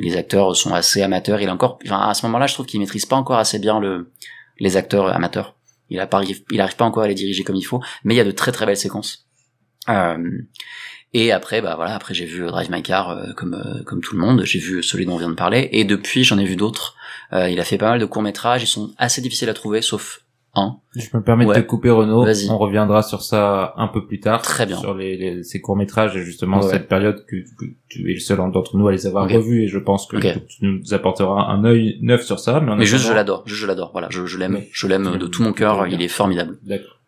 les 0.00 0.16
acteurs 0.16 0.56
sont 0.56 0.74
assez 0.74 1.02
amateurs. 1.02 1.40
Il 1.40 1.48
a 1.48 1.52
encore, 1.52 1.78
enfin, 1.84 2.00
à 2.00 2.14
ce 2.14 2.24
moment-là, 2.26 2.46
je 2.46 2.54
trouve 2.54 2.66
qu'il 2.66 2.80
maîtrise 2.80 3.06
pas 3.06 3.16
encore 3.16 3.38
assez 3.38 3.58
bien 3.58 3.80
le, 3.80 4.12
les 4.58 4.76
acteurs 4.76 5.08
amateurs. 5.08 5.56
Il 5.90 6.04
pas, 6.08 6.22
il 6.50 6.60
arrive 6.60 6.76
pas 6.76 6.84
encore 6.84 7.04
à 7.04 7.08
les 7.08 7.14
diriger 7.14 7.44
comme 7.44 7.56
il 7.56 7.62
faut, 7.62 7.80
mais 8.04 8.14
il 8.14 8.16
y 8.16 8.20
a 8.20 8.24
de 8.24 8.32
très 8.32 8.52
très 8.52 8.66
belles 8.66 8.76
séquences. 8.76 9.26
Euh, 9.88 10.18
et 11.12 11.32
après, 11.32 11.62
bah 11.62 11.76
voilà, 11.76 11.94
après 11.94 12.12
j'ai 12.12 12.26
vu 12.26 12.46
Drive 12.46 12.70
My 12.70 12.82
Car 12.82 13.10
euh, 13.10 13.32
comme 13.34 13.54
euh, 13.54 13.82
comme 13.84 14.00
tout 14.00 14.14
le 14.14 14.20
monde. 14.20 14.42
J'ai 14.44 14.58
vu 14.58 14.82
celui 14.82 15.06
dont 15.06 15.14
on 15.14 15.18
vient 15.18 15.30
de 15.30 15.34
parler, 15.34 15.68
et 15.72 15.84
depuis 15.84 16.24
j'en 16.24 16.38
ai 16.38 16.44
vu 16.44 16.56
d'autres. 16.56 16.96
Euh, 17.32 17.48
il 17.48 17.60
a 17.60 17.64
fait 17.64 17.78
pas 17.78 17.88
mal 17.88 18.00
de 18.00 18.04
courts 18.04 18.22
métrages. 18.22 18.62
Ils 18.62 18.66
sont 18.66 18.92
assez 18.98 19.20
difficiles 19.20 19.48
à 19.48 19.54
trouver, 19.54 19.82
sauf 19.82 20.22
un. 20.56 20.78
Je 20.96 21.06
me 21.14 21.22
permets 21.22 21.44
Ouais. 21.46 21.56
de 21.56 21.60
te 21.60 21.66
couper 21.66 21.90
Renaud. 21.90 22.24
Vas-y. 22.24 22.48
On 22.50 22.58
reviendra 22.58 23.02
sur 23.02 23.22
ça 23.22 23.74
un 23.76 23.88
peu 23.88 24.06
plus 24.06 24.18
tard. 24.20 24.42
Très 24.42 24.66
bien. 24.66 24.76
Sur 24.78 24.94
les, 24.94 25.16
les- 25.16 25.42
ces 25.44 25.60
courts 25.60 25.76
métrages 25.76 26.16
et 26.16 26.22
justement 26.22 26.60
Ouais. 26.60 26.70
cette 26.70 26.88
période 26.88 27.24
que, 27.26 27.36
que 27.58 27.66
tu 27.88 28.10
es 28.10 28.14
le 28.14 28.20
seul 28.20 28.38
d'entre 28.38 28.76
nous 28.76 28.88
à 28.88 28.92
les 28.92 29.06
avoir 29.06 29.28
revus 29.28 29.62
et 29.64 29.68
je 29.68 29.78
pense 29.78 30.06
que 30.06 30.16
tu 30.16 30.38
nous 30.62 30.94
apporteras 30.94 31.46
un 31.50 31.64
œil 31.64 31.98
neuf 32.02 32.22
sur 32.24 32.40
ça. 32.40 32.60
Mais, 32.60 32.84
juste 32.86 33.06
je 33.06 33.12
l'adore, 33.12 33.42
je 33.46 33.66
l'adore. 33.66 33.90
Voilà, 33.92 34.08
je, 34.10 34.26
je 34.26 34.38
l'aime, 34.38 34.60
je 34.72 34.86
l'aime 34.86 35.18
de 35.18 35.26
tout 35.26 35.42
mon 35.42 35.52
cœur. 35.52 35.86
Il 35.86 36.00
est 36.02 36.08
formidable. 36.08 36.58
D'accord. 36.64 36.98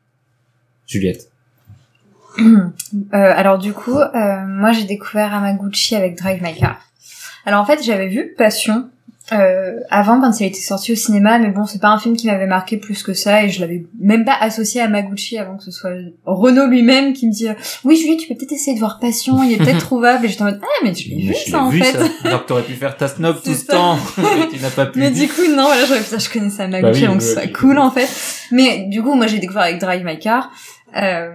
Juliette. 0.86 1.30
Euh, 2.40 2.53
alors 3.12 3.59
du 3.59 3.72
coup, 3.72 3.99
euh, 3.99 4.46
moi 4.46 4.72
j'ai 4.72 4.84
découvert 4.84 5.34
Hamaguchi 5.34 5.94
avec 5.94 6.16
Drive 6.16 6.42
My 6.42 6.55
Car. 6.55 6.80
Alors 7.44 7.61
en 7.61 7.64
fait, 7.66 7.82
j'avais 7.82 8.09
vu 8.09 8.34
Passion 8.38 8.88
euh, 9.33 9.81
avant 9.91 10.20
quand 10.20 10.41
il 10.41 10.47
était 10.47 10.61
sorti 10.61 10.93
au 10.93 10.95
cinéma, 10.95 11.39
mais 11.39 11.51
bon, 11.51 11.66
c'est 11.66 11.81
pas 11.81 11.89
un 11.89 11.99
film 11.99 12.16
qui 12.16 12.26
m'avait 12.29 12.47
marqué 12.47 12.79
plus 12.79 13.03
que 13.03 13.12
ça 13.12 13.45
et 13.45 13.51
je 13.51 13.61
l'avais 13.61 13.85
même 14.01 14.24
pas 14.24 14.37
associé 14.41 14.81
à 14.81 14.85
Hamaguchi 14.85 15.37
avant 15.39 15.57
que 15.59 15.64
ce 15.64 15.70
soit 15.70 15.91
Renaud 16.24 16.66
lui-même 16.66 17.12
qui 17.12 17.26
me 17.29 17.33
dit 17.33 17.49
euh, 17.49 17.55
oui 17.85 17.97
Julie, 17.97 18.16
tu 18.16 18.26
peux 18.29 18.35
peut-être 18.35 18.53
essayer 18.53 18.74
de 18.74 18.79
voir 18.81 18.99
Passion, 19.01 19.43
il 19.43 19.53
est 19.53 19.57
peut-être 19.59 19.79
trouvable. 19.85 20.24
Et 20.24 20.29
j'étais 20.29 20.43
en 20.43 20.47
mode 20.47 20.61
ah 20.62 20.66
mais 20.85 20.95
je 20.95 21.09
l'ai 21.11 21.26
vu 21.26 21.35
je 21.47 21.51
ça 21.51 21.62
en 21.62 21.68
vu, 21.68 21.83
fait. 21.83 21.93
ça. 21.99 22.07
Alors 22.24 22.43
que 22.45 22.49
t'aurais 22.49 22.62
pu 22.62 22.72
faire 22.74 22.97
ta 22.97 23.09
snob 23.09 23.37
tout 23.45 23.53
ce 23.55 23.66
ça. 23.66 23.72
temps. 23.74 23.99
Mais 24.16 24.49
tu 24.51 24.61
n'as 24.62 24.70
pas 24.70 24.87
pu. 24.93 24.99
Mais 24.99 25.11
du 25.11 25.29
coup, 25.29 25.43
non, 25.55 25.64
voilà, 25.64 25.85
j'aurais 25.87 26.01
putain, 26.01 26.18
je 26.18 26.31
connaissais 26.31 26.62
Hamaguchi, 26.62 26.83
Bah 27.03 27.07
oui, 27.09 27.12
donc 27.12 27.22
c'est 27.22 27.47
oui. 27.47 27.53
cool, 27.53 27.79
en 27.79 27.91
fait. 27.91 28.09
Mais, 28.51 28.87
du 28.89 29.03
coup, 29.03 29.14
moi, 29.14 29.26
j'ai 29.26 29.39
découvert 29.39 29.62
avec 29.64 29.79
Drive 29.79 30.05
My 30.05 30.18
Car. 30.18 30.51
Euh, 30.97 31.29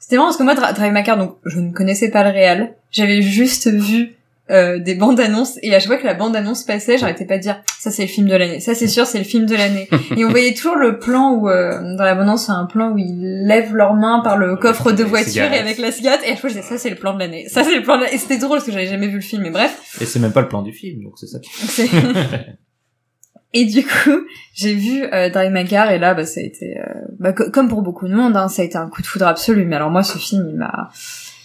c'était 0.00 0.16
marrant 0.16 0.28
parce 0.28 0.36
que 0.36 0.42
moi, 0.42 0.54
Drive 0.54 0.92
My 0.92 1.02
Car, 1.02 1.16
donc, 1.16 1.36
je 1.46 1.58
ne 1.60 1.72
connaissais 1.72 2.10
pas 2.10 2.24
le 2.24 2.30
réel. 2.30 2.74
J'avais 2.90 3.22
juste 3.22 3.68
vu, 3.70 4.16
euh, 4.50 4.78
des 4.80 4.94
bandes 4.96 5.20
annonces, 5.20 5.58
et 5.62 5.74
à 5.74 5.78
chaque 5.78 5.86
fois 5.88 5.96
que 5.98 6.04
la 6.04 6.14
bande 6.14 6.34
annonce 6.34 6.64
passait, 6.64 6.98
j'arrêtais 6.98 7.24
pas 7.24 7.36
de 7.38 7.42
dire, 7.42 7.62
ça 7.78 7.90
c'est 7.90 8.02
le 8.02 8.08
film 8.08 8.26
de 8.28 8.34
l'année, 8.34 8.58
ça 8.60 8.74
c'est 8.74 8.88
sûr, 8.88 9.06
c'est 9.06 9.18
le 9.18 9.24
film 9.24 9.46
de 9.46 9.54
l'année. 9.54 9.88
et 10.16 10.24
on 10.24 10.28
voyait 10.28 10.52
toujours 10.52 10.74
le 10.76 10.98
plan 10.98 11.32
où, 11.34 11.48
euh, 11.48 11.78
dans 11.96 12.04
la 12.04 12.14
bande 12.14 12.24
annonce, 12.24 12.46
c'est 12.46 12.52
un 12.52 12.66
plan 12.66 12.90
où 12.90 12.98
ils 12.98 13.44
lèvent 13.46 13.74
leurs 13.74 13.94
mains 13.94 14.20
par 14.24 14.36
le 14.36 14.56
coffre 14.56 14.90
de 14.92 15.04
voiture 15.04 15.44
et 15.44 15.58
avec 15.58 15.78
la 15.78 15.92
cigarette, 15.92 16.20
et 16.24 16.26
à 16.26 16.30
chaque 16.30 16.40
fois 16.40 16.50
je 16.50 16.54
disais, 16.56 16.66
ça 16.68 16.76
c'est 16.78 16.90
le 16.90 16.96
plan 16.96 17.14
de 17.14 17.20
l'année, 17.20 17.48
ça 17.48 17.62
c'est 17.64 17.74
le 17.76 17.82
plan 17.82 17.96
de 17.96 18.02
l'année. 18.02 18.14
Et 18.16 18.18
c'était 18.18 18.38
drôle 18.38 18.56
parce 18.58 18.66
que 18.66 18.72
j'avais 18.72 18.86
jamais 18.88 19.06
vu 19.08 19.14
le 19.16 19.20
film, 19.20 19.42
mais 19.42 19.50
bref. 19.50 19.96
Et 20.00 20.06
c'est 20.06 20.18
même 20.18 20.32
pas 20.32 20.42
le 20.42 20.48
plan 20.48 20.62
du 20.62 20.72
film, 20.72 21.04
donc 21.04 21.14
c'est 21.18 21.28
ça. 21.28 21.38
qui- 21.38 21.50
Et 23.54 23.66
du 23.66 23.82
coup, 23.84 24.22
j'ai 24.54 24.72
vu 24.74 25.04
euh, 25.12 25.28
Drive 25.28 25.52
My 25.52 25.66
Car 25.66 25.90
et 25.90 25.98
là, 25.98 26.14
bah, 26.14 26.24
ça 26.24 26.40
a 26.40 26.42
été, 26.42 26.78
euh, 26.78 26.84
bah, 27.18 27.34
co- 27.34 27.50
comme 27.50 27.68
pour 27.68 27.82
beaucoup 27.82 28.08
de 28.08 28.14
monde, 28.14 28.34
hein, 28.34 28.48
ça 28.48 28.62
a 28.62 28.64
été 28.64 28.78
un 28.78 28.88
coup 28.88 29.02
de 29.02 29.06
foudre 29.06 29.26
absolu. 29.26 29.66
Mais 29.66 29.76
alors 29.76 29.90
moi, 29.90 30.02
ce 30.02 30.16
film, 30.16 30.46
il 30.48 30.56
m'a, 30.56 30.88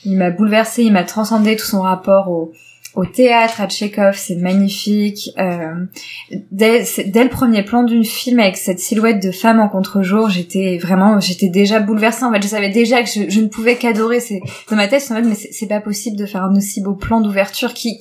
il 0.05 0.15
m'a 0.17 0.29
bouleversé, 0.31 0.83
il 0.83 0.93
m'a 0.93 1.03
transcendé 1.03 1.57
tout 1.57 1.65
son 1.65 1.81
rapport 1.81 2.29
au, 2.31 2.53
au 2.97 3.05
théâtre, 3.05 3.61
à 3.61 3.67
Tchekhov, 3.67 4.17
c'est 4.17 4.35
magnifique. 4.35 5.29
Euh, 5.37 5.85
dès, 6.51 6.83
dès 7.05 7.23
le 7.23 7.29
premier 7.29 7.61
plan 7.61 7.83
du 7.83 8.03
film 8.03 8.39
avec 8.39 8.57
cette 8.57 8.79
silhouette 8.79 9.21
de 9.21 9.31
femme 9.31 9.59
en 9.59 9.69
contre-jour, 9.69 10.31
j'étais 10.31 10.79
vraiment, 10.79 11.19
j'étais 11.19 11.47
déjà 11.47 11.79
bouleversée. 11.79 12.25
En 12.25 12.33
fait, 12.33 12.41
je 12.41 12.47
savais 12.47 12.71
déjà 12.71 13.03
que 13.03 13.07
je, 13.07 13.29
je 13.29 13.39
ne 13.39 13.49
pouvais 13.49 13.75
qu'adorer. 13.75 14.19
C'est 14.19 14.41
dans 14.71 14.75
ma 14.75 14.87
tête, 14.87 15.05
en 15.11 15.13
mode, 15.13 15.25
mais 15.25 15.35
c'est 15.35 15.67
pas 15.67 15.79
possible 15.79 16.17
de 16.17 16.25
faire 16.25 16.43
un 16.43 16.57
aussi 16.57 16.81
beau 16.81 16.95
plan 16.95 17.21
d'ouverture. 17.21 17.75
Qui, 17.75 17.99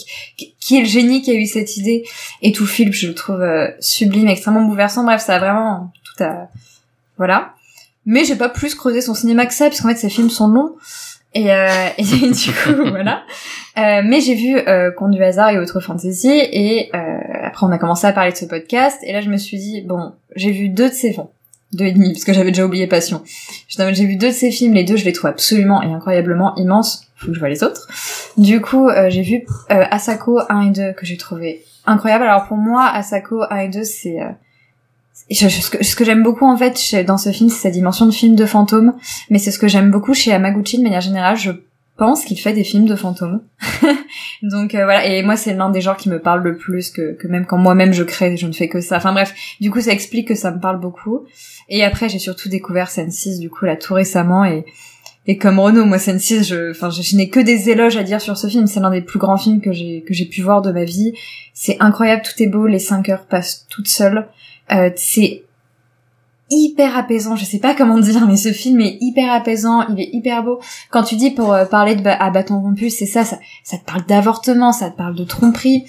qui, 0.58 0.78
est 0.78 0.80
le 0.80 0.86
génie 0.86 1.20
qui 1.20 1.30
a 1.30 1.34
eu 1.34 1.44
cette 1.44 1.76
idée 1.76 2.02
Et 2.40 2.52
tout 2.52 2.66
film, 2.66 2.90
je 2.90 3.08
le 3.08 3.14
trouve 3.14 3.42
euh, 3.42 3.68
sublime, 3.80 4.28
extrêmement 4.28 4.62
bouleversant. 4.62 5.04
Bref, 5.04 5.20
ça 5.20 5.34
a 5.34 5.38
vraiment 5.38 5.92
tout 6.04 6.24
à, 6.24 6.48
voilà. 7.18 7.52
Mais 8.06 8.24
j'ai 8.24 8.36
pas 8.36 8.48
plus 8.48 8.74
creusé 8.74 9.02
son 9.02 9.12
cinéma 9.12 9.44
que 9.44 9.52
ça, 9.52 9.68
puisqu'en 9.68 9.88
fait, 9.88 9.96
ses 9.96 10.08
films 10.08 10.30
sont 10.30 10.48
longs. 10.48 10.74
Et, 11.36 11.52
euh, 11.52 11.68
et 11.98 12.04
du 12.04 12.52
coup, 12.52 12.88
voilà. 12.88 13.22
Euh, 13.78 14.00
mais 14.04 14.20
j'ai 14.20 14.34
vu 14.34 14.56
euh, 14.56 14.90
Conte 14.90 15.10
du 15.10 15.22
hasard 15.22 15.50
et 15.50 15.58
autres 15.58 15.80
fantasy 15.80 16.30
et 16.30 16.90
euh, 16.94 16.98
après 17.44 17.66
on 17.66 17.70
a 17.70 17.78
commencé 17.78 18.06
à 18.06 18.12
parler 18.12 18.32
de 18.32 18.36
ce 18.36 18.46
podcast 18.46 18.98
et 19.02 19.12
là 19.12 19.20
je 19.20 19.28
me 19.28 19.36
suis 19.36 19.58
dit 19.58 19.82
bon 19.82 20.14
j'ai 20.34 20.50
vu 20.50 20.70
deux 20.70 20.88
de 20.88 20.94
ces 20.94 21.12
films. 21.12 21.26
Deux 21.72 21.84
et 21.84 21.92
demi 21.92 22.12
parce 22.12 22.24
que 22.24 22.32
j'avais 22.32 22.52
déjà 22.52 22.64
oublié 22.64 22.86
Passion. 22.86 23.22
J'ai 23.68 24.06
vu 24.06 24.16
deux 24.16 24.28
de 24.28 24.32
ces 24.32 24.50
films 24.50 24.72
les 24.72 24.84
deux 24.84 24.96
je 24.96 25.04
les 25.04 25.12
trouve 25.12 25.28
absolument 25.28 25.82
et 25.82 25.92
incroyablement 25.92 26.54
immenses. 26.56 27.06
Faut 27.16 27.26
que 27.26 27.34
je 27.34 27.38
vois 27.38 27.50
les 27.50 27.62
autres. 27.62 27.86
Du 28.38 28.62
coup 28.62 28.88
euh, 28.88 29.10
j'ai 29.10 29.22
vu 29.22 29.44
euh, 29.70 29.84
Asako 29.90 30.40
1 30.48 30.68
et 30.68 30.70
2 30.70 30.92
que 30.94 31.04
j'ai 31.04 31.18
trouvé 31.18 31.62
incroyable. 31.84 32.24
Alors 32.24 32.46
pour 32.46 32.56
moi 32.56 32.86
Asako 32.86 33.42
1 33.50 33.56
et 33.58 33.68
2 33.68 33.84
c'est 33.84 34.22
euh, 34.22 34.30
ce 35.30 35.96
que, 35.96 36.04
j'aime 36.04 36.22
beaucoup 36.22 36.46
en 36.46 36.56
fait 36.56 37.04
dans 37.06 37.18
ce 37.18 37.32
film 37.32 37.50
c'est 37.50 37.62
sa 37.62 37.70
dimension 37.70 38.06
de 38.06 38.12
film 38.12 38.36
de 38.36 38.46
fantôme 38.46 38.94
mais 39.28 39.38
c'est 39.38 39.50
ce 39.50 39.58
que 39.58 39.66
j'aime 39.66 39.90
beaucoup 39.90 40.14
chez 40.14 40.32
Amaguchi 40.32 40.78
de 40.78 40.84
manière 40.84 41.00
générale 41.00 41.36
je 41.36 41.50
pense 41.96 42.24
qu'il 42.24 42.38
fait 42.38 42.52
des 42.52 42.64
films 42.64 42.86
de 42.86 42.94
fantômes. 42.94 43.42
Donc 44.42 44.74
euh, 44.74 44.84
voilà, 44.84 45.06
et 45.06 45.22
moi 45.22 45.36
c'est 45.36 45.54
l'un 45.54 45.70
des 45.70 45.80
genres 45.80 45.96
qui 45.96 46.08
me 46.08 46.20
parle 46.20 46.42
le 46.42 46.56
plus 46.56 46.90
que, 46.90 47.16
même 47.26 47.46
quand 47.46 47.58
moi-même 47.58 47.92
je 47.92 48.02
crée, 48.02 48.36
je 48.36 48.46
ne 48.46 48.52
fais 48.52 48.68
que 48.68 48.80
ça. 48.80 48.98
Enfin 48.98 49.12
bref, 49.12 49.34
du 49.60 49.70
coup 49.70 49.80
ça 49.80 49.92
explique 49.92 50.28
que 50.28 50.34
ça 50.34 50.50
me 50.50 50.60
parle 50.60 50.78
beaucoup. 50.78 51.24
Et 51.68 51.84
après 51.84 52.08
j'ai 52.08 52.18
surtout 52.18 52.48
découvert 52.48 52.88
Sense6 52.88 53.40
du 53.40 53.50
coup 53.50 53.64
là 53.64 53.76
tout 53.76 53.94
récemment 53.94 54.44
et 54.44 54.64
et 55.28 55.38
comme 55.38 55.58
Renaud, 55.58 55.86
moi 55.86 55.96
Sense6, 55.96 56.46
je 56.46 56.70
enfin 56.70 56.88
je, 56.90 57.02
je 57.02 57.16
n'ai 57.16 57.28
que 57.28 57.40
des 57.40 57.68
éloges 57.68 57.96
à 57.96 58.04
dire 58.04 58.20
sur 58.20 58.36
ce 58.36 58.46
film, 58.46 58.68
c'est 58.68 58.78
l'un 58.78 58.90
des 58.90 59.00
plus 59.00 59.18
grands 59.18 59.38
films 59.38 59.60
que 59.60 59.72
j'ai 59.72 60.02
que 60.06 60.14
j'ai 60.14 60.26
pu 60.26 60.42
voir 60.42 60.62
de 60.62 60.70
ma 60.70 60.84
vie. 60.84 61.14
C'est 61.52 61.76
incroyable, 61.80 62.22
tout 62.22 62.40
est 62.40 62.46
beau, 62.46 62.66
les 62.66 62.78
5 62.78 63.08
heures 63.08 63.26
passent 63.26 63.66
toutes 63.68 63.88
seules. 63.88 64.28
Euh, 64.72 64.90
c'est 64.96 65.44
hyper 66.50 66.96
apaisant, 66.96 67.34
je 67.34 67.44
sais 67.44 67.58
pas 67.58 67.74
comment 67.74 67.98
dire, 67.98 68.26
mais 68.26 68.36
ce 68.36 68.52
film 68.52 68.80
est 68.80 68.98
hyper 69.00 69.32
apaisant, 69.32 69.86
il 69.88 70.00
est 70.00 70.10
hyper 70.12 70.44
beau. 70.44 70.60
Quand 70.90 71.02
tu 71.02 71.16
dis 71.16 71.30
pour 71.30 71.52
euh, 71.52 71.64
parler 71.64 71.96
de 71.96 72.06
à 72.06 72.30
bâton 72.30 72.60
rompu, 72.60 72.88
c'est 72.88 73.06
ça, 73.06 73.24
ça, 73.24 73.38
ça 73.64 73.78
te 73.78 73.84
parle 73.84 74.06
d'avortement, 74.06 74.72
ça 74.72 74.90
te 74.90 74.96
parle 74.96 75.16
de 75.16 75.24
tromperie, 75.24 75.84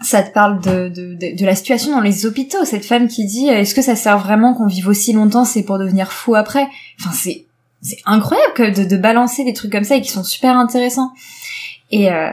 ça 0.00 0.22
te 0.22 0.32
parle 0.32 0.60
de, 0.60 0.88
de, 0.88 1.14
de, 1.14 1.36
de 1.36 1.44
la 1.44 1.56
situation 1.56 1.90
dans 1.90 2.00
les 2.00 2.24
hôpitaux. 2.24 2.64
Cette 2.64 2.84
femme 2.84 3.08
qui 3.08 3.26
dit, 3.26 3.50
euh, 3.50 3.58
est-ce 3.58 3.74
que 3.74 3.82
ça 3.82 3.96
sert 3.96 4.18
vraiment 4.18 4.54
qu'on 4.54 4.66
vive 4.66 4.86
aussi 4.86 5.12
longtemps, 5.12 5.44
c'est 5.44 5.64
pour 5.64 5.78
devenir 5.78 6.12
fou 6.12 6.36
après? 6.36 6.68
Enfin, 7.00 7.10
c'est 7.12 7.46
c'est 7.80 7.98
incroyable 8.06 8.54
que 8.54 8.70
de, 8.70 8.88
de 8.88 8.96
balancer 8.96 9.44
des 9.44 9.52
trucs 9.52 9.72
comme 9.72 9.84
ça 9.84 9.96
et 9.96 10.00
qui 10.00 10.10
sont 10.10 10.24
super 10.24 10.56
intéressants. 10.56 11.12
Et, 11.90 12.10
euh, 12.10 12.30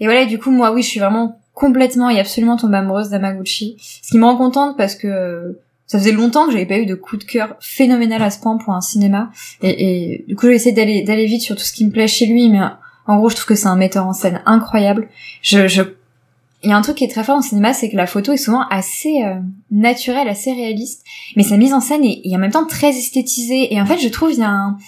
et 0.00 0.04
voilà, 0.04 0.24
du 0.24 0.38
coup, 0.38 0.50
moi, 0.50 0.72
oui, 0.72 0.82
je 0.82 0.88
suis 0.88 1.00
vraiment 1.00 1.40
complètement 1.60 2.08
et 2.08 2.18
absolument 2.18 2.56
tombée 2.56 2.78
amoureuse 2.78 3.10
d'Amaguchi. 3.10 3.76
Ce 4.02 4.10
qui 4.10 4.18
me 4.18 4.24
rend 4.24 4.36
contente 4.36 4.78
parce 4.78 4.94
que 4.94 5.06
euh, 5.06 5.60
ça 5.86 5.98
faisait 5.98 6.12
longtemps 6.12 6.46
que 6.46 6.52
j'avais 6.52 6.64
pas 6.64 6.78
eu 6.78 6.86
de 6.86 6.94
coup 6.94 7.18
de 7.18 7.24
cœur 7.24 7.54
phénoménal 7.60 8.22
à 8.22 8.30
ce 8.30 8.40
point 8.40 8.56
pour 8.56 8.72
un 8.72 8.80
cinéma. 8.80 9.30
Et, 9.62 10.24
du 10.26 10.36
coup, 10.36 10.46
j'ai 10.46 10.54
essayé 10.54 10.74
d'aller 10.74 11.02
d'aller 11.02 11.26
vite 11.26 11.42
sur 11.42 11.56
tout 11.56 11.62
ce 11.62 11.74
qui 11.74 11.84
me 11.84 11.90
plaît 11.90 12.08
chez 12.08 12.24
lui, 12.26 12.48
mais 12.48 12.60
en 13.06 13.18
gros, 13.18 13.28
je 13.28 13.36
trouve 13.36 13.48
que 13.48 13.54
c'est 13.54 13.66
un 13.66 13.76
metteur 13.76 14.06
en 14.06 14.14
scène 14.14 14.40
incroyable. 14.46 15.08
Je, 15.42 15.68
je... 15.68 15.82
Il 16.62 16.70
y 16.70 16.72
a 16.72 16.76
un 16.76 16.82
truc 16.82 16.96
qui 16.96 17.04
est 17.04 17.08
très 17.08 17.24
fort 17.24 17.36
en 17.36 17.42
cinéma, 17.42 17.74
c'est 17.74 17.90
que 17.90 17.96
la 17.96 18.06
photo 18.06 18.32
est 18.32 18.38
souvent 18.38 18.66
assez 18.70 19.22
euh, 19.22 19.34
naturelle, 19.70 20.28
assez 20.28 20.52
réaliste, 20.52 21.04
mais 21.36 21.42
sa 21.42 21.58
mise 21.58 21.74
en 21.74 21.80
scène 21.80 22.04
est, 22.04 22.20
est 22.24 22.34
en 22.36 22.38
même 22.38 22.52
temps 22.52 22.66
très 22.66 22.90
esthétisée. 22.90 23.74
Et 23.74 23.80
en 23.80 23.86
fait, 23.86 23.98
je 23.98 24.08
trouve 24.08 24.32
il 24.32 24.38
y 24.38 24.42
a 24.42 24.50
un 24.50 24.78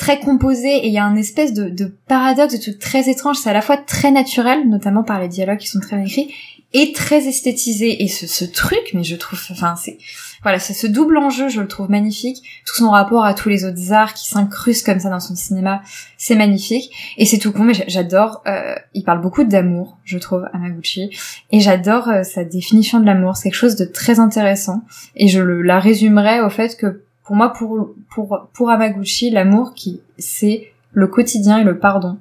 très 0.00 0.18
composé 0.18 0.68
et 0.78 0.86
il 0.86 0.92
y 0.94 0.98
a 0.98 1.04
un 1.04 1.14
espèce 1.16 1.52
de, 1.52 1.68
de 1.68 1.94
paradoxe, 2.08 2.54
de 2.54 2.60
truc 2.60 2.78
très 2.78 3.10
étrange. 3.10 3.36
C'est 3.36 3.50
à 3.50 3.52
la 3.52 3.60
fois 3.60 3.76
très 3.76 4.10
naturel, 4.10 4.68
notamment 4.68 5.02
par 5.04 5.20
les 5.20 5.28
dialogues 5.28 5.58
qui 5.58 5.68
sont 5.68 5.78
très 5.80 5.96
bien 5.96 6.06
écrits, 6.06 6.34
et 6.72 6.92
très 6.92 7.26
esthétisé. 7.26 8.02
Et 8.02 8.08
ce, 8.08 8.26
ce 8.26 8.44
truc, 8.44 8.80
mais 8.94 9.04
je 9.04 9.16
trouve, 9.16 9.38
enfin, 9.50 9.74
c'est 9.76 9.98
voilà, 10.42 10.58
c'est 10.58 10.72
ce 10.72 10.86
double 10.86 11.18
enjeu, 11.18 11.50
je 11.50 11.60
le 11.60 11.68
trouve 11.68 11.90
magnifique. 11.90 12.38
Tout 12.64 12.74
son 12.76 12.88
rapport 12.90 13.26
à 13.26 13.34
tous 13.34 13.50
les 13.50 13.66
autres 13.66 13.92
arts 13.92 14.14
qui 14.14 14.26
s'incrustent 14.26 14.86
comme 14.86 14.98
ça 15.00 15.10
dans 15.10 15.20
son 15.20 15.34
cinéma, 15.34 15.82
c'est 16.16 16.34
magnifique. 16.34 16.90
Et 17.18 17.26
c'est 17.26 17.36
tout 17.38 17.52
con, 17.52 17.64
mais 17.64 17.74
j'a- 17.74 17.84
j'adore. 17.88 18.40
euh, 18.46 18.74
il 18.94 19.04
parle 19.04 19.20
beaucoup 19.20 19.44
d'amour, 19.44 19.98
je 20.04 20.16
trouve, 20.16 20.44
Amaguchi, 20.54 21.10
et 21.52 21.60
j'adore 21.60 22.08
euh, 22.08 22.22
sa 22.22 22.42
définition 22.44 23.00
de 23.00 23.04
l'amour. 23.04 23.36
C'est 23.36 23.50
quelque 23.50 23.58
chose 23.66 23.76
de 23.76 23.84
très 23.84 24.18
intéressant. 24.18 24.80
Et 25.14 25.28
je 25.28 25.40
le, 25.40 25.60
la 25.60 25.78
résumerai 25.78 26.40
au 26.40 26.48
fait 26.48 26.74
que 26.78 27.02
pour 27.30 27.36
moi, 27.36 27.52
pour 27.52 27.94
pour 28.12 28.48
pour 28.52 28.70
Amaguchi, 28.70 29.30
l'amour 29.30 29.72
qui 29.74 30.00
c'est 30.18 30.72
le 30.90 31.06
quotidien 31.06 31.58
et 31.58 31.62
le 31.62 31.78
pardon. 31.78 32.18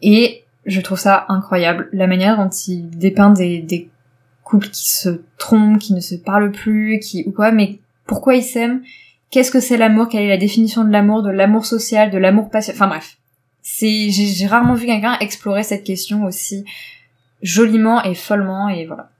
Et 0.00 0.42
je 0.64 0.80
trouve 0.80 0.98
ça 0.98 1.26
incroyable 1.28 1.90
la 1.92 2.06
manière 2.06 2.38
dont 2.38 2.48
il 2.48 2.88
dépeint 2.88 3.28
des, 3.28 3.58
des 3.58 3.90
couples 4.42 4.70
qui 4.70 4.90
se 4.90 5.20
trompent, 5.36 5.78
qui 5.78 5.92
ne 5.92 6.00
se 6.00 6.14
parlent 6.14 6.50
plus, 6.50 6.98
qui 6.98 7.24
ou 7.26 7.30
quoi, 7.30 7.52
mais 7.52 7.78
pourquoi 8.06 8.36
ils 8.36 8.42
s'aiment? 8.42 8.80
Qu'est-ce 9.28 9.50
que 9.50 9.60
c'est 9.60 9.76
l'amour? 9.76 10.08
Quelle 10.08 10.22
est 10.22 10.28
la 10.28 10.38
définition 10.38 10.82
de 10.82 10.90
l'amour, 10.90 11.22
de 11.22 11.28
l'amour 11.28 11.66
social, 11.66 12.10
de 12.10 12.16
l'amour 12.16 12.48
passionnel 12.48 12.80
Enfin 12.80 12.88
bref, 12.88 13.18
c'est 13.60 14.08
j'ai 14.08 14.28
j'ai 14.28 14.46
rarement 14.46 14.72
vu 14.72 14.86
quelqu'un 14.86 15.18
explorer 15.20 15.62
cette 15.62 15.84
question 15.84 16.24
aussi 16.24 16.64
joliment 17.42 18.02
et 18.02 18.14
follement 18.14 18.70
et 18.70 18.86
voilà. 18.86 19.10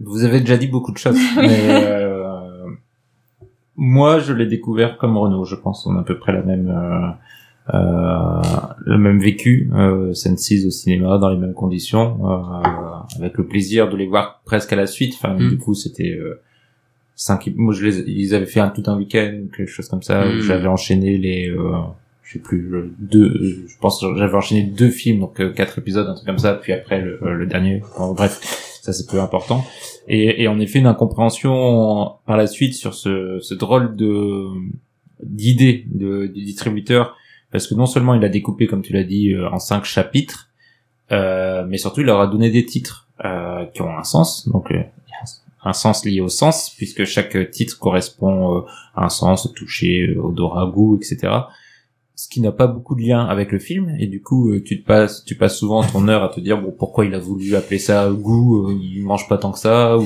Vous 0.00 0.24
avez 0.24 0.40
déjà 0.40 0.56
dit 0.56 0.66
beaucoup 0.66 0.90
de 0.90 0.98
choses, 0.98 1.20
mais 1.36 1.68
euh, 1.70 2.19
moi 3.80 4.20
je 4.20 4.32
l'ai 4.32 4.46
découvert 4.46 4.96
comme 4.98 5.16
Renault, 5.16 5.44
je 5.44 5.56
pense, 5.56 5.84
on 5.86 5.96
a 5.96 6.00
à 6.00 6.04
peu 6.04 6.16
près 6.18 6.32
la 6.32 6.42
même 6.42 6.68
euh, 6.68 7.08
euh, 7.74 8.42
le 8.84 8.98
même 8.98 9.18
vécu, 9.20 9.70
euh, 9.74 10.12
Sense6 10.12 10.66
au 10.66 10.70
cinéma 10.70 11.18
dans 11.18 11.28
les 11.30 11.36
mêmes 11.36 11.54
conditions, 11.54 12.18
euh, 12.28 12.62
avec 13.18 13.36
le 13.38 13.46
plaisir 13.46 13.88
de 13.88 13.96
les 13.96 14.06
voir 14.06 14.40
presque 14.44 14.72
à 14.72 14.76
la 14.76 14.86
suite. 14.86 15.14
Enfin, 15.14 15.34
Mm. 15.34 15.48
du 15.48 15.58
coup, 15.58 15.74
c'était 15.74 16.10
euh, 16.10 16.40
cinq. 17.14 17.50
Moi, 17.56 17.72
je 17.74 17.86
les, 17.86 17.98
ils 18.10 18.34
avaient 18.34 18.46
fait 18.46 18.60
un 18.60 18.70
tout 18.70 18.82
un 18.86 18.96
week-end, 18.96 19.44
quelque 19.56 19.68
chose 19.70 19.88
comme 19.88 20.02
ça. 20.02 20.24
Mm. 20.24 20.40
J'avais 20.40 20.66
enchaîné 20.68 21.16
les, 21.18 21.48
euh, 21.48 21.72
je 22.24 22.32
sais 22.34 22.38
plus, 22.40 22.60
le- 22.62 22.92
deux. 22.98 23.28
euh, 23.28 23.64
Je 23.68 23.78
pense 23.80 24.04
j'avais 24.16 24.34
enchaîné 24.34 24.62
deux 24.64 24.90
films, 24.90 25.20
donc 25.20 25.38
euh, 25.40 25.50
quatre 25.52 25.78
épisodes, 25.78 26.06
un 26.08 26.14
truc 26.14 26.26
comme 26.26 26.38
ça. 26.38 26.54
Puis 26.54 26.72
après 26.72 27.00
le, 27.00 27.18
euh, 27.22 27.34
le 27.34 27.46
dernier. 27.46 27.82
Bon, 27.98 28.12
bref, 28.14 28.40
ça 28.82 28.92
c'est 28.92 29.08
peu 29.08 29.20
important. 29.20 29.64
Et, 30.08 30.42
et 30.42 30.48
en 30.48 30.58
effet, 30.58 30.78
une 30.78 30.86
incompréhension 30.86 32.14
par 32.26 32.36
la 32.36 32.46
suite 32.46 32.74
sur 32.74 32.94
ce, 32.94 33.38
ce 33.40 33.54
drôle 33.54 33.96
de 33.96 34.46
d'idée 35.22 35.84
de, 35.92 36.26
du 36.26 36.44
distributeur, 36.44 37.14
parce 37.52 37.66
que 37.66 37.74
non 37.74 37.86
seulement 37.86 38.14
il 38.14 38.24
a 38.24 38.28
découpé, 38.28 38.66
comme 38.66 38.82
tu 38.82 38.92
l'as 38.92 39.04
dit, 39.04 39.32
euh, 39.32 39.50
en 39.50 39.58
cinq 39.58 39.84
chapitres, 39.84 40.48
euh, 41.12 41.64
mais 41.68 41.78
surtout 41.78 42.00
il 42.00 42.06
leur 42.06 42.20
a 42.20 42.26
donné 42.26 42.50
des 42.50 42.64
titres 42.64 43.08
euh, 43.24 43.66
qui 43.66 43.82
ont 43.82 43.96
un 43.96 44.04
sens, 44.04 44.48
donc 44.48 44.70
euh, 44.70 44.82
un 45.62 45.72
sens 45.74 46.04
lié 46.04 46.20
au 46.20 46.28
sens, 46.28 46.70
puisque 46.76 47.04
chaque 47.04 47.50
titre 47.50 47.78
correspond 47.78 48.56
euh, 48.56 48.60
à 48.94 49.04
un 49.04 49.08
sens, 49.10 49.46
au 49.46 49.50
toucher, 49.50 50.16
odorat, 50.16 50.66
goût, 50.66 50.96
etc. 50.96 51.32
Ce 52.22 52.28
qui 52.28 52.42
n'a 52.42 52.52
pas 52.52 52.66
beaucoup 52.66 52.94
de 52.96 53.00
lien 53.00 53.24
avec 53.24 53.50
le 53.50 53.58
film, 53.58 53.96
et 53.98 54.06
du 54.06 54.20
coup 54.20 54.50
euh, 54.52 54.62
tu 54.62 54.82
te 54.82 54.86
passes, 54.86 55.24
tu 55.24 55.36
passes 55.36 55.56
souvent 55.56 55.82
ton 55.82 56.06
heure 56.06 56.22
à 56.22 56.28
te 56.28 56.38
dire 56.38 56.60
bon 56.60 56.70
pourquoi 56.70 57.06
il 57.06 57.14
a 57.14 57.18
voulu 57.18 57.56
appeler 57.56 57.78
ça 57.78 58.10
goût, 58.12 58.68
euh, 58.68 58.74
il 58.78 59.02
mange 59.04 59.26
pas 59.26 59.38
tant 59.38 59.52
que 59.52 59.58
ça, 59.58 59.96
ou 59.96 60.04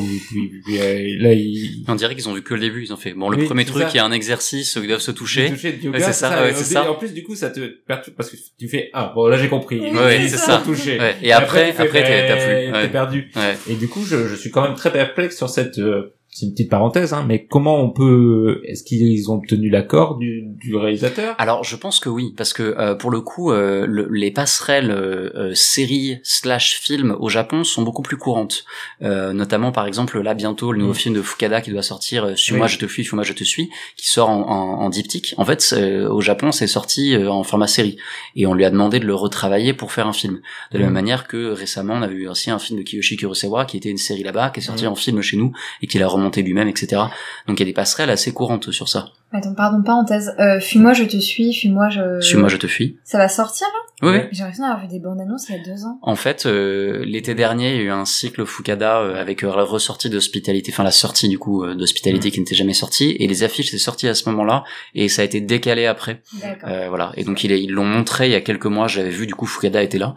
là 0.79 1.33
il 1.33 1.85
On 1.89 1.97
dirait 1.97 2.15
qu'ils 2.15 2.29
ont 2.29 2.35
vu 2.35 2.43
que 2.45 2.55
le 2.55 2.61
début. 2.61 2.85
Ils 2.85 2.93
ont 2.93 2.97
fait 2.97 3.15
bon 3.15 3.31
le 3.31 3.39
Oui, 3.39 3.47
premier 3.47 3.65
truc, 3.65 3.83
ça. 3.83 3.89
il 3.93 3.97
y 3.97 3.99
a 3.99 4.05
un 4.05 4.13
exercice 4.13 4.77
où 4.77 4.83
ils 4.83 4.87
doivent 4.89 5.01
se 5.01 5.11
toucher. 5.11 5.51
toucher 5.51 5.77
Ouais, 5.93 5.99
c'est 5.99 6.13
ça, 6.13 6.43
ouais, 6.43 6.51
et 6.51 6.55
c'est 6.55 6.61
au- 6.61 6.79
ça. 6.81 6.85
Et 6.85 6.89
en 6.89 6.95
plus, 6.95 7.13
du 7.13 7.25
coup, 7.25 7.35
ça 7.35 7.51
te 7.51 7.61
perturbe 7.85 8.17
parce 8.17 8.31
que 8.31 8.37
tu 8.59 8.69
fais 8.69 8.91
ah 8.93 9.11
bon 9.13 9.27
là 9.27 9.37
j'ai 9.37 9.49
compris. 9.49 9.81
Ouais, 9.81 9.91
ouais, 9.93 10.29
c'est 10.29 10.37
ça. 10.37 10.63
toucher. 10.65 11.01
Ouais. 11.01 11.17
Et 11.21 11.33
après, 11.33 11.71
après, 11.77 12.03
t'as 12.03 12.37
ben, 12.37 12.39
plus. 12.39 12.73
Ouais. 12.73 12.83
T'es 12.83 12.93
perdu. 12.93 13.31
Ouais. 13.35 13.57
Et 13.69 13.75
du 13.75 13.89
coup, 13.89 14.05
je, 14.05 14.29
je 14.29 14.35
suis 14.37 14.53
quand 14.53 14.63
même 14.63 14.75
très 14.77 14.93
perplexe 14.93 15.37
sur 15.37 15.49
cette. 15.49 15.79
euh, 15.79 16.15
c'est 16.37 16.47
une 16.47 16.53
petite 16.53 16.69
parenthèse, 16.69 17.13
hein, 17.13 17.25
mais 17.29 17.47
comment 17.47 17.81
on 17.81 17.91
peut 17.91 18.61
Est-ce 18.65 18.83
qu'ils 18.83 19.31
ont 19.31 19.37
obtenu 19.37 19.71
l'accord 19.71 20.17
du, 20.17 20.43
du 20.43 20.75
réalisateur? 20.75 21.37
Alors 21.39 21.63
je 21.63 21.77
pense 21.77 22.01
que 22.01 22.09
oui, 22.09 22.35
parce 22.37 22.53
que 22.53 22.63
euh, 22.77 22.97
pour 22.97 23.13
le 23.13 23.21
coup, 23.21 23.53
euh, 23.53 23.87
le- 23.87 24.09
les 24.11 24.33
passerelles 24.33 24.91
euh, 24.91 25.31
euh, 25.37 25.55
séries 25.55 26.19
slash 26.25 26.81
films 26.81 27.17
au 27.21 27.29
Japon 27.29 27.63
sont 27.63 27.83
beaucoup 27.83 28.03
plus 28.03 28.17
courantes. 28.17 28.65
Euh, 29.03 29.33
notamment 29.33 29.71
par 29.71 29.87
exemple 29.87 30.21
là 30.21 30.35
bientôt 30.35 30.73
le 30.73 30.81
nouveau 30.81 30.91
Mm. 30.91 30.97
film 30.97 31.15
de 31.15 31.23
Fukada 31.23 31.61
qui 31.61 31.71
doit 31.71 31.83
sortir, 31.83 32.25
euh, 32.25 32.35
Suis-moi 32.35 32.67
Oui. 32.67 32.73
je 32.73 32.79
te 32.81 32.87
fuis, 32.89 33.05
Suis-moi 33.05 33.23
je 33.23 33.33
te 33.33 33.45
suis, 33.45 33.71
qui 33.97 34.09
sort 34.09 34.29
en, 34.29 34.41
en, 34.43 34.81
en 34.83 34.89
diptyque. 34.91 35.35
En 35.37 35.45
fait, 35.45 35.73
au 36.11 36.21
Japon, 36.21 36.51
c'est 36.51 36.67
sorti 36.67 37.17
en 37.17 37.45
format 37.45 37.69
série 37.69 37.97
et 38.35 38.47
on 38.49 38.55
lui 38.55 38.65
a 38.65 38.71
demandé 38.71 38.99
de 38.99 39.07
le 39.07 39.15
retravailler 39.15 39.73
pour 39.73 39.93
faire 39.93 40.09
un 40.09 40.13
film. 40.13 40.41
De 40.73 40.79
la 40.79 40.85
Mm. 40.85 40.87
même 40.87 40.93
manière 40.95 41.29
que 41.29 41.53
récemment 41.53 41.95
on 41.95 42.03
avait 42.03 42.15
eu 42.17 42.27
aussi 42.27 42.51
un 42.51 42.59
film 42.59 42.81
de 42.81 42.85
Kiyoshi 42.85 43.17
Kurosawa 43.17 43.67
qui 43.67 43.77
était 43.77 43.89
une 43.91 43.99
série 43.99 44.25
là-bas, 44.25 44.51
qui 44.51 44.59
est 44.59 44.65
sorti 44.65 44.85
Mm. 44.85 44.89
en 44.89 44.95
film 44.97 45.23
chez 45.23 45.37
nous 45.37 45.53
et 45.81 45.87
qu'il 45.87 46.03
a 46.03 46.09
remonté 46.09 46.24
remonter 46.25 46.43
lui-même, 46.43 46.69
etc. 46.69 47.03
Donc 47.47 47.59
il 47.59 47.61
y 47.61 47.63
a 47.63 47.67
des 47.67 47.73
passerelles 47.73 48.11
assez 48.11 48.33
courantes 48.33 48.71
sur 48.71 48.89
ça. 48.89 49.11
Attends, 49.33 49.55
pardon, 49.55 49.83
parenthèse. 49.83 50.35
Euh, 50.39 50.61
Fuis-moi, 50.61 50.93
je 50.93 51.05
te 51.05 51.17
suis. 51.17 51.53
Fuis-moi, 51.53 51.89
je. 51.89 52.21
Suis-moi, 52.21 52.49
je 52.49 52.57
te 52.57 52.67
fuis. 52.67 52.99
Ça 53.05 53.19
va 53.19 53.29
sortir 53.29 53.67
là 53.67 54.09
Oui, 54.09 54.19
oui. 54.19 54.29
J'ai 54.31 54.41
l'impression 54.43 54.65
d'avoir 54.65 54.81
vu 54.83 54.87
des 54.87 55.01
bandes 55.01 55.21
annonces 55.21 55.49
il 55.49 55.57
y 55.57 55.59
a 55.59 55.63
deux 55.65 55.85
ans. 55.85 55.99
En 56.03 56.15
fait, 56.15 56.47
euh, 56.47 57.05
l'été 57.05 57.35
dernier, 57.35 57.73
il 57.73 57.77
y 57.77 57.81
a 57.81 57.83
eu 57.83 57.91
un 57.91 58.05
cycle 58.05 58.47
Fukada 58.47 59.01
euh, 59.01 59.21
avec 59.21 59.43
la 59.43 59.51
ressortie 59.65 60.09
d'Hospitality, 60.09 60.71
enfin 60.71 60.85
la 60.85 60.93
sortie 60.93 61.29
du 61.29 61.39
coup 61.39 61.65
euh, 61.65 61.75
d'Hospitality 61.75 62.31
qui 62.31 62.39
n'était 62.39 62.55
jamais 62.55 62.75
sortie, 62.75 63.17
et 63.19 63.27
les 63.27 63.43
affiches 63.43 63.69
étaient 63.69 63.79
sorties 63.79 64.07
à 64.07 64.15
ce 64.15 64.29
moment-là, 64.31 64.63
et 64.95 65.09
ça 65.09 65.23
a 65.23 65.25
été 65.25 65.41
décalé 65.41 65.87
après. 65.87 66.23
D'accord. 66.41 66.69
Euh, 66.69 66.89
voilà. 66.89 67.13
Et 67.17 67.25
donc 67.25 67.43
ils 67.43 67.71
l'ont 67.71 67.85
montré 67.85 68.29
il 68.29 68.33
y 68.33 68.37
a 68.37 68.41
quelques 68.41 68.67
mois. 68.67 68.87
J'avais 68.87 69.11
vu 69.11 69.27
du 69.27 69.35
coup 69.35 69.47
Fukada 69.47 69.83
était 69.83 69.99
là 69.99 70.15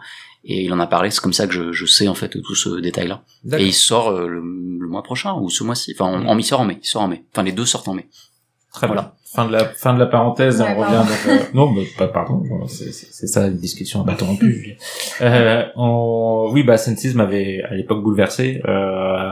et 0.48 0.64
il 0.64 0.72
en 0.72 0.80
a 0.80 0.86
parlé. 0.88 1.10
C'est 1.10 1.20
comme 1.20 1.32
ça 1.32 1.46
que 1.46 1.52
je, 1.52 1.70
je 1.72 1.86
sais 1.86 2.08
en 2.08 2.14
fait 2.14 2.30
tout 2.42 2.54
ce 2.56 2.80
détail-là. 2.80 3.22
Et 3.58 3.66
il 3.66 3.72
sort 3.74 4.08
euh, 4.08 4.26
le, 4.26 4.40
le 4.40 4.88
mois 4.88 5.02
prochain 5.04 5.34
ou 5.34 5.48
ce 5.50 5.62
mois-ci. 5.62 5.94
Enfin, 5.94 6.06
en, 6.06 6.26
en- 6.26 6.38
il 6.38 6.44
sort 6.44 6.60
en 6.60 6.64
mai. 6.64 6.78
Il 6.82 6.86
sort 6.86 7.02
en 7.02 7.08
mai. 7.08 7.22
Enfin, 7.32 7.42
les 7.44 7.52
deux 7.52 7.66
sortent 7.66 7.86
en 7.88 7.94
mai. 7.94 8.06
Très 8.72 8.86
Voilà. 8.86 9.02
bien. 9.02 9.12
Fin 9.30 9.46
de 9.46 9.52
la 9.52 9.64
fin 9.66 9.92
de 9.92 9.98
la 9.98 10.06
parenthèse, 10.06 10.60
Ouais, 10.62 10.68
on 10.74 10.80
revient. 10.80 11.04
Donc, 11.06 11.26
euh, 11.28 11.38
non, 11.54 11.70
bah, 11.72 11.82
pas 11.98 12.08
pardon. 12.08 12.42
C'est 12.66 12.92
ça 13.26 13.46
une 13.46 13.58
discussion 13.58 14.06
interrompue. 14.08 14.76
euh, 15.20 15.64
on... 15.76 16.48
Oui, 16.52 16.62
bah 16.62 16.78
Senses 16.78 17.12
m'avait 17.14 17.60
à 17.62 17.74
l'époque 17.74 18.02
bouleversé, 18.02 18.62
euh, 18.66 19.30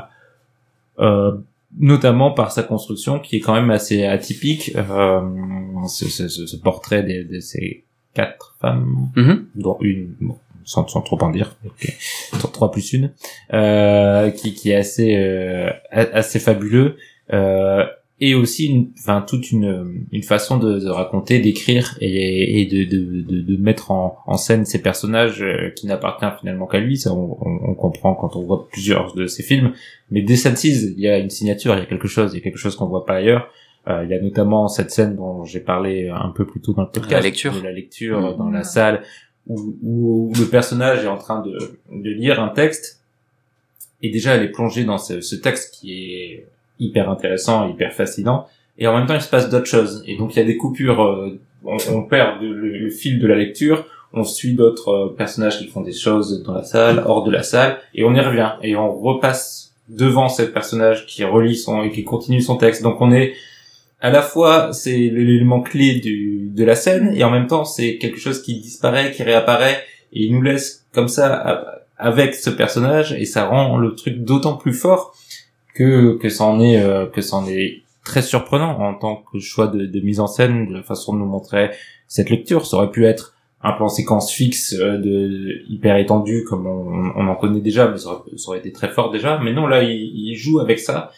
euh, 0.99 1.33
notamment 1.79 2.31
par 2.33 2.53
sa 2.53 2.62
construction 2.62 3.19
qui 3.19 3.37
est 3.37 3.41
quand 3.41 3.55
même 3.55 3.71
assez 3.71 4.05
atypique. 4.05 4.73
Euh, 4.77 5.21
ce, 5.89 6.09
ce, 6.09 6.29
ce- 6.29 6.57
portrait 6.57 7.03
de, 7.03 7.33
de 7.35 7.41
ces 7.41 7.85
quatre 8.14 8.55
femmes, 8.61 9.09
Mhm. 9.17 9.47
dont 9.55 9.79
une, 9.81 10.14
bon, 10.21 10.37
sans, 10.67 10.87
sans 10.87 11.01
trop 11.01 11.17
en 11.23 11.31
dire, 11.31 11.57
ok, 11.64 11.97
sur 12.39 12.53
trois 12.53 12.71
plus 12.71 12.93
une, 12.93 13.12
euh, 13.55 14.31
qui, 14.31 14.53
qui 14.53 14.71
est 14.71 14.75
assez 14.77 15.17
euh, 15.17 15.71
a- 15.91 16.14
assez 16.19 16.39
fabuleux. 16.39 16.97
Euh, 17.33 17.85
et 18.19 18.35
aussi 18.35 18.64
une, 18.69 18.89
enfin 18.99 19.21
toute 19.29 19.53
une, 19.53 20.07
une 20.11 20.23
façon 20.23 20.57
de, 20.57 20.79
de 20.79 20.89
raconter, 20.89 21.39
d'écrire 21.39 21.99
et, 22.01 22.62
et 22.62 22.67
de, 22.67 22.85
de, 22.85 23.21
de, 23.21 23.41
de 23.43 23.57
mettre 23.62 23.91
en, 23.91 24.17
en 24.27 24.39
scène 24.39 24.64
ces 24.64 24.81
personnages 24.81 25.43
euh, 25.43 25.69
qui 25.77 25.87
n'appartiennent 25.87 26.33
finalement 26.41 26.67
qu'à 26.67 26.79
lui. 26.81 26.97
Ça, 26.97 27.12
on, 27.12 27.37
on, 27.43 27.59
on 27.71 27.75
comprend 27.75 28.14
quand 28.14 28.35
on 28.37 28.43
voit 28.43 28.69
plusieurs 28.73 29.14
de 29.14 29.27
ses 29.27 29.43
films. 29.43 29.73
Mais 30.11 30.23
dès 30.23 30.37
Senses, 30.37 30.64
il 30.64 30.99
y 30.99 31.09
a 31.09 31.19
une 31.19 31.29
signature, 31.29 31.75
il 31.75 31.81
y 31.81 31.83
a 31.83 31.87
quelque 31.87 32.09
chose, 32.09 32.33
il 32.33 32.37
y 32.39 32.41
a 32.41 32.43
quelque 32.43 32.57
chose 32.59 32.75
qu'on 32.75 32.87
voit 32.87 33.05
pas 33.05 33.17
ailleurs. 33.17 33.49
Euh, 33.89 34.03
il 34.03 34.11
y 34.11 34.14
a 34.14 34.21
notamment 34.21 34.67
cette 34.67 34.91
scène 34.91 35.14
dont 35.14 35.45
j'ai 35.45 35.61
parlé 35.61 36.09
un 36.09 36.31
peu 36.35 36.47
plus 36.47 36.61
tôt 36.62 36.73
dans 36.73 36.83
le 36.83 36.89
podcast, 36.91 37.12
La 37.12 37.21
lecture. 37.21 37.53
de 37.55 37.61
la 37.61 37.71
lecture 37.73 38.21
Mhm. 38.21 38.37
dans 38.39 38.51
la 38.51 38.62
salle, 38.64 39.03
où, 39.47 40.33
le 40.39 40.47
personnage 40.47 41.05
est 41.05 41.09
en 41.09 41.19
train 41.19 41.43
de, 41.43 41.57
de 41.93 42.11
lire 42.11 42.43
un 42.43 42.49
texte. 42.49 43.01
Et 44.03 44.11
déjà 44.11 44.35
elle 44.35 44.43
est 44.43 44.53
plongée 44.53 44.85
dans 44.85 44.99
ce, 44.99 45.21
ce 45.21 45.37
texte 45.37 45.75
qui 45.75 46.15
est 46.15 46.47
hyper 46.79 47.09
intéressant, 47.09 47.69
hyper 47.69 47.95
fascinant, 47.95 48.47
et 48.79 48.87
en 48.87 48.97
même 48.97 49.07
temps 49.07 49.15
il 49.15 49.23
se 49.23 49.31
passe 49.31 49.49
d'autres 49.49 49.67
choses. 49.67 50.05
Et 50.07 50.17
donc 50.17 50.35
il 50.35 50.39
y 50.39 50.43
a 50.43 50.45
des 50.45 50.57
coupures, 50.57 51.03
euh, 51.03 51.39
on, 51.65 51.79
on 51.93 52.03
perd 52.03 52.43
le, 52.43 52.53
le 52.53 52.91
fil 52.91 53.19
de 53.19 53.27
la 53.27 53.37
lecture, 53.37 53.87
on 54.13 54.25
suit 54.25 54.55
d'autres 54.55 54.89
euh, 54.91 55.15
personnages 55.17 55.59
qui 55.59 55.69
font 55.69 55.81
des 55.81 55.93
choses 55.93 56.43
dans 56.43 56.53
la 56.53 56.65
salle, 56.65 57.03
hors 57.07 57.25
de 57.25 57.31
la 57.31 57.43
salle, 57.43 57.79
et 57.95 58.05
on 58.05 58.15
y 58.15 58.21
revient, 58.21 58.53
et 58.63 58.77
on 58.77 58.93
repasse 58.93 59.75
devant 59.89 60.29
ce 60.29 60.43
personnage 60.43 61.07
qui 61.07 61.25
relit 61.25 61.57
son 61.57 61.83
et 61.83 61.91
qui 61.91 62.05
continue 62.05 62.41
son 62.41 62.57
texte. 62.57 62.83
Donc 62.83 63.01
on 63.01 63.13
est 63.13 63.35
à 64.01 64.11
la 64.11 64.23
fois 64.23 64.73
c'est 64.73 64.97
l'élément 64.97 65.61
clé 65.61 66.01
du, 66.01 66.51
de 66.51 66.65
la 66.65 66.75
scène, 66.75 67.13
et 67.15 67.25
en 67.25 67.31
même 67.31 67.47
temps 67.47 67.65
c'est 67.65 67.99
quelque 67.99 68.19
chose 68.19 68.43
qui 68.43 68.61
disparaît, 68.61 69.13
qui 69.13 69.23
réapparaît, 69.23 69.83
et 70.13 70.25
il 70.25 70.35
nous 70.35 70.43
laisse 70.43 70.87
comme 70.93 71.09
ça 71.09 71.83
avec 71.99 72.35
ce 72.35 72.51
personnage, 72.51 73.13
et 73.13 73.25
ça 73.25 73.47
rend 73.47 73.79
le 73.79 73.95
truc 73.95 74.23
d'autant 74.23 74.57
plus 74.57 74.75
fort 74.75 75.15
que 75.75 76.17
que 76.17 76.29
c'en 76.29 76.61
est 76.61 76.83
euh, 76.83 77.07
que 77.07 77.21
c'en 77.21 77.47
est 77.47 77.83
très 78.05 78.23
surprenant 78.23 78.79
en 78.81 78.95
tant 78.95 79.17
que 79.17 79.39
choix 79.41 79.67
de, 79.67 80.01
mise 80.01 80.21
en 80.21 80.29
scène 80.29 80.69
de 80.69 80.75
la 80.75 80.83
façon 80.83 81.13
de 81.13 81.19
nous 81.19 81.27
montrer 81.27 81.71
cette 82.07 82.31
lecture. 82.31 82.65
Ça 82.65 82.77
aurait 82.77 82.93
pu 82.93 83.05
être 83.05 83.35
un 83.63 83.73
plan 83.73 83.89
séquence 83.89 84.31
fixe 84.31 84.75
euh, 84.79 84.97
de 84.97 85.63
hyper 85.69 85.97
étendu 85.97 86.45
comme 86.49 86.67
on, 86.67 87.27
en 87.27 87.35
connaît 87.35 87.61
déjà 87.61 87.89
mais 87.89 87.99
ça 87.99 88.11
aurait, 88.11 88.37
ça 88.37 88.57
été 88.57 88.73
très 88.73 88.89
fort 88.89 89.11
déjà. 89.11 89.39
Mais 89.43 89.53
non 89.53 89.67
là 89.67 89.83
il 89.83 90.35
joue 90.37 90.61
avec 90.61 90.79
ça 90.79 91.11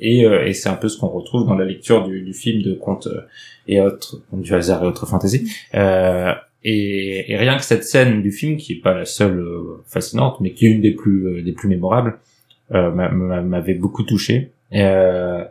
et, 0.00 0.24
euh, 0.24 0.46
et 0.46 0.52
c'est 0.52 0.68
un 0.68 0.74
peu 0.74 0.88
ce 0.88 0.98
qu'on 0.98 1.08
retrouve 1.08 1.46
dans 1.46 1.54
la 1.56 1.64
lecture 1.64 2.06
du, 2.06 2.20
du 2.22 2.32
film 2.34 2.62
de 2.62 2.74
contes 2.74 3.06
euh, 3.08 3.20
et 3.68 3.80
autres 3.80 4.20
du 4.32 4.52
hasard 4.54 4.84
et 4.84 4.86
autres 4.86 5.06
fantasy 5.06 5.50
euh, 5.74 6.32
et, 6.64 7.32
et 7.32 7.36
rien 7.36 7.56
que 7.56 7.64
cette 7.64 7.84
scène 7.84 8.22
du 8.22 8.32
film 8.32 8.56
qui 8.56 8.74
est 8.74 8.80
pas 8.80 8.94
la 8.94 9.04
seule 9.04 9.42
fascinante 9.86 10.40
mais 10.40 10.52
qui 10.52 10.66
est 10.66 10.70
une 10.70 10.80
des 10.80 10.92
plus 10.92 11.42
des 11.42 11.52
plus 11.52 11.68
mémorables 11.68 12.18
m'a- 12.70 12.90
m'a- 12.90 13.42
m'avait 13.42 13.74
beaucoup 13.74 14.02
touché. 14.02 14.50
Et, 14.72 14.82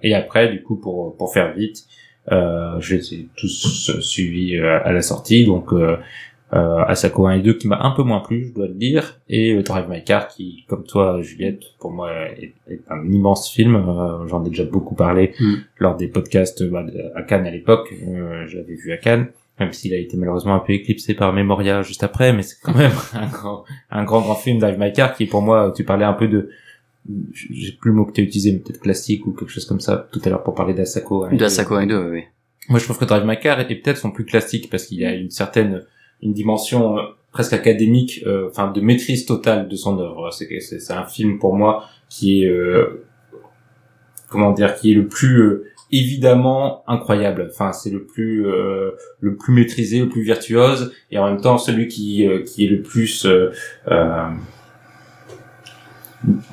et 0.03 0.13
après, 0.13 0.49
du 0.51 0.61
coup, 0.61 0.75
pour 0.75 1.15
pour 1.15 1.31
faire 1.33 1.53
vite, 1.53 1.85
euh, 2.33 2.75
je 2.81 2.95
les 2.95 3.13
ai 3.13 3.27
tous 3.37 3.91
suivis 4.01 4.59
à 4.59 4.91
la 4.91 5.01
sortie. 5.01 5.45
Donc, 5.45 5.71
euh, 5.71 5.95
euh, 6.53 6.83
Asako 6.85 7.27
1 7.27 7.33
et 7.37 7.41
2 7.41 7.53
qui 7.53 7.67
m'a 7.67 7.81
un 7.81 7.91
peu 7.91 8.03
moins 8.03 8.19
plu, 8.19 8.45
je 8.49 8.53
dois 8.53 8.67
le 8.67 8.73
dire, 8.75 9.19
et 9.29 9.53
euh, 9.55 9.63
Drive 9.63 9.89
My 9.89 10.03
Car 10.03 10.27
qui, 10.27 10.63
comme 10.67 10.83
toi, 10.83 11.19
Juliette, 11.21 11.61
pour 11.79 11.91
moi 11.91 12.11
est, 12.37 12.53
est 12.69 12.81
un 12.89 13.03
immense 13.11 13.51
film. 13.51 13.75
Euh, 13.75 14.27
J'en 14.27 14.43
ai 14.45 14.49
déjà 14.49 14.63
beaucoup 14.65 14.95
parlé 14.95 15.33
Mm. 15.39 15.53
lors 15.79 15.95
des 15.95 16.07
podcasts 16.07 16.63
bah, 16.69 16.83
de- 16.83 17.11
à 17.15 17.23
Cannes 17.23 17.47
à 17.47 17.51
l'époque. 17.51 17.93
Euh, 18.07 18.45
je 18.47 18.57
l'avais 18.57 18.75
vu 18.75 18.91
à 18.91 18.97
Cannes. 18.97 19.27
Même 19.59 19.71
s'il 19.71 19.93
a 19.93 19.97
été 19.97 20.17
malheureusement 20.17 20.53
un 20.55 20.59
peu 20.59 20.73
éclipsé 20.73 21.13
par 21.13 21.31
Memoria 21.31 21.81
juste 21.81 22.03
après, 22.03 22.33
mais 22.33 22.41
c'est 22.43 22.57
quand 22.61 22.75
même 22.75 22.91
un 23.13 23.27
grand, 23.27 23.63
un 23.89 24.03
grand, 24.03 24.19
grand 24.21 24.35
film 24.35 24.59
Drive 24.59 24.77
My 24.77 24.91
Car 24.91 25.15
qui, 25.15 25.25
pour 25.27 25.41
moi, 25.41 25.71
tu 25.75 25.83
parlais 25.85 26.03
un 26.05 26.11
peu 26.13 26.27
de, 26.27 26.49
j'ai 27.33 27.71
plus 27.73 27.91
le 27.91 27.95
mot 27.97 28.05
que 28.05 28.11
tu 28.13 28.21
as 28.21 28.23
utilisé, 28.23 28.51
mais 28.51 28.59
peut-être 28.59 28.81
classique 28.81 29.25
ou 29.27 29.31
quelque 29.31 29.49
chose 29.51 29.65
comme 29.65 29.79
ça 29.79 30.07
tout 30.11 30.19
à 30.25 30.29
l'heure 30.29 30.43
pour 30.43 30.55
parler 30.55 30.73
d'Asako. 30.73 31.25
hein. 31.25 31.33
De 31.35 31.43
Asako 31.45 31.75
1 31.75 31.81
et 31.81 31.87
2, 31.87 31.97
oui, 32.03 32.09
oui. 32.11 32.23
Moi, 32.69 32.79
je 32.79 32.83
trouve 32.85 32.97
que 32.97 33.05
Drive 33.05 33.25
My 33.25 33.39
Car 33.39 33.59
est 33.59 33.65
peut-être 33.75 33.97
son 33.97 34.11
plus 34.11 34.25
classique 34.25 34.69
parce 34.71 34.85
qu'il 34.87 34.99
y 34.99 35.05
a 35.05 35.13
une 35.13 35.29
certaine, 35.29 35.83
une 36.21 36.33
dimension 36.33 36.97
euh, 36.97 37.01
presque 37.31 37.53
académique, 37.53 38.23
euh, 38.25 38.47
enfin 38.49 38.71
de 38.71 38.81
maîtrise 38.81 39.25
totale 39.25 39.67
de 39.67 39.75
son 39.75 39.99
œuvre. 39.99 40.29
C'est 40.31 40.93
un 40.93 41.05
film 41.05 41.39
pour 41.39 41.55
moi 41.55 41.83
qui 42.09 42.43
est, 42.43 42.47
euh, 42.47 43.05
comment 44.29 44.51
dire, 44.51 44.75
qui 44.75 44.91
est 44.91 44.95
le 44.95 45.07
plus 45.07 45.63
évidemment 45.91 46.83
incroyable. 46.87 47.47
Enfin, 47.51 47.71
c'est 47.71 47.89
le 47.89 48.05
plus, 48.05 48.47
euh, 48.47 48.91
le 49.19 49.35
plus 49.35 49.53
maîtrisé, 49.53 49.99
le 49.99 50.09
plus 50.09 50.23
virtuose, 50.23 50.93
et 51.11 51.17
en 51.17 51.29
même 51.29 51.41
temps 51.41 51.57
celui 51.57 51.87
qui, 51.87 52.27
euh, 52.27 52.43
qui 52.43 52.65
est 52.65 52.69
le 52.69 52.81
plus 52.81 53.25
euh, 53.25 53.51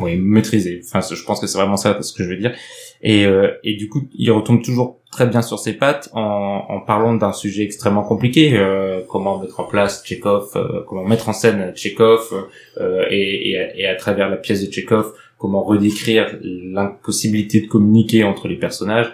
oui, 0.00 0.18
maîtrisé. 0.18 0.82
Enfin, 0.84 1.00
je 1.14 1.22
pense 1.24 1.40
que 1.40 1.46
c'est 1.46 1.58
vraiment 1.58 1.76
ça 1.76 2.00
ce 2.02 2.12
que 2.12 2.24
je 2.24 2.28
veux 2.28 2.36
dire. 2.36 2.54
Et, 3.02 3.26
euh, 3.26 3.50
et 3.64 3.74
du 3.74 3.88
coup, 3.88 4.08
il 4.14 4.30
retombe 4.30 4.62
toujours 4.62 5.00
très 5.10 5.26
bien 5.26 5.42
sur 5.42 5.58
ses 5.58 5.72
pattes 5.74 6.08
en, 6.14 6.64
en 6.68 6.80
parlant 6.80 7.14
d'un 7.14 7.32
sujet 7.32 7.64
extrêmement 7.64 8.04
compliqué. 8.04 8.52
euh, 8.56 9.00
comment 9.08 9.38
mettre 9.38 9.58
en 9.60 9.64
place 9.64 10.04
Tchekhov, 10.04 10.52
euh, 10.56 10.82
comment 10.88 11.04
mettre 11.04 11.28
en 11.28 11.32
scène 11.32 11.72
Tchekhov, 11.74 12.32
euh, 12.80 13.04
et, 13.10 13.50
et, 13.50 13.58
à- 13.58 13.76
et 13.76 13.86
à 13.86 13.94
travers 13.96 14.28
la 14.30 14.36
pièce 14.36 14.64
de 14.64 14.70
Tchekhov, 14.70 15.12
comment 15.38 15.62
redécrire 15.64 16.38
l'impossibilité 16.42 17.60
de 17.60 17.66
communiquer 17.66 18.24
entre 18.24 18.48
les 18.48 18.56
personnages. 18.56 19.12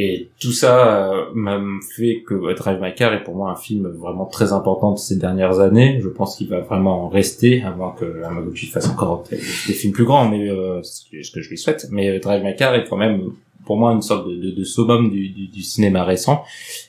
Et 0.00 0.28
tout 0.38 0.52
ça 0.52 1.10
euh, 1.10 1.24
m'a 1.34 1.60
fait 1.96 2.22
que 2.24 2.54
Drive 2.54 2.80
My 2.80 2.94
Car 2.94 3.14
est 3.14 3.24
pour 3.24 3.34
moi 3.34 3.50
un 3.50 3.56
film 3.56 3.88
vraiment 3.88 4.26
très 4.26 4.52
important 4.52 4.92
de 4.92 4.98
ces 4.98 5.16
dernières 5.16 5.58
années. 5.58 5.98
Je 6.00 6.08
pense 6.08 6.36
qu'il 6.36 6.48
va 6.48 6.60
vraiment 6.60 7.06
en 7.06 7.08
rester, 7.08 7.62
avant 7.62 7.90
que 7.90 8.22
Hamaguchi 8.22 8.66
fasse 8.66 8.88
encore 8.88 9.24
des, 9.28 9.38
films 9.38 9.92
plus 9.92 10.04
grands, 10.04 10.28
mais 10.28 10.48
euh, 10.48 10.80
ce 10.84 11.32
que 11.32 11.42
je 11.42 11.50
lui 11.50 11.58
souhaite. 11.58 11.88
Mais 11.90 12.10
euh, 12.10 12.20
Drive 12.20 12.44
My 12.44 12.54
Car 12.54 12.76
est 12.76 12.84
quand 12.88 12.96
même 12.96 13.22
pour 13.66 13.76
moi 13.76 13.90
une 13.92 14.00
sorte 14.00 14.28
de, 14.28 14.36
de, 14.36 14.50
de 14.52 14.62
summum 14.62 15.10
du, 15.10 15.30
du, 15.30 15.48
du 15.48 15.62
cinéma 15.62 16.04
récent. 16.04 16.44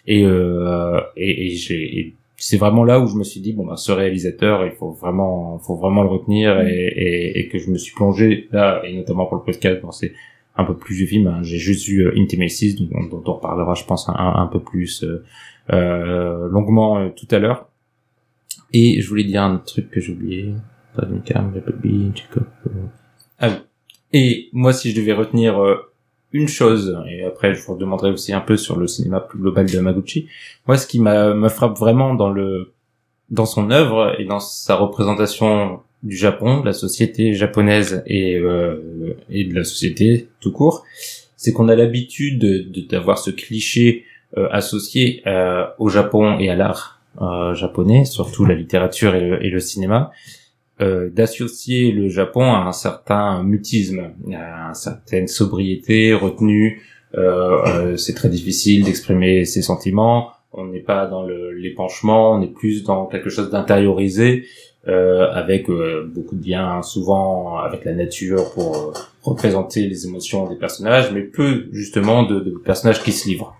Et, 0.06 0.24
euh, 0.24 1.02
et, 1.18 1.48
et 1.48 2.14
et 2.40 2.46
c'est 2.46 2.58
vraiment 2.58 2.86
là 2.86 3.00
où 3.02 3.08
je 3.08 3.16
me 3.16 3.24
suis 3.26 3.42
dit 3.42 3.52
bon 3.52 3.66
bah 3.66 3.76
ce 3.76 3.92
réalisateur 3.92 4.66
il 4.66 4.72
faut 4.72 4.92
vraiment 4.92 5.60
faut 5.60 5.76
vraiment 5.76 6.04
le 6.04 6.08
retenir 6.08 6.62
et, 6.62 6.88
et, 6.96 7.40
et 7.40 7.50
que 7.50 7.60
je 7.60 7.70
me 7.70 7.78
suis 7.78 7.94
plongé 7.94 8.48
là 8.54 8.82
et 8.86 8.96
notamment 8.96 9.26
pour 9.26 9.36
le 9.36 9.44
podcast 9.44 9.82
dans 9.82 9.92
ces 9.92 10.14
un 10.60 10.66
peu 10.66 10.76
plus 10.76 10.96
vieux 10.96 11.08
films 11.08 11.28
hein. 11.28 11.44
j'ai 11.44 11.58
juste 11.58 11.88
vu 11.88 12.06
euh, 12.06 12.14
Intimacies 12.18 12.76
dont, 12.76 13.04
dont 13.10 13.24
on 13.26 13.34
reparlera 13.36 13.74
je 13.74 13.86
pense 13.86 14.10
un, 14.10 14.50
peu 14.52 14.60
plus 14.60 15.04
euh, 15.04 15.24
euh, 15.72 16.48
longuement 16.50 17.10
tout 17.12 17.28
à 17.32 17.40
l'heure 17.40 17.68
et 18.74 19.02
je 19.02 19.10
voulais 19.10 19.24
dire 19.24 19.44
un 19.44 19.58
truc 19.58 19.90
que 19.90 20.00
j'ai 20.00 20.14
oublié 20.14 20.54
ah 23.40 23.48
oui 23.48 23.56
et 24.12 24.50
moi 24.54 24.74
si 24.74 24.92
je 24.92 25.00
devais 25.00 25.14
retenir 25.14 25.60
une 26.32 26.48
chose, 26.48 26.96
et 27.10 27.24
après 27.24 27.56
je 27.56 27.62
vous 27.66 27.76
demanderai 27.76 28.12
aussi 28.12 28.34
un 28.34 28.42
peu 28.42 28.58
sur 28.58 28.78
le 28.78 28.88
cinéma 28.88 29.20
plus 29.20 29.40
global 29.40 29.66
de 29.66 29.72
Yamaguchi. 29.72 30.28
Moi, 30.68 30.78
ce 30.78 30.86
qui 30.86 31.00
me 31.00 31.50
frappe 31.50 31.78
vraiment 31.78 32.14
dans 32.14 32.30
le 32.30 32.74
dans 33.30 33.46
son 33.46 33.70
œuvre 33.72 34.16
et 34.20 34.26
dans 34.26 34.40
sa 34.40 34.76
représentation 34.76 35.82
du 36.04 36.16
Japon, 36.16 36.62
de 36.62 36.66
la 36.66 36.74
société 36.74 37.34
japonaise 37.34 38.04
et 38.08 38.36
euh, 38.38 39.16
et 39.30 39.44
de 39.44 39.54
la 39.54 39.64
société 39.64 40.28
tout 40.40 40.52
court, 40.52 40.84
c'est 41.36 41.52
qu'on 41.54 41.68
a 41.70 41.76
l'habitude 41.76 42.40
de- 42.40 42.60
de- 42.70 42.88
d'avoir 42.88 43.18
ce 43.20 43.32
cliché 43.32 44.06
euh, 44.38 44.48
associé 44.52 45.22
euh, 45.28 45.66
au 45.78 45.90
Japon 45.90 46.38
et 46.40 46.50
à 46.50 46.56
l'art 46.56 47.02
euh, 47.22 47.54
japonais, 47.54 48.06
surtout 48.06 48.46
la 48.46 48.56
littérature 48.56 49.14
et 49.16 49.22
le, 49.22 49.46
et 49.46 49.50
le 49.50 49.60
cinéma, 49.60 50.12
d'associer 50.80 51.92
le 51.92 52.08
Japon 52.08 52.44
à 52.54 52.60
un 52.60 52.72
certain 52.72 53.44
mutisme, 53.44 54.12
à 54.34 54.70
une 54.70 54.74
certaine 54.74 55.28
sobriété, 55.28 56.14
retenue. 56.14 56.82
C'est 57.98 58.14
très 58.16 58.30
difficile 58.30 58.86
d'exprimer 58.86 59.44
ses 59.44 59.62
sentiments. 59.62 60.30
On 60.54 60.66
n'est 60.68 60.80
pas 60.80 61.06
dans 61.06 61.26
l'épanchement, 61.28 62.32
on 62.36 62.42
est 62.42 62.54
plus 62.54 62.84
dans 62.84 63.08
quelque 63.08 63.30
chose 63.30 63.50
d'intériorisé, 63.50 64.46
avec 64.88 65.70
euh, 65.70 66.10
beaucoup 66.14 66.36
de 66.36 66.48
liens 66.48 66.82
souvent 66.82 67.58
avec 67.58 67.84
la 67.86 67.94
nature 67.94 68.52
pour 68.54 68.76
euh, 68.76 68.94
représenter 69.22 69.88
les 69.88 70.06
émotions 70.08 70.48
des 70.50 70.56
personnages, 70.56 71.12
mais 71.12 71.22
peu 71.22 71.68
justement 71.72 72.24
de, 72.24 72.40
de 72.40 72.52
personnages 72.52 73.04
qui 73.04 73.12
se 73.12 73.28
livrent. 73.28 73.56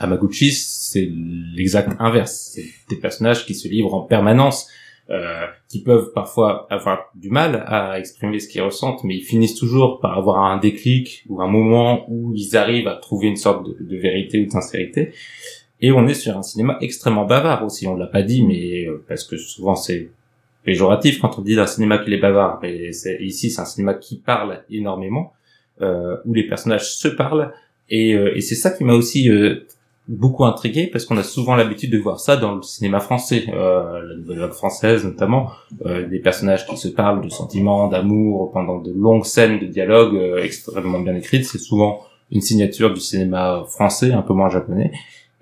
Amaguchi, 0.00 0.52
c'est 0.52 1.08
l'exact 1.54 1.90
inverse. 1.98 2.52
C'est 2.54 2.66
des 2.88 2.96
personnages 2.96 3.46
qui 3.46 3.54
se 3.54 3.68
livrent 3.68 3.94
en 3.94 4.02
permanence, 4.02 4.68
euh, 5.10 5.46
qui 5.68 5.82
peuvent 5.82 6.12
parfois 6.12 6.66
avoir 6.70 7.10
du 7.14 7.30
mal 7.30 7.64
à 7.66 7.98
exprimer 7.98 8.40
ce 8.40 8.48
qu'ils 8.48 8.62
ressentent, 8.62 9.04
mais 9.04 9.16
ils 9.16 9.24
finissent 9.24 9.54
toujours 9.54 10.00
par 10.00 10.18
avoir 10.18 10.44
un 10.44 10.58
déclic 10.58 11.24
ou 11.28 11.40
un 11.40 11.48
moment 11.48 12.04
où 12.08 12.32
ils 12.34 12.56
arrivent 12.56 12.88
à 12.88 12.96
trouver 12.96 13.28
une 13.28 13.36
sorte 13.36 13.66
de, 13.66 13.76
de 13.80 13.96
vérité 13.96 14.40
ou 14.40 14.46
de 14.46 14.50
sincérité. 14.50 15.12
Et 15.80 15.92
on 15.92 16.06
est 16.06 16.14
sur 16.14 16.36
un 16.36 16.42
cinéma 16.42 16.76
extrêmement 16.80 17.24
bavard 17.24 17.64
aussi. 17.64 17.86
On 17.86 17.96
l'a 17.96 18.06
pas 18.06 18.22
dit, 18.22 18.42
mais 18.42 18.86
euh, 18.86 19.04
parce 19.08 19.24
que 19.24 19.36
souvent 19.36 19.76
c'est 19.76 20.10
péjoratif 20.64 21.20
quand 21.20 21.38
on 21.38 21.42
dit 21.42 21.56
d'un 21.56 21.66
cinéma 21.66 21.98
qu'il 21.98 22.12
est 22.12 22.20
bavard. 22.20 22.58
Mais 22.62 22.90
ici, 23.20 23.50
c'est 23.50 23.60
un 23.60 23.64
cinéma 23.64 23.94
qui 23.94 24.16
parle 24.16 24.62
énormément, 24.70 25.32
euh, 25.80 26.16
où 26.24 26.34
les 26.34 26.46
personnages 26.46 26.92
se 26.94 27.08
parlent. 27.08 27.52
Et, 27.88 28.14
euh, 28.14 28.36
et 28.36 28.40
c'est 28.40 28.54
ça 28.54 28.70
qui 28.70 28.84
m'a 28.84 28.92
aussi 28.94 29.30
euh, 29.30 29.66
beaucoup 30.08 30.44
intrigué, 30.44 30.86
parce 30.86 31.04
qu'on 31.04 31.16
a 31.18 31.22
souvent 31.22 31.54
l'habitude 31.54 31.90
de 31.90 31.98
voir 31.98 32.18
ça 32.18 32.36
dans 32.36 32.54
le 32.54 32.62
cinéma 32.62 32.98
français, 32.98 33.44
euh, 33.52 34.02
la 34.02 34.16
nouvelle 34.16 34.38
vague 34.38 34.52
française 34.52 35.04
notamment, 35.04 35.50
euh, 35.84 36.06
des 36.08 36.18
personnages 36.18 36.66
qui 36.66 36.76
se 36.76 36.88
parlent 36.88 37.22
de 37.22 37.28
sentiments, 37.28 37.88
d'amour, 37.88 38.50
pendant 38.52 38.78
de 38.78 38.90
longues 38.92 39.26
scènes 39.26 39.58
de 39.58 39.66
dialogue 39.66 40.16
euh, 40.16 40.42
extrêmement 40.42 41.00
bien 41.00 41.14
écrites. 41.14 41.44
C'est 41.44 41.58
souvent 41.58 42.00
une 42.30 42.40
signature 42.40 42.92
du 42.92 43.00
cinéma 43.00 43.64
français, 43.68 44.12
un 44.12 44.22
peu 44.22 44.32
moins 44.34 44.50
japonais. 44.50 44.92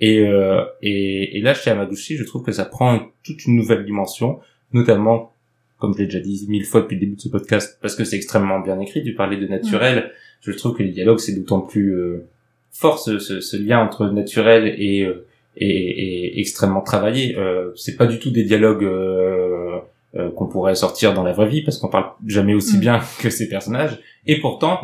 Et, 0.00 0.20
euh, 0.20 0.62
et, 0.82 1.38
et 1.38 1.40
là, 1.40 1.54
chez 1.54 1.70
Amaguchi, 1.70 2.16
je 2.16 2.24
trouve 2.24 2.42
que 2.42 2.52
ça 2.52 2.64
prend 2.64 3.00
toute 3.24 3.46
une 3.46 3.56
nouvelle 3.56 3.84
dimension, 3.84 4.40
notamment, 4.72 5.32
comme 5.78 5.94
je 5.94 6.00
l'ai 6.00 6.04
déjà 6.06 6.20
dit 6.20 6.46
mille 6.48 6.64
fois 6.64 6.82
depuis 6.82 6.96
le 6.96 7.00
début 7.00 7.16
de 7.16 7.20
ce 7.20 7.28
podcast, 7.28 7.78
parce 7.80 7.96
que 7.96 8.04
c'est 8.04 8.16
extrêmement 8.16 8.60
bien 8.60 8.78
écrit, 8.80 9.02
tu 9.02 9.14
parlais 9.14 9.36
de 9.36 9.46
naturel, 9.46 10.12
je 10.42 10.52
trouve 10.52 10.76
que 10.76 10.82
les 10.82 10.90
dialogues, 10.90 11.18
c'est 11.18 11.34
d'autant 11.34 11.60
plus 11.60 11.94
euh, 11.94 12.26
fort 12.70 12.98
ce, 12.98 13.18
ce, 13.18 13.40
ce 13.40 13.56
lien 13.56 13.78
entre 13.78 14.06
naturel 14.10 14.74
et, 14.78 15.02
euh, 15.02 15.26
et, 15.56 15.66
et 15.66 16.40
extrêmement 16.40 16.82
travaillé. 16.82 17.36
Euh, 17.38 17.72
c'est 17.74 17.96
pas 17.96 18.06
du 18.06 18.18
tout 18.18 18.30
des 18.30 18.44
dialogues 18.44 18.84
euh, 18.84 19.78
euh, 20.14 20.30
qu'on 20.30 20.46
pourrait 20.46 20.74
sortir 20.74 21.14
dans 21.14 21.22
la 21.22 21.32
vraie 21.32 21.48
vie, 21.48 21.62
parce 21.62 21.78
qu'on 21.78 21.88
parle 21.88 22.10
jamais 22.26 22.54
aussi 22.54 22.76
Mm. 22.76 22.80
bien 22.80 23.00
que 23.20 23.30
ces 23.30 23.48
personnages, 23.48 23.98
et 24.26 24.40
pourtant, 24.40 24.80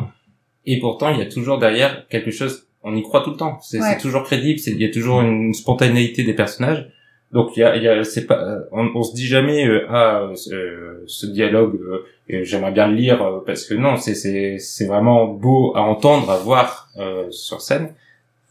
et 0.65 0.79
pourtant, 0.79 1.09
il 1.09 1.19
y 1.19 1.21
a 1.21 1.25
toujours 1.27 1.59
derrière 1.59 2.07
quelque 2.07 2.31
chose 2.31 2.67
on 2.83 2.95
y 2.95 3.01
croit 3.03 3.21
tout 3.23 3.31
le 3.31 3.37
temps. 3.37 3.57
C'est 3.61 3.79
Ouais. 3.81 3.97
toujours 3.97 4.23
crédible. 4.23 4.59
c'est- 4.59 4.71
Il 4.71 4.81
y 4.81 4.85
a 4.85 4.91
toujours 4.91 5.21
une 5.21 5.53
spontanéité 5.53 6.23
des 6.23 6.33
personnages. 6.33 6.87
Donc 7.31 7.57
il 7.57 7.61
y 7.61 7.63
a, 7.63 7.75
y 7.77 7.87
a 7.87 8.03
c'est 8.03 8.27
pas, 8.27 8.39
euh, 8.43 8.59
on, 8.71 8.89
on 8.93 9.01
se 9.01 9.15
dit 9.15 9.25
jamais 9.25 9.65
euh, 9.67 9.87
ah 9.89 10.29
euh, 10.51 11.03
ce 11.07 11.25
dialogue 11.25 11.79
euh, 11.81 12.05
euh, 12.31 12.43
j'aimerais 12.43 12.71
bien 12.71 12.87
le 12.87 12.93
lire 12.95 13.23
euh, 13.23 13.39
parce 13.43 13.65
que 13.65 13.73
non 13.73 13.97
c'est 13.97 14.13
c'est 14.13 14.59
c'est 14.59 14.85
vraiment 14.85 15.25
beau 15.25 15.73
à 15.75 15.81
entendre, 15.81 16.29
à 16.29 16.37
voir 16.37 16.89
euh, 16.99 17.25
sur 17.31 17.59
scène, 17.61 17.93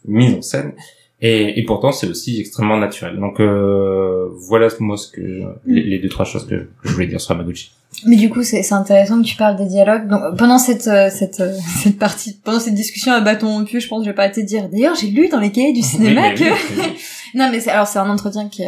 mise 0.05 0.33
en 0.35 0.41
scène. 0.41 0.73
Et, 1.21 1.57
et 1.57 1.63
pourtant 1.63 1.93
c'est 1.93 2.07
aussi 2.07 2.41
extrêmement 2.41 2.75
naturel. 2.77 3.17
Donc 3.17 3.39
euh, 3.39 4.27
voilà 4.49 4.67
moi 4.81 4.97
ce 4.97 5.09
que 5.09 5.21
les, 5.65 5.83
les 5.83 5.99
deux 5.99 6.09
trois 6.09 6.25
choses 6.25 6.45
que, 6.45 6.55
que 6.55 6.67
je 6.83 6.91
voulais 6.93 7.07
dire 7.07 7.21
sur 7.21 7.33
Amaguchi. 7.35 7.71
Mais 8.05 8.15
du 8.15 8.29
coup, 8.29 8.43
c'est 8.43 8.63
c'est 8.63 8.73
intéressant 8.73 9.21
que 9.21 9.27
tu 9.27 9.35
parles 9.35 9.55
des 9.55 9.65
dialogues. 9.65 10.07
Donc, 10.07 10.37
pendant 10.37 10.57
cette 10.57 10.87
euh, 10.87 11.09
cette 11.09 11.39
euh, 11.39 11.55
cette 11.83 11.97
partie, 11.97 12.33
pendant 12.43 12.59
cette 12.59 12.75
discussion 12.75 13.13
à 13.13 13.21
bâton 13.21 13.47
rompu, 13.47 13.79
je 13.79 13.87
pense 13.87 13.99
que 13.99 14.05
je 14.05 14.09
vais 14.09 14.15
pas 14.15 14.29
te 14.29 14.39
dire. 14.39 14.69
D'ailleurs, 14.69 14.95
j'ai 14.95 15.07
lu 15.07 15.29
dans 15.29 15.39
les 15.39 15.51
cahiers 15.51 15.73
du 15.73 15.81
cinéma 15.81 16.33
que. 16.33 16.43
non, 17.37 17.49
mais 17.51 17.59
c'est 17.59 17.71
alors 17.71 17.87
c'est 17.87 17.99
un 17.99 18.09
entretien 18.09 18.49
qui 18.49 18.63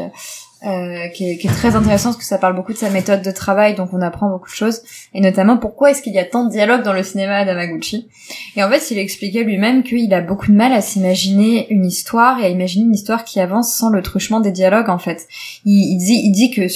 euh, 0.66 1.08
qui 1.10 1.30
est 1.30 1.38
qui 1.38 1.48
est 1.48 1.52
très 1.52 1.76
intéressant 1.76 2.10
parce 2.10 2.18
que 2.18 2.24
ça 2.24 2.38
parle 2.38 2.56
beaucoup 2.56 2.74
de 2.74 2.78
sa 2.78 2.90
méthode 2.90 3.22
de 3.22 3.32
travail, 3.32 3.76
donc 3.76 3.90
on 3.94 4.02
apprend 4.02 4.30
beaucoup 4.30 4.50
de 4.50 4.56
choses, 4.56 4.82
et 5.14 5.22
notamment 5.22 5.58
pourquoi 5.58 5.92
est-ce 5.92 6.02
qu'il 6.02 6.14
y 6.14 6.20
a 6.20 6.26
tant 6.26 6.46
de 6.46 6.52
dialogues 6.52 6.84
dans 6.84 6.94
le 6.94 7.04
cinéma 7.04 7.46
d'Amaguchi? 7.46 8.08
Et 8.56 8.64
en 8.64 8.70
fait, 8.70 8.92
il 8.92 8.98
expliquait 8.98 9.44
lui-même 9.44 9.84
qu'il 9.84 10.14
a 10.14 10.22
beaucoup 10.22 10.48
de 10.48 10.56
mal 10.56 10.74
à 10.74 10.82
s'imaginer 10.82 11.68
une 11.72 11.86
histoire 11.86 12.40
et 12.40 12.46
à 12.46 12.50
imaginer 12.50 12.86
une 12.86 12.96
histoire 12.96 13.26
qui 13.26 13.40
avance 13.40 13.76
sans 13.76 13.90
le 13.90 14.02
truchement 14.02 14.40
des 14.40 14.52
dialogues. 14.52 14.90
En 14.90 14.98
fait, 14.98 15.28
il, 15.66 15.74
il 15.74 15.98
dit 15.98 16.22
il 16.24 16.32
dit 16.32 16.52
que 16.52 16.68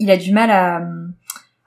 il 0.00 0.10
a 0.10 0.16
du 0.16 0.32
mal 0.32 0.50
à 0.50 0.80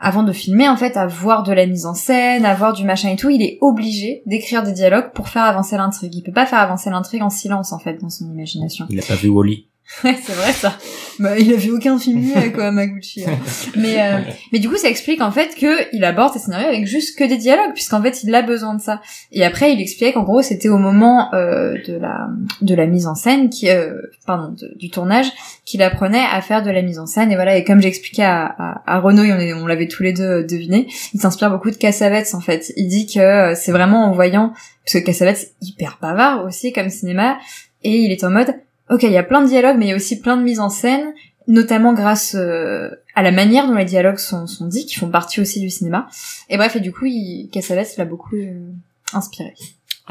avant 0.01 0.23
de 0.23 0.33
filmer 0.33 0.67
en 0.67 0.75
fait 0.75 0.97
à 0.97 1.05
voir 1.05 1.43
de 1.43 1.53
la 1.53 1.67
mise 1.67 1.85
en 1.85 1.93
scène, 1.93 2.43
à 2.43 2.55
voir 2.55 2.73
du 2.73 2.83
machin 2.83 3.09
et 3.09 3.15
tout, 3.15 3.29
il 3.29 3.41
est 3.43 3.59
obligé 3.61 4.23
d'écrire 4.25 4.63
des 4.63 4.73
dialogues 4.73 5.11
pour 5.13 5.29
faire 5.29 5.43
avancer 5.43 5.77
l'intrigue. 5.77 6.15
Il 6.15 6.23
peut 6.23 6.33
pas 6.33 6.47
faire 6.47 6.59
avancer 6.59 6.89
l'intrigue 6.89 7.21
en 7.21 7.29
silence 7.29 7.71
en 7.71 7.79
fait 7.79 8.01
dans 8.01 8.09
son 8.09 8.25
imagination. 8.25 8.87
Il 8.89 8.99
a 8.99 9.03
pas 9.03 9.15
vu 9.15 9.29
Wally. 9.29 9.67
Ouais, 10.03 10.15
c'est 10.23 10.33
vrai 10.33 10.51
ça. 10.53 10.77
Bah, 11.19 11.37
il 11.37 11.53
a 11.53 11.57
vu 11.57 11.71
aucun 11.71 11.99
film 11.99 12.21
muet, 12.21 12.51
quoi, 12.53 12.71
Maguchi. 12.71 13.23
hein. 13.25 13.37
Mais, 13.75 14.01
euh, 14.01 14.19
mais 14.51 14.59
du 14.59 14.69
coup, 14.69 14.77
ça 14.77 14.87
explique 14.89 15.21
en 15.21 15.31
fait 15.31 15.53
que 15.55 15.93
il 15.93 16.03
aborde 16.05 16.33
ses 16.33 16.39
scénarios 16.39 16.69
avec 16.69 16.87
juste 16.87 17.17
que 17.19 17.23
des 17.25 17.37
dialogues, 17.37 17.73
puisqu'en 17.73 18.01
fait, 18.01 18.23
il 18.23 18.33
a 18.33 18.41
besoin 18.41 18.73
de 18.73 18.81
ça. 18.81 19.01
Et 19.31 19.43
après, 19.43 19.73
il 19.73 19.81
expliquait 19.81 20.13
qu'en 20.13 20.23
gros, 20.23 20.41
c'était 20.41 20.69
au 20.69 20.77
moment 20.77 21.31
euh, 21.33 21.75
de 21.87 21.93
la 21.97 22.29
de 22.61 22.73
la 22.73 22.85
mise 22.87 23.05
en 23.05 23.15
scène, 23.15 23.49
qui, 23.49 23.69
euh, 23.69 24.01
pardon, 24.25 24.53
de- 24.59 24.73
du 24.77 24.89
tournage, 24.89 25.27
qu'il 25.65 25.83
apprenait 25.83 26.23
à 26.31 26.41
faire 26.41 26.63
de 26.63 26.71
la 26.71 26.81
mise 26.81 26.97
en 26.97 27.05
scène. 27.05 27.31
Et 27.31 27.35
voilà. 27.35 27.57
Et 27.57 27.63
comme 27.63 27.81
j'expliquais 27.81 28.23
à, 28.23 28.45
à, 28.57 28.81
à 28.95 28.99
Renaud, 28.99 29.23
et 29.23 29.33
on, 29.33 29.39
est- 29.39 29.53
on 29.53 29.67
l'avait 29.67 29.87
tous 29.89 30.03
les 30.03 30.13
deux 30.13 30.23
euh, 30.23 30.43
deviné, 30.43 30.87
il 31.13 31.19
s'inspire 31.19 31.51
beaucoup 31.51 31.69
de 31.69 31.75
Cassavetes 31.75 32.33
en 32.33 32.39
fait. 32.41 32.71
Il 32.77 32.87
dit 32.87 33.05
que 33.07 33.19
euh, 33.19 33.55
c'est 33.55 33.71
vraiment 33.73 34.05
en 34.05 34.13
voyant, 34.13 34.53
parce 34.85 34.93
que 34.93 34.99
Cassavetes 34.99 35.51
hyper 35.61 35.99
bavard 36.01 36.45
aussi 36.45 36.71
comme 36.71 36.89
cinéma, 36.89 37.37
et 37.83 37.97
il 37.97 38.11
est 38.11 38.23
en 38.23 38.31
mode 38.31 38.55
Ok, 38.89 39.03
il 39.03 39.11
y 39.11 39.17
a 39.17 39.23
plein 39.23 39.41
de 39.41 39.47
dialogues, 39.47 39.77
mais 39.77 39.85
il 39.85 39.89
y 39.89 39.93
a 39.93 39.95
aussi 39.95 40.19
plein 40.19 40.37
de 40.37 40.43
mises 40.43 40.59
en 40.59 40.69
scène, 40.69 41.13
notamment 41.47 41.93
grâce 41.93 42.35
euh, 42.35 42.89
à 43.15 43.21
la 43.21 43.31
manière 43.31 43.67
dont 43.67 43.75
les 43.75 43.85
dialogues 43.85 44.17
sont, 44.17 44.45
dits, 44.61 44.85
qui 44.85 44.95
font 44.95 45.09
partie 45.09 45.39
aussi 45.39 45.59
du 45.59 45.69
cinéma. 45.69 46.07
Et 46.49 46.57
bref, 46.57 46.75
et 46.75 46.79
du 46.79 46.91
coup, 46.91 47.05
il, 47.05 47.49
l'a 47.97 48.05
beaucoup 48.05 48.35
euh, 48.35 48.71
inspiré. 49.13 49.53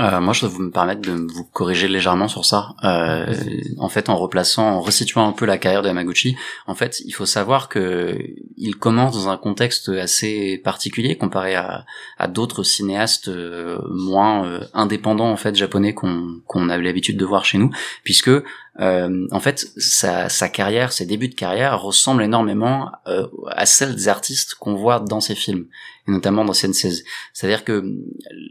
Euh, 0.01 0.20
moi, 0.20 0.32
je 0.32 0.40
dois 0.40 0.48
vous 0.48 0.62
me 0.62 0.70
permettre 0.70 1.03
de 1.03 1.12
vous 1.12 1.44
corriger 1.44 1.86
légèrement 1.86 2.26
sur 2.26 2.44
ça. 2.44 2.70
Euh, 2.84 3.26
en 3.78 3.88
fait, 3.88 4.09
en 4.09 4.16
replaçant, 4.16 4.66
en 4.66 4.80
resituant 4.80 5.28
un 5.28 5.32
peu 5.32 5.44
la 5.44 5.59
carrière 5.59 5.82
de 5.82 5.88
Yamaguchi, 5.88 6.36
en 6.66 6.74
fait, 6.74 7.01
il 7.05 7.12
faut 7.12 7.26
savoir 7.26 7.68
que 7.68 8.18
il 8.57 8.76
commence 8.76 9.14
dans 9.14 9.28
un 9.28 9.36
contexte 9.36 9.90
assez 9.90 10.59
particulier 10.64 11.16
comparé 11.16 11.55
à, 11.55 11.84
à 12.18 12.28
d'autres 12.28 12.62
cinéastes 12.62 13.28
euh, 13.28 13.78
moins 13.90 14.46
euh, 14.46 14.61
indépendants 14.72 15.30
en 15.30 15.36
fait 15.36 15.55
japonais 15.55 15.92
qu'on 15.92 16.40
qu'on 16.46 16.70
avait 16.70 16.84
l'habitude 16.84 17.18
de 17.18 17.24
voir 17.24 17.44
chez 17.44 17.59
nous, 17.59 17.70
puisque 18.03 18.30
euh, 18.80 19.26
en 19.30 19.40
fait, 19.40 19.66
sa, 19.76 20.28
sa 20.28 20.48
carrière, 20.48 20.92
ses 20.92 21.05
débuts 21.05 21.28
de 21.28 21.34
carrière 21.34 21.80
ressemblent 21.80 22.22
énormément 22.22 22.90
euh, 23.07 23.26
à 23.48 23.66
celles 23.66 23.94
des 23.94 24.09
artistes 24.09 24.55
qu'on 24.55 24.74
voit 24.74 25.01
dans 25.01 25.20
ses 25.20 25.34
films, 25.34 25.66
notamment 26.11 26.45
dans 26.45 26.53
CN16. 26.53 27.05
C'est-à-dire 27.33 27.65
que 27.65 27.85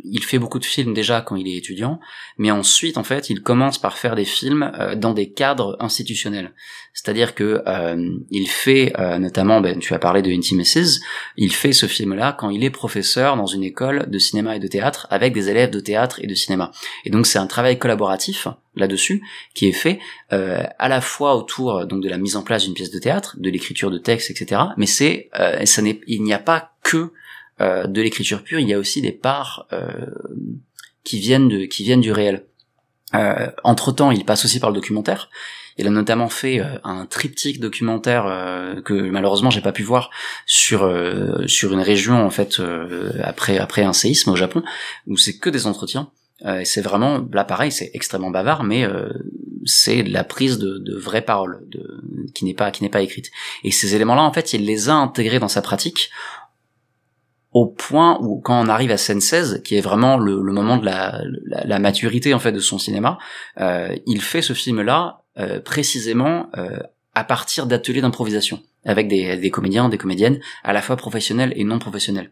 il 0.04 0.24
fait 0.24 0.40
beaucoup 0.40 0.60
de 0.60 0.66
films 0.66 0.94
déjà 0.94 1.22
quand 1.22 1.36
il 1.36 1.48
est 1.48 1.58
étudiant, 1.58 2.00
mais 2.38 2.52
ensuite, 2.52 2.98
en 2.98 3.04
fait, 3.04 3.30
il 3.30 3.42
commence 3.42 3.78
par 3.78 3.98
faire 3.98 4.16
des 4.16 4.26
films 4.26 4.72
euh, 4.80 4.96
dans 4.96 5.14
des 5.14 5.32
cadres 5.32 5.78
institutionnels. 5.80 6.54
C'est-à-dire 6.94 7.36
que 7.36 7.62
euh, 7.68 8.18
il 8.30 8.48
fait, 8.48 8.94
euh, 9.00 9.20
notamment, 9.20 9.62
ben, 9.62 9.80
tu 9.80 9.94
as 9.94 10.00
parlé 10.00 10.22
de 10.22 10.32
Intimacies, 10.32 11.00
il 11.38 11.54
fait 11.54 11.72
ce 11.72 11.86
film-là 11.86 12.36
quand 12.38 12.50
il 12.50 12.64
est 12.64 12.70
professeur 12.70 13.38
dans 13.38 13.46
une 13.46 13.64
école 13.64 14.10
de 14.10 14.20
cinéma 14.20 14.56
et 14.56 14.60
de 14.60 14.68
théâtre 14.68 15.08
avec 15.10 15.34
des 15.34 15.50
élèves 15.50 15.70
de 15.70 15.80
théâtre 15.80 16.20
et 16.22 16.28
de 16.28 16.36
cinéma. 16.36 16.72
Et 17.06 17.10
donc 17.10 17.28
c'est 17.28 17.40
un 17.40 17.48
travail 17.48 17.78
collaboratif 17.78 18.48
là-dessus 18.76 19.24
qui 19.54 19.68
est 19.68 19.74
fait 19.74 20.00
euh, 20.34 20.64
à 20.78 20.90
la 20.90 21.02
fois 21.02 21.36
autour 21.36 21.86
donc 21.86 22.02
de 22.04 22.10
la 22.10 22.18
mise 22.18 22.36
en 22.36 22.44
place 22.44 22.64
d'une 22.64 22.74
pièce 22.74 22.92
de 22.92 23.00
théâtre, 23.00 23.38
de 23.40 23.50
l'écriture 23.50 23.92
de 23.92 23.98
texte, 23.98 24.32
etc. 24.32 24.62
Mais 24.78 24.86
c'est, 24.86 25.30
euh, 25.40 25.66
ça 25.66 25.82
n'est, 25.82 26.02
il 26.08 26.24
n'y 26.24 26.34
a 26.34 26.40
pas 26.40 26.74
que 26.84 27.12
euh, 27.62 27.88
de 27.88 28.02
l'écriture 28.02 28.44
pure, 28.44 28.60
il 28.60 28.68
y 28.68 28.74
a 28.74 28.80
aussi 28.80 29.02
des 29.02 29.12
parts 29.12 29.68
euh, 29.74 30.06
qui 31.04 31.20
viennent 31.20 31.48
de, 31.48 31.66
qui 31.66 31.84
viennent 31.84 32.02
du 32.02 32.12
réel. 32.12 32.46
Euh, 33.16 33.50
entre 33.64 33.92
temps, 33.92 34.12
il 34.12 34.26
passe 34.26 34.46
aussi 34.46 34.60
par 34.60 34.70
le 34.70 34.76
documentaire. 34.76 35.30
Il 35.78 35.88
a 35.88 35.90
notamment 35.90 36.30
fait 36.30 36.60
euh, 36.60 36.78
un 36.84 37.06
triptyque 37.06 37.60
documentaire 37.60 38.26
euh, 38.28 38.82
que 38.82 38.94
malheureusement 38.94 39.50
j'ai 39.50 39.62
pas 39.62 39.72
pu 39.72 39.84
voir 39.84 40.10
sur 40.46 40.80
sur 41.48 41.74
une 41.74 41.80
région 41.80 42.26
en 42.26 42.30
fait 42.30 42.62
après 43.24 43.58
après 43.58 43.84
un 43.84 43.94
séisme 43.94 44.32
au 44.32 44.36
Japon 44.36 44.64
où 45.08 45.18
c'est 45.18 45.38
que 45.38 45.50
des 45.50 45.68
entretiens. 45.68 46.12
Et 46.46 46.64
c'est 46.64 46.82
vraiment 46.82 47.28
là 47.34 47.44
pareil, 47.44 47.70
c'est 47.70 47.92
extrêmement 47.94 48.30
bavard, 48.30 48.64
mais 48.64 48.88
c'est 49.66 50.04
la 50.04 50.24
prise 50.24 50.58
de, 50.58 50.78
de 50.78 50.96
vraies 50.96 51.22
paroles, 51.22 51.66
de, 51.68 52.02
qui 52.34 52.46
n'est 52.46 52.54
pas 52.54 52.72
qui 52.72 52.82
n'est 52.82 52.90
pas 52.90 53.02
écrite. 53.02 53.30
Et 53.66 53.72
ces 53.72 53.94
éléments-là, 53.94 54.22
en 54.22 54.32
fait, 54.32 54.54
il 54.54 54.66
les 54.66 54.88
a 54.88 54.94
intégrés 54.94 55.40
dans 55.40 55.50
sa 55.50 55.62
pratique 55.62 56.12
au 57.52 57.66
point 57.66 58.18
où 58.22 58.40
quand 58.40 58.64
on 58.64 58.68
arrive 58.68 58.92
à 58.92 58.98
scène 58.98 59.22
16, 59.22 59.62
qui 59.64 59.76
est 59.76 59.82
vraiment 59.82 60.18
le, 60.18 60.42
le 60.42 60.54
moment 60.54 60.78
de 60.78 60.86
la, 60.86 61.22
la, 61.46 61.66
la 61.66 61.80
maturité 61.80 62.34
en 62.34 62.40
fait 62.40 62.52
de 62.52 62.60
son 62.60 62.78
cinéma, 62.78 63.18
euh, 63.60 63.96
il 64.06 64.22
fait 64.22 64.42
ce 64.42 64.54
film-là 64.54 65.24
euh, 65.38 65.60
précisément 65.60 66.50
euh, 66.58 66.80
à 67.16 67.24
partir 67.24 67.66
d'ateliers 67.66 68.02
d'improvisation 68.02 68.62
avec 68.86 69.08
des, 69.08 69.36
des 69.38 69.52
comédiens, 69.52 69.90
des 69.90 69.98
comédiennes, 69.98 70.40
à 70.64 70.74
la 70.74 70.82
fois 70.82 70.96
professionnels 70.96 71.52
et 71.56 71.64
non 71.64 71.80
professionnels. 71.80 72.32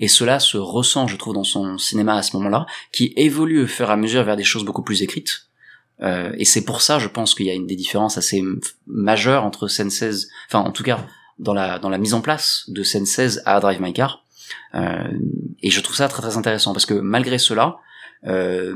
Et 0.00 0.08
cela 0.08 0.40
se 0.40 0.56
ressent, 0.56 1.06
je 1.06 1.16
trouve, 1.16 1.34
dans 1.34 1.44
son 1.44 1.78
cinéma 1.78 2.16
à 2.16 2.22
ce 2.22 2.36
moment-là, 2.36 2.66
qui 2.90 3.12
évolue 3.16 3.62
au 3.62 3.66
fur 3.66 3.88
et 3.88 3.92
à 3.92 3.96
mesure 3.96 4.24
vers 4.24 4.36
des 4.36 4.44
choses 4.44 4.64
beaucoup 4.64 4.82
plus 4.82 5.02
écrites. 5.02 5.48
Euh, 6.02 6.32
et 6.36 6.44
c'est 6.44 6.64
pour 6.64 6.82
ça, 6.82 6.98
je 6.98 7.08
pense 7.08 7.34
qu'il 7.34 7.46
y 7.46 7.50
a 7.50 7.54
une 7.54 7.66
des 7.66 7.76
différences 7.76 8.18
assez 8.18 8.42
majeures 8.86 9.44
entre 9.44 9.68
scène 9.68 9.90
16, 9.90 10.28
enfin 10.48 10.60
en 10.60 10.72
tout 10.72 10.82
cas 10.82 11.06
dans 11.38 11.54
la 11.54 11.78
dans 11.78 11.88
la 11.88 11.98
mise 11.98 12.14
en 12.14 12.20
place 12.20 12.64
de 12.68 12.82
scène 12.82 13.06
16 13.06 13.42
à 13.44 13.60
Drive 13.60 13.80
My 13.80 13.92
Car. 13.92 14.23
Euh, 14.74 15.08
et 15.62 15.70
je 15.70 15.80
trouve 15.80 15.96
ça 15.96 16.08
très 16.08 16.22
très 16.22 16.36
intéressant 16.36 16.72
parce 16.72 16.86
que 16.86 16.94
malgré 16.94 17.38
cela, 17.38 17.78
euh, 18.26 18.74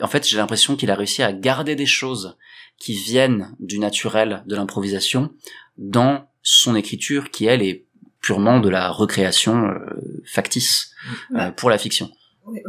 en 0.00 0.08
fait, 0.08 0.26
j'ai 0.26 0.38
l'impression 0.38 0.76
qu'il 0.76 0.90
a 0.90 0.94
réussi 0.94 1.22
à 1.22 1.32
garder 1.32 1.76
des 1.76 1.86
choses 1.86 2.36
qui 2.78 2.94
viennent 2.94 3.54
du 3.60 3.78
naturel 3.78 4.42
de 4.46 4.56
l'improvisation 4.56 5.30
dans 5.78 6.26
son 6.42 6.74
écriture 6.74 7.30
qui 7.30 7.46
elle 7.46 7.62
est 7.62 7.84
purement 8.20 8.60
de 8.60 8.68
la 8.68 8.88
recréation 8.88 9.66
euh, 9.66 10.22
factice 10.24 10.90
euh, 11.34 11.50
pour 11.50 11.70
la 11.70 11.78
fiction. 11.78 12.10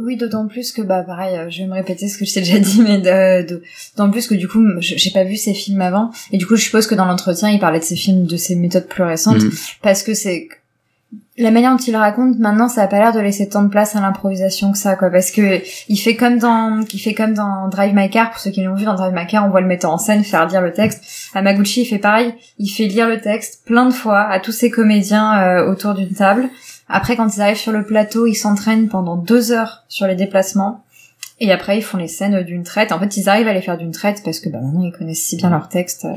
Oui, 0.00 0.16
d'autant 0.16 0.46
plus 0.46 0.70
que 0.70 0.82
bah 0.82 1.02
pareil, 1.02 1.50
je 1.50 1.62
vais 1.62 1.66
me 1.66 1.74
répéter 1.74 2.06
ce 2.06 2.16
que 2.16 2.24
je 2.24 2.32
t'ai 2.32 2.40
déjà 2.40 2.58
dit, 2.60 2.80
mais 2.80 2.98
d'autant 3.42 4.08
plus 4.08 4.28
que 4.28 4.34
du 4.34 4.46
coup, 4.46 4.64
j'ai 4.78 5.10
pas 5.10 5.24
vu 5.24 5.36
ces 5.36 5.52
films 5.52 5.80
avant, 5.80 6.12
et 6.30 6.38
du 6.38 6.46
coup, 6.46 6.54
je 6.54 6.62
suppose 6.62 6.86
que 6.86 6.94
dans 6.94 7.06
l'entretien, 7.06 7.50
il 7.50 7.58
parlait 7.58 7.80
de 7.80 7.84
ces 7.84 7.96
films, 7.96 8.26
de 8.26 8.36
ces 8.36 8.54
méthodes 8.54 8.86
plus 8.86 9.02
récentes, 9.02 9.42
mm. 9.42 9.50
parce 9.82 10.04
que 10.04 10.14
c'est 10.14 10.48
la 11.36 11.50
manière 11.50 11.72
dont 11.72 11.82
il 11.82 11.96
raconte 11.96 12.38
maintenant, 12.38 12.68
ça 12.68 12.82
a 12.82 12.86
pas 12.86 12.98
l'air 12.98 13.12
de 13.12 13.18
laisser 13.18 13.48
tant 13.48 13.64
de 13.64 13.68
place 13.68 13.96
à 13.96 14.00
l'improvisation 14.00 14.70
que 14.70 14.78
ça, 14.78 14.94
quoi. 14.94 15.10
Parce 15.10 15.32
que 15.32 15.60
il 15.88 15.96
fait 15.96 16.14
comme 16.14 16.38
dans, 16.38 16.84
il 16.92 16.98
fait 17.00 17.14
comme 17.14 17.34
dans 17.34 17.68
Drive 17.68 17.92
My 17.92 18.08
Car. 18.08 18.30
Pour 18.30 18.38
ceux 18.38 18.50
qui 18.50 18.62
l'ont 18.62 18.76
vu 18.76 18.84
dans 18.84 18.94
Drive 18.94 19.12
My 19.12 19.26
Car, 19.26 19.44
on 19.44 19.50
voit 19.50 19.60
le 19.60 19.66
metteur 19.66 19.90
en 19.90 19.98
scène 19.98 20.22
faire 20.22 20.46
lire 20.46 20.60
le 20.60 20.72
texte. 20.72 21.02
Amaguchi, 21.34 21.82
il 21.82 21.86
fait 21.86 21.98
pareil. 21.98 22.34
Il 22.58 22.68
fait 22.68 22.86
lire 22.86 23.08
le 23.08 23.20
texte 23.20 23.64
plein 23.64 23.86
de 23.86 23.92
fois 23.92 24.20
à 24.20 24.38
tous 24.38 24.52
ses 24.52 24.70
comédiens 24.70 25.40
euh, 25.40 25.70
autour 25.70 25.94
d'une 25.94 26.14
table. 26.14 26.48
Après, 26.88 27.16
quand 27.16 27.34
ils 27.34 27.40
arrivent 27.40 27.56
sur 27.56 27.72
le 27.72 27.84
plateau, 27.84 28.26
ils 28.26 28.36
s'entraînent 28.36 28.88
pendant 28.88 29.16
deux 29.16 29.50
heures 29.50 29.84
sur 29.88 30.06
les 30.06 30.14
déplacements. 30.14 30.84
Et 31.40 31.50
après, 31.50 31.76
ils 31.78 31.82
font 31.82 31.98
les 31.98 32.06
scènes 32.06 32.42
d'une 32.42 32.62
traite. 32.62 32.92
En 32.92 33.00
fait, 33.00 33.16
ils 33.16 33.28
arrivent 33.28 33.48
à 33.48 33.52
les 33.52 33.62
faire 33.62 33.76
d'une 33.76 33.90
traite 33.90 34.22
parce 34.24 34.38
que 34.38 34.48
bah, 34.48 34.60
maintenant, 34.62 34.84
ils 34.84 34.92
connaissent 34.92 35.24
si 35.24 35.36
bien 35.36 35.50
leur 35.50 35.68
texte. 35.68 36.04
Euh, 36.04 36.14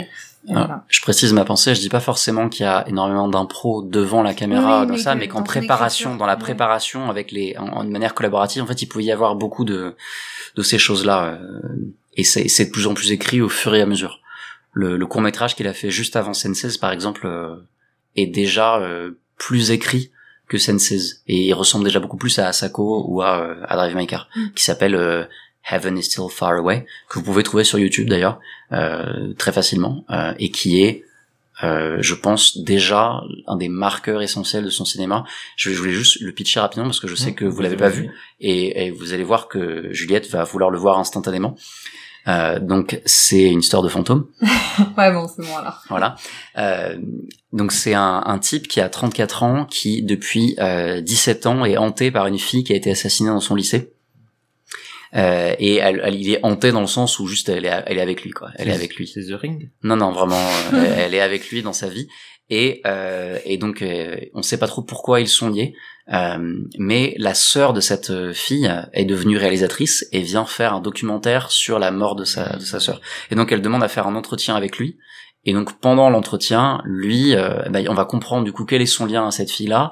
ah, 0.55 0.83
je 0.87 1.01
précise 1.01 1.33
ma 1.33 1.43
pensée, 1.43 1.75
je 1.75 1.81
dis 1.81 1.89
pas 1.89 1.99
forcément 1.99 2.47
qu'il 2.47 2.63
y 2.63 2.67
a 2.67 2.87
énormément 2.87 3.27
d'impro 3.27 3.81
devant 3.81 4.23
la 4.23 4.33
caméra 4.33 4.85
dans 4.85 4.97
ça, 4.97 5.15
mais 5.15 5.27
qu'en 5.27 5.43
préparation, 5.43 6.15
dans 6.15 6.25
la 6.25 6.37
préparation 6.37 7.09
avec 7.09 7.31
les, 7.31 7.55
en, 7.57 7.83
manière 7.85 8.13
collaborative, 8.13 8.63
en 8.63 8.65
fait, 8.65 8.81
il 8.81 8.87
pouvait 8.87 9.05
y 9.05 9.11
avoir 9.11 9.35
beaucoup 9.35 9.65
de 9.65 9.95
de 10.55 10.63
ces 10.63 10.79
choses-là, 10.79 11.39
euh, 11.41 11.61
et 12.15 12.23
c'est 12.23 12.65
de 12.65 12.71
plus 12.71 12.87
en 12.87 12.95
plus 12.95 13.11
écrit 13.11 13.41
au 13.41 13.49
fur 13.49 13.75
et 13.75 13.81
à 13.81 13.85
mesure. 13.85 14.21
Le, 14.71 14.97
le 14.97 15.05
court 15.05 15.21
métrage 15.21 15.55
qu'il 15.55 15.67
a 15.67 15.73
fait 15.73 15.91
juste 15.91 16.15
avant 16.15 16.33
Senses, 16.33 16.77
par 16.77 16.91
exemple, 16.91 17.27
euh, 17.27 17.55
est 18.15 18.25
déjà 18.25 18.77
euh, 18.77 19.11
plus 19.37 19.69
écrit 19.69 20.11
que 20.47 20.57
Senses, 20.57 21.21
et 21.27 21.47
il 21.47 21.53
ressemble 21.53 21.83
déjà 21.83 21.99
beaucoup 21.99 22.17
plus 22.17 22.39
à 22.39 22.47
Asako 22.47 23.05
ou 23.07 23.21
à, 23.21 23.55
à 23.67 23.75
Drive 23.75 23.95
My 23.95 24.07
Car, 24.07 24.29
mm. 24.35 24.53
qui 24.55 24.63
s'appelle 24.63 25.27
Heaven 25.69 25.97
is 25.97 26.03
Still 26.03 26.29
Far 26.29 26.53
Away, 26.53 26.85
que 27.09 27.19
vous 27.19 27.25
pouvez 27.25 27.43
trouver 27.43 27.63
sur 27.63 27.77
YouTube 27.77 28.09
d'ailleurs, 28.09 28.39
euh, 28.71 29.33
très 29.37 29.51
facilement, 29.51 30.05
euh, 30.09 30.33
et 30.39 30.49
qui 30.49 30.81
est, 30.81 31.03
euh, 31.63 31.97
je 31.99 32.13
pense, 32.13 32.59
déjà 32.59 33.21
un 33.47 33.55
des 33.57 33.67
marqueurs 33.67 34.21
essentiels 34.21 34.63
de 34.63 34.69
son 34.69 34.85
cinéma. 34.85 35.25
Je, 35.55 35.71
voulais 35.71 35.91
juste 35.91 36.21
le 36.21 36.31
pitcher 36.31 36.59
rapidement 36.59 36.85
parce 36.85 36.99
que 36.99 37.07
je 37.07 37.15
sais 37.15 37.33
que 37.33 37.45
vous 37.45 37.61
l'avez 37.61 37.77
pas 37.77 37.89
vu, 37.89 38.11
et, 38.39 38.91
vous 38.91 39.13
allez 39.13 39.23
voir 39.23 39.47
que 39.47 39.91
Juliette 39.91 40.29
va 40.29 40.43
vouloir 40.43 40.69
le 40.69 40.77
voir 40.77 40.99
instantanément. 40.99 41.55
donc 42.61 43.01
c'est 43.05 43.43
une 43.43 43.59
histoire 43.59 43.83
de 43.83 43.89
fantôme. 43.89 44.27
ouais 44.97 45.11
bon 45.11 45.27
c'est 45.27 45.41
bon 45.41 45.57
alors. 45.57 45.81
Voilà. 45.89 46.15
donc 47.51 47.71
c'est 47.71 47.93
un, 47.93 48.23
un, 48.25 48.39
type 48.39 48.67
qui 48.67 48.79
a 48.79 48.89
34 48.89 49.43
ans 49.43 49.65
qui 49.65 50.03
depuis 50.03 50.55
17 51.01 51.45
ans 51.47 51.65
est 51.65 51.77
hanté 51.77 52.11
par 52.11 52.27
une 52.27 52.37
fille 52.37 52.63
qui 52.63 52.73
a 52.73 52.75
été 52.75 52.91
assassinée 52.91 53.29
dans 53.29 53.39
son 53.39 53.55
lycée. 53.55 53.93
Euh, 55.15 55.55
et 55.59 55.75
elle, 55.75 56.01
elle, 56.03 56.15
il 56.15 56.31
est 56.31 56.39
hanté 56.43 56.71
dans 56.71 56.81
le 56.81 56.87
sens 56.87 57.19
où 57.19 57.27
juste 57.27 57.49
elle 57.49 57.65
est, 57.65 57.83
elle 57.85 57.97
est 57.97 58.01
avec 58.01 58.23
lui 58.23 58.31
quoi. 58.31 58.49
Elle 58.55 58.69
est, 58.69 58.73
avec 58.73 58.95
lui. 58.95 59.07
C'est 59.07 59.25
The 59.25 59.39
Ring? 59.39 59.69
Non 59.83 59.95
non 59.95 60.11
vraiment, 60.11 60.35
euh, 60.73 60.95
elle 60.97 61.13
est 61.13 61.21
avec 61.21 61.49
lui 61.49 61.61
dans 61.61 61.73
sa 61.73 61.87
vie 61.87 62.07
et 62.49 62.81
euh, 62.85 63.39
et 63.45 63.57
donc 63.57 63.81
euh, 63.81 64.17
on 64.33 64.41
sait 64.41 64.57
pas 64.57 64.67
trop 64.67 64.81
pourquoi 64.81 65.19
ils 65.19 65.27
sont 65.27 65.49
liés. 65.49 65.73
Euh, 66.13 66.55
mais 66.77 67.15
la 67.17 67.33
sœur 67.33 67.73
de 67.73 67.81
cette 67.81 68.33
fille 68.33 68.71
est 68.93 69.05
devenue 69.05 69.37
réalisatrice 69.37 70.07
et 70.13 70.21
vient 70.21 70.45
faire 70.45 70.73
un 70.73 70.79
documentaire 70.79 71.51
sur 71.51 71.79
la 71.79 71.91
mort 71.91 72.15
de 72.15 72.23
sa 72.23 72.55
de 72.55 72.63
sa 72.63 72.79
sœur. 72.79 73.01
Et 73.31 73.35
donc 73.35 73.51
elle 73.51 73.61
demande 73.61 73.83
à 73.83 73.89
faire 73.89 74.07
un 74.07 74.15
entretien 74.15 74.55
avec 74.55 74.77
lui. 74.77 74.97
Et 75.43 75.53
donc 75.53 75.79
pendant 75.79 76.09
l'entretien, 76.09 76.81
lui, 76.83 77.33
bah, 77.69 77.79
on 77.87 77.93
va 77.93 78.05
comprendre 78.05 78.43
du 78.43 78.51
coup 78.51 78.65
quel 78.65 78.81
est 78.81 78.85
son 78.85 79.05
lien 79.05 79.27
à 79.27 79.31
cette 79.31 79.51
fille 79.51 79.67
là 79.67 79.91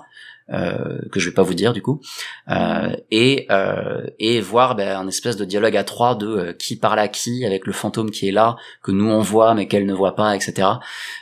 euh, 0.51 0.99
que 1.11 1.19
je 1.19 1.29
vais 1.29 1.33
pas 1.33 1.41
vous 1.41 1.53
dire 1.53 1.73
du 1.73 1.81
coup, 1.81 2.01
euh, 2.49 2.95
et 3.09 3.47
euh, 3.49 4.05
et 4.19 4.41
voir 4.41 4.75
ben, 4.75 4.97
un 4.97 5.07
espèce 5.07 5.37
de 5.37 5.45
dialogue 5.45 5.75
à 5.75 5.83
trois 5.83 6.15
de 6.15 6.27
euh, 6.27 6.53
qui 6.53 6.75
parle 6.75 6.99
à 6.99 7.07
qui 7.07 7.45
avec 7.45 7.65
le 7.65 7.73
fantôme 7.73 8.11
qui 8.11 8.27
est 8.27 8.31
là 8.31 8.55
que 8.83 8.91
nous 8.91 9.09
on 9.09 9.21
voit 9.21 9.55
mais 9.55 9.67
qu'elle 9.67 9.85
ne 9.85 9.93
voit 9.93 10.15
pas, 10.15 10.35
etc. 10.35 10.67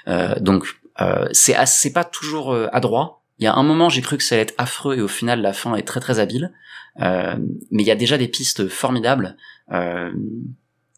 Euh, 0.08 0.36
donc 0.40 0.68
c'est 1.32 1.56
c'est 1.66 1.94
pas 1.94 2.04
toujours 2.04 2.56
adroit. 2.72 3.24
Il 3.40 3.46
y 3.46 3.48
a 3.48 3.56
un 3.56 3.64
moment 3.64 3.90
j'ai 3.90 4.02
cru 4.02 4.18
que 4.18 4.24
ça 4.24 4.36
allait 4.36 4.44
être 4.44 4.54
affreux 4.58 4.98
et 4.98 5.02
au 5.02 5.08
final 5.08 5.42
la 5.42 5.52
fin 5.52 5.76
est 5.76 5.82
très 5.82 6.00
très 6.00 6.20
habile, 6.20 6.54
mais 7.00 7.38
il 7.72 7.86
y 7.86 7.92
a 7.92 7.96
déjà 7.96 8.18
des 8.18 8.28
pistes 8.28 8.68
formidables. 8.68 9.36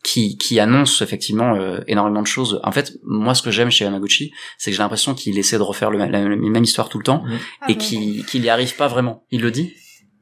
Qui, 0.08 0.38
qui 0.38 0.60
annonce 0.60 1.02
effectivement 1.02 1.56
euh, 1.56 1.80
énormément 1.88 2.22
de 2.22 2.28
choses. 2.28 2.62
En 2.64 2.72
fait, 2.72 2.94
moi, 3.04 3.34
ce 3.34 3.42
que 3.42 3.50
j'aime 3.50 3.72
chez 3.72 3.86
Yamaguchi, 3.86 4.32
c'est 4.60 4.70
que 4.70 4.78
j'ai 4.78 4.84
l'impression 4.84 5.16
qu'il 5.16 5.36
essaie 5.40 5.58
de 5.58 5.64
refaire 5.64 5.90
le, 5.90 5.98
la, 5.98 6.20
même 6.28 6.64
histoire 6.64 6.90
tout 6.90 7.00
le 7.00 7.04
temps 7.04 7.24
ah 7.62 7.66
et 7.70 7.76
qu'il 7.76 8.24
qu'il 8.26 8.46
y 8.46 8.50
arrive 8.50 8.76
pas 8.76 8.88
vraiment. 8.88 9.24
Il 9.32 9.42
le 9.42 9.50
dit 9.50 9.74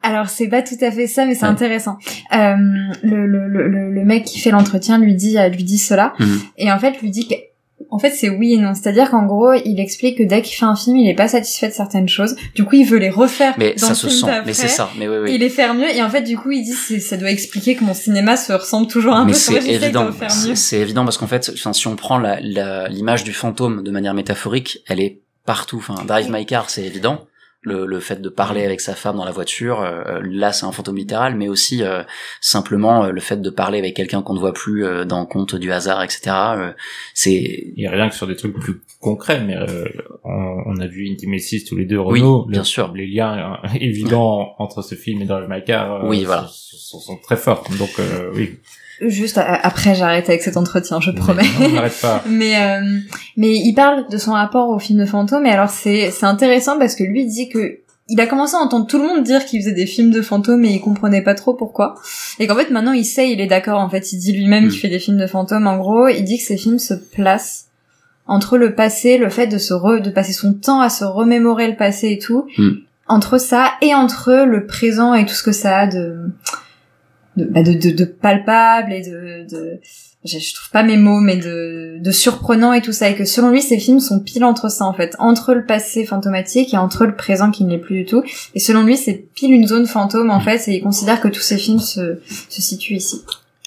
alors 0.05 0.27
c'est 0.29 0.47
pas 0.47 0.61
tout 0.61 0.75
à 0.81 0.91
fait 0.91 1.07
ça, 1.07 1.25
mais 1.25 1.35
c'est 1.35 1.45
intéressant. 1.45 1.97
Euh, 2.33 2.55
le, 3.03 3.25
le, 3.25 3.47
le, 3.47 3.89
le, 3.89 4.05
mec 4.05 4.25
qui 4.25 4.39
fait 4.39 4.51
l'entretien 4.51 4.97
lui 4.99 5.15
dit 5.15 5.37
lui 5.51 5.63
dit 5.63 5.77
cela, 5.77 6.13
mhm. 6.19 6.41
et 6.57 6.71
en 6.71 6.79
fait 6.79 7.01
lui 7.01 7.09
dit 7.09 7.27
que 7.27 7.35
en 7.93 7.99
fait, 7.99 8.11
c'est 8.11 8.29
oui 8.29 8.53
et 8.53 8.57
non. 8.57 8.73
C'est-à-dire 8.73 9.11
qu'en 9.11 9.25
gros, 9.25 9.53
il 9.53 9.79
explique 9.79 10.17
que 10.17 10.23
dès 10.23 10.41
qu'il 10.41 10.55
fait 10.55 10.65
un 10.65 10.75
film, 10.75 10.97
il 10.97 11.07
est 11.07 11.15
pas 11.15 11.27
satisfait 11.27 11.67
de 11.67 11.73
certaines 11.73 12.09
choses. 12.09 12.35
Du 12.55 12.63
coup, 12.63 12.75
il 12.75 12.85
veut 12.85 12.97
les 12.97 13.09
refaire. 13.09 13.53
Mais 13.57 13.77
ça 13.77 13.93
se 13.93 14.09
sent. 14.09 14.25
Mais 14.45 14.53
c'est 14.53 14.67
ça. 14.67 14.89
Mais 14.97 15.07
oui, 15.07 15.17
oui. 15.21 15.31
Il 15.35 15.41
les 15.41 15.49
faire 15.49 15.73
mieux. 15.73 15.89
Et 15.89 16.01
en 16.01 16.09
fait, 16.09 16.23
du 16.23 16.37
coup, 16.37 16.51
il 16.51 16.63
dit 16.63 16.99
ça 16.99 17.17
doit 17.17 17.29
expliquer 17.29 17.75
que 17.75 17.83
mon 17.83 17.93
cinéma 17.93 18.35
se 18.35 18.51
ressemble 18.51 18.87
toujours 18.87 19.13
un 19.13 19.25
mais 19.25 19.33
peu. 19.33 19.37
C'est 19.37 19.65
évident. 19.65 20.09
C'est 20.55 20.79
évident 20.79 21.03
parce 21.03 21.17
qu'en 21.17 21.27
fait, 21.27 21.51
si 21.55 21.87
on 21.87 21.95
prend 21.95 22.19
l'image 22.19 23.23
du 23.23 23.33
fantôme 23.33 23.83
de 23.83 23.91
manière 23.91 24.13
métaphorique, 24.13 24.79
elle 24.87 24.99
est 24.99 25.21
partout. 25.45 25.77
Enfin, 25.77 26.03
Drive 26.05 26.31
My 26.31 26.45
Car, 26.45 26.69
c'est 26.69 26.83
évident 26.83 27.25
le, 27.63 27.85
le, 27.85 27.99
fait 27.99 28.21
de 28.21 28.29
parler 28.29 28.63
avec 28.63 28.81
sa 28.81 28.93
femme 28.93 29.15
dans 29.15 29.25
la 29.25 29.31
voiture, 29.31 29.81
euh, 29.81 30.21
là 30.23 30.51
c'est 30.51 30.65
un 30.65 30.71
fantôme 30.71 30.97
littéral, 30.97 31.35
mais 31.35 31.47
aussi 31.47 31.83
euh, 31.83 32.03
simplement 32.41 33.05
euh, 33.05 33.11
le 33.11 33.21
fait 33.21 33.41
de 33.41 33.49
parler 33.49 33.79
avec 33.79 33.95
quelqu'un 33.95 34.21
qu'on 34.21 34.33
ne 34.33 34.39
voit 34.39 34.53
plus 34.53 34.85
dans 35.05 35.25
compte 35.25 35.55
du 35.55 35.71
hasard, 35.71 36.03
etc. 36.03 36.31
c'est 37.13 37.33
il 37.33 37.81
y 37.81 37.87
a 37.87 37.91
rien 37.91 38.09
que 38.09 38.15
sur 38.15 38.27
des 38.27 38.35
trucs 38.35 38.57
plus 38.59 38.81
concrets, 38.99 39.41
mais 39.41 39.55
on, 40.23 40.63
on, 40.65 40.77
a 40.77 40.87
vu 40.87 41.09
Intimacy 41.09 41.63
tous 41.63 41.75
les 41.75 41.85
deux, 41.85 41.99
Renault, 41.99 42.45
bien 42.45 42.63
sûr, 42.63 42.91
les 42.93 43.07
liens 43.07 43.59
évidents 43.79 44.55
entre 44.59 44.81
ce 44.81 44.95
film 44.95 45.21
et 45.21 45.25
dans 45.25 45.39
le 45.39 45.47
Macar, 45.47 46.05
oui 46.05 46.25
voilà, 46.25 46.47
sont, 46.49 46.99
sont, 46.99 47.17
très 47.17 47.37
forts, 47.37 47.65
donc 47.79 47.91
oui. 48.35 48.59
Juste 49.07 49.37
après, 49.37 49.95
j'arrête 49.95 50.29
avec 50.29 50.41
cet 50.41 50.57
entretien, 50.57 50.99
je 50.99 51.11
promets. 51.11 51.43
Non, 51.59 51.81
pas. 52.01 52.23
mais 52.29 52.55
euh, 52.61 52.81
mais 53.37 53.55
il 53.55 53.73
parle 53.73 54.07
de 54.09 54.17
son 54.17 54.31
rapport 54.31 54.69
au 54.69 54.79
film 54.79 54.99
de 54.99 55.05
fantômes. 55.05 55.45
Et 55.45 55.51
alors 55.51 55.69
c'est 55.69 56.11
c'est 56.11 56.25
intéressant 56.25 56.77
parce 56.77 56.95
que 56.95 57.03
lui 57.03 57.25
dit 57.25 57.49
que 57.49 57.79
il 58.09 58.19
a 58.19 58.27
commencé 58.27 58.55
à 58.55 58.59
entendre 58.59 58.85
tout 58.85 58.97
le 58.97 59.07
monde 59.07 59.23
dire 59.23 59.45
qu'il 59.45 59.61
faisait 59.61 59.73
des 59.73 59.85
films 59.85 60.11
de 60.11 60.21
fantômes 60.21 60.65
et 60.65 60.73
il 60.73 60.81
comprenait 60.81 61.21
pas 61.21 61.35
trop 61.35 61.53
pourquoi. 61.53 61.95
Et 62.39 62.47
qu'en 62.47 62.55
fait 62.55 62.69
maintenant 62.69 62.91
il 62.91 63.05
sait, 63.05 63.31
il 63.31 63.39
est 63.41 63.47
d'accord. 63.47 63.79
En 63.79 63.89
fait, 63.89 64.11
il 64.13 64.19
dit 64.19 64.33
lui-même 64.33 64.67
qu'il 64.67 64.77
hmm. 64.77 64.81
fait 64.81 64.89
des 64.89 64.99
films 64.99 65.17
de 65.17 65.27
fantômes. 65.27 65.67
En 65.67 65.77
gros, 65.77 66.07
il 66.07 66.23
dit 66.23 66.37
que 66.37 66.43
ces 66.43 66.57
films 66.57 66.79
se 66.79 66.93
placent 66.93 67.67
entre 68.25 68.57
le 68.57 68.73
passé, 68.73 69.17
le 69.17 69.29
fait 69.29 69.47
de 69.47 69.57
se 69.57 69.73
re, 69.73 70.01
de 70.01 70.09
passer 70.09 70.33
son 70.33 70.53
temps 70.53 70.79
à 70.79 70.89
se 70.89 71.03
remémorer 71.03 71.67
le 71.67 71.75
passé 71.75 72.11
et 72.11 72.19
tout, 72.19 72.45
hmm. 72.57 72.71
entre 73.07 73.37
ça 73.37 73.73
et 73.81 73.93
entre 73.93 74.45
le 74.45 74.65
présent 74.65 75.13
et 75.13 75.25
tout 75.25 75.33
ce 75.33 75.43
que 75.43 75.51
ça 75.51 75.79
a 75.79 75.87
de 75.87 76.29
de, 77.37 77.45
bah 77.45 77.63
de, 77.63 77.73
de, 77.73 77.89
de, 77.91 78.05
palpable 78.05 78.93
et 78.93 79.01
de, 79.01 79.47
de 79.49 79.79
je, 80.25 80.53
trouve 80.53 80.69
pas 80.71 80.83
mes 80.83 80.97
mots 80.97 81.19
mais 81.19 81.37
de, 81.37 81.97
de 81.99 82.11
surprenant 82.11 82.73
et 82.73 82.81
tout 82.81 82.93
ça 82.93 83.09
et 83.09 83.15
que 83.15 83.25
selon 83.25 83.49
lui 83.49 83.61
ces 83.61 83.79
films 83.79 83.99
sont 83.99 84.19
pile 84.19 84.43
entre 84.43 84.69
ça 84.69 84.85
en 84.85 84.93
fait. 84.93 85.15
Entre 85.19 85.53
le 85.53 85.65
passé 85.65 86.05
fantomatique 86.05 86.73
et 86.73 86.77
entre 86.77 87.05
le 87.05 87.15
présent 87.15 87.51
qui 87.51 87.63
ne 87.63 87.71
l'est 87.71 87.77
plus 87.77 87.99
du 87.99 88.05
tout. 88.05 88.23
Et 88.55 88.59
selon 88.59 88.83
lui 88.83 88.97
c'est 88.97 89.25
pile 89.33 89.51
une 89.51 89.67
zone 89.67 89.87
fantôme 89.87 90.29
en 90.29 90.39
fait 90.39 90.67
et 90.67 90.77
il 90.77 90.81
considère 90.81 91.21
que 91.21 91.27
tous 91.27 91.41
ces 91.41 91.57
films 91.57 91.79
se, 91.79 92.19
se 92.49 92.61
situent 92.61 92.95
ici. 92.95 93.21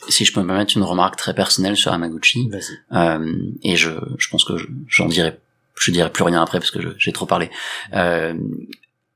Si 0.09 0.25
je 0.25 0.33
peux 0.33 0.41
me 0.41 0.47
permettre 0.47 0.77
une 0.77 0.85
remarque 0.85 1.17
très 1.17 1.35
personnelle 1.35 1.77
sur 1.77 1.93
Amaguchi 1.93 2.49
euh, 2.93 3.33
et 3.65 3.77
je, 3.77 3.91
je 4.19 4.29
pense 4.29 4.45
que 4.45 4.55
j'en 4.89 5.07
dirai 5.07 5.39
je 5.79 5.91
dirai 5.91 6.11
plus 6.11 6.25
rien 6.25 6.43
après 6.43 6.59
parce 6.59 6.71
que 6.71 6.79
j'ai 6.99 7.13
trop 7.13 7.27
parlé. 7.27 7.51
Euh, 7.95 8.35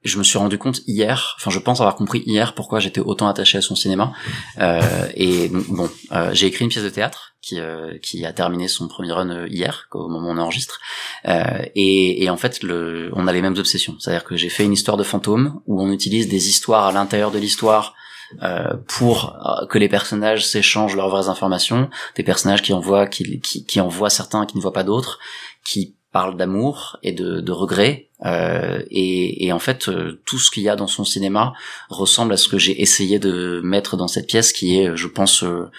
je 0.03 0.19
me 0.19 0.23
suis 0.23 0.39
rendu 0.39 0.57
compte 0.57 0.81
hier, 0.87 1.37
enfin 1.39 1.51
je 1.51 1.59
pense 1.59 1.81
avoir 1.81 1.95
compris 1.95 2.23
hier 2.25 2.55
pourquoi 2.55 2.81
j'étais 2.81 3.01
autant 3.01 3.29
attaché 3.29 3.59
à 3.59 3.61
son 3.61 3.75
cinéma. 3.75 4.13
Euh, 4.59 4.81
et 5.15 5.49
bon, 5.51 5.91
euh, 6.13 6.31
j'ai 6.33 6.47
écrit 6.47 6.65
une 6.65 6.71
pièce 6.71 6.85
de 6.85 6.89
théâtre 6.89 7.35
qui 7.43 7.61
euh, 7.61 7.99
qui 8.03 8.25
a 8.25 8.33
terminé 8.33 8.67
son 8.69 8.89
premier 8.89 9.13
run 9.13 9.31
euh, 9.31 9.49
hier, 9.49 9.89
au 9.93 10.09
moment 10.09 10.29
où 10.29 10.33
on 10.33 10.39
enregistre. 10.39 10.81
Euh, 11.27 11.63
et, 11.75 12.25
et 12.25 12.31
en 12.31 12.37
fait, 12.37 12.63
le, 12.63 13.11
on 13.15 13.27
a 13.27 13.33
les 13.33 13.43
mêmes 13.43 13.57
obsessions. 13.59 13.97
C'est-à-dire 13.99 14.25
que 14.25 14.37
j'ai 14.37 14.49
fait 14.49 14.65
une 14.65 14.73
histoire 14.73 14.97
de 14.97 15.05
fantôme 15.05 15.61
où 15.67 15.83
on 15.83 15.91
utilise 15.93 16.29
des 16.29 16.49
histoires 16.49 16.87
à 16.87 16.93
l'intérieur 16.93 17.31
de 17.31 17.39
l'histoire 17.39 17.95
euh, 18.43 18.75
pour 18.87 19.37
euh, 19.45 19.67
que 19.67 19.79
les 19.79 19.89
personnages 19.89 20.47
s'échangent 20.47 20.97
leurs 20.97 21.11
vraies 21.11 21.29
informations, 21.29 21.91
des 22.17 22.23
personnages 22.23 22.63
qui 22.63 22.73
envoient 22.73 23.07
qui, 23.07 23.41
qui, 23.41 23.67
qui 23.67 23.81
envoient 23.81 24.11
certains 24.11 24.47
qui 24.47 24.57
ne 24.57 24.63
voient 24.63 24.73
pas 24.73 24.85
d'autres, 24.85 25.19
qui 25.65 25.97
parlent 26.13 26.37
d'amour 26.37 26.99
et 27.03 27.13
de, 27.13 27.41
de 27.41 27.53
regret. 27.53 28.10
Euh, 28.27 28.83
et, 28.91 29.47
et 29.47 29.53
en 29.53 29.59
fait, 29.59 29.89
euh, 29.89 30.21
tout 30.27 30.39
ce 30.39 30.51
qu'il 30.51 30.63
y 30.63 30.69
a 30.69 30.77
dans 30.77 30.87
son 30.87 31.05
cinéma 31.05 31.55
ressemble 31.89 32.33
à 32.33 32.37
ce 32.37 32.49
que 32.49 32.59
j'ai 32.59 32.81
essayé 32.83 33.19
de 33.19 33.61
mettre 33.65 33.97
dans 33.97 34.09
cette 34.09 34.27
pièce, 34.27 34.53
qui 34.53 34.79
est, 34.79 34.95
je 34.97 35.07
pense, 35.07 35.43
euh, 35.43 35.71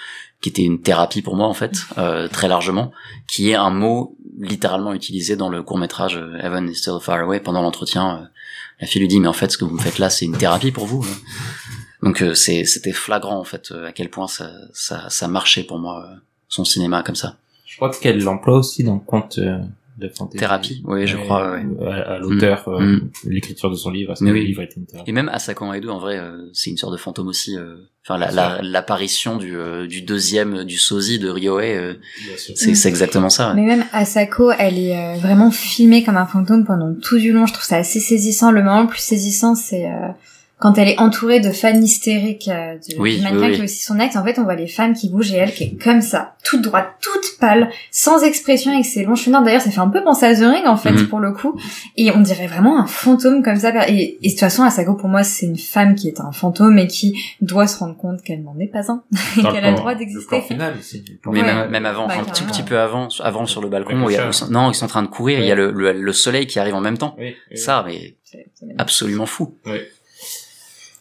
qui 0.41 0.49
était 0.49 0.63
une 0.63 0.81
thérapie 0.81 1.21
pour 1.21 1.35
moi 1.35 1.47
en 1.47 1.53
fait, 1.53 1.77
euh, 1.97 2.27
très 2.27 2.47
largement, 2.47 2.91
qui 3.27 3.51
est 3.51 3.55
un 3.55 3.69
mot 3.69 4.15
littéralement 4.39 4.93
utilisé 4.93 5.35
dans 5.35 5.49
le 5.49 5.61
court 5.61 5.77
métrage 5.77 6.19
Heaven 6.41 6.67
is 6.69 6.75
Still 6.75 6.97
Far 6.99 7.19
Away. 7.19 7.39
Pendant 7.39 7.61
l'entretien, 7.61 8.27
la 8.79 8.87
fille 8.87 9.01
lui 9.01 9.07
dit 9.07 9.19
mais 9.19 9.27
en 9.27 9.33
fait, 9.33 9.51
ce 9.51 9.57
que 9.57 9.65
vous 9.65 9.75
me 9.75 9.79
faites 9.79 9.99
là, 9.99 10.09
c'est 10.09 10.25
une 10.25 10.37
thérapie 10.37 10.71
pour 10.71 10.87
vous. 10.87 11.05
hein. 11.05 11.17
Donc 12.01 12.23
euh, 12.23 12.33
c'est 12.33 12.65
c'était 12.65 12.93
flagrant 12.93 13.37
en 13.39 13.43
fait 13.43 13.69
euh, 13.71 13.85
à 13.85 13.91
quel 13.91 14.09
point 14.09 14.27
ça 14.27 14.49
ça, 14.73 15.07
ça 15.11 15.27
marchait 15.27 15.61
pour 15.63 15.77
moi 15.77 16.03
euh, 16.03 16.15
son 16.47 16.65
cinéma 16.65 17.03
comme 17.03 17.13
ça. 17.15 17.37
Je 17.67 17.75
crois 17.75 17.91
qu'elle 17.91 18.23
l'emploie 18.23 18.57
aussi 18.57 18.83
dans 18.83 18.95
le 18.95 18.99
conte 18.99 19.37
euh, 19.37 19.59
de 20.01 20.09
fantasy. 20.09 20.37
Thérapie, 20.39 20.81
oui, 20.85 21.07
je 21.07 21.15
crois. 21.17 21.51
ouais. 21.53 21.63
À, 21.87 22.15
à 22.15 22.19
l'auteur, 22.19 22.63
Mm. 22.67 22.71
euh, 22.73 22.79
Mm. 22.97 23.09
l'écriture 23.29 23.69
de 23.69 23.75
son 23.75 23.91
livre, 23.91 24.13
Mais 24.21 24.29
son 24.29 24.33
oui. 24.33 24.45
livre 24.45 24.61
était 24.63 24.75
une 24.75 24.85
thérapie. 24.85 25.09
Et 25.09 25.13
même 25.13 25.29
Asako 25.29 25.73
Edo, 25.73 25.89
en 25.91 25.99
vrai, 25.99 26.17
euh, 26.17 26.49
c'est 26.51 26.69
une 26.69 26.77
sorte 26.77 26.91
de 26.93 26.97
fantôme 26.97 27.27
aussi. 27.27 27.57
euh, 27.57 27.75
Enfin, 28.03 28.17
la- 28.17 28.31
la- 28.31 28.61
l'apparition 28.63 29.37
du, 29.37 29.55
euh, 29.55 29.85
du 29.85 30.01
deuxième 30.01 30.63
du 30.63 30.77
sosie 30.79 31.19
de 31.19 31.29
Ryohei, 31.29 31.75
euh, 31.77 31.93
c'est 32.35 32.73
c'est 32.73 32.89
exactement 32.89 33.29
ça. 33.29 33.49
ouais. 33.49 33.55
Mais 33.61 33.67
même 33.67 33.85
Asako, 33.93 34.51
elle 34.57 34.79
est 34.79 34.97
euh, 34.97 35.13
vraiment 35.19 35.51
filmée 35.51 36.03
comme 36.03 36.17
un 36.17 36.25
fantôme 36.25 36.65
pendant 36.65 36.95
tout 36.99 37.19
du 37.19 37.31
long. 37.31 37.45
Je 37.45 37.53
trouve 37.53 37.63
ça 37.63 37.75
assez 37.77 37.99
saisissant. 37.99 38.49
Le 38.49 38.63
moment 38.63 38.81
le 38.81 38.87
plus 38.87 39.01
saisissant, 39.01 39.53
c'est 39.53 39.85
euh, 39.85 40.07
quand 40.61 40.77
elle 40.77 40.87
est 40.87 40.99
entourée 40.99 41.39
de 41.41 41.49
fans 41.49 41.73
hystériques 41.75 42.47
euh, 42.47 42.77
du, 42.77 42.95
Oui, 42.99 43.17
du 43.17 43.23
mannequin 43.23 43.39
oui, 43.41 43.47
oui. 43.49 43.55
qui 43.55 43.61
est 43.61 43.63
aussi 43.65 43.83
son 43.83 43.99
ex. 43.99 44.15
En 44.15 44.23
fait, 44.23 44.39
on 44.39 44.43
voit 44.43 44.55
les 44.55 44.67
fans 44.67 44.93
qui 44.93 45.09
bougent 45.09 45.33
et 45.33 45.37
elle 45.37 45.51
qui 45.53 45.63
est 45.63 45.83
comme 45.83 46.01
ça, 46.01 46.35
toute 46.43 46.61
droite, 46.61 46.87
toute 47.01 47.37
pâle, 47.39 47.69
sans 47.91 48.21
expression 48.23 48.71
avec 48.71 48.85
ses 48.85 49.03
longs 49.03 49.15
cheveux 49.15 49.31
noirs. 49.31 49.43
D'ailleurs, 49.43 49.61
ça 49.61 49.71
fait 49.71 49.79
un 49.79 49.89
peu 49.89 50.03
penser 50.03 50.25
à 50.27 50.35
The 50.35 50.43
Ring 50.43 50.65
en 50.67 50.77
fait 50.77 50.91
Mhm. 50.91 51.07
pour 51.07 51.19
le 51.19 51.31
coup. 51.33 51.59
Et 51.97 52.11
on 52.11 52.19
dirait 52.21 52.47
vraiment 52.47 52.79
un 52.79 52.85
fantôme 52.85 53.43
comme 53.43 53.55
ça. 53.57 53.73
Et, 53.89 54.17
et 54.21 54.27
de 54.27 54.29
toute 54.31 54.39
façon, 54.39 54.63
Asako 54.63 54.93
pour 54.95 55.09
moi, 55.09 55.23
c'est 55.23 55.47
une 55.47 55.57
femme 55.57 55.95
qui 55.95 56.07
est 56.07 56.21
un 56.21 56.31
fantôme 56.31 56.77
et 56.77 56.87
qui 56.87 57.19
doit 57.41 57.65
se 57.67 57.79
rendre 57.79 57.97
compte 57.97 58.21
qu'elle 58.21 58.43
n'en 58.43 58.57
est 58.59 58.67
pas 58.71 58.91
un 58.91 59.03
et 59.39 59.41
qu'elle 59.41 59.65
a 59.65 59.71
le 59.71 59.77
droit 59.77 59.95
d'exister. 59.95 60.41
final. 60.41 60.75
Le 60.77 61.17
plan 61.17 61.31
Mais 61.31 61.39
Ouais. 61.41 61.47
final. 61.47 61.61
même, 61.63 61.71
même 61.71 61.85
avant, 61.87 62.07
Bah, 62.07 62.13
un 62.19 62.23
petit, 62.23 62.43
petit 62.43 62.63
peu 62.63 62.77
avant, 62.79 63.07
avant 63.21 63.45
sur 63.47 63.61
le 63.61 63.69
balcon, 63.69 63.99
où 64.03 64.09
il 64.11 64.13
y 64.15 64.17
a- 64.19 64.29
non, 64.51 64.69
ils 64.71 64.75
sont 64.75 64.85
en 64.85 64.89
train 64.89 65.01
de 65.03 65.07
courir, 65.07 65.39
il 65.39 65.45
y 65.47 65.51
a 65.51 65.55
le, 65.55 65.71
le, 65.71 65.93
le 65.93 66.13
soleil 66.13 66.45
qui 66.45 66.59
arrive 66.59 66.75
en 66.75 66.81
même 66.81 66.99
temps. 66.99 67.15
Oui, 67.17 67.33
oui. 67.49 67.57
Ça, 67.57 67.83
mais 67.87 68.15
absolument 68.77 69.25
fou. 69.25 69.55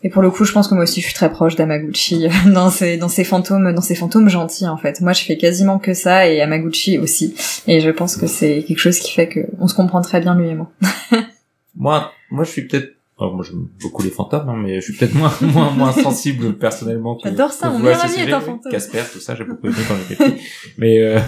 Et 0.02 0.08
pour 0.08 0.22
le 0.22 0.30
coup, 0.30 0.44
je 0.44 0.52
pense 0.52 0.66
que 0.68 0.74
moi 0.74 0.84
aussi, 0.84 1.00
je 1.00 1.06
suis 1.06 1.14
très 1.14 1.30
proche 1.30 1.56
d'Amaguchi 1.56 2.26
dans 2.46 2.70
ses 2.70 2.96
dans 2.96 3.08
ses 3.10 3.24
fantômes, 3.24 3.74
dans 3.74 3.82
ses 3.82 3.94
fantômes 3.94 4.28
gentils 4.30 4.66
en 4.66 4.76
fait. 4.78 5.00
Moi, 5.02 5.12
je 5.12 5.22
fais 5.22 5.36
quasiment 5.36 5.78
que 5.78 5.92
ça 5.92 6.26
et 6.26 6.40
Amaguchi 6.40 6.98
aussi. 6.98 7.34
Et 7.66 7.80
je 7.80 7.90
pense 7.90 8.16
que 8.16 8.26
c'est 8.26 8.64
quelque 8.66 8.78
chose 8.78 8.98
qui 8.98 9.12
fait 9.12 9.28
que 9.28 9.40
on 9.58 9.68
se 9.68 9.74
comprend 9.74 10.00
très 10.00 10.20
bien 10.20 10.34
lui 10.34 10.48
et 10.48 10.54
moi. 10.54 10.70
Moi, 11.76 12.12
moi, 12.30 12.44
je 12.44 12.50
suis 12.50 12.66
peut-être. 12.66 12.88
oh, 13.18 13.30
moi, 13.30 13.44
j'aime 13.48 13.68
beaucoup 13.80 14.02
les 14.02 14.10
fantômes, 14.10 14.48
hein, 14.48 14.56
mais 14.58 14.76
je 14.80 14.80
suis 14.80 14.92
peut-être 14.94 15.14
moins, 15.14 15.32
moins, 15.40 15.70
moins 15.70 15.92
sensible 15.92 16.54
personnellement. 16.58 17.14
que- 17.14 17.28
J'adore 17.28 17.52
ça, 17.52 17.68
que 17.68 17.72
mon 17.74 17.78
meilleur 17.78 18.04
ami 18.04 18.14
est 18.18 18.32
un 18.32 18.40
fantôme. 18.40 18.72
Casper, 18.72 19.02
tout 19.12 19.20
ça, 19.20 19.34
j'ai 19.36 19.44
beaucoup 19.44 19.66
aimé 19.68 19.76
quand 19.86 19.94
j'étais 20.08 20.24
petit. 20.32 20.42
Mais 20.78 20.98
euh, 20.98 21.20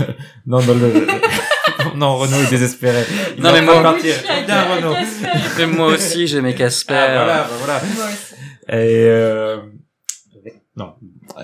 non, 0.46 0.58
dans 0.60 0.74
le. 0.74 1.06
non, 1.96 2.16
Renaud 2.16 2.42
est 2.42 2.50
désespéré. 2.50 3.04
Il 3.36 3.42
Non, 3.42 3.52
mais 3.52 3.62
moi- 3.62 3.82
partir. 3.82 4.14
Bien, 4.46 4.62
Renaud. 4.64 4.94
Et 5.60 5.66
moi 5.66 5.86
aussi, 5.88 6.26
j'aimais 6.26 6.54
Casper. 6.54 6.94
Ah, 6.94 7.06
voilà, 7.24 7.26
bah, 7.26 7.48
voilà. 7.58 7.80
Et 8.68 9.04
euh... 9.06 9.58
non. 10.76 10.92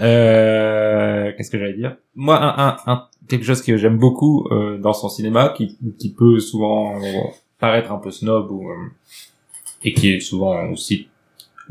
Euh... 0.01 1.32
Qu'est-ce 1.36 1.51
que 1.51 1.59
j'allais 1.59 1.74
dire? 1.74 1.97
Moi, 2.15 2.36
un, 2.40 2.69
un, 2.69 2.77
un- 2.86 3.05
quelque 3.28 3.45
chose 3.45 3.62
que 3.62 3.77
j'aime 3.77 3.99
beaucoup 3.99 4.47
euh, 4.51 4.78
dans 4.78 4.93
son 4.93 5.09
cinéma, 5.09 5.53
qui, 5.57 5.77
qui 5.99 6.12
peut 6.12 6.40
souvent 6.40 6.95
paraître 7.59 7.93
un 7.93 7.99
peu 7.99 8.11
snob 8.11 8.51
ou 8.51 8.70
euh, 8.70 8.74
et 9.85 9.93
qui 9.93 10.12
est 10.12 10.20
souvent 10.20 10.69
aussi 10.70 11.09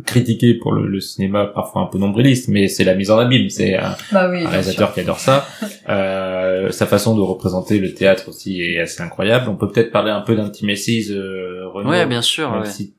critiqué 0.06 0.53
pour 0.53 0.74
le, 0.74 0.86
le 0.88 0.99
cinéma 0.99 1.48
parfois 1.48 1.82
un 1.82 1.86
peu 1.88 1.98
nombriliste, 1.98 2.49
mais 2.49 2.68
c'est 2.68 2.84
la 2.84 2.94
mise 2.94 3.10
en 3.10 3.18
abîme. 3.18 3.49
C'est 3.49 3.76
un, 3.78 3.95
Bah 4.11 4.30
oui. 4.30 4.44
un 4.45 4.49
réalisateur 4.49 4.94
qui 4.94 4.99
adore 5.02 5.19
ça. 5.19 5.45
Euh, 5.90 6.69
sa 6.72 6.86
façon 6.86 7.15
de 7.15 7.22
représenter 7.22 7.80
le 7.80 7.94
théâtre 7.94 8.28
aussi 8.28 8.61
est 8.61 8.78
assez 8.82 9.02
incroyable. 9.02 9.48
On 9.48 9.56
peut 9.56 9.69
peut-être 9.72 9.90
parler 9.90 10.11
un 10.11 10.19
peu 10.19 10.36
d'Intimacies, 10.36 11.07
euh, 11.11 11.65
Renaud, 11.69 11.90
Ouais, 11.91 12.06
bien 12.06 12.22
sûr. 12.22 12.52
même 12.52 12.64
ouais. 12.64 12.69
si 12.69 12.94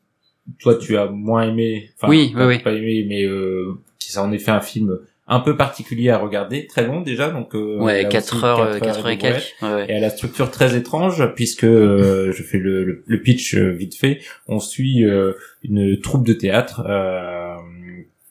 toi 0.59 0.75
tu 0.77 0.97
as 0.97 1.07
moins 1.07 1.49
aimé, 1.49 1.91
enfin 1.97 2.09
Oui, 2.09 2.33
pas, 2.35 2.47
oui, 2.47 2.57
oui. 2.57 2.62
pas 2.62 2.73
aimé, 2.73 3.05
mais 3.09 3.25
euh, 3.25 3.75
qui 3.99 4.12
c'est 4.12 4.19
en 4.19 4.33
effet 4.33 4.51
un 4.51 4.61
film 4.61 4.99
un 5.31 5.41
peu 5.41 5.57
particulier 5.59 6.09
à 6.09 6.16
regarder, 6.16 6.66
très 6.66 6.87
long 6.87 7.03
déjà, 7.03 7.29
donc 7.31 7.55
euh, 7.55 7.77
Ouais, 7.79 8.03
là 8.05 8.09
4 8.09 8.35
aussi, 8.35 8.45
heures, 8.45 8.57
quatre 8.57 8.77
euh, 8.77 8.79
4 8.81 8.99
heures 9.01 9.09
et 9.11 9.19
quelques. 9.19 9.55
Ouais, 9.61 9.69
ouais. 9.75 9.87
Et 9.91 9.95
à 9.95 10.01
la 10.01 10.09
structure 10.09 10.51
très 10.51 10.75
étrange, 10.75 11.35
puisque 11.35 11.65
euh, 11.65 12.33
je 12.33 12.43
fais 12.43 12.57
le, 12.59 12.83
le, 12.85 13.03
le 13.07 13.20
pitch 13.20 13.55
euh, 13.55 13.69
vite 13.70 13.95
fait, 13.95 14.20
on 14.47 14.59
suit 14.59 15.05
euh, 15.05 15.35
une 15.62 16.01
troupe 16.01 16.27
de 16.27 16.33
théâtre 16.33 16.83
euh, 16.89 17.55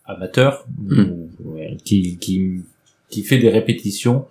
amateur 0.05 0.65
Mm. 0.79 1.03
ouais, 1.45 1.77
qui, 1.83 2.17
qui 2.17 2.63
qui 3.09 3.23
fait 3.23 3.37
des 3.37 3.49
répétitions, 3.49 4.25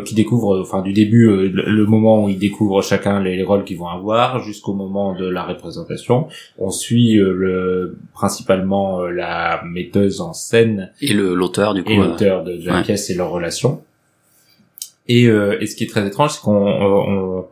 qui 0.00 0.14
découvre, 0.14 0.60
enfin 0.60 0.80
du 0.80 0.92
début, 0.92 1.28
euh, 1.28 1.50
le, 1.52 1.64
le 1.70 1.86
moment 1.86 2.24
où 2.24 2.28
ils 2.28 2.38
découvrent 2.38 2.82
chacun 2.82 3.20
les, 3.20 3.36
les 3.36 3.42
rôles 3.42 3.64
qu'ils 3.64 3.76
vont 3.76 3.88
avoir, 3.88 4.40
jusqu'au 4.42 4.72
moment 4.72 5.14
de 5.14 5.26
la 5.28 5.42
représentation. 5.44 6.28
On 6.58 6.70
suit 6.70 7.18
euh, 7.18 7.32
le, 7.34 7.98
principalement 8.14 9.02
euh, 9.02 9.10
la 9.10 9.62
metteuse 9.64 10.20
en 10.20 10.32
scène 10.32 10.90
Et 11.00 11.12
le 11.12 11.34
l'auteur, 11.34 11.74
du 11.74 11.84
coup. 11.84 11.90
et 11.90 11.98
euh, 11.98 12.04
l'auteur 12.04 12.44
de, 12.44 12.56
de 12.56 12.66
la 12.66 12.76
ouais. 12.76 12.82
pièce 12.82 13.10
et 13.10 13.14
leur 13.14 13.30
relation. 13.30 13.82
Et, 15.08 15.26
euh, 15.26 15.60
et 15.60 15.66
ce 15.66 15.74
qui 15.74 15.84
est 15.84 15.88
très 15.88 16.06
étrange, 16.06 16.30
c'est 16.34 16.40
qu'on 16.40 16.68
euh, 16.68 17.44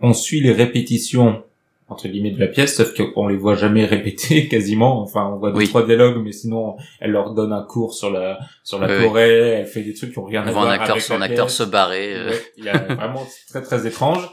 on, 0.00 0.08
on 0.08 0.12
suit 0.12 0.40
les 0.40 0.52
répétitions 0.52 1.43
entre 1.88 2.08
guillemets 2.08 2.30
de 2.30 2.40
la 2.40 2.46
pièce, 2.48 2.76
sauf 2.76 2.94
qu'on 2.94 3.28
les 3.28 3.36
voit 3.36 3.54
jamais 3.56 3.84
répéter 3.94 4.48
quasiment. 4.48 5.02
Enfin, 5.02 5.30
on 5.34 5.36
voit 5.38 5.50
deux 5.52 5.58
Oui. 5.58 5.68
trois 5.68 5.84
dialogues, 5.84 6.22
mais 6.24 6.32
sinon 6.32 6.76
elle 7.00 7.10
leur 7.12 7.34
donne 7.34 7.52
un 7.52 7.62
cours 7.62 7.94
sur 7.94 8.10
la 8.10 8.38
sur 8.62 8.78
la 8.78 8.86
Oui. 8.86 9.04
Corée. 9.04 9.38
Elle 9.60 9.66
fait 9.66 9.82
des 9.82 9.94
trucs 9.94 10.12
qui 10.12 10.18
ont 10.18 10.24
rien 10.24 10.42
on 10.44 10.48
à 10.48 10.52
voit 10.52 10.62
voir 10.62 10.72
un 10.72 10.74
acteur, 10.74 10.96
avec 10.96 11.10
un 11.10 11.18
la 11.18 11.24
acteur 11.26 11.46
pièce. 11.46 11.56
se 11.58 11.62
barrer. 11.64 12.14
euh. 12.16 12.30
Ouais, 12.30 12.42
il 12.58 12.64
y 12.64 12.68
a 12.68 12.78
vraiment 12.94 13.26
très 13.50 13.62
très 13.62 13.86
étrange. 13.86 14.28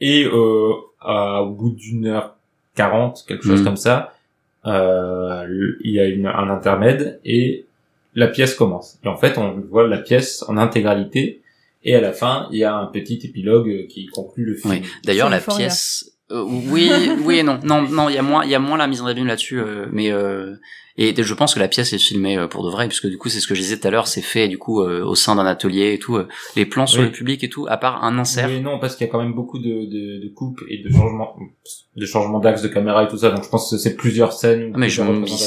Et 0.00 0.24
euh, 0.24 0.72
à- 1.00 1.42
au 1.42 1.50
bout 1.50 1.70
d'une 1.70 2.06
heure 2.06 2.36
quarante, 2.74 3.24
quelque 3.28 3.44
chose 3.44 3.60
Mhm. 3.60 3.64
comme 3.66 3.76
ça, 3.76 4.14
euh, 4.66 5.46
il 5.82 5.92
y 5.92 6.00
a 6.00 6.06
une, 6.06 6.26
un 6.26 6.50
intermède 6.50 7.20
et 7.24 7.66
la 8.14 8.28
pièce 8.28 8.54
commence. 8.54 8.98
Et 9.04 9.08
en 9.08 9.16
fait, 9.16 9.38
on 9.38 9.52
voit 9.70 9.86
la 9.86 9.98
pièce 9.98 10.44
en 10.48 10.56
intégralité. 10.56 11.42
Et 11.84 11.94
à 11.94 12.00
la 12.00 12.12
fin, 12.12 12.48
il 12.50 12.58
y 12.58 12.64
a 12.64 12.74
un 12.74 12.86
petit 12.86 13.20
épilogue 13.22 13.86
qui 13.88 14.06
conclut 14.06 14.44
le 14.44 14.54
film. 14.56 14.72
Oui. 14.74 14.82
D'ailleurs, 15.04 15.30
la 15.30 15.38
pièce. 15.38 16.12
Euh, 16.30 16.42
oui, 16.46 16.90
oui 17.24 17.38
et 17.38 17.42
non, 17.42 17.58
non, 17.62 17.82
non. 17.82 18.08
Il 18.08 18.14
y 18.14 18.18
a 18.18 18.22
moins, 18.22 18.44
il 18.44 18.50
y 18.50 18.54
a 18.54 18.58
moins 18.58 18.76
la 18.78 18.86
mise 18.86 19.00
en 19.02 19.06
abîme 19.06 19.26
là-dessus, 19.26 19.60
euh, 19.60 19.86
mais 19.92 20.10
euh, 20.10 20.54
et 20.98 21.14
je 21.22 21.34
pense 21.34 21.52
que 21.54 21.58
la 21.60 21.68
pièce 21.68 21.92
est 21.92 21.98
filmée 21.98 22.38
euh, 22.38 22.46
pour 22.48 22.64
de 22.64 22.70
vrai, 22.70 22.88
puisque 22.88 23.06
du 23.06 23.18
coup, 23.18 23.28
c'est 23.28 23.40
ce 23.40 23.46
que 23.46 23.54
je 23.54 23.60
disais 23.60 23.78
tout 23.78 23.86
à 23.86 23.90
l'heure, 23.90 24.06
c'est 24.08 24.22
fait 24.22 24.48
du 24.48 24.56
coup 24.56 24.80
euh, 24.80 25.04
au 25.04 25.14
sein 25.14 25.36
d'un 25.36 25.44
atelier 25.44 25.92
et 25.92 25.98
tout. 25.98 26.16
euh, 26.16 26.26
les 26.56 26.64
plans 26.64 26.86
sur 26.86 27.00
Oui. 27.00 27.06
le 27.08 27.12
public 27.12 27.44
et 27.44 27.50
tout, 27.50 27.66
à 27.68 27.76
part 27.76 28.02
un 28.02 28.18
insert. 28.18 28.48
Oui, 28.48 28.60
non, 28.62 28.78
parce 28.78 28.96
qu'il 28.96 29.06
y 29.06 29.10
a 29.10 29.12
quand 29.12 29.20
même 29.22 29.34
beaucoup 29.34 29.58
de, 29.58 29.64
de, 29.68 30.24
de 30.24 30.28
coupes 30.34 30.62
et 30.70 30.78
de 30.82 30.88
changements, 30.90 31.36
de 31.96 32.06
changements 32.06 32.38
d'axe 32.40 32.62
de 32.62 32.68
caméra 32.68 33.04
et 33.04 33.08
tout 33.08 33.18
ça. 33.18 33.30
Donc 33.30 33.44
je 33.44 33.48
pense 33.50 33.70
que 33.70 33.76
c'est 33.76 33.94
plusieurs 33.94 34.32
scènes. 34.32 34.72
Ah, 34.74 34.78
mais 34.78 34.88
je 34.88 35.02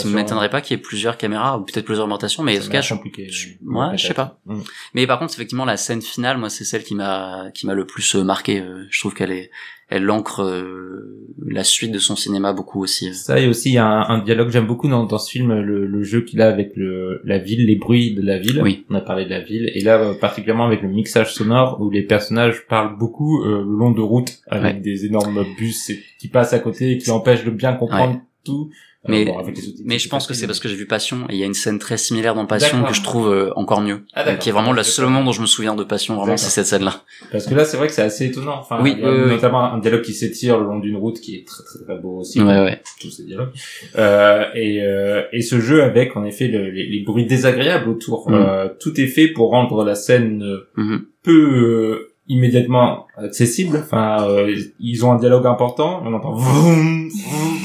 m'étonnerait 0.08 0.52
pas 0.52 0.62
qu'il 0.62 0.78
y 0.78 0.80
ait 0.80 0.84
plusieurs 0.84 1.18
caméras 1.18 1.58
ou 1.58 1.64
peut-être 1.64 1.84
plusieurs 1.86 2.06
augmentations, 2.06 2.44
mais 2.44 2.54
en 2.54 2.62
Ça 2.62 2.62
tout 2.62 2.68
m'a 2.68 2.74
cas, 2.74 2.82
je, 2.82 2.94
je- 3.32 3.48
ouais, 3.66 3.98
je 3.98 4.06
sais 4.08 4.14
pas. 4.14 4.40
Mm. 4.46 4.60
Mais 4.94 5.08
par 5.08 5.18
contre, 5.18 5.34
effectivement, 5.34 5.66
la 5.66 5.78
scène 5.78 6.04
finale, 6.04 6.38
moi, 6.38 6.50
c'est 6.52 6.64
celle 6.64 6.84
qui 6.84 6.94
m'a 6.94 7.46
qui 7.56 7.66
m'a 7.66 7.74
le 7.74 7.86
plus 7.88 8.14
marqué. 8.16 8.64
Je 8.92 9.00
trouve 9.00 9.16
qu'elle 9.16 9.32
est, 9.32 9.50
elle 9.90 10.10
ancre 10.12 10.44
euh, 10.44 11.26
la 11.48 11.64
suite 11.64 11.92
de 11.92 12.00
son 12.00 12.16
cinéma 12.16 12.54
beaucoup 12.54 12.82
aussi. 12.84 13.14
Ça 13.14 13.40
et 13.40 13.48
aussi 13.48 13.70
il 13.70 13.74
y 13.74 13.78
a 13.78 13.86
un, 13.88 14.10
un 14.10 14.20
dialogue 14.24 14.50
j'aime 14.50 14.68
beaucoup 14.68 14.88
dans, 14.88 15.06
dans 15.06 15.18
ce 15.18 15.32
film 15.32 15.54
le, 15.62 15.86
le 15.86 16.04
jeu 16.04 16.22
qu'il 16.22 16.42
a 16.42 16.48
avec 16.48 16.74
le 16.76 17.22
la 17.24 17.38
ville 17.40 17.66
les 17.66 17.76
bruits 17.76 18.14
de 18.14 18.22
la 18.22 18.38
ville 18.38 18.62
Oui. 18.62 18.86
on 18.90 18.96
a 18.96 19.02
parlé 19.02 19.26
de 19.26 19.30
la 19.32 19.40
ville 19.40 19.72
et 19.74 19.82
là 19.82 20.00
euh, 20.00 20.14
particulièrement 20.14 20.66
avec 20.66 20.82
le 20.82 20.90
mixage 20.90 21.34
sonore 21.34 21.80
où 21.82 21.90
les 21.90 22.04
personnages 22.04 22.66
parlent 22.68 22.98
beaucoup 22.98 23.42
euh, 23.44 23.64
le 23.64 23.78
long 23.78 23.92
de 23.92 24.02
routes 24.02 24.40
avec 24.48 24.76
Ouais. 24.76 24.82
des 24.82 25.06
énormes 25.06 25.44
bus 25.58 25.92
qui 26.20 26.28
passent 26.28 26.54
à 26.54 26.60
côté 26.60 26.92
et 26.92 26.98
qui 26.98 27.10
empêchent 27.10 27.46
de 27.46 27.52
bien 27.52 27.74
comprendre 27.74 28.20
tout. 28.44 28.70
Euh, 29.08 29.12
Mais, 29.12 29.24
bon, 29.24 29.42
sous-titres, 29.46 29.82
mais 29.86 29.98
je 29.98 30.10
pense 30.10 30.28
que 30.28 30.34
c'est 30.34 30.40
facile, 30.42 30.48
parce 30.48 30.60
que 30.60 30.68
j'ai 30.68 30.76
vu 30.76 30.86
Passion 30.86 31.20
et 31.30 31.36
il 31.36 31.38
y 31.40 31.44
a 31.44 31.46
une 31.46 31.54
scène 31.54 31.80
très 31.80 31.96
similaire 31.96 32.36
dans 32.36 32.46
Passion 32.46 32.84
que 32.84 32.94
je 32.94 33.02
trouve 33.02 33.30
euh, 33.32 33.50
encore 33.56 33.80
mieux. 33.80 34.02
Ah. 34.14 34.28
Euh, 34.28 34.36
qui 34.36 34.50
est 34.50 34.52
vraiment 34.52 34.74
le 34.74 34.84
seul 34.84 35.06
moment 35.06 35.24
dont 35.24 35.32
je 35.32 35.40
me 35.40 35.46
souviens 35.46 35.74
de 35.74 35.86
Passion, 35.86 36.18
vraiment, 36.18 36.36
c'est 36.36 36.50
cette 36.50 36.66
scène-là. 36.66 36.96
Parce 37.32 37.46
que 37.46 37.56
là, 37.56 37.64
c'est 37.64 37.78
vrai 37.78 37.88
que 37.88 37.94
c'est 37.94 38.02
assez 38.02 38.26
étonnant. 38.26 38.58
Enfin, 38.60 38.80
Oui, 38.84 38.96
il 38.98 39.02
y 39.02 39.06
a 39.08 39.26
notamment 39.28 39.72
un 39.72 39.78
dialogue 39.80 40.02
qui 40.02 40.12
s'étire 40.14 40.60
le 40.60 40.66
long 40.66 40.80
d'une 40.80 40.98
route 40.98 41.22
qui 41.22 41.36
est 41.38 41.48
très 41.48 41.64
très, 41.64 41.80
très 41.86 41.98
beau 41.98 42.18
aussi. 42.20 42.42
Ouais, 42.42 42.60
ouais. 42.60 42.82
Tous 43.00 43.10
ces 43.10 43.24
dialogues. 43.24 43.52
Euh, 43.98 44.44
et, 44.54 44.82
euh, 44.84 45.24
et 45.32 45.42
ce 45.44 45.62
jeu 45.62 45.82
avec, 45.82 46.18
en 46.18 46.26
effet, 46.26 46.50
le- 46.50 46.70
les, 46.70 46.86
les 46.86 47.00
bruits 47.06 47.26
désagréables 47.26 47.88
autour. 47.90 48.30
Mm. 48.30 48.34
Euh, 48.34 48.68
tout 48.82 49.00
est 49.00 49.08
fait 49.08 49.30
pour 49.30 49.52
rendre 49.52 49.86
la 49.86 49.96
scène 49.96 50.44
euh, 50.44 50.68
Mhm. 50.76 51.06
peu 51.24 51.32
euh, 51.32 52.06
immédiatement 52.28 53.08
accessible. 53.18 53.78
Enfin, 53.82 54.28
euh, 54.28 54.56
ils 54.80 55.06
ont 55.06 55.12
un 55.12 55.18
dialogue 55.18 55.48
important. 55.48 56.04
On 56.06 56.14
entend 56.14 56.34
vroom, 56.34 57.10
vroom, 57.10 57.59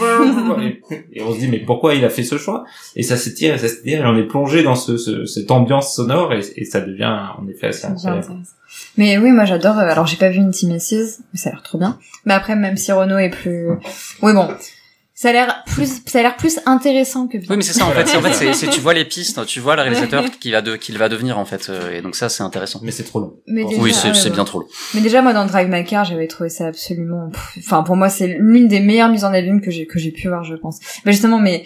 et, 0.61 0.83
et 1.13 1.23
on 1.23 1.33
se 1.35 1.39
dit 1.39 1.49
mais 1.49 1.59
pourquoi 1.59 1.95
il 1.95 2.05
a 2.05 2.11
fait 2.11 2.23
ce 2.23 2.39
choix? 2.39 2.65
Et 2.97 3.03
ça 3.03 3.17
s'étire 3.17 3.55
et 3.55 3.59
ça 3.59 3.69
s'étire 3.69 4.05
et 4.05 4.07
on 4.09 4.17
est 4.17 4.25
plongé 4.27 4.63
dans 4.63 4.75
ce, 4.77 4.97
ce- 4.97 5.25
cette 5.27 5.51
ambiance 5.51 5.95
sonore 5.95 6.33
et, 6.33 6.41
et 6.57 6.65
ça 6.65 6.81
devient 6.81 7.19
en 7.39 7.47
effet 7.49 7.69
assez 7.69 7.87
incroyable. 7.87 8.27
Mais 8.97 9.19
oui, 9.19 9.31
moi 9.31 9.45
j'adore. 9.45 9.79
euh, 9.79 9.83
Alors 9.89 10.07
j'ai 10.07 10.17
pas 10.17 10.29
vu 10.31 10.41
Intimacies, 10.41 11.19
mais 11.33 11.39
ça 11.39 11.51
a 11.51 11.53
l'air 11.53 11.63
trop 11.63 11.79
bien. 11.79 11.99
Mais 12.25 12.35
après, 12.35 12.57
même 12.57 12.77
si 12.77 12.91
Renault 12.93 13.19
est 13.19 13.31
plus, 13.31 13.69
oui 14.23 14.33
bon, 14.33 14.49
ça 15.17 15.29
a 15.29 15.33
l'air 15.33 15.63
plus, 15.67 16.03
ça 16.07 16.19
a 16.19 16.23
l'air 16.23 16.37
plus 16.37 16.59
intéressant 16.67 17.29
que 17.29 17.39
bien. 17.39 17.47
Oui, 17.51 17.57
mais 17.57 17.63
c'est 17.63 17.73
ça 17.73 17.87
en 17.87 17.91
fait. 17.93 18.07
C'est 18.07 18.17
en 18.17 18.21
fait, 18.23 18.33
c'est, 18.33 18.53
c'est- 18.53 18.67
tu 18.69 18.81
vois 18.81 18.95
les 18.95 19.05
pistes, 19.05 19.47
tu 19.47 19.61
vois 19.61 19.77
le 19.77 19.83
réalisateur 19.83 20.25
qui 20.41 20.51
va 20.51 20.61
de, 20.61 20.75
qu'il 20.77 20.99
va 20.99 21.09
devenir 21.09 21.39
en 21.39 21.45
fait, 21.45 21.69
euh, 21.71 21.97
et 21.97 22.03
donc 22.03 22.17
ça 22.17 22.29
c'est 22.29 22.43
intéressant. 22.43 22.81
Mais 22.83 22.91
c'est 22.91 23.05
trop 23.05 23.21
long. 23.21 23.37
Mais 23.47 23.65
déjà, 23.65 23.81
Oui, 23.81 23.93
c'est, 23.93 24.09
ouais, 24.09 24.15
c'est 24.15 24.29
ouais. 24.29 24.35
bien 24.35 24.45
trop 24.45 24.61
long. 24.61 24.67
Mais 24.95 25.01
déjà, 25.01 25.23
moi, 25.23 25.33
dans 25.33 25.47
Drive 25.47 25.69
My 25.69 25.85
Car, 25.85 26.05
j'avais 26.05 26.27
trouvé 26.27 26.49
ça 26.51 26.67
absolument. 26.67 27.31
Enfin, 27.59 27.83
pour 27.85 27.97
moi, 27.97 28.09
c'est 28.09 28.27
l'une 28.39 28.67
des 28.69 28.81
meilleures 28.81 29.09
mises 29.09 29.25
en 29.25 29.33
abîme 29.33 29.61
que 29.61 29.71
j'ai 29.71 29.87
que 29.87 29.99
j'ai 29.99 30.11
pu 30.11 30.29
voir, 30.29 30.43
je 30.45 30.57
pense. 30.57 30.81
Mais 31.05 31.13
justement, 31.13 31.39
mais 31.39 31.65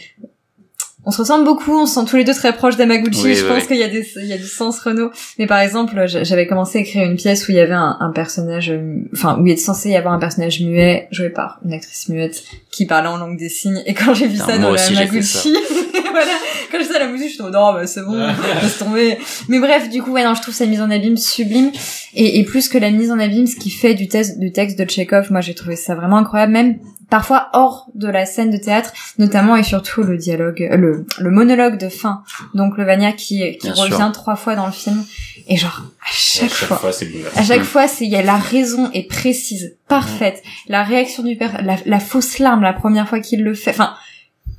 on 1.08 1.10
se 1.10 1.22
ressemble 1.22 1.46
beaucoup, 1.46 1.72
on 1.72 1.86
se 1.86 1.94
sent 1.94 2.06
tous 2.06 2.16
les 2.18 2.24
deux 2.24 2.34
très 2.34 2.52
proches 2.52 2.76
d'Amaguchi. 2.76 3.22
Oui, 3.24 3.34
je 3.34 3.46
pense 3.46 3.64
qu'il 3.64 3.78
y 3.78 3.82
a 3.82 3.88
des 3.88 4.06
il 4.16 4.26
y 4.26 4.32
a 4.34 4.36
du 4.36 4.46
sens 4.46 4.78
Renault. 4.78 5.10
Mais 5.38 5.46
par 5.46 5.58
exemple, 5.60 6.06
j'- 6.06 6.22
j'avais 6.22 6.46
commencé 6.46 6.76
à 6.76 6.80
écrire 6.82 7.02
une 7.04 7.16
pièce 7.16 7.48
où 7.48 7.52
il 7.52 7.54
y 7.56 7.60
avait 7.60 7.72
un, 7.72 7.96
un 7.98 8.10
personnage, 8.12 8.70
euh, 8.70 9.00
enfin 9.14 9.38
où 9.40 9.46
il 9.46 9.54
est 9.54 9.56
censé 9.56 9.88
y 9.88 9.96
avoir 9.96 10.12
un 10.12 10.18
personnage 10.18 10.60
muet 10.60 11.08
joué 11.10 11.30
par 11.30 11.60
une 11.64 11.72
actrice 11.72 12.10
muette 12.10 12.42
qui 12.70 12.84
parlait 12.84 13.08
en 13.08 13.16
langue 13.16 13.38
des 13.38 13.48
signes. 13.48 13.82
Et 13.86 13.94
quand 13.94 14.12
j'ai 14.12 14.26
vu 14.26 14.34
Putain, 14.34 14.46
ça 14.46 14.58
dans 14.58 14.70
aussi, 14.72 14.92
la 14.92 15.00
j'ai 15.00 15.06
fait 15.06 15.22
ça. 15.22 15.38
Amaguchi, 15.48 15.64
voilà, 16.10 16.32
quand 16.70 16.76
j'ai 16.78 16.84
vu 16.84 16.90
ça 16.92 16.96
à 16.96 16.98
la 17.00 17.08
musique, 17.08 17.28
je 17.30 17.34
suis 17.36 17.42
mode 17.42 17.54
non, 17.54 17.72
bah, 17.72 17.86
c'est 17.86 18.02
bon, 18.02 18.18
laisse 18.62 18.76
tomber. 18.78 19.16
Mais 19.48 19.60
bref, 19.60 19.88
du 19.88 20.02
coup, 20.02 20.12
ouais, 20.12 20.24
non, 20.24 20.34
je 20.34 20.42
trouve 20.42 20.52
sa 20.54 20.66
mise 20.66 20.82
en 20.82 20.90
abîme 20.90 21.16
sublime. 21.16 21.70
Et, 22.14 22.38
et 22.38 22.44
plus 22.44 22.68
que 22.68 22.76
la 22.76 22.90
mise 22.90 23.10
en 23.10 23.18
abîme, 23.18 23.46
ce 23.46 23.56
qui 23.56 23.70
fait 23.70 23.94
du, 23.94 24.08
test, 24.08 24.38
du 24.38 24.52
texte 24.52 24.78
de 24.78 24.84
Tchekhov, 24.84 25.30
moi 25.32 25.40
j'ai 25.40 25.54
trouvé 25.54 25.74
ça 25.76 25.94
vraiment 25.94 26.18
incroyable, 26.18 26.52
même 26.52 26.78
parfois 27.10 27.48
hors 27.52 27.86
de 27.94 28.08
la 28.08 28.26
scène 28.26 28.50
de 28.50 28.56
théâtre, 28.56 28.92
notamment 29.18 29.56
et 29.56 29.62
surtout 29.62 30.02
le 30.02 30.16
dialogue, 30.16 30.62
euh, 30.70 30.76
le, 30.76 31.06
le 31.18 31.30
monologue 31.30 31.78
de 31.78 31.88
fin, 31.88 32.22
donc 32.54 32.76
le 32.76 32.84
Vania 32.84 33.12
qui, 33.12 33.56
qui 33.58 33.70
Bien 33.70 33.82
revient 33.82 33.96
sûr. 33.96 34.12
trois 34.12 34.36
fois 34.36 34.54
dans 34.54 34.66
le 34.66 34.72
film, 34.72 35.04
et 35.48 35.56
genre 35.56 35.82
à 36.02 36.12
chaque, 36.12 36.50
fois, 36.50 36.92
c'est 36.92 37.06
bouleversant. 37.06 37.40
à 37.40 37.44
chaque 37.44 37.62
fois, 37.62 37.88
c'est 37.88 38.04
il 38.04 38.10
y 38.10 38.16
a 38.16 38.22
la 38.22 38.36
raison 38.36 38.90
est 38.92 39.08
précise, 39.08 39.76
parfaite, 39.88 40.42
la 40.68 40.82
réaction 40.82 41.22
du 41.22 41.36
père, 41.36 41.62
la, 41.62 41.76
la 41.84 42.00
fausse 42.00 42.38
larme 42.38 42.62
la 42.62 42.72
première 42.72 43.08
fois 43.08 43.20
qu'il 43.20 43.42
le 43.42 43.54
fait, 43.54 43.70
enfin 43.70 43.94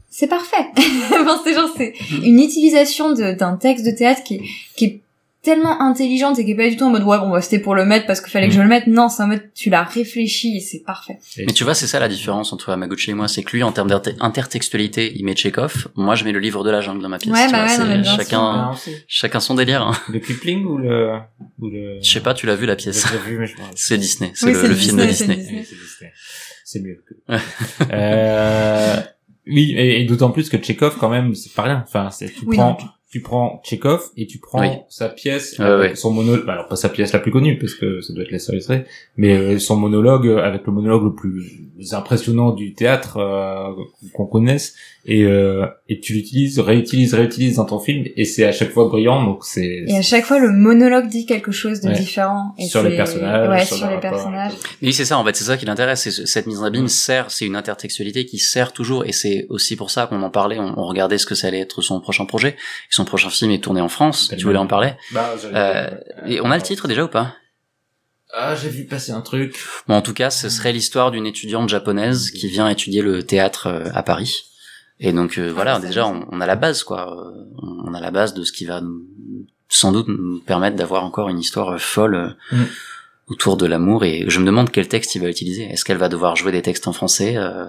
c'est 0.10 0.28
parfait. 0.28 0.66
enfin, 1.14 1.40
c'est 1.44 1.54
genre 1.54 1.70
c'est 1.78 1.94
une 2.24 2.40
utilisation 2.40 3.14
d'un 3.14 3.56
texte 3.58 3.86
de 3.86 3.92
théâtre 3.92 4.24
qui 4.24 4.42
qui 4.76 4.86
est 4.86 5.02
tellement 5.42 5.82
intelligente 5.82 6.38
et 6.38 6.44
qui 6.46 6.52
est 6.52 6.56
pas 6.56 6.68
du 6.70 6.76
tout 6.76 6.84
en 6.84 6.90
mode 6.90 7.04
ouais 7.04 7.18
bon 7.18 7.30
bah 7.30 7.42
c'était 7.42 7.60
pour 7.60 7.74
le 7.74 7.86
mettre 7.86 8.06
parce 8.06 8.20
qu'il 8.20 8.30
fallait 8.30 8.50
que 8.50 8.54
je 8.54 8.62
le 8.62 8.68
mette. 8.68 8.88
Non, 8.88 9.08
c'est 9.08 9.24
en 9.24 9.28
mode 9.28 9.44
tu 9.56 9.70
l'as 9.70 9.84
réfléchi 9.84 10.58
et 10.58 10.60
c'est 10.60 10.80
parfait. 10.86 11.18
Mais 11.38 11.54
tu 11.54 11.64
vois, 11.64 11.74
c'est 11.74 11.88
ça 11.88 12.00
la 12.00 12.10
différence 12.10 12.52
entre 12.52 12.72
Amaguchi 12.72 13.12
et 13.12 13.14
moi, 13.14 13.28
c'est 13.30 13.44
que 13.44 13.52
lui, 13.56 13.64
en 13.64 13.72
termes 13.72 13.88
d'inter- 13.90 14.16
intertextualité, 14.20 15.14
il 15.16 15.24
met 15.24 15.36
Chekhov. 15.36 15.88
Moi, 15.96 16.16
je 16.16 16.26
mets 16.26 16.32
le 16.34 16.40
livre 16.40 16.64
de 16.64 16.70
la 16.70 16.82
jungle 16.82 17.02
dans 17.02 17.08
ma 17.10 17.20
pièce. 17.20 17.34
Ouais, 17.34 17.50
bah 17.52 17.66
vois, 17.68 17.86
ouais, 17.86 17.98
non, 18.00 18.04
sûr. 18.04 18.16
chacun, 18.18 18.40
Ah, 18.42 18.72
aussi. 18.74 18.92
chacun 19.08 19.40
son 19.40 19.56
délire. 19.56 19.82
Hein. 19.84 19.94
Le 20.10 20.20
Kipling 20.20 20.66
ou 20.66 20.78
le 20.78 21.18
ou 21.60 21.70
le 21.70 22.00
Je 22.02 22.10
sais 22.10 22.20
pas, 22.22 22.34
tu 22.34 22.46
l'as 22.46 22.56
vu 22.56 22.66
la 22.66 22.76
pièce. 22.76 23.06
C'est 23.76 23.98
Disney, 23.98 24.32
c'est 24.36 24.46
Oui, 24.48 24.54
le, 24.68 24.76
film 24.76 24.98
de 24.98 25.06
Disney, 25.06 25.66
c'est 26.66 26.80
mieux. 26.82 27.02
Que... 27.08 27.34
euh, 27.92 28.96
oui, 29.48 29.74
et, 29.78 30.02
et 30.02 30.06
d'autant 30.06 30.32
plus 30.32 30.50
que 30.50 30.58
Tchekhov, 30.58 30.98
quand 31.00 31.10
même, 31.10 31.34
c'est 31.34 31.54
pas 31.54 31.64
rien. 31.64 31.84
Enfin, 31.88 32.10
c'est, 32.12 32.28
tu 32.30 32.46
Oui, 32.46 32.58
prends, 32.58 32.78
non. 32.82 32.90
Tu 33.10 33.22
prends 33.22 33.60
Tchekhov 33.66 34.12
et 34.18 34.28
tu 34.28 34.38
prends 34.38 34.62
Oui. 34.62 34.68
sa 34.88 35.10
pièce, 35.10 35.58
ouais. 35.58 35.96
son 35.96 36.12
monologue, 36.12 36.46
bah, 36.46 36.54
alors 36.54 36.68
pas 36.68 36.76
sa 36.76 36.90
pièce 36.90 37.12
la 37.12 37.20
plus 37.20 37.32
connue, 37.32 37.58
parce 37.58 37.74
que 37.74 38.02
ça 38.02 38.14
doit 38.14 38.24
être 38.24 38.32
la 38.32 38.38
Ray, 38.68 38.86
mais 39.18 39.36
euh, 39.36 39.58
son 39.58 39.78
monologue 39.78 40.28
euh, 40.28 40.44
avec 40.44 40.68
le 40.68 40.74
monologue 40.74 41.04
le 41.06 41.16
plus 41.16 41.94
impressionnant 41.94 42.52
du 42.52 42.76
théâtre 42.76 43.18
euh, 43.18 43.74
qu'on 44.14 44.28
connaisse, 44.28 44.76
et, 45.12 45.24
euh, 45.24 45.66
et 45.90 46.00
tu 46.00 46.14
l'utilises, 46.14 46.60
réutilises, 46.60 47.14
réutilises 47.16 47.56
dans 47.56 47.66
ton 47.66 47.80
film, 47.80 48.06
et 48.16 48.26
c'est 48.26 48.46
à 48.46 48.52
chaque 48.52 48.70
fois 48.72 48.88
brillant, 48.88 49.24
donc 49.24 49.44
c'est... 49.44 49.84
Et 49.88 49.98
à 49.98 50.02
chaque 50.02 50.24
fois 50.24 50.38
le 50.40 50.52
monologue 50.52 51.08
dit 51.10 51.26
quelque 51.26 51.52
chose 51.52 51.82
de 51.82 51.90
Ouais. 51.90 51.96
différent. 51.96 52.54
Et 52.60 52.68
Sur 52.68 52.84
les 52.84 52.96
personnages, 52.96 53.50
Ouais, 53.50 53.66
sur 53.66 53.78
sur, 53.78 53.86
le 53.88 53.90
les 53.90 53.96
rapport, 53.98 54.12
personnages. 54.12 54.54
Oui, 54.84 54.94
c'est 54.94 55.06
ça, 55.06 55.18
en 55.18 55.26
fait, 55.26 55.36
c'est 55.36 55.44
ça 55.46 55.58
qui 55.58 55.66
l'intéresse. 55.66 56.08
Cette 56.26 56.46
mise 56.48 56.60
en 56.60 56.64
abîme 56.66 56.88
sert, 56.88 57.32
c'est 57.32 57.46
une 57.46 57.56
intertextualité 57.56 58.26
qui 58.26 58.38
sert 58.38 58.72
toujours, 58.72 59.04
et 59.06 59.12
c'est 59.12 59.48
aussi 59.50 59.76
pour 59.76 59.90
ça 59.92 60.06
qu'on 60.08 60.22
en 60.22 60.30
parlait, 60.30 60.60
on, 60.60 60.78
on 60.80 60.86
regardait 60.86 61.18
ce 61.18 61.26
que 61.26 61.36
ça 61.36 61.48
allait 61.48 61.60
être 61.62 61.82
son 61.82 62.00
prochain 62.00 62.26
projet. 62.26 62.50
Et 62.50 62.92
son 62.92 63.04
prochain 63.06 63.30
film 63.32 63.52
est 63.52 63.64
tourné 63.64 63.82
en 63.82 63.90
France. 63.90 64.28
Tellement. 64.30 64.40
Tu 64.40 64.46
voulais 64.46 64.60
en 64.60 64.68
parler 64.68 64.92
Bah, 65.12 65.34
j'allais- 65.42 65.56
euh, 65.58 65.90
Et 66.28 66.40
on 66.42 66.52
a 66.52 66.56
le 66.56 66.62
titre 66.64 66.88
déjà 66.88 67.04
ou 67.04 67.08
pas? 67.08 67.34
Ah, 68.32 68.54
j'ai 68.56 68.70
vu 68.70 68.86
passer 68.86 69.12
un 69.12 69.22
truc. 69.22 69.58
Bon, 69.88 69.96
en 69.96 70.04
tout 70.04 70.14
cas, 70.14 70.30
ce 70.30 70.50
serait 70.50 70.72
l'histoire 70.72 71.10
d'une 71.10 71.26
étudiante 71.26 71.68
japonaise 71.68 72.30
qui 72.30 72.48
vient 72.48 72.70
étudier 72.70 73.02
le 73.02 73.24
théâtre 73.24 73.66
euh, 73.68 73.90
à 73.96 74.04
Paris. 74.04 74.44
Et 75.00 75.14
donc 75.14 75.38
euh, 75.38 75.52
voilà, 75.52 75.80
ça, 75.80 75.88
déjà, 75.88 76.08
on, 76.08 76.26
on 76.32 76.42
a 76.42 76.46
la 76.46 76.56
base, 76.56 76.84
quoi. 76.84 77.12
Euh, 77.18 77.46
On 77.86 77.94
a 77.94 78.02
la 78.02 78.12
base 78.12 78.34
de 78.34 78.44
ce 78.44 78.52
qui 78.52 78.66
va 78.66 78.82
nous- 78.82 79.02
sans 79.70 79.92
doute 79.92 80.08
nous 80.08 80.40
permettre 80.40 80.76
d'avoir 80.76 81.04
encore 81.04 81.30
une 81.30 81.40
histoire 81.40 81.70
euh, 81.70 81.78
folle 81.78 82.16
euh, 82.16 82.30
Mm. 82.52 82.64
autour 83.30 83.58
de 83.58 83.66
l'amour. 83.66 84.04
Et 84.04 84.26
je 84.28 84.40
me 84.40 84.46
demande 84.46 84.72
quel 84.72 84.88
texte 84.88 85.16
il 85.16 85.22
va 85.22 85.30
utiliser. 85.30 85.64
Est-ce 85.64 85.86
qu'elle 85.86 85.98
va 85.98 86.10
devoir 86.10 86.36
jouer 86.36 86.52
des 86.52 86.62
textes 86.62 86.88
en 86.88 86.94
français 86.94 87.36
euh, 87.38 87.66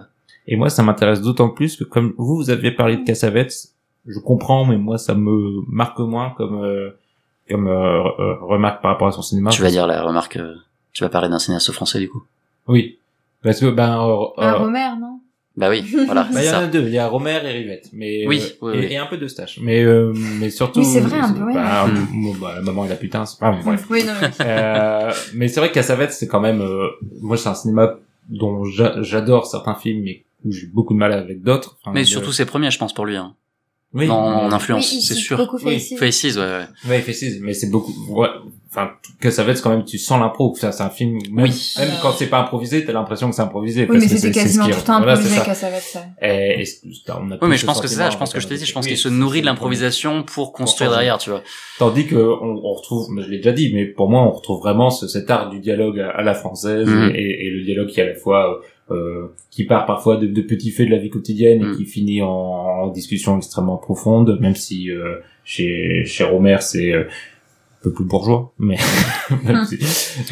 Et 0.47 0.57
moi, 0.57 0.69
ça 0.71 0.83
m'intéresse 0.83 1.21
d'autant 1.21 1.49
plus 1.51 1.77
que 1.77 1.85
comme 1.85 2.15
vous, 2.19 2.37
vous 2.37 2.51
avez 2.51 2.71
parlé 2.73 2.97
de 2.97 3.05
Cassavetes, 3.05 3.69
je 4.07 4.19
comprends, 4.19 4.65
mais 4.65 4.79
moi, 4.79 4.97
ça 4.99 5.15
me 5.15 5.61
marque 5.69 5.99
moins 6.01 6.31
comme 6.37 6.63
euh, 6.65 6.91
comme 7.49 7.67
euh, 7.69 8.01
re- 8.03 8.39
remarque 8.47 8.81
par 8.83 8.93
rapport 8.93 9.09
à 9.09 9.13
son 9.13 9.23
cinéma. 9.23 9.51
Tu 9.51 9.61
vas 9.63 9.71
dire 9.71 9.87
la 9.87 10.03
remarque. 10.03 10.37
euh, 10.37 10.55
tu 10.93 11.05
vas 11.05 11.11
parler 11.11 11.29
d'un 11.29 11.39
cinéaste 11.39 11.71
français 11.73 11.99
du 12.01 12.09
coup. 12.09 12.23
Oui, 12.67 12.99
parce 13.43 13.61
que 13.61 13.67
ben, 13.71 14.01
euh, 14.09 14.27
Un 14.39 14.53
euh, 14.55 14.59
Romer, 14.59 14.89
non? 15.01 15.10
Bah 15.61 15.69
oui, 15.69 15.85
voilà, 16.07 16.23
bah, 16.33 16.43
il 16.43 16.47
y 16.47 16.51
en 16.51 16.55
a 16.55 16.67
deux. 16.67 16.83
Il 16.87 16.93
y 16.95 16.99
a 16.99 17.07
Romer 17.07 17.39
et 17.45 17.51
Rivette, 17.53 17.91
mais 17.93 18.27
Oui, 18.27 18.41
euh, 18.43 18.55
oui, 18.63 18.75
et, 18.75 18.79
oui. 18.79 18.87
et 18.93 18.97
un 18.97 19.05
peu 19.07 19.19
de 19.19 19.29
Stache, 19.29 19.59
mais 19.63 19.83
euh, 19.85 20.13
mais 20.41 20.49
surtout. 20.51 20.81
Oui, 20.81 20.87
c'est 20.87 21.01
vrai, 21.01 21.19
un 21.19 21.33
peu, 21.33 21.43
ouais. 21.45 21.53
Bah, 21.55 21.87
Mm. 21.87 22.23
bon, 22.25 22.35
bah, 22.41 22.53
la 22.57 22.63
maman 22.63 22.87
et 22.87 22.89
la 22.89 22.97
putain. 22.97 23.27
c'est- 23.27 23.37
Ah, 23.43 23.53
bref. 23.65 23.85
Oui, 23.91 24.03
non, 24.05 24.15
mais... 24.21 24.31
Euh, 24.41 25.13
mais 25.35 25.49
c'est 25.49 25.61
vrai 25.61 25.71
que 25.71 25.81
c'est 25.83 26.27
quand 26.29 26.41
même, 26.41 26.63
euh, 26.63 26.89
moi, 27.21 27.37
c'est 27.37 27.51
un 27.51 27.55
cinéma 27.55 27.97
dont 28.31 28.65
j'a- 28.65 29.03
j'adore 29.03 29.47
certains 29.47 29.75
films, 29.75 30.03
mais 30.03 30.25
où 30.47 30.51
j'ai 30.53 30.67
beaucoup 30.67 30.95
de 30.95 30.99
mal 30.99 31.13
avec 31.13 31.43
d'autres. 31.43 31.77
Enfin, 31.83 31.93
Mais 31.93 32.05
surtout 32.05 32.33
ses 32.33 32.47
premiers, 32.47 32.71
je 32.71 32.79
pense 32.79 32.95
pour 32.95 33.05
lui. 33.05 33.17
Hein. 33.17 33.35
Oui, 33.93 34.07
Non, 34.07 34.15
en 34.15 34.53
influence, 34.53 34.93
Oui, 34.93 35.01
c'est 35.03 35.15
sûr. 35.15 35.37
beaucoup 35.37 35.59
Oui, 35.65 35.81
Faces. 35.81 35.99
Faces, 35.99 36.37
ouais, 36.37 36.43
ouais. 36.89 37.03
Ouais, 37.07 37.13
six, 37.13 37.39
mais 37.41 37.55
c'est 37.55 37.71
beaucoup. 37.71 37.93
Ouais. 38.11 38.29
Enfin, 38.73 38.91
Cassavetes, 39.21 39.61
quand 39.63 39.71
même, 39.71 39.85
tu 39.85 39.99
sens 39.99 40.21
l'impro. 40.21 40.55
Ça, 40.55 40.71
c'est 40.71 40.85
un 40.85 40.91
film. 40.91 41.19
Même, 41.33 41.47
Oui. 41.47 41.75
Même 41.77 41.89
quand 42.01 42.13
c'est 42.13 42.29
pas 42.29 42.39
improvisé, 42.39 42.85
t'as 42.85 42.93
l'impression 42.93 43.29
que 43.29 43.35
c'est 43.35 43.43
improvisé. 43.43 43.81
Oui, 43.81 43.87
parce 43.89 43.99
mais 44.05 44.09
que 44.09 44.17
c'était 44.17 44.31
quasiment 44.31 44.67
tout 44.69 44.77
le 44.77 44.85
temps 44.85 44.99
voilà, 44.99 45.15
improvisé 45.15 45.35
ça. 45.45 45.55
ça 45.55 45.71
va 45.71 45.77
être 45.79 45.83
ça. 45.83 46.05
Et, 46.23 46.61
et 46.61 46.65
c'est- 46.65 46.81
on 47.09 47.33
a 47.33 47.35
Oui, 47.43 47.49
mais 47.49 47.57
je 47.57 47.67
pense 47.67 47.81
que 47.81 47.89
c'est 47.89 47.97
ça, 47.97 48.11
je 48.11 48.17
pense 48.17 48.33
que 48.33 48.39
je 48.39 48.47
te 48.47 48.55
dis, 48.55 48.65
je 48.65 48.73
pense 48.73 48.87
qu'il 48.87 48.97
se 48.97 49.09
nourrit 49.09 49.41
de 49.41 49.47
l'improvisation 49.47 50.23
pour 50.23 50.53
construire 50.53 50.93
derrière, 50.93 51.19
tu 51.19 51.31
vois. 51.31 51.43
Tandis 51.81 52.07
que 52.07 52.15
on, 52.15 52.61
on 52.65 52.75
retrouve, 52.75 53.09
mais 53.11 53.23
je 53.25 53.29
l'ai 53.29 53.39
déjà 53.39 53.51
dit, 53.53 53.73
mais 53.75 53.87
pour 53.87 54.09
moi, 54.09 54.23
on 54.23 54.31
retrouve 54.31 54.61
vraiment 54.61 54.91
ce, 54.91 55.09
cet 55.09 55.29
art 55.33 55.51
du 55.51 55.59
dialogue 55.59 55.99
à, 55.99 56.11
à 56.11 56.23
la 56.23 56.35
française 56.35 56.87
Mhm. 56.89 57.11
et, 57.17 57.47
et 57.47 57.51
le 57.51 57.65
dialogue 57.65 57.89
qui 57.89 57.99
est 57.99 58.05
à 58.05 58.07
la 58.07 58.15
fois 58.15 58.53
euh, 58.53 58.61
qui 59.51 59.65
part 59.65 59.87
parfois 59.87 60.17
de, 60.17 60.27
de 60.27 60.43
petits 60.43 60.71
faits 60.71 60.87
de 60.87 60.93
la 60.93 60.99
vie 60.99 61.11
quotidienne 61.11 61.63
et 61.65 61.77
qui 61.77 61.85
finit 61.85 62.23
en, 62.23 62.29
en 62.29 62.89
discussion 62.89 63.37
extrêmement 63.37 63.77
profonde, 63.77 64.39
même 64.41 64.55
si 64.57 64.91
euh, 64.91 65.17
chez 65.45 66.05
chez 66.05 66.25
Romer 66.25 66.57
c'est 66.61 66.93
euh, 66.93 67.03
un 67.05 67.83
peu 67.83 67.93
plus 67.93 68.05
bourgeois, 68.05 68.53
mais 68.59 68.77
même 69.45 69.65
si, 69.65 69.79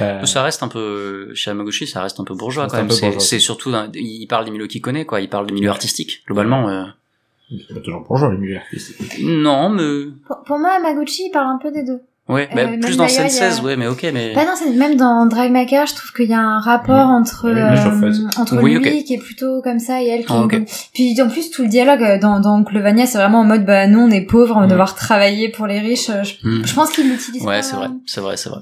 euh, 0.01 0.25
Ça 0.25 0.43
reste 0.43 0.63
un 0.63 0.69
peu, 0.69 1.33
chez 1.35 1.51
Amaguchi, 1.51 1.87
ça 1.87 2.03
reste 2.03 2.21
un 2.21 2.25
peu 2.25 2.35
bourgeois 2.35 2.67
quand 2.69 2.77
même. 2.77 2.91
C'est, 2.91 3.39
surtout, 3.39 3.73
il 3.95 4.27
parle 4.27 4.45
des 4.45 4.51
milieux 4.51 4.67
qu'il 4.67 4.83
connaît, 4.83 5.07
quoi. 5.07 5.21
Il 5.21 5.29
parle 5.29 5.47
des 5.47 5.55
milieux 5.55 5.71
artistiques, 5.71 6.23
globalement. 6.27 6.69
euh. 6.69 6.85
c'est 7.51 7.75
pas 7.75 7.81
toujours 7.81 8.03
bourgeois 8.03 8.33
les 8.33 8.39
milieux 8.39 8.57
artistiques. 8.59 9.21
Non, 9.23 9.71
mais, 9.71 10.11
Pour, 10.27 10.43
pour 10.45 10.59
moi, 10.59 10.73
Amaguchi, 10.73 11.29
il 11.29 11.31
parle 11.31 11.49
un 11.55 11.59
peu 11.59 11.73
des 11.73 11.85
deux. 11.85 12.01
Ouais, 12.29 12.49
Euh, 12.51 12.55
bah, 12.55 12.67
même 12.67 12.81
plus 12.81 12.97
dans 12.97 13.07
il 13.07 13.15
y 13.15 13.19
a- 13.19 13.29
16, 13.29 13.61
ouais, 13.63 13.77
mais 13.77 13.87
ok, 13.87 14.07
mais. 14.13 14.35
Bah 14.35 14.45
non, 14.45 14.53
c'est 14.57 14.71
même 14.71 14.97
dans 14.97 15.27
Drive 15.27 15.51
My 15.53 15.67
Car, 15.67 15.87
je 15.87 15.95
trouve 15.95 16.13
qu'il 16.13 16.27
y 16.29 16.35
a 16.35 16.41
un 16.41 16.61
rapport 16.61 17.09
Mhm. 17.09 17.15
entre 17.15 17.47
euh, 17.49 18.31
entre 18.41 18.63
Oui, 18.63 18.75
lui 18.79 19.05
qui 19.05 19.15
est 19.15 19.19
plutôt 19.19 19.61
comme 19.63 19.79
ça 19.79 20.03
et 20.03 20.07
elle 20.09 20.25
qui 20.27 20.33
une- 20.33 20.67
puis 20.95 21.21
en 21.23 21.29
plus 21.29 21.51
tout 21.51 21.63
le 21.63 21.69
dialogue 21.69 22.03
euh, 22.03 22.19
dans 22.19 22.41
dans 22.41 22.59
Oncle 22.61 22.79
Vania, 22.81 23.07
c'est 23.07 23.19
vraiment 23.19 23.41
en 23.41 23.45
mode 23.45 23.65
bah 23.65 23.87
nous 23.87 24.01
on 24.01 24.11
est 24.11 24.23
pauvres, 24.23 24.55
on 24.57 24.61
va 24.61 24.65
Mhm. 24.67 24.71
devoir 24.71 24.95
travailler 24.95 25.49
pour 25.49 25.67
les 25.67 25.81
riches. 25.81 26.11
euh, 26.11 26.23
Je, 26.25 26.35
Hmm. 26.47 26.65
je 26.67 26.75
pense 26.75 26.91
qu'il 26.91 27.09
l'utilise 27.11 27.43
Ouais, 27.45 27.57
pas 27.59 27.63
c'est 27.63 27.77
vrai, 27.77 27.89
c'est 28.07 28.21
vrai, 28.21 28.37
c'est 28.37 28.49
vrai. 28.51 28.61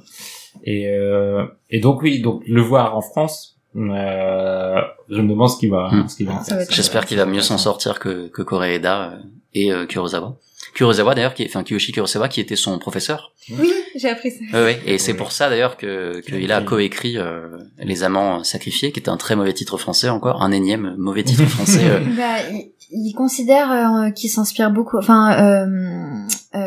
Et, 0.65 0.89
euh, 0.89 1.45
et 1.71 1.81
donc 1.81 2.03
oui, 2.03 2.21
donc 2.23 2.43
le 2.47 2.61
voir 2.63 2.97
en 2.97 3.01
France, 3.03 3.53
Euh, 3.79 4.81
je 5.11 5.21
me 5.21 5.29
demande 5.29 5.51
ce 5.51 5.59
qu'il 5.59 5.71
va, 5.71 5.91
ce 6.09 6.17
qu'il 6.17 6.27
va 6.27 6.33
en 6.33 6.37
Ça 6.37 6.43
va 6.43 6.47
faire. 6.47 6.61
être- 6.63 6.73
J'espère 6.75 7.05
qu'il 7.05 7.19
va 7.19 7.27
mieux 7.27 7.43
s'en 7.43 7.59
sortir 7.59 7.99
que, 7.99 8.29
que 8.29 8.41
Koreeda 8.41 9.11
euh, 9.11 9.17
et 9.53 9.71
euh, 9.71 9.85
Kurosawa. 9.85 10.35
Kurosawa 10.77 11.15
d'ailleurs, 11.15 11.33
qui 11.33 11.43
est, 11.43 11.47
enfin 11.47 11.65
Kiyoshi 11.65 11.93
Kurosawa, 11.93 12.29
qui 12.29 12.39
était 12.39 12.55
son 12.55 12.79
professeur. 12.79 13.33
Oui, 13.51 13.73
j'ai 13.97 14.11
appris 14.11 14.31
ça. 14.31 14.63
Ouais. 14.63 14.79
Et 14.85 14.99
c'est 14.99 15.15
pour 15.15 15.33
ça 15.33 15.49
d'ailleurs 15.49 15.79
que 15.79 16.21
qu'il 16.21 16.53
a 16.53 16.61
coécrit 16.61 17.17
euh, 17.17 17.49
Les 17.79 18.03
Amants 18.03 18.45
sacrifiés, 18.45 18.93
qui 18.93 19.01
était 19.01 19.09
un 19.09 19.17
très 19.17 19.37
mauvais 19.37 19.55
titre 19.55 19.79
français 19.79 20.11
encore, 20.11 20.43
un 20.43 20.53
énième 20.53 20.95
mauvais 20.99 21.23
titre 21.23 21.47
français. 21.47 21.81
euh, 21.85 22.01
Bah, 22.15 22.41
il, 22.53 22.73
il 22.91 23.15
considère 23.15 23.73
euh, 23.73 24.11
qu'il 24.11 24.29
s'inspire 24.29 24.71
beaucoup. 24.71 24.99
Enfin, 24.99 25.67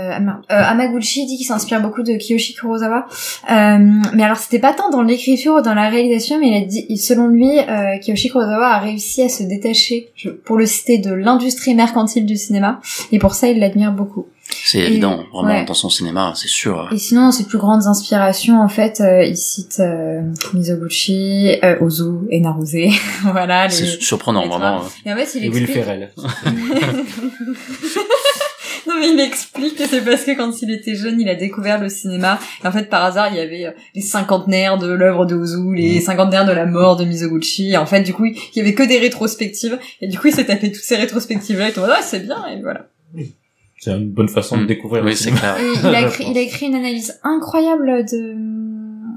euh, 0.10 0.30
euh, 0.52 0.53
Hamaguchi 0.64 1.26
dit 1.26 1.38
qu'il 1.38 1.45
s'inspire 1.45 1.81
beaucoup 1.81 2.03
de 2.03 2.14
Kiyoshi 2.14 2.53
Kurosawa. 2.56 3.06
Euh, 3.49 3.77
mais 4.14 4.23
alors, 4.23 4.38
c'était 4.38 4.60
pas 4.60 4.73
tant 4.73 4.90
dans 4.90 5.02
l'écriture 5.02 5.56
ou 5.56 5.61
dans 5.61 5.73
la 5.73 5.90
réalisation, 5.90 6.40
mais 6.40 6.49
il 6.49 6.64
a 6.64 6.65
dit, 6.65 6.98
selon 6.98 7.27
lui, 7.27 7.60
euh, 7.60 7.98
Kiyoshi 7.99 8.30
Kurosawa 8.30 8.68
a 8.68 8.80
réussi 8.80 9.23
à 9.23 9.30
se 9.30 9.44
détacher, 9.44 10.11
pour 10.45 10.57
le 10.57 10.65
citer, 10.65 10.98
de 10.98 11.14
l'industrie 11.14 11.76
mercantile 11.76 12.26
du 12.26 12.36
cinéma, 12.36 12.80
et 13.11 13.19
pour 13.19 13.36
ça, 13.36 13.48
il 13.48 13.60
l'admire 13.60 13.91
beaucoup. 13.91 14.27
c'est 14.65 14.80
évident, 14.80 15.23
vraiment 15.34 15.49
ouais. 15.49 15.65
dans 15.65 15.73
son 15.73 15.90
cinéma, 15.90 16.34
c'est 16.36 16.48
sûr. 16.48 16.90
Et 16.91 16.98
sinon, 16.98 17.31
ses 17.31 17.45
plus 17.45 17.57
grandes 17.57 17.88
inspirations, 17.88 18.60
en 18.60 18.68
fait, 18.68 19.02
euh, 19.02 19.23
il 19.23 19.38
cite 19.38 19.77
euh, 19.80 20.22
Mizoguchi, 20.53 21.57
euh, 21.64 21.77
Ozu 21.81 22.27
et 22.30 22.40
Naruse. 22.40 22.76
voilà. 23.23 23.69
C'est 23.69 24.02
surprenant, 24.02 24.44
les 24.44 24.49
vraiment. 24.49 24.80
trois. 24.80 24.90
Et 25.06 25.14
en 25.14 25.15
fait, 25.15 25.30
il 25.36 25.45
Et 25.45 25.49
Will 25.49 25.64
explique... 25.64 25.84
Ferrell. 25.84 26.11
non 28.88 28.95
mais 28.99 29.10
il 29.10 29.19
explique 29.19 29.76
que 29.76 29.85
c'est 29.85 30.01
parce 30.03 30.23
que 30.23 30.35
quand 30.38 30.61
il 30.61 30.72
était 30.72 30.95
jeune, 30.95 31.19
il 31.19 31.30
a 31.30 31.35
découvert 31.35 31.80
le 31.80 31.89
cinéma. 31.89 32.39
Et 32.64 32.68
en 32.68 32.72
fait, 32.72 32.89
par 32.89 33.03
hasard, 33.03 33.27
il 33.31 33.38
y 33.38 33.39
avait 33.39 33.65
euh, 33.65 33.72
les 33.95 34.01
cinquantenaires 34.01 34.77
de 34.77 34.88
l'œuvre 34.91 35.26
de 35.26 35.35
Ozu, 35.35 35.73
les 35.76 35.99
cinquantenaires 36.01 36.45
de 36.45 36.51
la 36.51 36.65
mort 36.65 36.95
de 36.95 37.06
Mizoguchi. 37.06 37.72
Et 37.72 37.77
en 37.77 37.85
fait, 37.85 38.01
du 38.01 38.14
coup, 38.14 38.26
il 38.26 38.35
y 38.56 38.60
avait 38.61 38.73
que 38.73 38.84
des 38.84 38.97
rétrospectives. 38.99 39.77
Et 40.01 40.07
du 40.07 40.18
coup, 40.19 40.27
il 40.27 40.34
s'est 40.34 40.45
tapé 40.45 40.72
toutes 40.72 40.84
ces 40.84 40.95
rétrospectives-là. 40.95 41.69
Et 41.69 41.73
tout, 41.73 41.81
ah, 41.84 41.99
c'est 42.01 42.19
bien. 42.26 42.45
Et 42.47 42.61
voilà. 42.61 42.88
C'est 43.81 43.91
une 43.91 44.10
bonne 44.10 44.27
façon 44.27 44.57
de 44.57 44.64
Hmm. 44.64 44.68
découvrir 44.68 45.03
Oui, 45.03 45.11
le 45.11 45.15
c'est 45.15 45.30
cinéma. 45.30 45.39
clair. 45.39 45.57
Et 45.60 45.88
il 45.88 45.95
a 45.95 46.01
écrit, 46.07 46.26
il 46.31 46.38
a 46.38 46.41
écrit 46.41 46.65
une 46.65 46.76
analyse 46.76 47.18
incroyable 47.23 48.03
de 48.11 48.35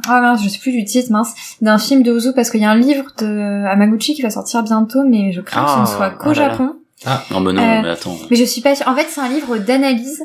ah 0.09 0.21
mince, 0.21 0.43
je 0.43 0.49
sais 0.49 0.59
plus 0.59 0.73
du 0.73 0.85
titre 0.85 1.11
mince 1.13 1.33
d'un 1.61 1.79
film 1.79 2.03
de 2.03 2.11
Ozu 2.13 2.33
parce 2.35 2.51
qu'il 2.51 2.61
y 2.61 2.65
a 2.65 2.71
un 2.71 2.77
livre 2.77 3.07
de 3.19 3.65
Hamaguchi 3.67 4.15
qui 4.15 4.23
va 4.23 4.31
sortir 4.31 4.63
bientôt, 4.63 5.03
mais 5.05 5.33
je 5.33 5.41
crains 5.41 5.65
que 5.65 5.71
ce 5.71 5.75
Ah, 5.77 5.81
ne 5.83 5.87
soit 5.87 6.11
qu'au 6.11 6.31
oh 6.31 6.33
là 6.33 6.57
Japon. 7.05 7.35
Non, 7.35 7.41
mais 7.41 7.53
non, 7.53 7.63
Euh, 7.63 7.83
mais 7.83 7.89
attends. 7.91 8.17
Mais 8.31 8.37
je 8.37 8.45
suis 8.45 8.61
pas 8.61 8.75
sûre. 8.75 8.87
En 8.89 8.95
fait, 8.97 9.07
c'est 9.11 9.21
un 9.21 9.29
livre 9.29 9.59
d'analyse 9.59 10.25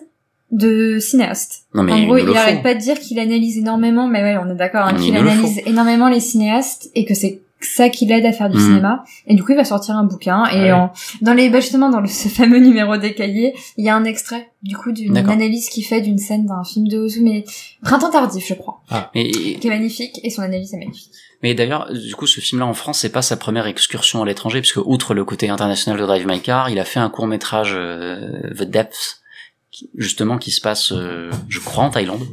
de 0.51 0.97
cinéastes. 0.99 1.63
Non, 1.73 1.83
mais 1.83 1.91
en 1.91 1.97
il 1.97 2.05
gros, 2.05 2.17
il 2.17 2.37
arrête 2.37 2.63
pas 2.63 2.73
de 2.73 2.79
dire 2.79 2.99
qu'il 2.99 3.19
analyse 3.19 3.57
énormément, 3.57 4.07
mais 4.07 4.21
ouais, 4.23 4.37
on 4.41 4.49
est 4.49 4.55
d'accord, 4.55 4.85
hein, 4.87 4.93
qu'il 4.93 5.13
le 5.13 5.19
analyse 5.19 5.61
énormément 5.65 6.07
les 6.07 6.21
cinéastes 6.21 6.89
et 6.95 7.03
que 7.05 7.13
c'est 7.13 7.41
ça 7.59 7.89
qui 7.89 8.05
l'aide 8.05 8.23
à 8.25 8.31
faire 8.31 8.49
du 8.49 8.57
Mhm. 8.57 8.63
cinéma. 8.63 9.03
Et 9.25 9.33
du 9.33 9.43
coup, 9.43 9.51
il 9.51 9.57
va 9.57 9.65
sortir 9.65 9.95
un 9.97 10.03
bouquin. 10.03 10.45
Et 10.53 10.65
Ouais. 10.65 10.71
en- 10.71 10.91
dans 11.21 11.33
les, 11.33 11.49
bah, 11.49 11.59
justement, 11.59 11.89
dans 11.89 11.99
le, 11.99 12.07
ce 12.07 12.27
fameux 12.29 12.59
numéro 12.59 12.95
des 12.97 13.13
cahiers, 13.15 13.55
il 13.77 13.83
y 13.83 13.89
a 13.89 13.95
un 13.95 14.03
extrait, 14.05 14.51
du 14.61 14.77
coup, 14.77 14.91
d'une 14.91 15.17
analyse 15.17 15.67
qu'il 15.69 15.83
fait 15.83 15.99
d'une 16.01 16.19
scène 16.19 16.45
d'un 16.45 16.63
film 16.63 16.87
de 16.87 16.97
Ozu, 16.99 17.21
mais 17.23 17.43
Printemps 17.81 18.11
tardif, 18.11 18.45
je 18.47 18.53
crois, 18.53 18.81
Mais, 19.15 19.29
qui 19.31 19.59
est 19.67 19.69
magnifique, 19.69 20.19
et 20.23 20.29
son 20.29 20.43
analyse 20.43 20.73
est 20.73 20.77
magnifique. 20.77 21.11
Mais 21.43 21.53
d'ailleurs, 21.53 21.91
du 21.93 22.15
coup, 22.15 22.27
ce 22.27 22.39
film-là 22.39 22.65
en 22.65 22.73
France, 22.73 22.99
c'est 22.99 23.11
pas 23.11 23.21
sa 23.21 23.37
première 23.37 23.67
excursion 23.67 24.23
à 24.23 24.25
l'étranger, 24.25 24.59
puisque 24.61 24.77
outre 24.77 25.13
le 25.13 25.23
côté 25.25 25.49
international 25.49 25.99
de 25.99 26.05
Drive 26.05 26.25
My 26.27 26.41
Car, 26.41 26.69
il 26.69 26.79
a 26.79 26.85
fait 26.85 26.99
un 26.99 27.09
court 27.09 27.27
métrage 27.27 27.73
The 27.73 28.63
Depths, 28.63 29.21
qui- 29.71 29.89
justement, 29.95 30.37
qui 30.37 30.51
se 30.51 30.61
passe, 30.61 30.91
euh, 30.91 31.29
je 31.49 31.59
crois, 31.59 31.83
en 31.83 31.89
Thaïlande, 31.89 32.25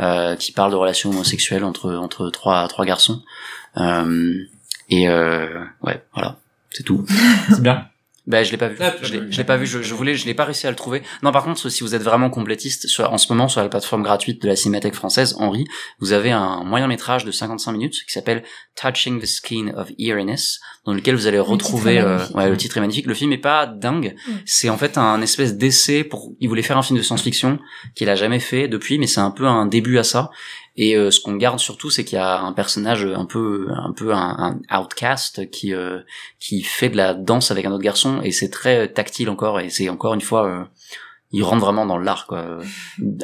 euh, 0.00 0.36
qui 0.36 0.52
parle 0.52 0.70
de 0.70 0.76
relations 0.76 1.10
homosexuelles 1.10 1.64
entre 1.64 1.94
entre 1.94 2.30
trois 2.30 2.66
trois 2.68 2.84
garçons. 2.84 3.22
Euh, 3.76 4.34
et 4.88 5.08
euh, 5.08 5.64
ouais, 5.82 6.04
voilà, 6.14 6.38
c'est 6.70 6.82
tout. 6.84 7.04
C'est 7.48 7.62
bien. 7.62 7.86
Ben 8.26 8.42
je 8.42 8.50
l'ai 8.50 8.56
pas 8.56 8.68
vu. 8.68 8.76
Ah, 8.80 8.94
Je 9.02 9.36
l'ai 9.36 9.44
pas 9.44 9.58
vu. 9.58 9.66
Je, 9.66 9.82
je 9.82 9.94
voulais, 9.94 10.14
je 10.14 10.24
l'ai 10.24 10.32
pas 10.32 10.44
réussi 10.44 10.66
à 10.66 10.70
le 10.70 10.76
trouver. 10.76 11.02
Non, 11.22 11.30
par 11.30 11.44
contre, 11.44 11.68
si 11.68 11.82
vous 11.82 11.94
êtes 11.94 12.02
vraiment 12.02 12.30
complétiste, 12.30 12.86
sur, 12.86 13.12
en 13.12 13.18
ce 13.18 13.30
moment 13.30 13.48
sur 13.48 13.60
la 13.60 13.68
plateforme 13.68 14.02
gratuite 14.02 14.40
de 14.40 14.48
la 14.48 14.56
Cinémathèque 14.56 14.94
française, 14.94 15.36
Henri, 15.38 15.66
vous 16.00 16.12
avez 16.12 16.30
un 16.30 16.64
moyen 16.64 16.86
métrage 16.86 17.26
de 17.26 17.30
55 17.30 17.72
minutes 17.72 18.04
qui 18.06 18.12
s'appelle 18.12 18.42
Touching 18.80 19.20
the 19.20 19.26
Skin 19.26 19.74
of 19.76 19.90
Eeriness, 19.98 20.60
dans 20.86 20.94
lequel 20.94 21.16
vous 21.16 21.26
allez 21.26 21.38
retrouver. 21.38 21.96
titre 21.96 22.06
est 22.06 22.34
euh, 22.34 22.38
ouais, 22.38 22.48
le 22.48 22.56
titre 22.56 22.78
est 22.78 22.80
magnifique. 22.80 23.06
Le 23.06 23.14
film 23.14 23.30
est 23.32 23.38
pas 23.38 23.66
dingue. 23.66 24.16
Mm. 24.26 24.32
C'est 24.46 24.70
en 24.70 24.78
fait 24.78 24.96
un 24.96 25.20
espèce 25.20 25.56
d'essai 25.56 26.02
pour. 26.02 26.32
Il 26.40 26.48
voulait 26.48 26.62
faire 26.62 26.78
un 26.78 26.82
film 26.82 26.98
de 26.98 27.04
science-fiction 27.04 27.58
qu'il 27.94 28.08
a 28.08 28.14
jamais 28.14 28.40
fait 28.40 28.68
depuis, 28.68 28.98
mais 28.98 29.06
c'est 29.06 29.20
un 29.20 29.32
peu 29.32 29.46
un 29.46 29.66
début 29.66 29.98
à 29.98 30.04
ça. 30.04 30.30
Et 30.76 30.96
euh, 30.96 31.10
ce 31.10 31.20
qu'on 31.20 31.36
garde 31.36 31.60
surtout, 31.60 31.90
c'est 31.90 32.04
qu'il 32.04 32.16
y 32.16 32.20
a 32.20 32.40
un 32.40 32.52
personnage 32.52 33.04
un 33.04 33.26
peu, 33.26 33.68
un 33.70 33.92
peu 33.92 34.12
un, 34.12 34.60
un 34.70 34.80
outcast 34.80 35.48
qui 35.50 35.72
euh, 35.72 36.00
qui 36.40 36.62
fait 36.62 36.88
de 36.88 36.96
la 36.96 37.14
danse 37.14 37.50
avec 37.50 37.64
un 37.64 37.72
autre 37.72 37.82
garçon 37.82 38.20
et 38.22 38.32
c'est 38.32 38.50
très 38.50 38.88
tactile 38.88 39.30
encore 39.30 39.60
et 39.60 39.70
c'est 39.70 39.88
encore 39.88 40.14
une 40.14 40.20
fois 40.20 40.46
euh, 40.46 40.64
il 41.30 41.42
rentre 41.42 41.64
vraiment 41.64 41.86
dans 41.86 41.98
l'art 41.98 42.26
quoi. 42.26 42.58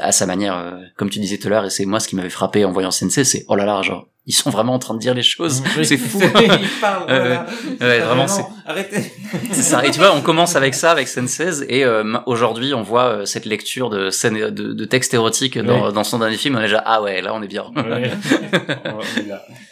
À 0.01 0.12
sa 0.12 0.27
manière 0.27 0.56
euh, 0.56 0.78
comme 0.97 1.10
tu 1.10 1.18
disais 1.18 1.39
tout 1.39 1.48
à 1.48 1.51
l'heure 1.51 1.64
et 1.64 1.70
c'est 1.70 1.86
moi 1.86 1.98
ce 1.98 2.06
qui 2.06 2.16
m'avait 2.16 2.31
frappé 2.31 2.64
en 2.64 2.72
voyant 2.72 2.93
Sensei 2.93 3.24
c'est 3.24 3.44
oh 3.48 3.56
là 3.56 3.64
là 3.64 3.82
genre 3.82 4.06
ils 4.31 4.32
sont 4.32 4.51
vraiment 4.51 4.74
en 4.74 4.78
train 4.78 4.94
de 4.94 5.01
dire 5.01 5.12
les 5.15 5.23
choses 5.23 5.62
c'est 5.82 5.97
fou 5.97 6.19
Il 6.23 6.69
parle, 6.81 7.05
Euh, 7.11 7.19
voilà. 7.19 7.47
ouais, 7.81 7.98
vraiment, 8.01 8.28
c'est- 8.28 8.44
Arrêtez. 8.66 9.12
c'est 9.52 9.62
ça 9.62 9.85
et 9.85 9.90
tu 9.90 9.98
vois 9.98 10.15
on 10.15 10.20
commence 10.20 10.55
avec 10.55 10.74
ça 10.74 10.93
avec 10.93 11.09
Sensei 11.09 11.65
et 11.69 11.85
euh, 11.85 12.05
aujourd'hui 12.27 12.73
on 12.74 12.82
voit 12.82 13.07
euh, 13.07 13.24
cette 13.24 13.44
lecture 13.44 13.90
de 13.90 14.11
scènes 14.11 14.51
de, 14.51 14.73
de 14.73 14.85
textes 14.85 15.12
érotiques 15.15 15.59
dans, 15.59 16.05
son 16.05 16.19
dernier 16.20 16.36
film 16.36 16.55
on 16.57 16.61
est 16.61 16.62
déjà 16.62 16.82
ah 16.86 17.02
ouais 17.02 17.20
là 17.20 17.35
on 17.35 17.43
est 17.43 17.48
bien. 17.48 17.65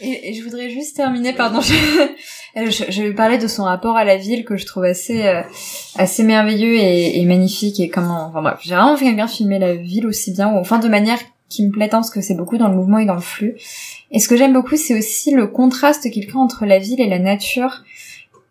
Et, 0.00 0.30
et 0.30 0.34
je 0.34 0.42
voudrais 0.44 0.70
juste 0.70 0.96
terminer, 0.96 1.32
pardon, 1.32 1.60
je, 1.60 1.74
euh, 2.56 2.70
je, 2.70 2.84
je 2.90 3.02
vais 3.02 3.12
parler 3.12 3.38
de 3.38 3.46
son 3.46 3.64
rapport 3.64 3.96
à 3.96 4.04
la 4.04 4.16
ville 4.16 4.44
que 4.44 4.56
je 4.56 4.66
trouve 4.66 4.84
assez 4.84 5.26
euh, 5.26 5.42
assez 5.96 6.22
merveilleux 6.22 6.74
et, 6.74 7.20
et 7.20 7.24
magnifique 7.24 7.80
et 7.80 7.88
comment, 7.88 8.26
enfin 8.28 8.42
bref, 8.42 8.58
j'ai 8.62 8.74
vraiment 8.74 8.96
fait 8.96 9.04
quelqu'un 9.06 9.26
filmer 9.28 9.58
la 9.58 9.74
ville 9.74 10.06
aussi 10.06 10.32
bien, 10.32 10.48
ou 10.52 10.58
enfin 10.58 10.78
de 10.78 10.88
manière 10.88 11.18
qui 11.48 11.66
me 11.66 11.70
plaît 11.72 11.88
tant 11.88 11.98
parce 11.98 12.10
que 12.10 12.20
c'est 12.20 12.34
beaucoup 12.36 12.58
dans 12.58 12.68
le 12.68 12.74
mouvement 12.76 12.98
et 12.98 13.06
dans 13.06 13.14
le 13.14 13.20
flux. 13.20 13.54
Et 14.10 14.20
ce 14.20 14.28
que 14.28 14.36
j'aime 14.36 14.52
beaucoup, 14.52 14.76
c'est 14.76 14.96
aussi 14.96 15.32
le 15.32 15.46
contraste 15.46 16.10
qu'il 16.10 16.26
crée 16.26 16.38
entre 16.38 16.64
la 16.64 16.78
ville 16.78 17.00
et 17.00 17.08
la 17.08 17.18
nature. 17.18 17.82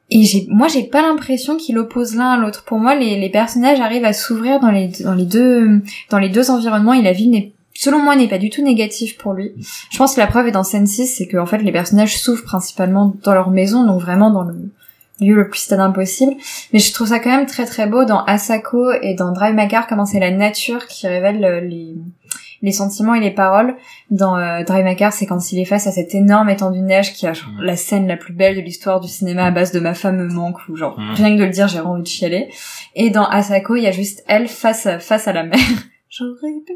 Et 0.09 0.23
j'ai, 0.23 0.45
moi, 0.49 0.67
j'ai 0.67 0.83
pas 0.83 1.01
l'impression 1.01 1.57
qu'il 1.57 1.77
oppose 1.77 2.15
l'un 2.15 2.31
à 2.31 2.37
l'autre. 2.37 2.63
Pour 2.63 2.77
moi, 2.77 2.95
les, 2.95 3.29
personnages 3.29 3.79
arrivent 3.79 4.05
à 4.05 4.13
s'ouvrir 4.13 4.59
dans 4.59 4.71
les, 4.71 4.87
dans 5.03 5.15
les 5.15 5.25
deux, 5.25 5.81
dans 6.09 6.19
les 6.19 6.29
deux 6.29 6.49
environnements 6.49 6.93
et 6.93 7.01
la 7.01 7.11
ville 7.11 7.31
n'est, 7.31 7.51
selon 7.73 7.99
moi, 7.99 8.15
n'est 8.15 8.29
pas 8.29 8.37
du 8.37 8.49
tout 8.49 8.63
négative 8.63 9.17
pour 9.17 9.33
lui. 9.33 9.51
Je 9.91 9.97
pense 9.97 10.15
que 10.15 10.21
la 10.21 10.27
preuve 10.27 10.47
est 10.47 10.51
dans 10.51 10.63
scène 10.63 10.87
6, 10.87 11.07
c'est 11.07 11.27
que, 11.27 11.43
fait, 11.45 11.57
les 11.57 11.71
personnages 11.71 12.17
souffrent 12.17 12.45
principalement 12.45 13.13
dans 13.23 13.33
leur 13.33 13.49
maison, 13.49 13.85
donc 13.85 13.99
vraiment 13.99 14.31
dans 14.31 14.43
le 14.43 14.55
lieu 15.19 15.35
le 15.35 15.49
plus 15.49 15.59
stade 15.59 15.79
impossible. 15.79 16.35
Mais 16.73 16.79
je 16.79 16.93
trouve 16.93 17.07
ça 17.07 17.19
quand 17.19 17.35
même 17.35 17.45
très 17.45 17.65
très 17.65 17.87
beau 17.87 18.05
dans 18.05 18.23
Asako 18.25 18.91
et 19.01 19.13
dans 19.13 19.31
Drive 19.31 19.55
My 19.55 19.67
Car, 19.67 19.87
comment 19.87 20.05
c'est 20.05 20.19
la 20.19 20.31
nature 20.31 20.85
qui 20.87 21.07
révèle 21.07 21.43
euh, 21.43 21.61
les, 21.61 21.95
les 22.61 22.71
sentiments 22.71 23.13
et 23.15 23.19
les 23.19 23.31
paroles. 23.31 23.75
Dans 24.09 24.37
euh, 24.37 24.63
Drive 24.63 24.83
My 24.85 24.95
Car, 24.95 25.13
c'est 25.13 25.25
quand 25.25 25.51
il 25.51 25.59
est 25.59 25.65
face 25.65 25.87
à 25.87 25.91
cette 25.91 26.13
énorme 26.15 26.49
étendue 26.49 26.79
de 26.79 26.83
neige 26.85 27.13
qui 27.13 27.27
a 27.27 27.33
genre, 27.33 27.49
Mm. 27.49 27.61
la 27.63 27.75
scène 27.75 28.07
la 28.07 28.17
plus 28.17 28.33
belle 28.33 28.55
de 28.55 28.61
l'histoire 28.61 28.99
du 28.99 29.07
cinéma 29.07 29.45
à 29.45 29.51
base 29.51 29.71
de 29.71 29.79
ma 29.79 29.93
femme 29.93 30.17
me 30.17 30.27
manque 30.27 30.57
ou 30.69 30.75
genre 30.75 30.99
Mm. 30.99 31.13
rien 31.13 31.35
que 31.35 31.39
de 31.41 31.45
le 31.45 31.51
dire 31.51 31.67
j'ai 31.67 31.79
envie 31.79 32.01
de 32.03 32.07
chialer. 32.07 32.49
Et 32.95 33.09
dans 33.09 33.25
Asako, 33.25 33.75
il 33.75 33.83
y 33.83 33.87
a 33.87 33.91
juste 33.91 34.23
elle 34.27 34.47
face 34.47 34.85
à, 34.85 34.99
face 34.99 35.27
à 35.27 35.33
la 35.33 35.43
mer. 35.43 35.59
J'aurais 36.09 36.53
pu. 36.65 36.73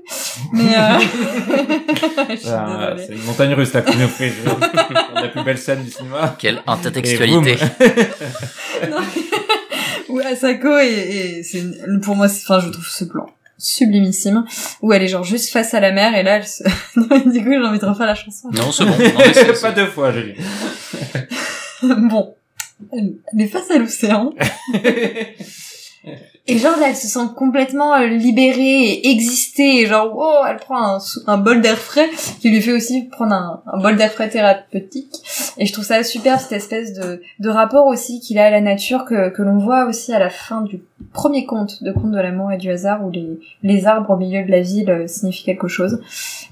Mais 0.53 0.75
euh... 0.77 0.99
Ah. 2.47 2.95
C'est 2.97 3.13
une 3.13 3.23
montagne 3.23 3.53
russe 3.53 3.73
là 3.73 3.81
qu'on 3.81 3.95
nous 3.95 4.07
fait. 4.07 4.31
La 5.15 5.27
plus 5.29 5.43
belle 5.43 5.57
scène 5.57 5.83
du 5.83 5.89
cinéma. 5.89 6.35
quelle 6.37 6.61
intertextualité 6.67 7.55
Non. 8.89 8.97
où 10.09 10.19
Asako 10.19 10.77
et, 10.79 10.87
et 11.39 11.43
c'est 11.43 11.59
une- 11.59 12.01
pour 12.01 12.15
moi 12.15 12.25
enfin 12.27 12.59
je 12.59 12.69
trouve 12.69 12.87
ce 12.87 13.05
plan 13.05 13.25
sublimissime 13.61 14.45
où 14.81 14.93
elle 14.93 15.03
est 15.03 15.07
genre 15.07 15.23
juste 15.23 15.51
face 15.51 15.73
à 15.73 15.79
la 15.79 15.91
mer 15.91 16.15
et 16.15 16.23
là 16.23 16.37
elle 16.37 16.47
se... 16.47 16.63
du 17.29 17.43
coup 17.43 17.51
j'ai 17.51 17.57
envie 17.57 17.79
de 17.79 17.85
refaire 17.85 18.07
la 18.07 18.15
chanson. 18.15 18.49
Non 18.51 18.71
c'est 18.71 18.85
bon. 18.85 18.91
Non, 18.91 19.53
Pas 19.61 19.71
deux 19.71 19.87
fois, 19.87 20.11
Julie. 20.11 20.35
bon. 22.09 22.35
Elle 22.91 23.41
est 23.41 23.47
face 23.47 23.69
à 23.69 23.77
l'océan 23.77 24.33
et 26.47 26.57
genre 26.57 26.77
là 26.79 26.87
elle 26.89 26.95
se 26.95 27.07
sent 27.07 27.27
complètement 27.35 27.93
euh, 27.95 28.07
libérée 28.07 28.83
et 28.93 29.09
existée 29.11 29.81
et 29.81 29.85
genre 29.85 30.11
oh 30.15 30.43
elle 30.49 30.57
prend 30.57 30.97
un, 31.27 31.37
bol 31.37 31.61
d'air 31.61 31.77
frais 31.77 32.09
qui 32.41 32.49
lui 32.49 32.61
fait 32.61 32.71
aussi 32.73 33.03
prendre 33.03 33.33
un, 33.33 33.61
un 33.71 33.79
bol 33.79 33.95
d'air 33.95 34.11
frais 34.11 34.29
thérapeutique. 34.29 35.15
Et 35.57 35.65
je 35.65 35.73
trouve 35.73 35.85
ça 35.85 36.03
super 36.03 36.39
cette 36.39 36.53
espèce 36.53 36.93
de, 36.93 37.21
de 37.39 37.49
rapport 37.49 37.85
aussi 37.87 38.19
qu'il 38.19 38.39
a 38.39 38.45
à 38.45 38.49
la 38.49 38.61
nature 38.61 39.05
que, 39.05 39.29
que 39.29 39.41
l'on 39.41 39.57
voit 39.57 39.85
aussi 39.85 40.13
à 40.13 40.19
la 40.19 40.29
fin 40.29 40.61
du 40.61 40.81
premier 41.13 41.45
conte 41.45 41.83
de 41.83 41.91
conte 41.91 42.11
de 42.11 42.19
l'amour 42.19 42.51
et 42.51 42.57
du 42.57 42.69
hasard 42.69 43.05
où 43.05 43.11
les, 43.11 43.39
les 43.63 43.85
arbres 43.87 44.09
au 44.11 44.17
milieu 44.17 44.43
de 44.45 44.51
la 44.51 44.61
ville 44.61 44.89
euh, 44.89 45.07
signifient 45.07 45.43
quelque 45.45 45.67
chose. 45.67 45.99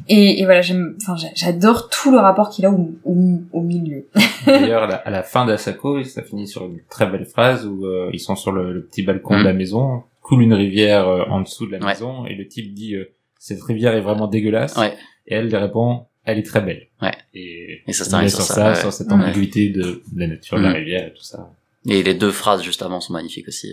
Et, 0.07 0.39
et 0.41 0.45
voilà 0.45 0.61
j'aime 0.61 0.95
enfin 1.01 1.15
j'a- 1.15 1.27
j'adore 1.35 1.89
tout 1.89 2.11
le 2.11 2.17
rapport 2.17 2.49
qu'il 2.49 2.65
a 2.65 2.71
au, 2.71 2.91
au, 3.05 3.15
au 3.53 3.61
milieu. 3.61 4.05
D'ailleurs, 4.45 4.83
à 5.05 5.09
la, 5.09 5.23
fin 5.23 5.45
d'Asako, 5.45 6.03
ça 6.03 6.21
finit 6.23 6.47
sur 6.47 6.65
une 6.65 6.79
très 6.89 7.05
belle 7.05 7.25
phrase 7.25 7.65
où 7.65 7.85
euh, 7.85 8.09
ils 8.13 8.19
sont 8.19 8.35
sur 8.35 8.51
le, 8.51 8.73
le 8.73 8.81
petit 8.83 9.03
balcon 9.03 9.35
Mm. 9.35 9.39
de 9.39 9.43
la 9.43 9.53
maison, 9.53 9.78
coule 10.21 10.41
une 10.43 10.53
rivière 10.53 11.07
euh, 11.07 11.23
en 11.29 11.41
dessous 11.41 11.65
de 11.67 11.71
la 11.73 11.79
Ouais. 11.79 11.85
maison, 11.93 12.25
et 12.25 12.35
le 12.35 12.47
type 12.47 12.73
dit 12.73 12.95
euh, 12.95 13.11
cette 13.39 13.61
rivière 13.63 13.93
est 13.93 14.01
vraiment 14.01 14.27
dégueulasse. 14.27 14.75
Ouais. 14.77 14.95
Et 15.27 15.35
elle 15.35 15.47
lui 15.47 15.55
répond 15.57 16.05
elle 16.25 16.37
est 16.37 16.43
très 16.43 16.61
belle. 16.61 16.87
Ouais. 17.01 17.13
Et, 17.33 17.81
Et 17.87 17.93
ça 17.93 18.03
est 18.21 18.29
sur 18.29 18.37
sur 18.43 18.45
ça, 18.45 18.53
ça, 18.53 18.69
ouais. 18.69 18.75
sur 18.75 18.93
cette 18.93 19.07
Ouais. 19.07 19.13
ambiguïté 19.13 19.69
de, 19.69 19.81
de 19.81 20.01
la 20.15 20.27
nature, 20.27 20.57
de 20.57 20.63
la 20.63 20.69
Mm. 20.69 20.73
rivière 20.73 21.07
et 21.07 21.13
tout 21.13 21.23
ça. 21.23 21.49
Et 21.87 22.03
les 22.03 22.13
deux 22.13 22.31
phrases 22.31 22.61
juste 22.61 22.81
avant 22.83 22.99
sont 23.01 23.13
magnifiques 23.13 23.47
aussi. 23.47 23.71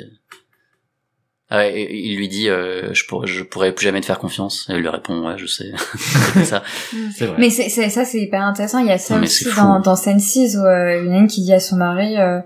Ah 1.48 1.68
et 1.68 1.88
il 1.92 2.16
lui 2.16 2.28
dit 2.28 2.48
euh, 2.48 2.92
je 2.92 3.04
pourrais 3.06 3.28
je 3.28 3.44
pourrais 3.44 3.72
plus 3.72 3.84
jamais 3.84 4.00
te 4.00 4.06
faire 4.06 4.18
confiance 4.18 4.66
et 4.68 4.72
elle 4.72 4.80
lui 4.80 4.88
répond 4.88 5.24
ouais 5.28 5.38
je 5.38 5.46
sais 5.46 5.70
c'est 6.34 6.44
ça 6.44 6.64
C'est 7.14 7.26
vrai. 7.26 7.36
Mais 7.38 7.50
c'est, 7.50 7.68
ça, 7.88 8.04
c'est 8.04 8.20
hyper 8.20 8.42
intéressant. 8.42 8.80
Il 8.80 8.86
y 8.86 8.90
a 8.90 8.98
ça 8.98 9.16
Non, 9.16 9.22
aussi 9.22 9.44
c'est 9.44 9.50
fou. 9.50 9.60
dans, 9.60 9.78
dans 9.78 9.94
scène 9.94 10.18
6 10.18 10.56
où 10.56 10.60
euh, 10.64 10.98
il 11.00 11.06
y 11.06 11.10
en 11.10 11.14
a 11.14 11.18
une 11.18 11.28
qui 11.28 11.42
dit 11.42 11.52
à 11.52 11.60
son 11.60 11.76
mari, 11.76 12.16
euh, 12.18 12.40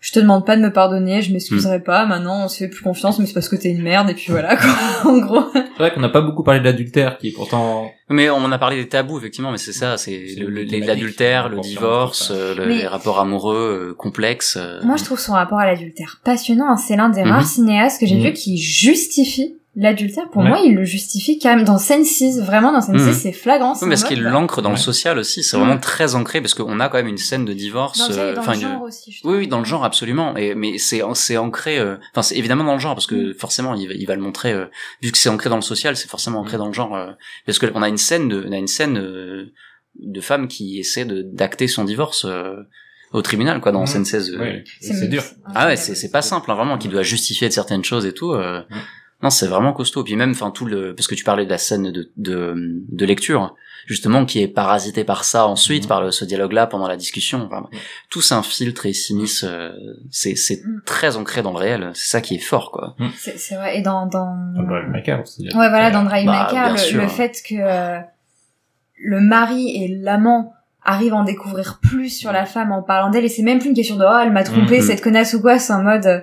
je 0.00 0.12
te 0.12 0.20
demande 0.20 0.44
pas 0.46 0.56
de 0.56 0.62
me 0.62 0.72
pardonner, 0.72 1.22
je 1.22 1.30
Hmm. 1.30 1.32
m'excuserai 1.34 1.80
pas, 1.82 2.06
maintenant 2.06 2.44
on 2.44 2.48
se 2.48 2.58
fait 2.58 2.68
plus 2.68 2.82
confiance, 2.82 3.18
mais 3.18 3.26
c'est 3.26 3.32
parce 3.34 3.48
que 3.48 3.56
t'es 3.56 3.70
une 3.70 3.82
merde, 3.82 4.08
et 4.10 4.14
puis 4.14 4.26
voilà, 4.30 4.56
quoi, 4.56 4.70
en 5.04 5.18
gros. 5.18 5.44
C'est 5.54 5.78
vrai 5.78 5.92
qu'on 5.92 6.00
n'a 6.00 6.08
pas 6.08 6.20
beaucoup 6.20 6.42
parlé 6.42 6.60
de 6.60 6.64
l'adultère, 6.64 7.18
qui 7.18 7.28
est 7.28 7.32
pourtant 7.32 7.90
mais 8.08 8.30
on 8.30 8.52
a 8.52 8.58
parlé 8.58 8.76
des 8.76 8.88
tabous 8.88 9.18
effectivement 9.18 9.50
mais 9.50 9.58
c'est 9.58 9.72
ça 9.72 9.96
c'est 9.96 10.26
le- 10.38 10.46
le- 10.48 10.62
l'adultère 10.86 11.48
le 11.48 11.58
divorce 11.58 12.30
euh, 12.32 12.54
le- 12.54 12.66
les 12.66 12.86
rapports 12.86 13.18
amoureux 13.18 13.88
euh, 13.90 13.94
complexes 13.94 14.56
euh, 14.60 14.80
Moi, 14.84 14.94
je 14.96 15.02
trouve 15.02 15.18
son 15.18 15.32
rapport 15.32 15.58
à 15.58 15.66
l'adultère 15.66 16.20
passionnant. 16.24 16.68
hein. 16.70 16.76
C'est 16.76 16.94
l'un 16.94 17.08
des 17.08 17.24
Mhm. 17.24 17.30
rares 17.32 17.46
cinéastes 17.46 17.98
que 18.00 18.06
j'ai 18.06 18.14
Mhm. 18.14 18.22
vu 18.26 18.32
qui 18.32 18.58
justifie 18.58 19.56
l'adultère. 19.76 20.28
Pour 20.30 20.42
Ouais. 20.42 20.48
moi, 20.48 20.58
il 20.64 20.74
le 20.74 20.84
justifie 20.84 21.38
quand 21.38 21.54
même 21.54 21.64
dans 21.64 21.76
scène 21.78 22.04
6. 22.04 22.40
Vraiment, 22.40 22.72
dans 22.72 22.80
scène 22.80 22.96
Mhm. 22.96 23.12
6, 23.12 23.20
c'est 23.20 23.32
flagrant. 23.32 23.74
c'est 23.74 23.84
Oui, 23.84 23.90
parce 23.90 24.04
qu'il 24.04 24.22
l'ancre 24.22 24.62
dans 24.62 24.70
le 24.70 24.76
social 24.76 25.18
aussi 25.18 25.42
c'est 25.42 25.56
Mm. 25.56 25.60
vraiment 25.60 25.78
très 25.78 26.14
ancré 26.14 26.40
parce 26.40 26.54
qu'on 26.54 26.80
a 26.80 26.88
quand 26.88 26.96
même 26.96 27.06
une 27.08 27.18
scène 27.18 27.44
de 27.44 27.52
divorce 27.52 27.98
Dans 27.98 28.08
le, 28.08 28.18
euh, 28.20 28.34
dans 28.34 28.42
le 28.42 28.54
une- 28.54 28.60
genre 28.62 28.82
aussi, 28.82 29.12
je 29.12 29.20
Oui, 29.28 29.36
oui, 29.36 29.48
dans 29.48 29.58
le 29.58 29.64
genre 29.66 29.84
absolument. 29.84 30.36
Et 30.36 30.54
mais 30.54 30.78
c'est 30.78 31.02
c'est 31.14 31.36
ancré. 31.36 31.78
euh, 31.78 31.96
Enfin, 32.12 32.22
c'est 32.22 32.36
évidemment 32.36 32.64
dans 32.64 32.74
le 32.74 32.80
genre 32.80 32.94
parce 32.94 33.06
que 33.06 33.32
forcément, 33.34 33.74
il 33.74 33.86
va, 33.88 33.94
il 33.94 34.06
va 34.06 34.14
le 34.16 34.22
montrer. 34.22 34.52
euh, 34.52 34.66
vu 35.02 35.12
que 35.12 35.18
c'est 35.18 35.28
ancré 35.28 35.50
dans 35.50 35.56
le 35.56 35.62
social, 35.62 35.96
c'est 35.96 36.08
forcément 36.08 36.40
ancré 36.40 36.56
dans 36.56 36.66
le 36.68 36.72
genre. 36.72 36.94
euh, 36.96 37.12
parce 37.44 37.58
que 37.58 37.66
on 37.74 37.82
a 37.82 37.88
une 37.88 37.98
scène 37.98 38.28
de, 38.28 38.44
on 38.48 38.52
a 38.52 38.56
une 38.56 38.66
scène 38.68 38.96
euh, 38.98 39.52
de 40.00 40.20
femme 40.20 40.48
qui 40.48 40.78
essaie 40.78 41.04
de 41.04 41.22
d'acter 41.22 41.68
son 41.68 41.84
divorce 41.84 42.24
euh, 42.26 42.54
au 43.12 43.22
tribunal, 43.22 43.60
quoi, 43.60 43.72
dans 43.72 43.80
Mhm. 43.82 43.86
scène 43.86 44.04
16. 44.04 44.30
euh. 44.32 44.38
Ouais, 44.40 44.64
c'est 44.80 45.08
dur. 45.08 45.22
Ah 45.54 45.66
ouais, 45.66 45.76
c'est 45.76 45.94
c'est 45.94 46.10
pas 46.10 46.22
simple, 46.22 46.50
hein, 46.50 46.54
vraiment, 46.54 46.76
qui 46.78 46.88
doit 46.88 47.02
justifier 47.02 47.48
de 47.48 47.52
certaines 47.52 47.84
choses 47.84 48.04
et 48.06 48.12
tout. 48.12 48.32
Mhm. 49.20 49.24
Non, 49.24 49.30
c'est 49.30 49.46
vraiment 49.46 49.72
costaud. 49.72 50.04
Puis 50.04 50.16
même, 50.16 50.30
enfin, 50.32 50.50
tout 50.50 50.66
le, 50.66 50.94
parce 50.94 51.06
que 51.06 51.14
tu 51.14 51.24
parlais 51.24 51.44
de 51.44 51.50
la 51.50 51.58
scène 51.58 51.90
de 51.90 52.10
de, 52.16 52.54
de 52.88 53.06
lecture, 53.06 53.54
justement, 53.86 54.24
qui 54.26 54.42
est 54.42 54.48
parasité 54.48 55.04
par 55.04 55.24
ça 55.24 55.46
ensuite, 55.46 55.84
Mhm. 55.84 55.88
par 55.88 56.02
le, 56.02 56.10
ce 56.10 56.24
dialogue-là 56.24 56.66
pendant 56.66 56.88
la 56.88 56.96
discussion. 56.96 57.44
Enfin, 57.46 57.68
Mhm. 57.72 57.78
tout 58.10 58.20
s'infiltre 58.22 58.86
et 58.86 58.92
s'immisce. 58.92 59.44
euh, 59.44 59.70
c'est 60.10 60.34
c'est 60.36 60.62
Mhm. 60.64 60.82
très 60.84 61.16
ancré 61.16 61.42
dans 61.42 61.52
le 61.52 61.58
réel. 61.58 61.90
C'est 61.94 62.08
ça 62.10 62.20
qui 62.20 62.34
est 62.34 62.38
fort, 62.40 62.70
quoi. 62.72 62.94
C'est 63.16 63.38
c'est 63.38 63.54
vrai. 63.56 63.78
Et 63.78 63.82
dans, 63.82 64.06
dans... 64.06 64.36
Dans 64.54 64.62
Drive 64.62 65.20
aussi. 65.22 65.44
Ouais, 65.46 65.68
voilà, 65.70 65.90
dans 65.90 66.04
Drive 66.04 66.26
Bah, 66.26 66.70
le, 66.72 66.76
sûr. 66.78 67.00
le 67.00 67.08
fait 67.08 67.40
que 67.48 67.54
euh, 67.58 67.98
le 68.98 69.20
mari 69.20 69.82
et 69.84 69.88
l'amant 69.88 70.52
arrivent 70.82 71.14
à 71.14 71.16
en 71.16 71.24
découvrir 71.24 71.78
plus 71.82 72.10
sur 72.10 72.32
la 72.32 72.46
femme 72.46 72.70
en 72.72 72.82
parlant 72.82 73.10
d'elle, 73.10 73.24
et 73.24 73.28
c'est 73.28 73.42
même 73.42 73.58
plus 73.58 73.68
une 73.70 73.74
question 73.74 73.96
de 73.96 74.04
oh 74.04 74.18
elle 74.22 74.32
m'a 74.32 74.44
trompé 74.44 74.78
Mhm. 74.78 74.82
cette 74.86 75.02
connasse 75.02 75.34
ou 75.34 75.40
quoi, 75.40 75.58
c'est 75.58 75.72
en 75.72 75.82
mode 75.82 76.06
euh, 76.06 76.20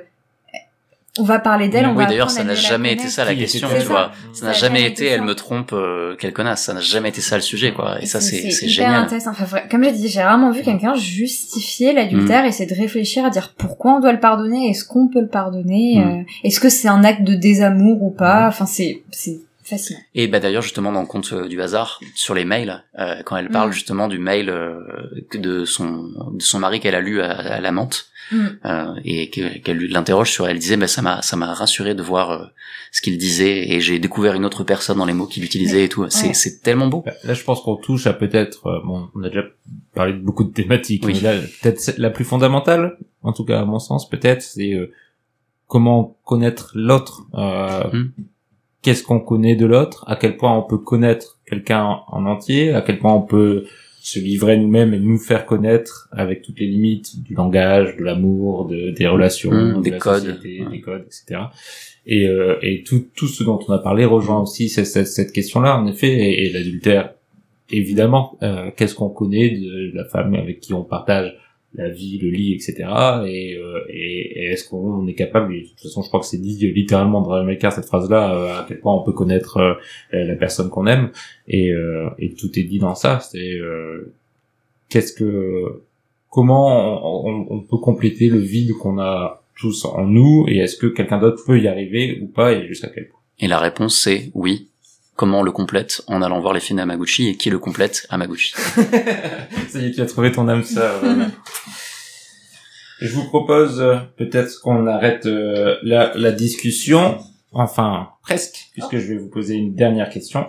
on 1.19 1.23
va 1.23 1.37
parler 1.37 1.67
d'elle, 1.69 1.85
on 1.85 1.95
Oui, 1.95 2.07
d'ailleurs, 2.07 2.31
ça 2.31 2.43
n'a 2.43 2.55
jamais 2.55 2.93
été 2.93 3.07
ça 3.07 3.23
la 3.23 3.35
question, 3.35 3.67
tu 3.79 3.85
vois. 3.85 4.11
Ça 4.33 4.47
n'a 4.47 4.53
jamais 4.53 4.83
été, 4.83 5.05
elle 5.05 5.21
me 5.21 5.35
trompe, 5.35 5.71
euh, 5.73 6.15
quelle 6.17 6.33
connasse. 6.33 6.63
Ça 6.63 6.73
n'a 6.73 6.79
jamais 6.81 7.09
été 7.09 7.21
ça 7.21 7.35
le 7.35 7.41
sujet, 7.43 7.71
quoi. 7.71 8.01
Et 8.01 8.05
ça, 8.07 8.19
c'est 8.19 8.49
génial. 8.67 9.07
Enfin, 9.27 9.59
comme 9.69 9.83
je 9.83 9.89
dis, 9.91 10.07
j'ai 10.07 10.23
rarement 10.23 10.51
vu 10.51 10.63
quelqu'un 10.63 10.95
justifier 10.95 11.93
l'adultère 11.93 12.45
et 12.45 12.51
c'est 12.51 12.65
de 12.65 12.73
réfléchir 12.75 13.25
à 13.25 13.29
dire 13.29 13.53
pourquoi 13.57 13.93
on 13.95 13.99
doit 13.99 14.13
le 14.13 14.19
pardonner, 14.19 14.69
est-ce 14.69 14.85
qu'on 14.85 15.07
peut 15.07 15.21
le 15.21 15.27
pardonner, 15.27 15.99
Mm. 15.99 16.01
euh, 16.01 16.23
est-ce 16.43 16.59
que 16.59 16.69
c'est 16.69 16.87
un 16.87 17.03
acte 17.03 17.23
de 17.23 17.35
désamour 17.35 18.01
ou 18.03 18.09
pas? 18.11 18.47
Enfin, 18.47 18.65
c'est 18.65 19.03
c'est 19.11 19.39
fascinant. 19.63 19.99
Et 20.15 20.27
bah 20.27 20.39
d'ailleurs 20.39 20.61
justement 20.61 20.91
dans 20.91 21.01
le 21.01 21.07
compte 21.07 21.31
euh, 21.33 21.47
du 21.47 21.61
hasard 21.61 21.99
sur 22.15 22.33
les 22.35 22.45
mails 22.45 22.83
euh, 22.99 23.21
quand 23.25 23.37
elle 23.37 23.49
parle 23.49 23.69
Mm. 23.69 23.73
justement 23.73 24.07
du 24.07 24.19
mail 24.19 24.49
euh, 24.49 24.79
de 25.33 25.65
son 25.65 26.09
de 26.33 26.41
son 26.41 26.59
mari 26.59 26.79
qu'elle 26.79 26.95
a 26.95 27.01
lu 27.01 27.21
à, 27.21 27.31
à 27.31 27.59
l'amante 27.61 28.05
Mm. 28.31 28.45
euh, 28.65 28.85
et 29.03 29.29
que- 29.29 29.57
qu'elle 29.59 29.77
lui 29.77 29.89
l'interroge 29.89 30.31
sur 30.31 30.47
elle 30.47 30.57
disait 30.57 30.77
bah 30.77 30.87
ça 30.87 31.01
m'a 31.01 31.21
ça 31.21 31.35
m'a 31.35 31.53
rassuré 31.53 31.93
de 31.93 32.01
voir 32.01 32.31
euh, 32.31 32.45
ce 32.93 33.01
qu'il 33.01 33.17
disait 33.17 33.69
et 33.71 33.81
j'ai 33.81 33.99
découvert 33.99 34.33
une 34.33 34.45
autre 34.45 34.63
personne 34.63 34.97
dans 34.97 35.05
les 35.05 35.13
mots 35.13 35.27
qu'il 35.27 35.43
utilisait 35.43 35.83
et 35.85 35.89
tout 35.89 36.05
c'est 36.09 36.27
Ouais. 36.27 36.33
c'est 36.33 36.61
tellement 36.61 36.87
beau 36.87 37.03
Bah, 37.05 37.11
Là, 37.25 37.33
je 37.33 37.43
pense 37.43 37.59
qu'on 37.61 37.75
touche 37.75 38.07
à 38.07 38.13
peut-être, 38.13 38.67
euh, 38.67 38.79
bon, 38.85 39.09
on 39.15 39.23
a 39.23 39.27
déjà 39.29 39.43
parlé 39.93 40.13
de 40.13 40.19
beaucoup 40.19 40.45
de 40.45 40.53
thématiques, 40.53 41.03
Oui. 41.05 41.13
mais 41.15 41.21
là, 41.33 41.41
peut-être 41.61 41.97
la 41.97 42.09
plus 42.11 42.23
fondamentale, 42.23 42.97
en 43.23 43.33
tout 43.33 43.43
cas 43.45 43.59
à 43.61 43.65
mon 43.65 43.79
sens, 43.79 44.09
peut-être, 44.09 44.41
c'est 44.41 44.73
euh, 44.73 44.91
comment 45.67 46.17
connaître 46.23 46.71
l'autre. 46.75 47.23
Euh, 47.33 47.83
Hmm. 47.91 48.09
Qu'est-ce 48.83 49.01
qu'on 49.03 49.19
connaît 49.19 49.55
de 49.55 49.65
l'autre 49.65 50.03
À 50.07 50.15
quel 50.15 50.37
point 50.37 50.55
on 50.57 50.61
peut 50.63 50.77
connaître 50.77 51.39
quelqu'un 51.47 52.01
en 52.07 52.25
entier 52.25 52.73
À 52.73 52.81
quel 52.81 52.99
point 52.99 53.13
on 53.13 53.21
peut 53.21 53.65
se 54.01 54.19
livrer 54.19 54.57
nous-mêmes 54.57 54.93
et 54.93 54.99
nous 54.99 55.17
faire 55.17 55.45
connaître 55.45 56.09
avec 56.11 56.41
toutes 56.41 56.59
les 56.59 56.67
limites 56.67 57.23
du 57.23 57.33
langage, 57.35 57.95
de 57.95 58.03
l'amour, 58.03 58.67
de, 58.67 58.91
des 58.91 59.07
relations, 59.07 59.77
de 59.77 59.81
des 59.81 59.91
la 59.91 59.97
codes. 59.97 60.23
société, 60.25 60.61
Ouais. 60.61 60.71
des 60.71 60.81
codes, 60.81 61.05
etc. 61.05 61.41
Et, 62.05 62.27
euh, 62.27 62.57
et 62.61 62.83
tout, 62.83 63.05
tout 63.15 63.27
ce 63.27 63.45
dont 63.45 63.59
on 63.65 63.71
a 63.71 63.79
parlé 63.79 64.03
rejoint 64.03 64.41
aussi 64.41 64.67
cette, 64.67 64.87
cette, 64.87 65.07
cette 65.07 65.31
question-là, 65.31 65.77
en 65.79 65.87
effet, 65.87 66.09
et, 66.11 66.47
et 66.47 66.51
l'adultère, 66.51 67.13
évidemment, 67.71 68.37
euh, 68.43 68.71
qu'est-ce 68.75 68.93
qu'on 68.95 69.07
connaît 69.09 69.51
de 69.51 69.91
la 69.95 70.03
femme 70.05 70.33
avec 70.35 70.59
qui 70.59 70.73
on 70.73 70.83
partage 70.83 71.33
la 71.75 71.89
vie, 71.89 72.19
le 72.19 72.29
lit, 72.29 72.53
etc. 72.53 72.75
Et, 73.27 73.57
euh, 73.57 73.79
est-ce 73.89 74.67
qu'on 74.69 75.07
est 75.07 75.15
capable, 75.15 75.53
de 75.55 75.67
toute 75.67 75.79
façon 75.79 76.01
je 76.03 76.07
crois 76.07 76.19
que 76.19 76.25
c'est 76.27 76.37
dit 76.41 76.71
littéralement 76.71 77.21
dans 77.21 77.43
Drive 77.43 77.57
Car, 77.57 77.71
cette 77.73 77.85
phrase-là, 77.85 78.35
euh, 78.35 78.59
à 78.59 78.65
quel 78.67 78.79
point 78.79 78.93
on 78.93 79.03
peut 79.03 79.11
connaître 79.13 79.57
euh, 79.57 79.73
la 80.11 80.35
personne 80.35 80.69
qu'on 80.69 80.85
aime, 80.87 81.09
et, 81.47 81.71
euh, 81.71 82.09
et 82.19 82.33
tout 82.33 82.51
est 82.59 82.63
dit 82.63 82.77
dans 82.79 82.95
ça, 82.95 83.19
c'est 83.19 83.57
qu'est-ce 84.89 85.13
que, 85.13 85.81
comment 86.29 87.25
on- 87.27 87.47
on 87.49 87.59
peut 87.61 87.77
compléter 87.77 88.27
le 88.29 88.39
vide 88.39 88.73
qu'on 88.73 88.99
a 88.99 89.43
tous 89.59 89.85
en 89.85 90.05
nous, 90.05 90.45
et 90.47 90.57
est-ce 90.57 90.77
que 90.77 90.87
quelqu'un 90.87 91.19
d'autre 91.19 91.43
peut 91.45 91.59
y 91.59 91.67
arriver 91.67 92.19
ou 92.21 92.27
pas, 92.27 92.53
et 92.53 92.67
jusqu'à 92.67 92.89
quel 92.93 93.07
point? 93.07 93.19
Et 93.39 93.47
la 93.47 93.59
réponse 93.59 93.97
c'est 93.97 94.31
oui 94.33 94.69
comment 95.15 95.39
on 95.39 95.43
le 95.43 95.51
complète 95.51 96.01
en 96.07 96.21
allant 96.21 96.39
voir 96.39 96.53
les 96.53 96.59
films 96.59 96.79
Amaguchi 96.79 97.29
et 97.29 97.37
qui 97.37 97.49
le 97.49 97.59
complète 97.59 98.05
Amaguchi 98.09 98.53
Ça 99.69 99.79
y 99.79 99.85
est, 99.87 99.91
tu 99.91 100.01
as 100.01 100.05
trouvé 100.05 100.31
ton 100.31 100.47
âme 100.47 100.63
sœur. 100.63 101.01
Et 103.01 103.07
je 103.07 103.13
vous 103.13 103.25
propose 103.25 103.81
euh, 103.81 103.97
peut-être 104.17 104.61
qu'on 104.61 104.87
arrête 104.87 105.25
euh, 105.25 105.75
la, 105.83 106.13
la 106.15 106.31
discussion, 106.31 107.17
enfin 107.51 108.09
presque, 108.21 108.69
puisque 108.71 108.97
je 108.97 109.07
vais 109.13 109.17
vous 109.17 109.29
poser 109.29 109.55
une 109.55 109.75
dernière 109.75 110.09
question. 110.09 110.47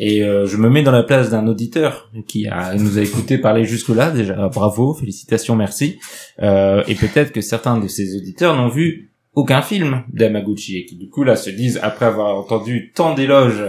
Et 0.00 0.22
euh, 0.22 0.46
je 0.46 0.56
me 0.56 0.70
mets 0.70 0.82
dans 0.82 0.92
la 0.92 1.02
place 1.02 1.28
d'un 1.30 1.46
auditeur 1.48 2.10
qui 2.28 2.46
a, 2.46 2.74
nous 2.74 2.98
a 2.98 3.02
écouté 3.02 3.36
parler 3.36 3.64
jusque-là. 3.64 4.10
Déjà, 4.10 4.48
bravo, 4.48 4.94
félicitations, 4.94 5.56
merci. 5.56 5.98
Euh, 6.40 6.84
et 6.86 6.94
peut-être 6.94 7.32
que 7.32 7.40
certains 7.40 7.78
de 7.78 7.88
ces 7.88 8.16
auditeurs 8.16 8.56
n'ont 8.56 8.68
vu 8.68 9.07
aucun 9.38 9.62
film 9.62 10.04
d'Amaguchi 10.08 10.78
et 10.78 10.84
qui 10.86 10.96
du 10.96 11.08
coup 11.08 11.22
là 11.24 11.36
se 11.36 11.50
disent 11.50 11.78
après 11.82 12.06
avoir 12.06 12.36
entendu 12.36 12.92
tant 12.94 13.14
d'éloges 13.14 13.62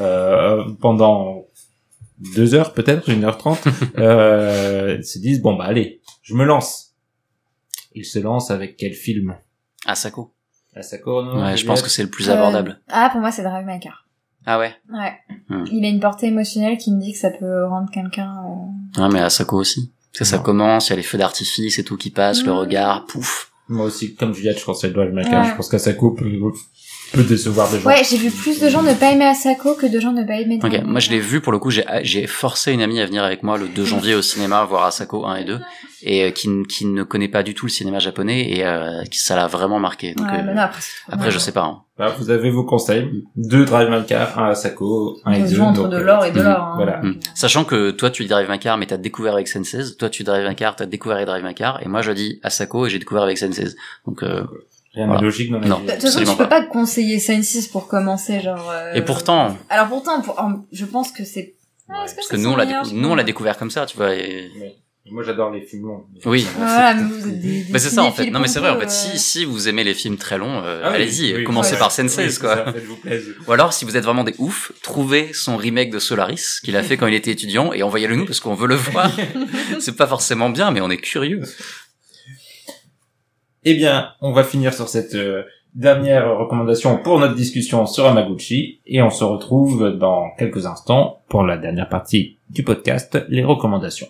euh, 0.00 0.64
pendant 0.80 1.44
deux 2.34 2.54
heures 2.54 2.72
peut-être, 2.72 3.08
une 3.10 3.24
heure 3.24 3.38
trente, 3.38 3.62
euh, 3.98 5.00
se 5.02 5.18
disent 5.18 5.40
bon 5.40 5.54
bah 5.56 5.64
allez, 5.64 6.00
je 6.22 6.34
me 6.34 6.44
lance. 6.44 6.94
Il 7.94 8.04
se 8.04 8.18
lance 8.18 8.50
avec 8.50 8.76
quel 8.76 8.92
film? 8.92 9.36
Asako 9.86 10.32
Asako, 10.76 11.22
non 11.24 11.42
ouais 11.42 11.56
je 11.56 11.64
pense 11.66 11.82
que 11.82 11.88
c'est 11.88 12.02
le 12.02 12.10
plus 12.10 12.28
Euh, 12.28 12.34
abordable 12.34 12.80
Ah, 12.88 13.08
pour 13.10 13.20
moi, 13.20 13.30
c'est 13.32 13.42
Drive 13.42 13.64
My 13.66 13.80
Car. 13.80 14.06
ah 14.46 14.58
ouais? 14.58 14.72
Ouais. 14.92 15.12
Hmm. 15.48 15.64
Il 15.72 15.84
a 15.84 15.88
une 15.88 16.00
portée 16.00 16.26
émotionnelle 16.26 16.76
qui 16.78 16.92
me 16.92 17.00
dit 17.00 17.12
que 17.12 17.18
ça 17.18 17.30
peut 17.30 17.64
rendre 17.66 17.90
quelqu'un. 17.90 18.34
euh, 18.96 19.02
Ouais, 19.02 19.08
mais 19.12 19.20
Asako 19.20 19.56
aussi. 19.58 19.92
Ça, 20.12 20.38
commence, 20.38 20.88
il 20.88 20.90
y 20.90 20.92
a 20.94 20.96
les 20.96 21.02
feux 21.04 21.18
d'artifice 21.18 21.78
et 21.78 21.84
tout 21.84 21.96
qui 21.96 22.10
passe, 22.10 22.42
le 22.44 22.52
Mm. 22.52 22.56
regard, 22.56 23.06
pouf. 23.06 23.52
Moi 23.68 23.86
aussi, 23.86 24.14
comme 24.14 24.34
Juliette, 24.34 24.58
je 24.58 24.64
pense 24.64 24.80
qu'elle 24.80 24.92
doit 24.92 25.04
le. 25.04 25.14
Ouais. 25.14 25.24
Je 25.24 25.56
pense 25.56 25.68
qu'Asako 25.68 26.12
peut, 26.12 26.28
peut 27.12 27.22
décevoir 27.24 27.70
des 27.70 27.80
gens. 27.80 27.88
Ouais, 27.88 28.02
j'ai 28.08 28.16
vu 28.16 28.30
plus 28.30 28.60
de 28.60 28.68
gens 28.68 28.82
ne 28.82 28.94
pas 28.94 29.10
aimer 29.12 29.26
Asako 29.26 29.74
que 29.74 29.86
de 29.86 30.00
gens 30.00 30.12
ne 30.12 30.24
pas 30.24 30.34
aimer. 30.34 30.56
Ok, 30.62 30.70
Drive 30.70 30.84
My 30.84 30.90
moi 30.90 31.00
je 31.00 31.10
l'ai 31.10 31.20
vu 31.20 31.40
pour 31.40 31.52
le 31.52 31.58
coup, 31.58 31.70
j'ai 31.70 31.84
j'ai 32.02 32.26
forcé 32.26 32.72
une 32.72 32.82
amie 32.82 33.00
à 33.00 33.06
venir 33.06 33.24
avec 33.24 33.42
moi 33.42 33.56
le 33.58 33.68
2 33.68 33.84
janvier 33.84 34.14
au 34.14 34.22
cinéma 34.22 34.64
voir 34.64 34.84
Asako 34.84 35.26
1 35.26 35.36
et 35.36 35.44
2 35.44 35.58
et 36.02 36.22
euh, 36.24 36.30
qui, 36.30 36.48
ne 36.86 37.02
connaît 37.02 37.26
pas 37.28 37.42
du 37.42 37.54
tout 37.54 37.66
le 37.66 37.70
cinéma 37.72 37.98
japonais 37.98 38.48
et 38.50 38.64
euh, 38.64 39.02
qui 39.10 39.18
ça 39.18 39.34
l'a 39.34 39.48
vraiment 39.48 39.80
marqué. 39.80 40.14
Donc, 40.14 40.28
Ouais, 40.28 40.38
euh, 40.38 40.42
bah 40.42 40.54
non, 40.54 40.62
après, 40.62 40.80
après 41.10 41.30
je 41.32 41.38
sais 41.40 41.50
pas. 41.50 41.62
hein. 41.64 41.82
Bah, 41.98 42.14
vous 42.16 42.30
avez 42.30 42.50
vos 42.50 42.62
conseils. 42.62 43.24
Deux 43.34 43.64
Drive 43.64 43.90
My 43.90 44.06
Car, 44.06 44.38
un 44.38 44.50
Asako, 44.50 45.18
un 45.24 45.32
et 45.32 45.42
deux. 45.42 45.60
entre 45.60 45.82
donc, 45.82 45.90
de 45.90 45.96
euh, 45.96 46.02
l'or 46.04 46.24
et 46.24 46.30
de 46.30 46.40
mm, 46.40 46.44
l'or. 46.44 46.60
hein. 46.62 46.72
voilà. 46.76 46.98
Mm. 47.02 47.18
Sachant 47.34 47.64
que 47.64 47.90
toi 47.90 48.10
tu 48.10 48.24
drives 48.26 48.48
un 48.50 48.58
car 48.58 48.76
mais 48.78 48.86
t'as 48.86 48.96
découvert 48.96 49.32
avec 49.34 49.48
Sense 49.48 49.96
toi 49.98 50.08
tu 50.08 50.22
drives 50.22 50.46
un 50.46 50.54
car 50.54 50.76
t'as 50.76 50.86
découvert 50.86 51.16
avec 51.16 51.26
Drive 51.26 51.44
un 51.44 51.52
car 51.54 51.82
et 51.82 51.88
moi 51.88 52.00
je 52.02 52.12
dis 52.12 52.38
Asako 52.44 52.86
et 52.86 52.90
j'ai 52.90 53.00
découvert 53.00 53.24
avec 53.24 53.36
Sense 53.36 53.74
donc 54.06 54.22
Rien 54.94 55.06
Voilà. 55.06 55.20
de 55.20 55.24
logique 55.26 55.50
dans 55.50 55.60
la 55.60 55.68
Non. 55.68 55.78
vie. 55.80 55.86
De 55.86 55.92
toute 55.92 56.02
façon, 56.02 56.20
tu 56.24 56.36
peux 56.36 56.48
pas. 56.48 56.62
conseiller 56.62 57.18
Sense6 57.18 57.70
pour 57.70 57.88
commencer, 57.88 58.40
genre. 58.40 58.70
euh, 58.70 58.94
et 58.94 59.02
pourtant 59.02 59.56
Alors 59.68 59.88
pourtant, 59.88 60.20
pour... 60.22 60.36
je 60.72 60.84
pense 60.84 61.12
que 61.12 61.24
c'est. 61.24 61.54
Ah, 61.90 62.04
parce 62.14 62.28
que 62.28 62.36
nous 62.36 62.50
on 62.50 62.56
l'a 62.56 62.66
nous 62.92 63.08
on 63.08 63.14
l'a 63.14 63.22
pense 63.22 63.26
découvert 63.26 63.56
comme 63.56 63.70
ça 63.70 63.86
tu 63.86 63.96
vois 63.96 64.14
et... 64.14 64.50
Moi, 65.10 65.22
j'adore 65.22 65.50
les 65.50 65.62
films 65.62 65.86
longs. 65.86 66.04
Oui. 66.26 66.46
Voilà, 66.58 66.92
mais 66.92 67.02
vous 67.04 67.26
êtes 67.30 67.40
des, 67.40 67.62
des 67.62 67.72
Bah 67.72 67.78
c'est 67.78 67.88
ça 67.88 68.02
en 68.04 68.12
fait. 68.12 68.30
Non 68.30 68.40
mais 68.40 68.46
c'est 68.48 68.58
vrai 68.60 68.68
en 68.68 68.78
fait. 68.78 68.90
Si 68.90 69.08
euh. 69.08 69.16
si 69.16 69.44
vous 69.46 69.66
aimez 69.66 69.82
les 69.82 69.94
films 69.94 70.18
très 70.18 70.36
longs, 70.36 70.62
euh, 70.62 70.82
Ah 70.84 70.90
allez-y, 70.90 71.34
oui, 71.34 71.44
commencez 71.44 71.72
ouais. 71.72 71.78
par 71.78 71.88
Oui, 71.98 72.04
Sense8 72.04 72.28
c'est 72.30 72.40
quoi. 72.40 72.56
ça, 72.56 72.72
faites-vous 72.74 72.96
plaisir. 72.96 73.34
Ou 73.46 73.52
alors 73.52 73.72
si 73.72 73.86
vous 73.86 73.96
êtes 73.96 74.04
vraiment 74.04 74.22
des 74.22 74.34
oufs, 74.36 74.70
trouvez 74.82 75.32
son 75.32 75.56
remake 75.56 75.88
de 75.90 75.98
Solaris 75.98 76.60
qu'il 76.62 76.76
a 76.76 76.82
fait 76.82 76.98
quand 76.98 77.06
il 77.06 77.14
était 77.14 77.30
étudiant 77.30 77.72
et 77.72 77.82
envoyez-le 77.82 78.16
nous 78.16 78.26
parce 78.26 78.40
qu'on 78.40 78.52
veut 78.54 78.66
le 78.68 78.74
voir. 78.74 79.10
c'est 79.80 79.96
pas 79.96 80.06
forcément 80.06 80.50
bien 80.50 80.72
mais 80.72 80.82
on 80.82 80.90
est 80.90 80.98
curieux. 80.98 81.40
Eh 83.70 83.74
bien, 83.74 84.12
on 84.22 84.32
va 84.32 84.44
finir 84.44 84.72
sur 84.72 84.88
cette 84.88 85.14
euh, 85.14 85.42
dernière 85.74 86.38
recommandation 86.38 86.96
pour 86.96 87.18
notre 87.18 87.34
discussion 87.34 87.84
sur 87.84 88.06
Amaguchi 88.06 88.80
et 88.86 89.02
on 89.02 89.10
se 89.10 89.24
retrouve 89.24 89.90
dans 89.90 90.30
quelques 90.38 90.64
instants 90.64 91.20
pour 91.28 91.42
la 91.42 91.58
dernière 91.58 91.90
partie 91.90 92.38
du 92.48 92.62
podcast, 92.62 93.22
les 93.28 93.44
recommandations. 93.44 94.06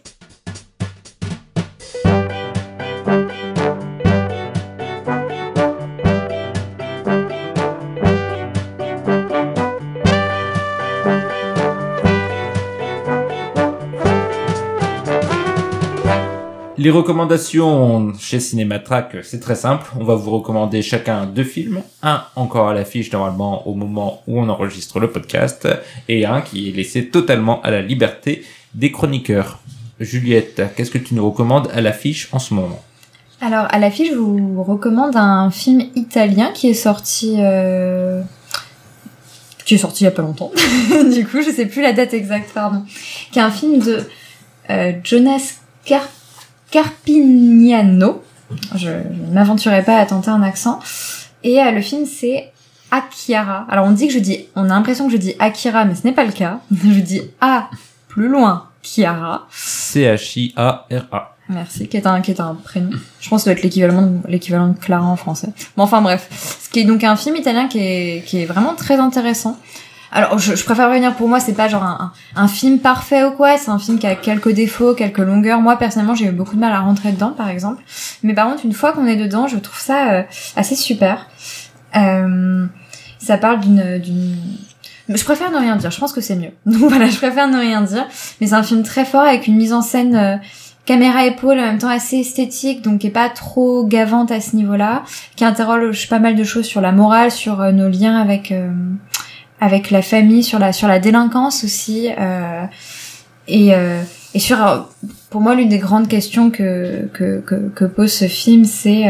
Les 16.79 16.91
recommandations 16.91 18.13
chez 18.21 18.39
Cinématrack, 18.39 19.17
c'est 19.25 19.41
très 19.41 19.57
simple. 19.57 19.91
On 19.99 20.05
va 20.05 20.15
vous 20.15 20.31
recommander 20.31 20.81
chacun 20.81 21.27
deux 21.27 21.43
films. 21.43 21.83
Un 22.05 22.23
encore 22.37 22.69
à 22.69 22.75
l'affiche 22.75 23.11
normalement 23.11 23.67
au 23.67 23.75
moment 23.75 24.23
où 24.29 24.39
on 24.39 24.49
enregistre 24.49 25.01
le 25.01 25.11
podcast 25.11 25.67
et 26.09 26.25
un 26.25 26.41
qui 26.41 26.69
est 26.69 26.73
laissé 26.73 27.09
totalement 27.09 27.61
à 27.63 27.73
la 27.73 27.83
liberté 27.83 28.45
des 28.75 28.93
chroniqueurs. 28.93 29.59
Juliette, 29.99 30.63
qu'est-ce 30.77 30.93
que 30.93 30.99
tu 30.99 31.17
nous 31.17 31.29
recommandes 31.29 31.69
à 31.75 31.81
l'affiche 31.81 32.29
en 32.31 32.39
ce 32.39 32.55
moment? 32.55 32.81
Alors, 33.41 33.67
à 33.71 33.81
l'affiche, 33.81 34.11
je 34.13 34.17
vous 34.17 34.63
recommande 34.63 35.17
un 35.17 35.51
film 35.51 35.83
italien 35.97 36.53
qui 36.55 36.69
est 36.69 36.75
sorti... 36.75 37.39
Euh... 37.39 38.23
il 39.69 39.81
y 40.01 40.07
a 40.07 40.11
pas 40.13 40.23
longtemps. 40.23 40.53
du 41.13 41.27
coup, 41.27 41.43
je 41.43 41.51
sais 41.51 41.67
plus 41.67 41.83
la 41.83 41.93
date 41.93 42.15
exacte, 42.15 42.53
pardon. 42.55 42.85
Qui 43.33 43.41
est 43.41 43.43
un 43.43 43.51
film 43.51 43.81
de 43.81 43.99
euh, 44.71 44.93
Jonas 45.03 45.55
Car- 45.85 46.09
Carpignano. 46.70 48.23
Je, 48.74 48.89
ne 48.89 49.32
m'aventurerai 49.32 49.82
pas 49.82 49.97
à 49.99 50.07
tenter 50.07 50.31
un 50.31 50.43
accent. 50.43 50.81
Et 51.45 51.61
euh, 51.61 51.70
le 51.70 51.81
film, 51.81 52.07
c'est 52.07 52.53
Akira. 52.90 53.66
Alors, 53.69 53.86
on 53.86 53.93
dit 53.93 54.09
que 54.09 54.15
je 54.15 54.19
dis... 54.19 54.47
On 54.57 54.65
a 54.65 54.69
l'impression 54.69 55.07
que 55.07 55.12
je 55.12 55.19
dis 55.19 55.35
Akira, 55.39 55.85
mais 55.85 55.95
ce 55.95 56.05
n'est 56.07 56.12
pas 56.12 56.24
le 56.24 56.32
cas. 56.32 56.61
je 56.70 57.01
dis 57.01 57.23
A, 57.40 57.70
plus 58.09 58.28
loin, 58.28 58.69
Chiara. 58.82 59.47
C-H-I-A-R-A. 59.51 61.35
Merci, 61.51 61.89
qui 61.89 61.97
est 61.97 62.07
un, 62.07 62.20
qui 62.20 62.31
est 62.31 62.40
un 62.40 62.55
prénom. 62.55 62.90
Je 63.20 63.28
pense 63.31 63.40
que 63.40 63.45
ça 63.45 63.51
doit 63.51 63.59
être 63.59 63.62
l'équivalent 63.62 64.03
de, 64.03 64.19
l'équivalent 64.28 64.69
de 64.69 64.78
Clara 64.78 65.07
en 65.07 65.16
français. 65.16 65.49
Bon, 65.77 65.85
enfin 65.85 66.03
bref. 66.03 66.28
Ce 66.61 66.69
qui 66.69 66.81
est 66.81 66.85
donc 66.85 67.05
un 67.05 67.16
film 67.16 67.36
italien 67.36 67.69
qui 67.69 67.78
est, 67.78 68.24
qui 68.27 68.43
est 68.43 68.45
vraiment 68.45 68.74
très 68.74 68.99
intéressant. 68.99 69.59
Alors, 70.12 70.39
je, 70.39 70.55
je 70.55 70.64
préfère 70.64 70.89
revenir 70.89 71.14
pour 71.14 71.28
moi, 71.28 71.40
c'est 71.40 71.52
pas 71.52 71.68
genre 71.68 71.82
un, 71.82 72.12
un, 72.35 72.48
film 72.48 72.78
parfait 72.78 73.24
ou 73.24 73.32
quoi, 73.32 73.59
c'est 73.59 73.70
un 73.70 73.78
film 73.78 73.98
qui 73.98 74.06
a 74.06 74.14
quelques 74.14 74.52
défauts, 74.52 74.94
quelques 74.94 75.18
longueurs. 75.18 75.60
Moi, 75.60 75.76
personnellement, 75.76 76.14
j'ai 76.14 76.26
eu 76.26 76.32
beaucoup 76.32 76.56
de 76.56 76.60
mal 76.60 76.72
à 76.72 76.80
rentrer 76.80 77.12
dedans, 77.12 77.30
par 77.30 77.48
exemple. 77.48 77.82
Mais 78.22 78.35
par 78.35 78.48
contre, 78.48 78.64
une 78.64 78.72
fois 78.72 78.93
qu'on 78.93 79.06
est 79.06 79.16
dedans, 79.16 79.48
je 79.48 79.59
trouve 79.59 79.78
ça 79.78 80.12
euh, 80.12 80.22
assez 80.56 80.76
super. 80.76 81.26
Euh, 81.97 82.66
ça 83.18 83.36
parle 83.36 83.60
d'une, 83.60 84.01
je 85.09 85.24
préfère 85.24 85.51
ne 85.51 85.56
rien 85.56 85.76
dire, 85.76 85.90
je 85.90 85.98
pense 85.98 86.12
que 86.12 86.20
c'est 86.20 86.36
mieux. 86.36 86.52
Donc 86.66 86.90
voilà, 86.90 87.09
je 87.09 87.16
préfère 87.16 87.48
ne 87.48 87.59
rien 87.59 87.82
dire. 87.82 88.06
Mais 88.40 88.48
c'est 88.48 88.55
un 88.55 88.62
film 88.62 88.82
très 88.82 89.05
fort 89.05 89.22
avec 89.22 89.47
une 89.47 89.56
mise 89.56 89.72
en 89.72 89.82
scène 89.82 90.16
euh, 90.16 90.36
caméra 90.85 91.26
épaule 91.26 91.59
en 91.59 91.62
même 91.62 91.78
temps 91.78 91.90
assez 91.90 92.16
esthétique, 92.16 92.82
donc 92.82 93.01
qui 93.01 93.09
est 93.09 93.10
pas 93.10 93.28
trop 93.28 93.85
gavante 93.85 94.30
à 94.30 94.40
ce 94.40 94.56
niveau-là, 94.56 95.02
qui 95.36 95.44
interroge 95.44 96.09
pas 96.09 96.18
mal 96.18 96.35
de 96.35 96.44
choses 96.44 96.64
sur 96.64 96.80
la 96.80 96.93
morale, 96.93 97.30
sur 97.30 97.60
euh, 97.60 97.72
nos 97.72 97.89
liens 97.89 98.16
avec 98.16 98.52
euh, 98.52 98.70
avec 99.60 99.90
la 99.90 100.02
famille, 100.02 100.43
sur 100.43 100.59
la 100.59 100.72
sur 100.72 100.89
la 100.89 100.98
délinquance 100.98 101.64
aussi, 101.64 102.10
euh, 102.18 102.64
et 103.47 103.74
euh, 103.74 104.02
et 104.35 104.39
sur 104.39 104.64
euh, 104.64 104.78
pour 105.30 105.40
moi 105.40 105.55
l'une 105.55 105.68
des 105.68 105.78
grandes 105.78 106.09
questions 106.09 106.51
que 106.51 107.09
que 107.12 107.40
que, 107.40 107.68
que 107.68 107.85
pose 107.85 108.12
ce 108.12 108.28
film, 108.28 108.64
c'est 108.64 109.06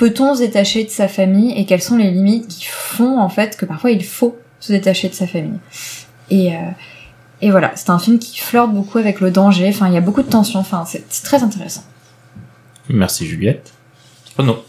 peut-on 0.00 0.34
se 0.34 0.40
détacher 0.40 0.84
de 0.84 0.88
sa 0.88 1.08
famille 1.08 1.52
et 1.58 1.66
quelles 1.66 1.82
sont 1.82 1.98
les 1.98 2.10
limites 2.10 2.48
qui 2.48 2.64
font 2.64 3.18
en 3.20 3.28
fait 3.28 3.58
que 3.58 3.66
parfois 3.66 3.90
il 3.90 4.02
faut 4.02 4.38
se 4.58 4.72
détacher 4.72 5.10
de 5.10 5.14
sa 5.14 5.26
famille. 5.26 5.58
Et, 6.30 6.54
euh, 6.54 6.58
et 7.42 7.50
voilà, 7.50 7.72
c'est 7.74 7.90
un 7.90 7.98
film 7.98 8.18
qui 8.18 8.38
flirte 8.38 8.72
beaucoup 8.72 8.96
avec 8.96 9.20
le 9.20 9.30
danger, 9.30 9.68
enfin 9.68 9.88
il 9.88 9.94
y 9.94 9.98
a 9.98 10.00
beaucoup 10.00 10.22
de 10.22 10.30
tension, 10.30 10.58
enfin 10.58 10.84
c'est 10.86 11.06
très 11.22 11.42
intéressant. 11.42 11.84
Merci 12.88 13.26
Juliette. 13.26 13.74
Renaud. 14.38 14.64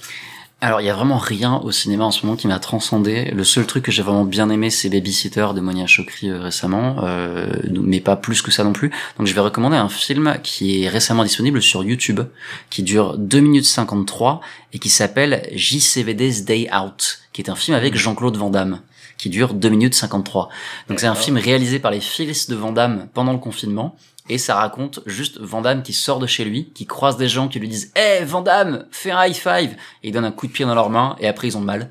Alors, 0.64 0.80
il 0.80 0.86
y 0.86 0.92
a 0.92 0.94
vraiment 0.94 1.18
rien 1.18 1.56
au 1.64 1.72
cinéma 1.72 2.06
en 2.06 2.12
ce 2.12 2.24
moment 2.24 2.38
qui 2.38 2.46
m'a 2.46 2.60
transcendé. 2.60 3.32
Le 3.32 3.44
seul 3.44 3.66
truc 3.66 3.84
que 3.84 3.92
j'ai 3.92 4.04
vraiment 4.04 4.26
bien 4.26 4.48
aimé, 4.52 4.70
c'est 4.70 4.90
Babysitter 4.90 5.48
de 5.56 5.60
Monia 5.60 5.88
Chokri 5.88 6.30
euh, 6.30 6.40
récemment, 6.40 6.98
euh, 7.02 7.52
mais 7.72 8.00
pas 8.00 8.16
plus 8.16 8.44
que 8.44 8.52
ça 8.52 8.64
non 8.64 8.72
plus. 8.72 8.92
Donc, 9.18 9.26
je 9.26 9.34
vais 9.34 9.42
recommander 9.42 9.78
un 9.78 9.90
film 9.90 10.38
qui 10.44 10.84
est 10.84 10.88
récemment 10.88 11.24
disponible 11.24 11.64
sur 11.64 11.84
YouTube, 11.84 12.22
qui 12.70 12.84
dure 12.84 13.18
2 13.18 13.40
minutes 13.40 13.66
53 13.66 14.42
et 14.74 14.78
qui 14.78 14.90
s'appelle 14.90 15.50
JCVD's 15.52 16.44
Day 16.46 16.70
Out, 16.72 17.22
qui 17.34 17.42
est 17.42 17.50
un 17.50 17.56
film 17.56 17.76
avec 17.76 17.96
Jean-Claude 17.96 18.38
Van 18.38 18.52
Damme 18.52 18.82
qui 19.18 19.30
dure 19.30 19.54
2 19.54 19.70
minutes 19.70 19.94
53. 19.94 20.50
Donc 20.90 21.00
c'est 21.00 21.06
un 21.06 21.14
film 21.14 21.38
réalisé 21.38 21.78
par 21.78 21.92
les 21.92 22.00
fils 22.00 22.50
de 22.50 22.56
Van 22.56 22.72
Damme 22.72 23.08
pendant 23.14 23.34
le 23.34 23.38
confinement 23.38 23.96
et 24.32 24.38
ça 24.38 24.56
raconte 24.56 25.02
juste 25.06 25.40
Van 25.40 25.62
Damme 25.62 25.84
qui 25.84 25.94
sort 25.94 26.20
de 26.20 26.28
chez 26.28 26.46
lui, 26.46 26.72
qui 26.74 26.86
croise 26.86 27.18
des 27.18 27.28
gens 27.28 27.48
qui 27.48 27.60
lui 27.60 27.68
disent 27.68 27.92
"Eh 27.96 28.24
Van 28.24 28.42
Damme, 28.42 28.86
fais 28.92 29.12
un 29.12 29.26
high 29.26 29.36
five" 29.36 29.76
et 30.04 30.08
il 30.08 30.12
donne 30.12 30.26
un 30.26 30.32
coup 30.32 30.48
de 30.48 30.52
pied 30.52 30.66
dans 30.66 30.74
leurs 30.74 30.90
mains 30.90 31.16
et 31.20 31.28
après 31.28 31.48
ils 31.48 31.58
ont 31.58 31.62
mal. 31.62 31.90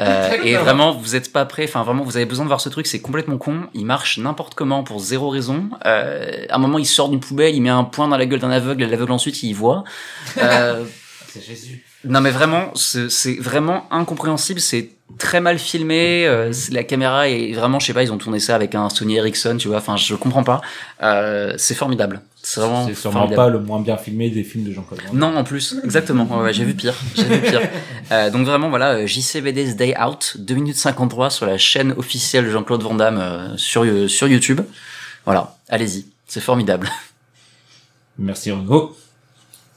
Euh, 0.00 0.36
et 0.44 0.54
vraiment 0.56 0.92
vous 0.92 1.16
êtes 1.16 1.32
pas 1.32 1.44
prêts, 1.44 1.64
enfin 1.64 1.82
vraiment 1.82 2.04
vous 2.04 2.16
avez 2.16 2.26
besoin 2.26 2.44
de 2.44 2.48
voir 2.48 2.60
ce 2.60 2.68
truc, 2.68 2.86
c'est 2.86 3.00
complètement 3.00 3.36
con, 3.36 3.62
il 3.74 3.84
marche 3.84 4.18
n'importe 4.18 4.54
comment 4.54 4.84
pour 4.84 5.00
zéro 5.00 5.28
raison. 5.28 5.70
Euh, 5.84 6.46
à 6.48 6.54
un 6.54 6.58
moment 6.58 6.78
il 6.78 6.86
sort 6.86 7.08
d'une 7.08 7.20
poubelle, 7.20 7.54
il 7.54 7.60
met 7.60 7.68
un 7.68 7.84
poing 7.84 8.08
dans 8.08 8.16
la 8.16 8.26
gueule 8.26 8.40
d'un 8.40 8.50
aveugle, 8.50 8.84
et 8.84 8.86
l'aveugle 8.86 9.12
ensuite 9.12 9.42
il 9.42 9.50
y 9.50 9.52
voit. 9.52 9.84
Euh, 10.38 10.84
C'est 11.32 11.40
Jésus. 11.40 11.82
non 12.04 12.20
mais 12.20 12.30
vraiment, 12.30 12.72
c'est 12.74 13.10
c'est 13.10 13.36
vraiment 13.36 13.86
incompréhensible, 13.90 14.60
c'est 14.60 14.90
très 15.18 15.40
mal 15.40 15.58
filmé, 15.58 16.26
euh, 16.26 16.52
la 16.70 16.84
caméra 16.84 17.28
est 17.28 17.52
vraiment, 17.52 17.78
je 17.78 17.86
sais 17.86 17.94
pas, 17.94 18.02
ils 18.02 18.12
ont 18.12 18.18
tourné 18.18 18.40
ça 18.40 18.54
avec 18.54 18.74
un 18.74 18.88
Sony 18.88 19.16
Ericsson, 19.16 19.56
tu 19.58 19.68
vois, 19.68 19.78
enfin 19.78 19.96
je 19.96 20.14
comprends 20.14 20.44
pas. 20.44 20.60
Euh, 21.02 21.54
c'est 21.56 21.74
formidable, 21.74 22.20
c'est 22.42 22.60
vraiment 22.60 22.86
C'est 22.86 22.94
sûrement 22.94 23.20
formidable. 23.20 23.36
pas 23.36 23.48
le 23.48 23.60
moins 23.60 23.80
bien 23.80 23.96
filmé 23.96 24.30
des 24.30 24.44
films 24.44 24.64
de 24.64 24.72
Jean-Claude. 24.72 25.00
Non, 25.12 25.36
en 25.36 25.44
plus, 25.44 25.76
exactement. 25.84 26.26
Ouais, 26.30 26.42
ouais, 26.44 26.52
j'ai 26.52 26.64
vu 26.64 26.74
pire. 26.74 26.94
J'ai 27.14 27.24
vu 27.24 27.40
pire. 27.40 27.60
Euh, 28.10 28.28
donc 28.28 28.44
vraiment, 28.46 28.68
voilà, 28.68 29.06
JCVD's 29.06 29.74
Day 29.74 29.94
Out, 29.98 30.36
2 30.38 30.54
minutes 30.54 30.76
53 30.76 31.30
sur 31.30 31.46
la 31.46 31.56
chaîne 31.56 31.92
officielle 31.92 32.44
de 32.44 32.50
Jean-Claude 32.50 32.82
Van 32.82 32.94
Damme 32.94 33.54
sur, 33.56 33.86
sur 34.10 34.28
YouTube. 34.28 34.60
Voilà, 35.24 35.56
allez-y, 35.70 36.04
c'est 36.26 36.40
formidable. 36.40 36.90
Merci 38.18 38.50
Renaud. 38.50 38.94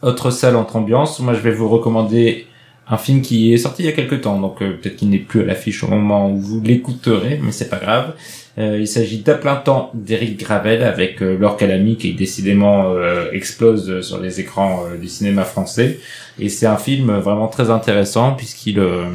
Autre 0.01 0.31
salle 0.31 0.57
entre 0.57 0.75
ambiance, 0.75 1.19
moi 1.19 1.33
je 1.33 1.39
vais 1.39 1.51
vous 1.51 1.69
recommander 1.69 2.47
un 2.87 2.97
film 2.97 3.21
qui 3.21 3.53
est 3.53 3.57
sorti 3.57 3.83
il 3.83 3.85
y 3.85 3.89
a 3.89 3.93
quelques 3.93 4.21
temps, 4.21 4.39
donc 4.39 4.61
euh, 4.61 4.77
peut-être 4.77 4.97
qu'il 4.97 5.09
n'est 5.09 5.17
plus 5.17 5.41
à 5.41 5.45
l'affiche 5.45 5.83
au 5.83 5.87
moment 5.87 6.31
où 6.31 6.37
vous 6.37 6.61
l'écouterez, 6.61 7.39
mais 7.41 7.51
c'est 7.51 7.69
pas 7.69 7.79
grave. 7.79 8.13
Euh, 8.57 8.77
il 8.79 8.87
s'agit 8.87 9.19
d'À 9.19 9.33
plein 9.35 9.57
temps 9.57 9.91
d'Éric 9.93 10.39
Gravel 10.39 10.81
avec 10.81 11.21
euh, 11.21 11.37
Laure 11.37 11.57
Calamy 11.57 11.97
qui 11.97 12.13
décidément 12.13 12.93
euh, 12.93 13.29
explose 13.33 13.99
sur 14.01 14.21
les 14.21 14.39
écrans 14.39 14.83
du 14.99 15.09
cinéma 15.09 15.43
français. 15.43 15.99
Et 16.39 16.49
c'est 16.49 16.65
un 16.65 16.77
film 16.77 17.11
vraiment 17.17 17.47
très 17.47 17.69
intéressant 17.69 18.33
puisqu'il 18.33 18.79
euh, 18.79 19.05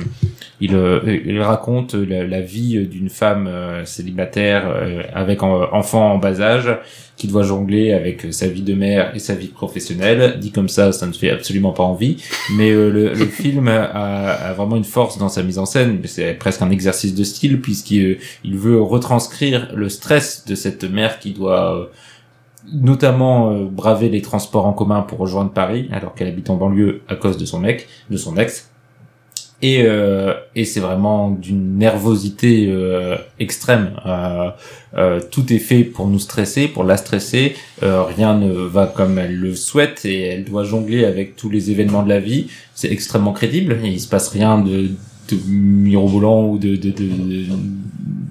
il, 0.60 0.74
euh, 0.74 1.20
il 1.24 1.40
raconte 1.40 1.94
la, 1.94 2.40
vie 2.40 2.86
d'une 2.86 3.10
femme 3.10 3.46
euh, 3.46 3.84
célibataire 3.84 4.72
avec 5.14 5.42
un 5.42 5.68
enfant 5.72 6.12
en 6.12 6.18
bas 6.18 6.40
âge 6.40 6.70
qui 7.16 7.26
doit 7.28 7.42
jongler 7.42 7.92
avec 7.92 8.32
sa 8.32 8.46
vie 8.46 8.62
de 8.62 8.72
mère 8.72 9.14
et 9.14 9.18
sa 9.18 9.34
vie 9.34 9.48
professionnelle. 9.48 10.38
Dit 10.40 10.52
comme 10.52 10.70
ça, 10.70 10.92
ça 10.92 11.06
ne 11.06 11.12
fait 11.12 11.30
absolument 11.30 11.72
pas 11.72 11.82
envie. 11.82 12.16
Mais 12.56 12.72
le, 12.72 13.14
film 13.26 13.68
a, 13.68 14.54
vraiment 14.54 14.76
une 14.76 14.84
force 14.84 15.18
dans 15.18 15.28
sa 15.28 15.42
mise 15.42 15.58
en 15.58 15.66
scène. 15.66 16.00
C'est 16.04 16.32
presque 16.32 16.62
un 16.62 16.70
exercice 16.70 17.14
de 17.14 17.24
style 17.24 17.60
puisqu'il 17.60 18.18
il 18.42 18.56
veut 18.56 18.80
retranscrire 18.80 19.68
le 19.74 19.90
stress 19.90 20.46
de 20.46 20.54
cette 20.54 20.84
mère 20.84 21.18
qui 21.18 21.32
doit 21.32 21.90
notamment 22.72 23.52
euh, 23.52 23.64
braver 23.64 24.08
les 24.08 24.22
transports 24.22 24.66
en 24.66 24.72
commun 24.72 25.02
pour 25.02 25.18
rejoindre 25.18 25.50
Paris 25.50 25.88
alors 25.92 26.14
qu'elle 26.14 26.28
habite 26.28 26.50
en 26.50 26.56
banlieue 26.56 27.02
à 27.08 27.16
cause 27.16 27.36
de 27.36 27.44
son 27.44 27.60
mec, 27.60 27.88
de 28.10 28.16
son 28.16 28.36
ex. 28.36 28.70
Et, 29.62 29.82
euh, 29.82 30.32
et 30.56 30.64
c'est 30.64 30.80
vraiment 30.80 31.30
d'une 31.30 31.76
nervosité 31.76 32.68
euh, 32.70 33.16
extrême. 33.38 33.90
Euh, 34.06 34.50
euh, 34.96 35.20
tout 35.30 35.52
est 35.52 35.58
fait 35.58 35.84
pour 35.84 36.06
nous 36.08 36.18
stresser, 36.18 36.66
pour 36.66 36.82
la 36.84 36.96
stresser. 36.96 37.54
Rien 37.82 38.38
ne 38.38 38.52
va 38.52 38.86
comme 38.86 39.18
elle 39.18 39.36
le 39.36 39.54
souhaite 39.54 40.04
et 40.04 40.22
elle 40.22 40.44
doit 40.44 40.64
jongler 40.64 41.04
avec 41.04 41.36
tous 41.36 41.50
les 41.50 41.70
événements 41.70 42.02
de 42.02 42.08
la 42.08 42.20
vie. 42.20 42.46
C'est 42.74 42.90
extrêmement 42.90 43.32
crédible. 43.32 43.78
Et 43.84 43.88
il 43.88 44.00
se 44.00 44.08
passe 44.08 44.28
rien 44.28 44.58
de, 44.58 44.88
de 45.28 45.36
mirobolant 45.46 46.46
ou 46.46 46.58
de, 46.58 46.76
de, 46.76 46.90
de, 46.90 47.10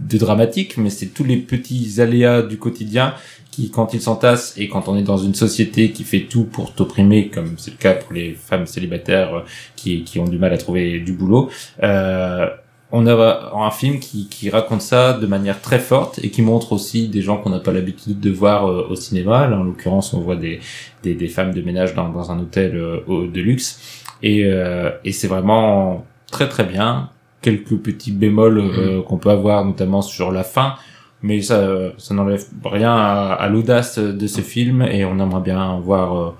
de 0.09 0.17
dramatique, 0.17 0.77
mais 0.77 0.89
c'est 0.89 1.07
tous 1.07 1.23
les 1.23 1.37
petits 1.37 2.01
aléas 2.01 2.41
du 2.41 2.57
quotidien 2.57 3.13
qui, 3.51 3.71
quand 3.71 3.93
ils 3.93 4.01
s'entassent 4.01 4.53
et 4.57 4.67
quand 4.67 4.87
on 4.87 4.97
est 4.97 5.03
dans 5.03 5.17
une 5.17 5.35
société 5.35 5.91
qui 5.91 6.03
fait 6.03 6.27
tout 6.29 6.45
pour 6.45 6.73
t'opprimer, 6.73 7.29
comme 7.29 7.55
c'est 7.57 7.71
le 7.71 7.77
cas 7.77 7.93
pour 7.93 8.13
les 8.13 8.33
femmes 8.33 8.65
célibataires 8.65 9.33
euh, 9.35 9.41
qui, 9.75 10.03
qui 10.03 10.19
ont 10.19 10.27
du 10.27 10.37
mal 10.37 10.53
à 10.53 10.57
trouver 10.57 10.99
du 10.99 11.13
boulot, 11.13 11.49
euh, 11.83 12.47
on 12.91 13.05
a 13.05 13.51
un 13.53 13.71
film 13.71 13.99
qui, 13.99 14.27
qui 14.29 14.49
raconte 14.49 14.81
ça 14.81 15.13
de 15.13 15.27
manière 15.27 15.61
très 15.61 15.77
forte 15.77 16.19
et 16.23 16.31
qui 16.31 16.41
montre 16.41 16.73
aussi 16.73 17.07
des 17.07 17.21
gens 17.21 17.37
qu'on 17.37 17.51
n'a 17.51 17.59
pas 17.59 17.71
l'habitude 17.71 18.19
de 18.19 18.31
voir 18.31 18.67
euh, 18.67 18.87
au 18.89 18.95
cinéma. 18.95 19.47
Là, 19.47 19.59
en 19.59 19.63
l'occurrence, 19.63 20.13
on 20.13 20.21
voit 20.21 20.35
des, 20.35 20.59
des, 21.03 21.13
des 21.13 21.27
femmes 21.27 21.53
de 21.53 21.61
ménage 21.61 21.93
dans, 21.93 22.09
dans 22.09 22.31
un 22.31 22.39
hôtel 22.39 22.75
euh, 22.75 23.27
de 23.31 23.41
luxe. 23.41 23.79
Et, 24.23 24.45
euh, 24.45 24.89
et 25.03 25.11
c'est 25.11 25.27
vraiment 25.27 26.05
très 26.31 26.49
très 26.49 26.63
bien. 26.63 27.09
Quelques 27.41 27.77
petits 27.77 28.11
bémols 28.11 28.59
euh, 28.59 29.01
qu'on 29.03 29.17
peut 29.17 29.29
avoir, 29.29 29.63
notamment 29.65 30.01
sur 30.01 30.31
la 30.31 30.43
fin. 30.43 30.75
Mais 31.21 31.41
ça, 31.41 31.67
ça 31.97 32.13
n'enlève 32.13 32.45
rien 32.63 32.95
à, 32.95 33.33
à 33.33 33.49
l'audace 33.49 33.99
de 33.99 34.27
ce 34.27 34.41
film 34.41 34.81
et 34.83 35.03
on 35.03 35.19
aimerait 35.19 35.41
bien 35.41 35.77
voir 35.79 36.17
euh, 36.17 36.35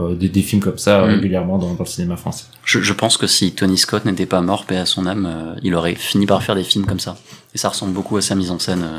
euh, 0.00 0.14
des, 0.14 0.28
des 0.30 0.40
films 0.42 0.62
comme 0.62 0.78
ça 0.78 1.02
Mm. 1.02 1.10
régulièrement 1.10 1.58
dans, 1.58 1.74
dans 1.74 1.84
le 1.84 1.88
cinéma 1.88 2.16
français. 2.16 2.44
Je, 2.64 2.80
je 2.80 2.92
pense 2.94 3.18
que 3.18 3.26
si 3.26 3.52
Tony 3.52 3.76
Scott 3.76 4.04
n'était 4.06 4.24
pas 4.26 4.40
mort, 4.40 4.64
paix 4.64 4.78
à 4.78 4.86
son 4.86 5.06
âme, 5.06 5.26
euh, 5.26 5.54
il 5.62 5.74
aurait 5.74 5.94
fini 5.94 6.24
par 6.26 6.42
faire 6.42 6.54
des 6.54 6.64
films 6.64 6.86
comme 6.86 7.00
ça. 7.00 7.16
Et 7.54 7.58
ça 7.58 7.68
ressemble 7.68 7.92
beaucoup 7.92 8.16
à 8.16 8.22
sa 8.22 8.34
mise 8.34 8.50
en 8.50 8.58
scène. 8.58 8.84
euh, 8.84 8.98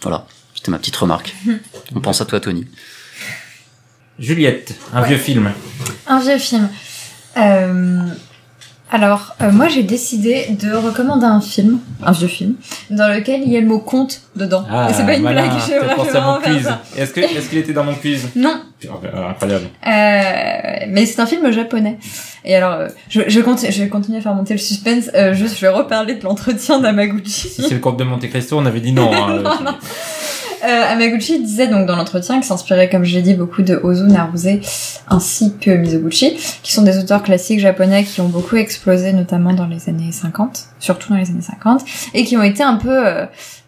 voilà, 0.00 0.24
c'était 0.54 0.70
ma 0.70 0.78
petite 0.78 0.96
remarque. 0.96 1.34
On 1.94 2.00
pense 2.00 2.20
à 2.22 2.24
toi, 2.24 2.40
Tony. 2.40 2.66
Juliette, 4.18 4.74
un 4.94 5.02
Ouais. 5.02 5.08
vieux 5.08 5.16
film. 5.18 5.50
Un 6.06 6.20
vieux 6.20 6.38
film. 6.38 6.68
Alors, 8.90 9.36
euh, 9.42 9.52
moi 9.52 9.68
j'ai 9.68 9.82
décidé 9.82 10.46
de 10.50 10.72
recommander 10.72 11.26
un 11.26 11.40
film, 11.42 11.78
un 12.02 12.12
vieux 12.12 12.26
film, 12.28 12.54
dans 12.90 13.08
lequel 13.08 13.42
il 13.44 13.52
y 13.52 13.56
a 13.56 13.60
le 13.60 13.66
mot 13.66 13.80
conte 13.80 14.22
dedans. 14.34 14.64
Et 14.88 14.94
c'est 14.94 15.04
pas 15.04 15.14
une 15.14 15.26
Ah, 15.26 15.32
malin, 15.34 15.42
blague, 15.48 15.60
j'ai 15.66 15.78
vraiment, 15.78 16.32
mon 16.36 16.40
quiz. 16.40 16.68
Est-ce 16.96 17.12
que 17.12 17.20
est-ce 17.20 17.50
qu'il 17.50 17.58
était 17.58 17.74
dans 17.74 17.84
mon 17.84 17.94
quiz 17.94 18.28
Non, 18.36 18.60
Euh, 18.84 19.28
Incroyable. 19.30 19.66
Euh, 19.86 20.86
mais 20.88 21.04
c'est 21.04 21.20
un 21.20 21.26
film 21.26 21.50
japonais. 21.52 21.98
Et 22.46 22.54
alors, 22.56 22.72
euh, 22.72 22.88
je, 23.10 23.20
je, 23.26 23.40
continue, 23.40 23.70
je 23.72 23.82
vais 23.82 23.88
continuer 23.88 24.18
à 24.18 24.20
faire 24.22 24.34
monter 24.34 24.54
le 24.54 24.58
suspense. 24.60 25.10
Euh, 25.14 25.34
juste, 25.34 25.56
je 25.56 25.60
vais 25.60 25.68
reparler 25.68 26.14
de 26.14 26.24
l'entretien 26.24 26.78
d'Amaguchi. 26.80 27.48
Si 27.48 27.62
c'est 27.62 27.74
le 27.74 27.80
comte 27.80 27.98
de 27.98 28.04
Monte 28.04 28.26
Cristo, 28.30 28.56
on 28.58 28.64
avait 28.64 28.80
dit 28.80 28.92
non. 28.92 29.12
hein, 29.12 29.36
Non, 29.42 29.50
non. 29.64 29.74
Euh, 30.64 30.92
Amaguchi 30.92 31.40
disait 31.40 31.68
donc 31.68 31.86
dans 31.86 31.96
l'entretien 31.96 32.36
qu'il 32.36 32.44
s'inspirait, 32.44 32.88
comme 32.88 33.04
je 33.04 33.14
l'ai 33.14 33.22
dit, 33.22 33.34
beaucoup 33.34 33.62
de 33.62 33.76
Ozu 33.82 34.04
Naruse 34.04 34.58
ainsi 35.08 35.54
que 35.60 35.70
Mizoguchi, 35.70 36.36
qui 36.62 36.72
sont 36.72 36.82
des 36.82 36.98
auteurs 36.98 37.22
classiques 37.22 37.60
japonais 37.60 38.04
qui 38.04 38.20
ont 38.20 38.28
beaucoup 38.28 38.56
explosé, 38.56 39.12
notamment 39.12 39.52
dans 39.52 39.66
les 39.66 39.88
années 39.88 40.12
50, 40.12 40.66
surtout 40.80 41.10
dans 41.10 41.16
les 41.18 41.30
années 41.30 41.42
50, 41.42 41.82
et 42.14 42.24
qui 42.24 42.36
ont 42.36 42.42
été 42.42 42.62
un 42.62 42.76
peu 42.76 43.06
euh, 43.06 43.26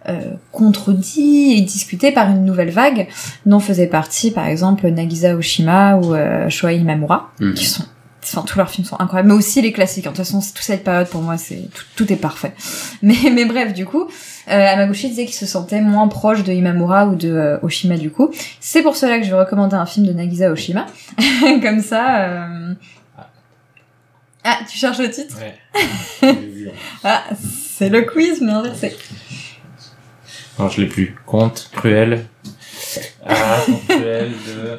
euh, 0.08 0.20
contredits 0.52 1.54
et 1.56 1.60
discutés 1.60 2.12
par 2.12 2.28
une 2.30 2.44
nouvelle 2.44 2.70
vague, 2.70 3.08
dont 3.46 3.60
faisait 3.60 3.86
partie 3.86 4.30
par 4.30 4.46
exemple 4.46 4.88
Nagisa 4.90 5.34
Oshima 5.36 5.96
ou 5.96 6.14
euh, 6.14 6.48
Shoei 6.48 6.76
Imamura, 6.76 7.30
Mhm. 7.40 7.54
qui 7.54 7.66
sont 7.66 7.84
Enfin, 8.22 8.42
tous 8.42 8.58
leurs 8.58 8.70
films 8.70 8.86
sont 8.86 9.00
incroyables, 9.00 9.28
mais 9.28 9.34
aussi 9.34 9.62
les 9.62 9.72
classiques. 9.72 10.04
De 10.04 10.08
toute 10.10 10.18
façon, 10.18 10.40
toute 10.40 10.58
cette 10.62 10.84
période, 10.84 11.08
pour 11.08 11.22
moi, 11.22 11.38
c'est 11.38 11.68
tout, 11.74 11.84
tout 11.96 12.12
est 12.12 12.16
parfait. 12.16 12.52
Mais, 13.02 13.16
mais 13.32 13.46
bref, 13.46 13.72
du 13.72 13.86
coup, 13.86 14.08
euh, 14.48 14.66
Amaguchi 14.74 15.08
disait 15.08 15.24
qu'il 15.24 15.34
se 15.34 15.46
sentait 15.46 15.80
moins 15.80 16.06
proche 16.08 16.42
de 16.44 16.52
Imamura 16.52 17.06
ou 17.06 17.14
de 17.14 17.30
euh, 17.30 17.58
Oshima, 17.62 17.96
du 17.96 18.10
coup. 18.10 18.30
C'est 18.60 18.82
pour 18.82 18.94
cela 18.96 19.18
que 19.18 19.24
je 19.24 19.30
vais 19.30 19.38
recommander 19.38 19.74
un 19.76 19.86
film 19.86 20.06
de 20.06 20.12
Nagisa 20.12 20.50
Oshima. 20.50 20.84
Comme 21.62 21.80
ça... 21.80 22.24
euh, 22.24 22.74
Ah, 24.44 24.58
tu 24.70 24.76
cherches 24.76 24.98
le 24.98 25.10
titre 25.10 25.34
Ouais. 25.40 25.54
Ah, 27.04 27.22
c'est 27.78 27.88
le 27.88 28.02
quiz, 28.02 28.40
mais 28.42 28.52
inversé. 28.52 28.94
Non, 30.58 30.68
je 30.68 30.82
l'ai 30.82 30.86
plus. 30.88 31.16
Conte 31.24 31.70
cruel. 31.72 32.26
Ah, 33.26 33.60
conte 33.64 33.86
cruel 33.88 34.30
de 34.46 34.78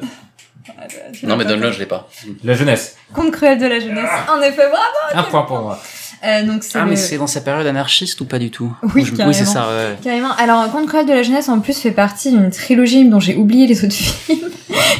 tu 1.12 1.26
Non, 1.26 1.36
mais 1.36 1.44
donne-le, 1.44 1.70
je 1.72 1.78
l'ai 1.78 1.86
pas. 1.86 2.08
la 2.44 2.54
jeunesse. 2.54 2.96
Conte 3.14 3.30
cruel 3.30 3.58
de 3.58 3.66
la 3.66 3.78
jeunesse. 3.80 4.08
En 4.32 4.40
effet, 4.40 4.68
bravo 4.68 4.86
Un 5.14 5.22
point 5.24 5.42
pour 5.42 5.60
moi. 5.60 5.78
euh, 6.24 6.42
Donc 6.44 6.62
c'est 6.64 6.78
Ah, 6.78 6.84
le... 6.84 6.90
mais 6.90 6.96
c'est 6.96 7.18
dans 7.18 7.26
sa 7.26 7.40
période 7.40 7.66
anarchiste 7.66 8.20
ou 8.20 8.24
pas 8.24 8.38
du 8.38 8.50
tout 8.50 8.74
Oui, 8.94 9.04
Je- 9.04 9.12
Oui, 9.24 9.34
c'est 9.34 9.44
ça, 9.44 9.66
ouais. 9.68 9.96
Carrément. 10.02 10.32
Alors, 10.38 10.70
Conte 10.72 10.86
cruel 10.86 11.06
de 11.06 11.12
la 11.12 11.22
jeunesse, 11.22 11.48
en 11.48 11.60
plus, 11.60 11.78
fait 11.78 11.90
partie 11.90 12.30
d'une 12.30 12.50
trilogie 12.50 13.04
dont 13.08 13.20
j'ai 13.20 13.36
oublié 13.36 13.66
les 13.66 13.84
autres 13.84 13.92
films. 13.94 14.48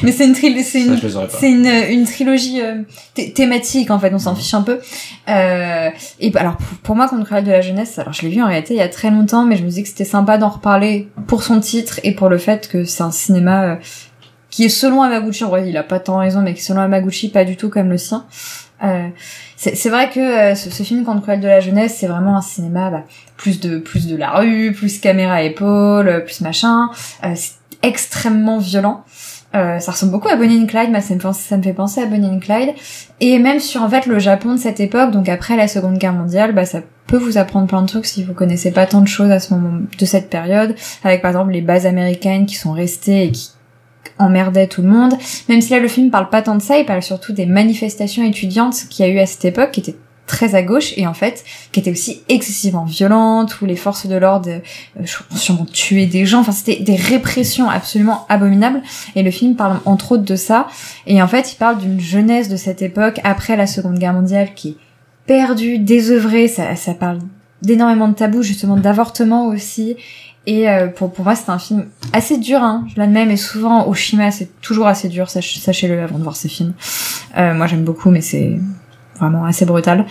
mais 0.02 0.12
c'est 0.12 0.24
une, 0.26 0.34
tri- 0.34 0.62
c'est 0.62 0.82
une 0.82 1.00
pas. 1.00 1.28
C'est 1.30 1.50
une, 1.50 1.66
une 1.66 2.04
trilogie 2.04 2.60
euh, 2.60 2.82
thé- 3.14 3.32
thématique 3.32 3.90
en 3.90 3.98
fait, 3.98 4.12
on 4.12 4.18
s'en 4.18 4.34
fiche 4.34 4.52
un 4.52 4.62
peu. 4.62 4.80
Euh, 5.28 5.88
et 6.20 6.36
alors 6.36 6.56
pour, 6.56 6.66
pour 6.82 6.96
moi, 6.96 7.08
Conte 7.08 7.24
cruel 7.24 7.44
de 7.44 7.50
la 7.50 7.60
jeunesse, 7.62 7.98
alors 7.98 8.12
je 8.12 8.22
l'ai 8.22 8.28
vu 8.28 8.42
en 8.42 8.46
réalité 8.48 8.74
il 8.74 8.78
y 8.78 8.82
a 8.82 8.88
très 8.88 9.10
longtemps, 9.10 9.44
mais 9.44 9.56
je 9.56 9.62
me 9.62 9.68
disais 9.68 9.82
que 9.82 9.88
c'était 9.88 10.04
sympa 10.04 10.36
d'en 10.36 10.50
reparler 10.50 11.08
pour 11.26 11.42
son 11.42 11.60
titre 11.60 12.00
et 12.04 12.12
pour 12.14 12.28
le 12.28 12.36
fait 12.38 12.68
que 12.68 12.84
c'est 12.84 13.02
un 13.02 13.10
cinéma 13.12 13.62
euh, 13.64 13.76
qui 14.52 14.64
est 14.64 14.68
selon 14.68 15.02
Amaguchi, 15.02 15.42
en 15.42 15.48
vrai 15.48 15.68
il 15.68 15.76
a 15.76 15.82
pas 15.82 15.98
tant 15.98 16.18
raison, 16.18 16.42
mais 16.42 16.54
qui 16.54 16.62
selon 16.62 16.82
Amaguchi 16.82 17.30
pas 17.30 17.44
du 17.44 17.56
tout 17.56 17.70
comme 17.70 17.88
le 17.90 17.98
sien. 17.98 18.26
Euh, 18.84 19.08
c'est 19.56 19.88
vrai 19.88 20.10
que 20.10 20.20
euh, 20.20 20.54
ce, 20.54 20.70
ce 20.70 20.82
film 20.82 21.04
Conte 21.04 21.22
cruel 21.22 21.40
de 21.40 21.46
la 21.46 21.60
jeunesse, 21.60 21.96
c'est 21.98 22.08
vraiment 22.08 22.36
un 22.36 22.42
cinéma 22.42 22.90
bah, 22.90 23.04
plus 23.36 23.60
de 23.60 23.78
plus 23.78 24.06
de 24.08 24.16
la 24.16 24.30
rue, 24.30 24.72
plus 24.72 25.00
caméra 25.00 25.34
à 25.34 25.42
épaule, 25.42 26.08
euh, 26.08 26.20
plus 26.20 26.40
machin. 26.42 26.90
Euh, 27.24 27.32
c'est 27.34 27.54
extrêmement 27.82 28.58
violent. 28.58 29.04
Euh, 29.54 29.78
ça 29.78 29.92
ressemble 29.92 30.12
beaucoup 30.12 30.28
à 30.28 30.36
Bonnie 30.36 30.60
and 30.62 30.66
Clyde, 30.66 30.90
mais 30.90 31.00
ça 31.00 31.14
me, 31.14 31.20
ça 31.32 31.56
me 31.56 31.62
fait 31.62 31.72
penser 31.72 32.00
à 32.00 32.06
Bonnie 32.06 32.26
and 32.26 32.40
Clyde. 32.40 32.74
Et 33.20 33.38
même 33.38 33.60
sur 33.60 33.82
en 33.82 33.88
fait 33.88 34.06
le 34.06 34.18
Japon 34.18 34.54
de 34.54 34.58
cette 34.58 34.80
époque, 34.80 35.12
donc 35.12 35.28
après 35.28 35.56
la 35.56 35.68
Seconde 35.68 35.98
Guerre 35.98 36.14
mondiale, 36.14 36.52
bah 36.54 36.64
ça 36.64 36.80
peut 37.06 37.18
vous 37.18 37.38
apprendre 37.38 37.66
plein 37.66 37.82
de 37.82 37.86
trucs 37.86 38.06
si 38.06 38.24
vous 38.24 38.34
connaissez 38.34 38.72
pas 38.72 38.86
tant 38.86 39.00
de 39.00 39.08
choses 39.08 39.30
à 39.30 39.38
ce 39.38 39.54
moment 39.54 39.80
de 39.96 40.04
cette 40.04 40.28
période, 40.28 40.74
avec 41.04 41.22
par 41.22 41.30
exemple 41.30 41.52
les 41.52 41.60
bases 41.60 41.86
américaines 41.86 42.46
qui 42.46 42.56
sont 42.56 42.72
restées 42.72 43.24
et 43.24 43.30
qui 43.30 43.50
emmerdaient 44.18 44.66
tout 44.66 44.82
le 44.82 44.88
monde. 44.88 45.14
Même 45.48 45.60
si 45.60 45.70
là 45.72 45.80
le 45.80 45.88
film 45.88 46.10
parle 46.10 46.28
pas 46.28 46.42
tant 46.42 46.56
de 46.56 46.62
ça, 46.62 46.78
il 46.78 46.86
parle 46.86 47.02
surtout 47.02 47.32
des 47.32 47.46
manifestations 47.46 48.24
étudiantes 48.24 48.74
qu'il 48.90 49.06
y 49.06 49.08
a 49.08 49.12
eu 49.12 49.18
à 49.18 49.26
cette 49.26 49.44
époque, 49.44 49.72
qui 49.72 49.80
étaient 49.80 49.96
très 50.26 50.54
à 50.54 50.62
gauche 50.62 50.94
et 50.96 51.06
en 51.06 51.14
fait 51.14 51.44
qui 51.72 51.80
étaient 51.80 51.90
aussi 51.90 52.22
excessivement 52.28 52.84
violentes 52.84 53.60
où 53.60 53.66
les 53.66 53.76
forces 53.76 54.06
de 54.06 54.14
l'ordre 54.14 54.48
euh, 54.48 55.04
sûrement 55.34 55.66
tué 55.66 56.06
des 56.06 56.24
gens 56.24 56.40
enfin 56.40 56.52
c'était 56.52 56.76
des 56.76 56.94
répressions 56.94 57.68
absolument 57.68 58.24
abominables 58.28 58.82
et 59.16 59.22
le 59.24 59.30
film 59.32 59.56
parle 59.56 59.80
entre 59.84 60.12
autres 60.12 60.24
de 60.24 60.36
ça. 60.36 60.68
Et 61.06 61.22
en 61.22 61.28
fait, 61.28 61.52
il 61.52 61.56
parle 61.56 61.78
d'une 61.78 62.00
jeunesse 62.00 62.48
de 62.48 62.56
cette 62.56 62.82
époque 62.82 63.20
après 63.24 63.56
la 63.56 63.66
Seconde 63.66 63.98
Guerre 63.98 64.14
mondiale 64.14 64.54
qui 64.54 64.70
est 64.70 64.76
perdue, 65.26 65.78
désœuvrée. 65.78 66.48
Ça, 66.48 66.76
ça 66.76 66.94
parle 66.94 67.18
d'énormément 67.62 68.08
de 68.08 68.14
tabous, 68.14 68.42
justement 68.42 68.76
d'avortement 68.76 69.46
aussi. 69.46 69.96
Et 70.46 70.68
euh, 70.68 70.88
pour, 70.88 71.12
pour 71.12 71.24
moi, 71.24 71.36
c'est 71.36 71.50
un 71.50 71.58
film 71.58 71.86
assez 72.12 72.36
dur, 72.38 72.60
hein, 72.62 72.84
je 72.92 72.98
l'admets, 73.00 73.26
mais 73.26 73.36
souvent 73.36 73.86
Oshima, 73.88 74.30
c'est 74.32 74.48
toujours 74.60 74.88
assez 74.88 75.08
dur, 75.08 75.30
sach- 75.30 75.58
sachez-le 75.58 76.02
avant 76.02 76.18
de 76.18 76.22
voir 76.24 76.34
ces 76.36 76.48
films. 76.48 76.72
Euh, 77.38 77.54
moi, 77.54 77.66
j'aime 77.68 77.84
beaucoup, 77.84 78.10
mais 78.10 78.20
c'est 78.20 78.58
vraiment 79.20 79.44
assez 79.44 79.64
brutal. 79.64 80.04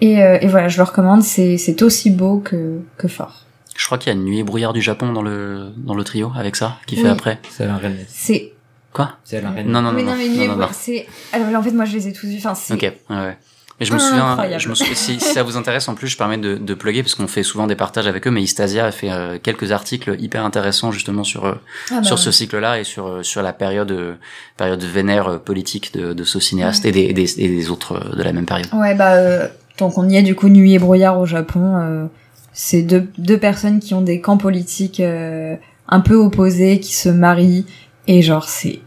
Et, 0.00 0.22
euh, 0.22 0.38
et 0.40 0.48
voilà, 0.48 0.68
je 0.68 0.78
le 0.78 0.82
recommande, 0.82 1.22
c'est 1.22 1.58
c'est 1.58 1.80
aussi 1.82 2.10
beau 2.10 2.38
que, 2.38 2.80
que 2.96 3.06
fort. 3.08 3.44
Je 3.76 3.86
crois 3.86 3.98
qu'il 3.98 4.12
y 4.12 4.16
a 4.16 4.18
Nuit 4.18 4.40
et 4.40 4.42
brouillard 4.42 4.72
du 4.72 4.82
Japon 4.82 5.12
dans 5.12 5.22
le, 5.22 5.70
dans 5.76 5.94
le 5.94 6.02
trio 6.02 6.32
avec 6.36 6.56
ça, 6.56 6.78
qui 6.86 6.96
Oui. 6.96 7.02
fait 7.02 7.08
après. 7.08 7.38
C'est 7.48 7.62
Alain 7.64 7.76
René. 7.78 8.04
C'est... 8.08 8.52
Quoi? 8.92 9.12
C'est 9.22 9.36
Alain 9.38 9.50
René. 9.50 9.64
Non, 9.64 9.80
non, 9.82 9.92
non, 9.92 9.98
oui, 9.98 10.04
non. 10.04 10.10
non, 10.12 10.16
mais 10.18 10.24
non, 10.26 10.30
Nuit 10.32 10.38
non, 10.40 10.46
Brouillard, 10.54 10.70
non. 10.70 10.76
c'est... 10.76 11.06
Alors, 11.32 11.60
en 11.60 11.62
fait, 11.62 11.70
moi, 11.70 11.84
je 11.84 11.92
les 11.96 12.08
ai 12.08 12.12
tous 12.12 12.26
vus, 12.26 12.38
enfin, 12.38 12.54
c'est... 12.56 12.74
Ok, 12.74 12.80
ouais, 12.82 13.16
ouais. 13.16 13.38
Mais 13.80 13.86
je 13.86 13.92
me 13.92 13.98
souviens, 13.98 14.30
Incroyable. 14.32 14.60
je 14.60 14.68
me 14.68 14.74
souviens 14.74 14.94
si, 14.96 15.20
si 15.20 15.32
ça 15.32 15.44
vous 15.44 15.56
intéresse, 15.56 15.86
en 15.88 15.94
plus, 15.94 16.08
je 16.08 16.16
permets 16.16 16.36
de, 16.38 16.56
de 16.56 16.74
plugger 16.74 17.02
parce 17.04 17.14
qu'on 17.14 17.28
fait 17.28 17.44
souvent 17.44 17.68
des 17.68 17.76
partages 17.76 18.08
avec 18.08 18.26
eux, 18.26 18.30
mais 18.32 18.42
Istasia 18.42 18.86
a 18.86 18.90
fait 18.90 19.10
euh, 19.10 19.38
quelques 19.40 19.70
articles 19.70 20.16
hyper 20.18 20.44
intéressants 20.44 20.90
justement 20.90 21.22
sur 21.22 21.44
euh, 21.44 21.54
Ah 21.92 21.96
bah, 22.00 22.02
sur 22.02 22.18
ce 22.18 22.32
cycle-là 22.32 22.80
et 22.80 22.84
sur 22.84 23.06
euh, 23.06 23.22
sur 23.22 23.40
la 23.40 23.52
période 23.52 23.92
euh, 23.92 24.14
période 24.56 24.82
vénère 24.82 25.38
politique 25.40 25.92
de, 25.94 26.12
de 26.12 26.24
ce 26.24 26.40
cinéaste 26.40 26.84
et, 26.86 26.90
des, 26.92 27.02
et 27.02 27.12
des 27.12 27.40
et 27.40 27.46
des 27.48 27.70
autres 27.70 28.16
de 28.16 28.22
la 28.22 28.32
même 28.32 28.46
période. 28.46 28.68
Ouais, 28.72 28.96
bah, 28.96 29.12
euh, 29.14 29.46
donc 29.78 29.96
on 29.96 30.08
y 30.08 30.16
est 30.16 30.22
du 30.22 30.34
coup 30.34 30.48
Nuit 30.48 30.74
et 30.74 30.78
brouillard 30.80 31.18
au 31.20 31.26
Japon. 31.26 32.08
C'est 32.52 32.82
deux, 32.82 33.08
deux 33.18 33.38
personnes 33.38 33.78
qui 33.78 33.94
ont 33.94 34.00
des 34.02 34.20
camps 34.20 34.38
politiques 34.38 35.00
un 35.00 36.00
peu 36.00 36.16
opposés, 36.16 36.80
qui 36.80 36.92
se 36.96 37.08
marient, 37.08 37.64
et 38.08 38.22
genre 38.22 38.48
c'est 38.48 38.80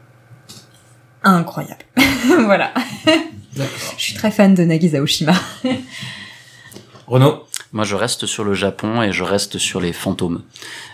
incroyable. 1.23 1.85
voilà. 2.45 2.71
D'accord. 3.61 3.93
Je 3.97 4.03
suis 4.03 4.13
très 4.15 4.31
fan 4.31 4.55
de 4.55 4.63
Nagisa 4.63 5.01
Oshima. 5.01 5.33
Renaud. 7.07 7.43
Moi, 7.73 7.85
je 7.85 7.95
reste 7.95 8.25
sur 8.25 8.43
le 8.43 8.53
Japon 8.53 9.01
et 9.01 9.13
je 9.13 9.23
reste 9.23 9.57
sur 9.57 9.79
les 9.79 9.93
fantômes, 9.93 10.41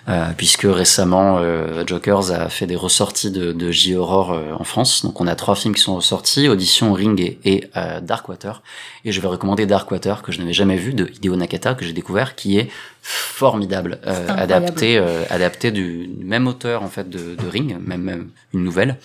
euh, 0.10 0.28
puisque 0.38 0.68
récemment, 0.70 1.40
euh, 1.40 1.84
Jokers 1.88 2.32
a 2.32 2.50
fait 2.50 2.68
des 2.68 2.76
ressorties 2.76 3.32
de, 3.32 3.52
de 3.52 3.72
J-Horror 3.72 4.32
euh, 4.32 4.54
en 4.54 4.64
France. 4.64 5.04
Donc, 5.04 5.20
on 5.20 5.26
a 5.26 5.36
trois 5.36 5.56
films 5.56 5.74
qui 5.74 5.82
sont 5.82 5.96
ressortis, 5.96 6.48
Audition, 6.48 6.94
Ring 6.94 7.20
et, 7.20 7.40
et 7.46 7.64
euh, 7.76 8.00
Darkwater. 8.00 8.62
Et 9.06 9.12
je 9.12 9.20
vais 9.20 9.28
recommander 9.28 9.66
Darkwater, 9.66 10.22
que 10.22 10.32
je 10.32 10.38
n'avais 10.38 10.54
jamais 10.54 10.76
vu, 10.76 10.94
de 10.94 11.10
Hideo 11.16 11.36
Nakata, 11.36 11.74
que 11.74 11.84
j'ai 11.84 11.94
découvert, 11.94 12.36
qui 12.36 12.60
est 12.60 12.70
formidable, 13.02 14.00
euh, 14.06 14.12
incroyable. 14.12 14.42
adapté, 14.54 14.98
euh, 14.98 15.24
adapté 15.30 15.72
du 15.72 16.10
même 16.22 16.46
auteur 16.46 16.84
en 16.84 16.90
fait 16.90 17.10
de, 17.10 17.36
de 17.36 17.48
Ring, 17.48 17.78
même, 17.80 18.02
même 18.02 18.30
une 18.54 18.64
nouvelle. 18.64 18.98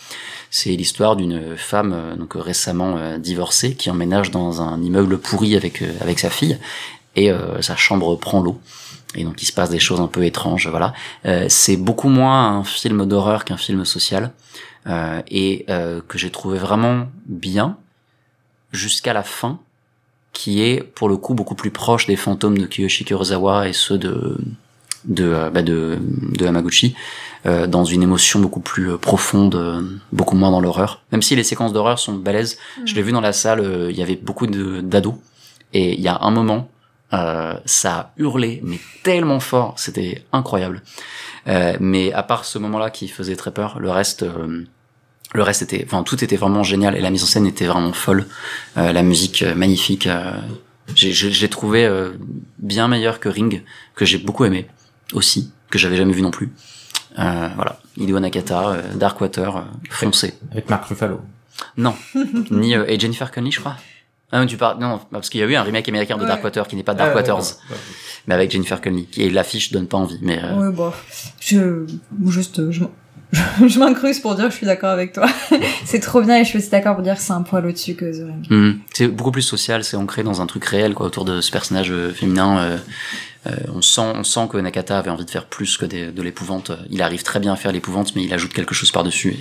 C'est 0.50 0.70
l'histoire 0.70 1.16
d'une 1.16 1.56
femme 1.56 2.16
donc 2.18 2.32
récemment 2.34 3.16
divorcée 3.18 3.74
qui 3.74 3.90
emménage 3.90 4.30
dans 4.30 4.60
un 4.60 4.82
immeuble 4.82 5.18
pourri 5.18 5.56
avec 5.56 5.80
euh, 5.82 5.92
avec 6.00 6.18
sa 6.18 6.30
fille 6.30 6.58
et 7.16 7.30
euh, 7.30 7.60
sa 7.62 7.76
chambre 7.76 8.16
prend 8.16 8.40
l'eau. 8.42 8.58
et 9.14 9.24
donc 9.24 9.42
il 9.42 9.46
se 9.46 9.52
passe 9.52 9.70
des 9.70 9.78
choses 9.78 10.00
un 10.00 10.06
peu 10.08 10.24
étranges. 10.24 10.68
Voilà, 10.68 10.92
Euh, 11.26 11.46
c'est 11.48 11.76
beaucoup 11.76 12.08
moins 12.08 12.56
un 12.58 12.64
film 12.64 13.06
d'horreur 13.06 13.44
qu'un 13.44 13.56
film 13.58 13.84
social 13.84 14.30
euh, 14.86 15.20
et 15.28 15.64
euh, 15.68 16.00
que 16.08 16.18
j'ai 16.18 16.30
trouvé 16.30 16.58
vraiment 16.58 17.06
bien 17.26 17.76
jusqu'à 18.72 19.12
la 19.12 19.22
fin, 19.22 19.58
qui 20.32 20.62
est 20.62 20.82
pour 20.82 21.08
le 21.08 21.16
coup 21.18 21.34
beaucoup 21.34 21.54
plus 21.54 21.70
proche 21.70 22.06
des 22.06 22.16
fantômes 22.16 22.56
de 22.56 22.66
Kiyoshi 22.66 23.04
Kurosawa 23.04 23.68
et 23.68 23.72
ceux 23.74 23.98
de 23.98 24.38
de 25.04 25.24
euh, 25.24 25.50
bah, 25.50 25.62
de, 25.62 25.98
de 26.38 26.46
Hamaguchi 26.46 26.94
euh, 27.44 27.66
dans 27.66 27.84
une 27.84 28.02
émotion 28.04 28.38
beaucoup 28.40 28.60
plus 28.60 28.96
profonde, 28.98 29.56
beaucoup 30.12 30.36
moins 30.36 30.50
dans 30.52 30.60
l'horreur. 30.60 31.02
Même 31.10 31.22
si 31.22 31.34
les 31.36 31.42
séquences 31.44 31.72
d'horreur 31.72 31.98
sont 31.98 32.14
balèzes, 32.14 32.56
je 32.86 32.94
l'ai 32.94 33.02
vu 33.02 33.10
dans 33.12 33.20
la 33.20 33.32
salle, 33.32 33.60
euh, 33.60 33.90
il 33.90 33.96
y 33.98 34.02
avait 34.02 34.14
beaucoup 34.16 34.46
de 34.46 34.80
d'ados 34.80 35.16
et 35.74 35.94
il 35.94 36.00
y 36.00 36.08
a 36.08 36.18
un 36.22 36.30
moment, 36.30 36.68
euh, 37.12 37.54
ça 37.64 37.94
a 37.94 38.12
hurlé 38.16 38.60
mais 38.64 38.78
tellement 39.02 39.40
fort, 39.40 39.74
c'était 39.76 40.24
incroyable. 40.32 40.82
Euh, 41.48 41.76
mais 41.80 42.12
à 42.12 42.22
part 42.22 42.44
ce 42.44 42.58
moment-là 42.58 42.90
qui 42.90 43.08
faisait 43.08 43.36
très 43.36 43.50
peur, 43.52 43.78
le 43.80 43.90
reste, 43.90 44.22
euh, 44.22 44.64
le 45.34 45.42
reste 45.42 45.62
était, 45.62 45.82
enfin 45.84 46.02
tout 46.02 46.22
était 46.22 46.36
vraiment 46.36 46.62
génial 46.62 46.96
et 46.96 47.00
la 47.00 47.10
mise 47.10 47.22
en 47.24 47.26
scène 47.26 47.46
était 47.46 47.66
vraiment 47.66 47.92
folle, 47.92 48.26
Euh, 48.76 48.92
la 48.92 49.02
musique 49.02 49.42
euh, 49.42 49.54
magnifique. 49.54 50.06
euh, 50.06 50.32
j'ai, 50.94 51.12
j'ai, 51.12 51.30
j'ai 51.30 51.48
trouvé 51.48 51.84
euh, 51.86 52.12
bien 52.58 52.88
meilleur 52.88 53.18
que 53.20 53.28
Ring, 53.28 53.62
que 53.94 54.04
j'ai 54.04 54.18
beaucoup 54.18 54.44
aimé 54.44 54.66
aussi, 55.12 55.52
que 55.70 55.78
j'avais 55.78 55.96
jamais 55.96 56.12
vu 56.12 56.22
non 56.22 56.30
plus. 56.30 56.50
Euh, 57.18 57.48
voilà, 57.56 57.78
Hideo 57.96 58.18
Nakata, 58.20 58.78
Darkwater, 58.94 59.64
foncé. 59.90 60.34
Avec 60.50 60.68
Mark 60.70 60.84
Ruffalo. 60.86 61.20
Non, 61.76 61.94
ni 62.50 62.74
euh, 62.74 62.84
et 62.88 62.98
Jennifer 62.98 63.30
Connelly, 63.30 63.52
je 63.52 63.60
crois. 63.60 63.76
Ah 64.32 64.40
non, 64.40 64.46
tu 64.46 64.56
parles 64.56 64.78
non 64.80 64.98
parce 65.10 65.28
qu'il 65.30 65.40
y 65.40 65.44
a 65.44 65.46
eu 65.46 65.54
un 65.54 65.62
remake 65.62 65.88
américain 65.88 66.16
de 66.16 66.22
Ouais. 66.22 66.28
Darkwater 66.28 66.66
qui 66.66 66.74
n'est 66.76 66.82
pas 66.82 66.96
Ah, 66.98 67.14
Waters, 67.14 67.36
ouais, 67.38 67.42
ouais. 67.70 67.76
mais 68.26 68.34
avec 68.34 68.50
Jennifer 68.50 68.80
Connelly. 68.80 69.06
Et 69.18 69.28
l'affiche 69.30 69.70
donne 69.72 69.86
pas 69.86 69.98
envie, 69.98 70.18
mais 70.22 70.40
euh, 70.42 70.54
Ouais, 70.68 70.72
bon, 70.74 70.90
je, 71.40 71.84
juste, 72.28 72.70
je, 72.70 72.84
je 73.66 73.78
m'incruse 73.78 74.20
pour 74.20 74.34
dire 74.34 74.46
que 74.46 74.50
je 74.52 74.56
suis 74.56 74.66
d'accord 74.66 74.90
avec 74.90 75.12
toi. 75.12 75.26
c'est 75.84 76.00
trop 76.00 76.22
bien 76.22 76.38
et 76.38 76.44
je 76.44 76.48
suis 76.48 76.58
aussi 76.58 76.70
d'accord 76.70 76.94
pour 76.94 77.02
dire 77.04 77.14
que 77.16 77.20
c'est 77.20 77.32
un 77.34 77.42
poil 77.42 77.66
au-dessus 77.66 77.94
que 77.94 78.06
The 78.06 78.24
Ring. 78.26 78.46
Hmm. 78.50 78.78
C'est 78.92 79.08
beaucoup 79.08 79.32
plus 79.32 79.42
social, 79.42 79.84
c'est 79.84 79.96
ancré 79.96 80.22
dans 80.22 80.40
un 80.40 80.46
truc 80.46 80.64
réel 80.64 80.94
quoi 80.94 81.06
autour 81.06 81.24
de 81.26 81.40
ce 81.42 81.50
personnage 81.50 81.90
euh, 81.90 82.10
féminin. 82.12 82.58
euh, 82.58 82.78
euh, 83.48 83.50
on 83.74 83.82
sent, 83.82 84.00
on 84.14 84.22
sent 84.24 84.48
que 84.50 84.56
Nakata 84.56 84.98
avait 84.98 85.10
envie 85.10 85.24
de 85.24 85.30
faire 85.30 85.46
plus 85.46 85.76
que 85.76 85.84
des- 85.84 86.10
de 86.12 86.22
l'épouvante. 86.22 86.70
Il 86.90 87.02
arrive 87.02 87.22
très 87.24 87.40
bien 87.40 87.52
à 87.52 87.56
faire 87.56 87.72
l'épouvante, 87.72 88.14
mais 88.16 88.22
il 88.22 88.32
ajoute 88.32 88.52
quelque 88.54 88.74
chose 88.74 88.92
par 88.92 89.02
dessus. 89.02 89.30
Et 89.30 89.40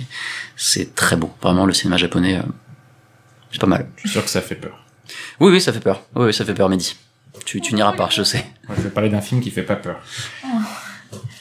c'est 0.56 0.94
très 0.96 1.14
beau. 1.16 1.30
Vraiment, 1.40 1.64
le 1.66 1.72
cinéma 1.72 1.96
japonais, 1.98 2.36
euh, 2.38 2.42
c'est 3.52 3.60
pas 3.60 3.66
mal. 3.68 3.86
Je 3.96 4.00
suis 4.00 4.08
sûr 4.10 4.24
que 4.24 4.30
ça 4.30 4.40
fait 4.40 4.54
peur. 4.56 4.81
Oui, 5.40 5.52
oui, 5.52 5.60
ça 5.60 5.72
fait 5.72 5.80
peur. 5.80 6.02
Oui, 6.14 6.26
oui 6.26 6.34
ça 6.34 6.44
fait 6.44 6.54
peur, 6.54 6.68
Mehdi. 6.68 6.96
Tu, 7.44 7.60
tu 7.60 7.74
n'iras 7.74 7.92
pas, 7.92 8.08
je 8.10 8.22
sais. 8.22 8.44
Je 8.76 8.82
vais 8.82 8.90
parler 8.90 9.08
d'un 9.08 9.20
film 9.20 9.40
qui 9.40 9.50
fait 9.50 9.62
pas 9.62 9.76
peur. 9.76 10.00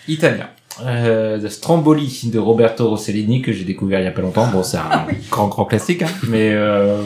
Italien. 0.07 0.49
Euh, 0.85 1.39
The 1.39 1.49
Stromboli 1.49 2.29
de 2.31 2.39
Roberto 2.39 2.89
Rossellini 2.89 3.41
que 3.41 3.51
j'ai 3.51 3.65
découvert 3.65 3.99
il 3.99 4.05
y 4.05 4.07
a 4.07 4.11
pas 4.11 4.21
longtemps. 4.21 4.47
Bon, 4.47 4.63
c'est 4.63 4.77
un 4.77 5.05
grand 5.29 5.47
grand 5.47 5.65
classique, 5.65 6.01
hein, 6.01 6.07
mais 6.27 6.49
euh, 6.51 7.01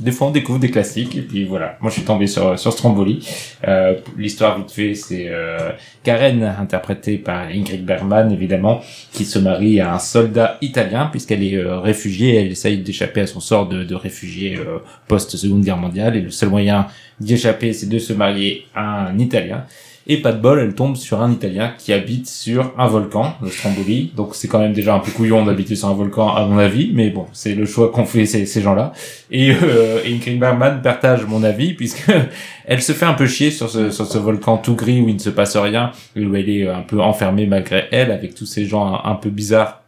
des 0.00 0.10
fois 0.10 0.28
on 0.28 0.30
découvre 0.30 0.58
des 0.58 0.70
classiques 0.70 1.16
et 1.16 1.20
puis 1.22 1.44
voilà. 1.44 1.76
Moi, 1.80 1.90
je 1.90 1.96
suis 1.96 2.04
tombé 2.04 2.26
sur 2.26 2.58
sur 2.58 2.72
Stromboli. 2.72 3.26
Euh, 3.68 3.94
L'histoire 4.16 4.58
vite 4.58 4.70
fait, 4.72 4.94
c'est 4.94 5.26
euh, 5.28 5.70
Karen 6.02 6.42
interprétée 6.58 7.18
par 7.18 7.46
Ingrid 7.46 7.84
Bergman 7.84 8.32
évidemment, 8.32 8.80
qui 9.12 9.24
se 9.24 9.38
marie 9.38 9.80
à 9.80 9.94
un 9.94 9.98
soldat 9.98 10.58
italien 10.60 11.08
puisqu'elle 11.10 11.42
est 11.44 11.56
euh, 11.56 11.78
réfugiée. 11.78 12.36
Elle 12.36 12.52
essaye 12.52 12.78
d'échapper 12.78 13.20
à 13.20 13.26
son 13.26 13.40
sort 13.40 13.68
de, 13.68 13.84
de 13.84 13.94
réfugiée 13.94 14.56
euh, 14.56 14.78
post 15.08 15.36
Seconde 15.36 15.62
Guerre 15.62 15.76
mondiale 15.76 16.16
et 16.16 16.20
le 16.20 16.30
seul 16.30 16.48
moyen 16.48 16.86
d'y 17.20 17.34
échapper, 17.34 17.72
c'est 17.72 17.88
de 17.88 17.98
se 17.98 18.12
marier 18.12 18.66
à 18.74 19.06
un 19.08 19.18
Italien. 19.18 19.64
Et 20.06 20.16
pas 20.16 20.32
de 20.32 20.40
bol, 20.40 20.58
elle 20.58 20.74
tombe 20.74 20.96
sur 20.96 21.22
un 21.22 21.30
Italien 21.30 21.72
qui 21.78 21.92
habite 21.92 22.26
sur 22.26 22.72
un 22.76 22.86
volcan, 22.88 23.34
le 23.40 23.50
Stromboli. 23.50 24.12
Donc 24.16 24.34
c'est 24.34 24.48
quand 24.48 24.58
même 24.58 24.72
déjà 24.72 24.94
un 24.94 24.98
peu 24.98 25.12
couillon 25.12 25.44
d'habiter 25.44 25.76
sur 25.76 25.88
un 25.88 25.94
volcan, 25.94 26.34
à 26.34 26.44
mon 26.44 26.58
avis. 26.58 26.90
Mais 26.92 27.10
bon, 27.10 27.26
c'est 27.32 27.54
le 27.54 27.66
choix 27.66 27.90
qu'ont 27.92 28.04
fait 28.04 28.26
ces, 28.26 28.60
gens-là. 28.60 28.92
Et, 29.30 29.52
euh, 29.52 30.00
et 30.04 30.36
Bergman 30.36 30.80
partage 30.82 31.24
mon 31.26 31.44
avis, 31.44 31.74
puisque 31.74 32.10
elle 32.66 32.82
se 32.82 32.92
fait 32.92 33.06
un 33.06 33.14
peu 33.14 33.26
chier 33.26 33.50
sur 33.50 33.70
ce, 33.70 33.90
sur 33.90 34.06
ce 34.06 34.18
volcan 34.18 34.58
tout 34.58 34.74
gris 34.74 35.00
où 35.00 35.08
il 35.08 35.14
ne 35.14 35.20
se 35.20 35.30
passe 35.30 35.56
rien, 35.56 35.92
où 36.16 36.34
elle 36.34 36.50
est 36.50 36.68
un 36.68 36.82
peu 36.82 37.00
enfermée 37.00 37.46
malgré 37.46 37.84
elle, 37.92 38.10
avec 38.10 38.34
tous 38.34 38.46
ces 38.46 38.66
gens 38.66 38.94
un, 38.94 39.10
un 39.12 39.14
peu 39.14 39.30
bizarres 39.30 39.82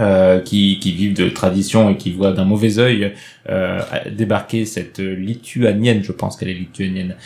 euh, 0.00 0.40
qui, 0.40 0.78
qui 0.78 0.92
vivent 0.92 1.16
de 1.16 1.28
tradition 1.28 1.90
et 1.90 1.96
qui 1.96 2.12
voient 2.12 2.32
d'un 2.32 2.44
mauvais 2.44 2.78
œil 2.78 3.14
euh, 3.48 3.80
débarquer 4.10 4.64
cette 4.64 5.00
lituanienne, 5.00 6.04
je 6.04 6.12
pense 6.12 6.36
qu'elle 6.36 6.50
est 6.50 6.54
lituanienne, 6.54 7.16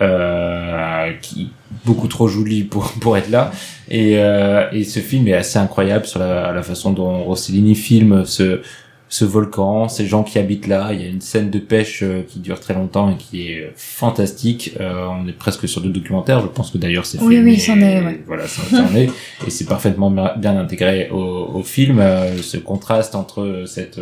euh, 0.00 1.12
qui 1.22 1.50
beaucoup 1.84 2.08
trop 2.08 2.28
jolie 2.28 2.64
pour 2.64 2.92
pour 3.00 3.16
être 3.16 3.30
là 3.30 3.50
et 3.88 4.18
euh, 4.18 4.68
et 4.72 4.84
ce 4.84 5.00
film 5.00 5.26
est 5.28 5.34
assez 5.34 5.58
incroyable 5.58 6.06
sur 6.06 6.18
la, 6.20 6.52
la 6.52 6.62
façon 6.62 6.92
dont 6.92 7.24
Rossellini 7.24 7.74
filme 7.74 8.24
ce 8.24 8.60
ce 9.08 9.24
volcan, 9.24 9.88
ces 9.88 10.04
gens 10.04 10.24
qui 10.24 10.36
habitent 10.40 10.66
là. 10.66 10.88
Il 10.92 11.00
y 11.00 11.04
a 11.04 11.08
une 11.08 11.20
scène 11.20 11.48
de 11.48 11.60
pêche 11.60 12.00
euh, 12.02 12.22
qui 12.26 12.40
dure 12.40 12.58
très 12.58 12.74
longtemps 12.74 13.08
et 13.08 13.16
qui 13.16 13.46
est 13.52 13.72
fantastique. 13.76 14.72
Euh, 14.80 15.06
on 15.08 15.28
est 15.28 15.32
presque 15.32 15.68
sur 15.68 15.80
le 15.80 15.90
documentaire. 15.90 16.40
Je 16.40 16.48
pense 16.48 16.72
que 16.72 16.78
d'ailleurs 16.78 17.06
c'est 17.06 17.20
Oui, 17.22 17.36
filmé. 17.36 17.52
oui, 17.52 17.60
c'en 17.60 17.78
est, 17.78 18.04
ouais. 18.04 18.20
Voilà, 18.26 18.48
ça 18.48 18.62
ça 18.68 18.82
en 18.82 18.96
est. 18.96 19.08
Et 19.46 19.50
c'est 19.50 19.66
parfaitement 19.66 20.10
bien 20.10 20.58
intégré 20.58 21.08
au, 21.10 21.18
au 21.54 21.62
film. 21.62 22.00
euh, 22.00 22.36
ce 22.42 22.56
contraste 22.56 23.14
entre 23.14 23.62
cette 23.66 24.00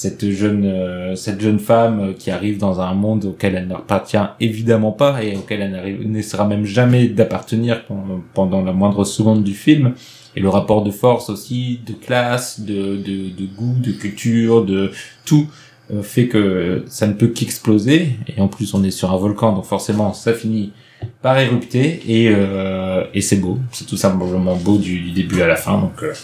cette 0.00 0.30
jeune 0.30 0.64
euh, 0.64 1.14
cette 1.14 1.42
jeune 1.42 1.58
femme 1.58 2.00
euh, 2.00 2.12
qui 2.14 2.30
arrive 2.30 2.56
dans 2.56 2.80
un 2.80 2.94
monde 2.94 3.26
auquel 3.26 3.54
elle 3.54 3.68
n'appartient 3.68 4.16
évidemment 4.40 4.92
pas 4.92 5.22
et 5.22 5.36
auquel 5.36 5.60
elle 5.60 6.10
n'essaiera 6.10 6.46
même 6.46 6.64
jamais 6.64 7.08
d'appartenir 7.08 7.84
pendant, 7.84 8.22
pendant 8.32 8.62
la 8.62 8.72
moindre 8.72 9.04
seconde 9.04 9.44
du 9.44 9.52
film. 9.52 9.92
Et 10.36 10.40
le 10.40 10.48
rapport 10.48 10.82
de 10.84 10.90
force 10.90 11.28
aussi 11.28 11.80
de 11.86 11.92
classe 11.92 12.60
de 12.60 12.96
de, 12.96 13.28
de 13.28 13.46
goût 13.54 13.76
de 13.78 13.92
culture 13.92 14.64
de 14.64 14.90
tout 15.26 15.46
euh, 15.92 16.02
fait 16.02 16.28
que 16.28 16.82
ça 16.88 17.06
ne 17.06 17.12
peut 17.12 17.28
qu'exploser. 17.28 18.16
Et 18.26 18.40
en 18.40 18.48
plus 18.48 18.72
on 18.72 18.82
est 18.82 18.90
sur 18.90 19.12
un 19.12 19.18
volcan 19.18 19.52
donc 19.52 19.66
forcément 19.66 20.14
ça 20.14 20.32
finit 20.32 20.72
par 21.20 21.38
érupter. 21.38 22.00
Et 22.08 22.30
euh, 22.34 23.04
et 23.12 23.20
c'est 23.20 23.36
beau. 23.36 23.58
C'est 23.70 23.86
tout 23.86 23.98
simplement 23.98 24.56
beau 24.56 24.78
du, 24.78 24.98
du 25.00 25.10
début 25.10 25.42
à 25.42 25.46
la 25.46 25.56
fin 25.56 25.76
donc 25.78 26.02
euh, 26.02 26.14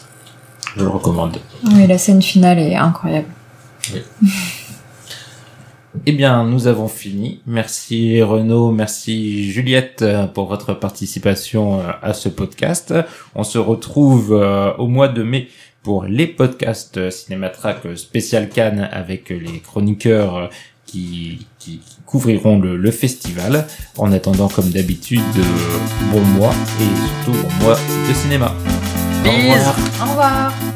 je 0.78 0.82
le 0.82 0.88
recommande. 0.88 1.36
Oui, 1.74 1.86
la 1.86 1.98
scène 1.98 2.22
finale 2.22 2.58
est 2.58 2.74
incroyable. 2.74 3.28
Eh 6.04 6.12
bien, 6.12 6.44
nous 6.44 6.66
avons 6.66 6.88
fini. 6.88 7.40
Merci 7.46 8.20
Renaud, 8.22 8.70
merci 8.70 9.50
Juliette 9.50 10.02
euh, 10.02 10.26
pour 10.26 10.46
votre 10.46 10.74
participation 10.74 11.80
euh, 11.80 11.84
à 12.02 12.12
ce 12.12 12.28
podcast. 12.28 12.94
On 13.34 13.44
se 13.44 13.58
retrouve 13.58 14.32
euh, 14.32 14.72
au 14.74 14.88
mois 14.88 15.08
de 15.08 15.22
mai 15.22 15.48
pour 15.82 16.04
les 16.04 16.26
podcasts 16.26 17.10
Cinématrack 17.10 17.96
spécial 17.96 18.48
Cannes 18.48 18.88
avec 18.92 19.30
les 19.30 19.60
chroniqueurs 19.60 20.50
qui, 20.84 21.46
couvriront 22.04 22.60
le, 22.60 22.76
le 22.76 22.90
festival. 22.92 23.66
En 23.98 24.12
attendant, 24.12 24.48
comme 24.48 24.70
d'habitude, 24.70 25.20
bon 26.12 26.20
mois 26.20 26.54
et 26.80 27.24
surtout 27.24 27.42
bon 27.42 27.64
mois 27.64 27.78
de 28.08 28.14
cinéma. 28.14 28.54
Au 29.24 29.30
revoir. 29.30 29.76
Au 30.00 30.10
revoir 30.10 30.75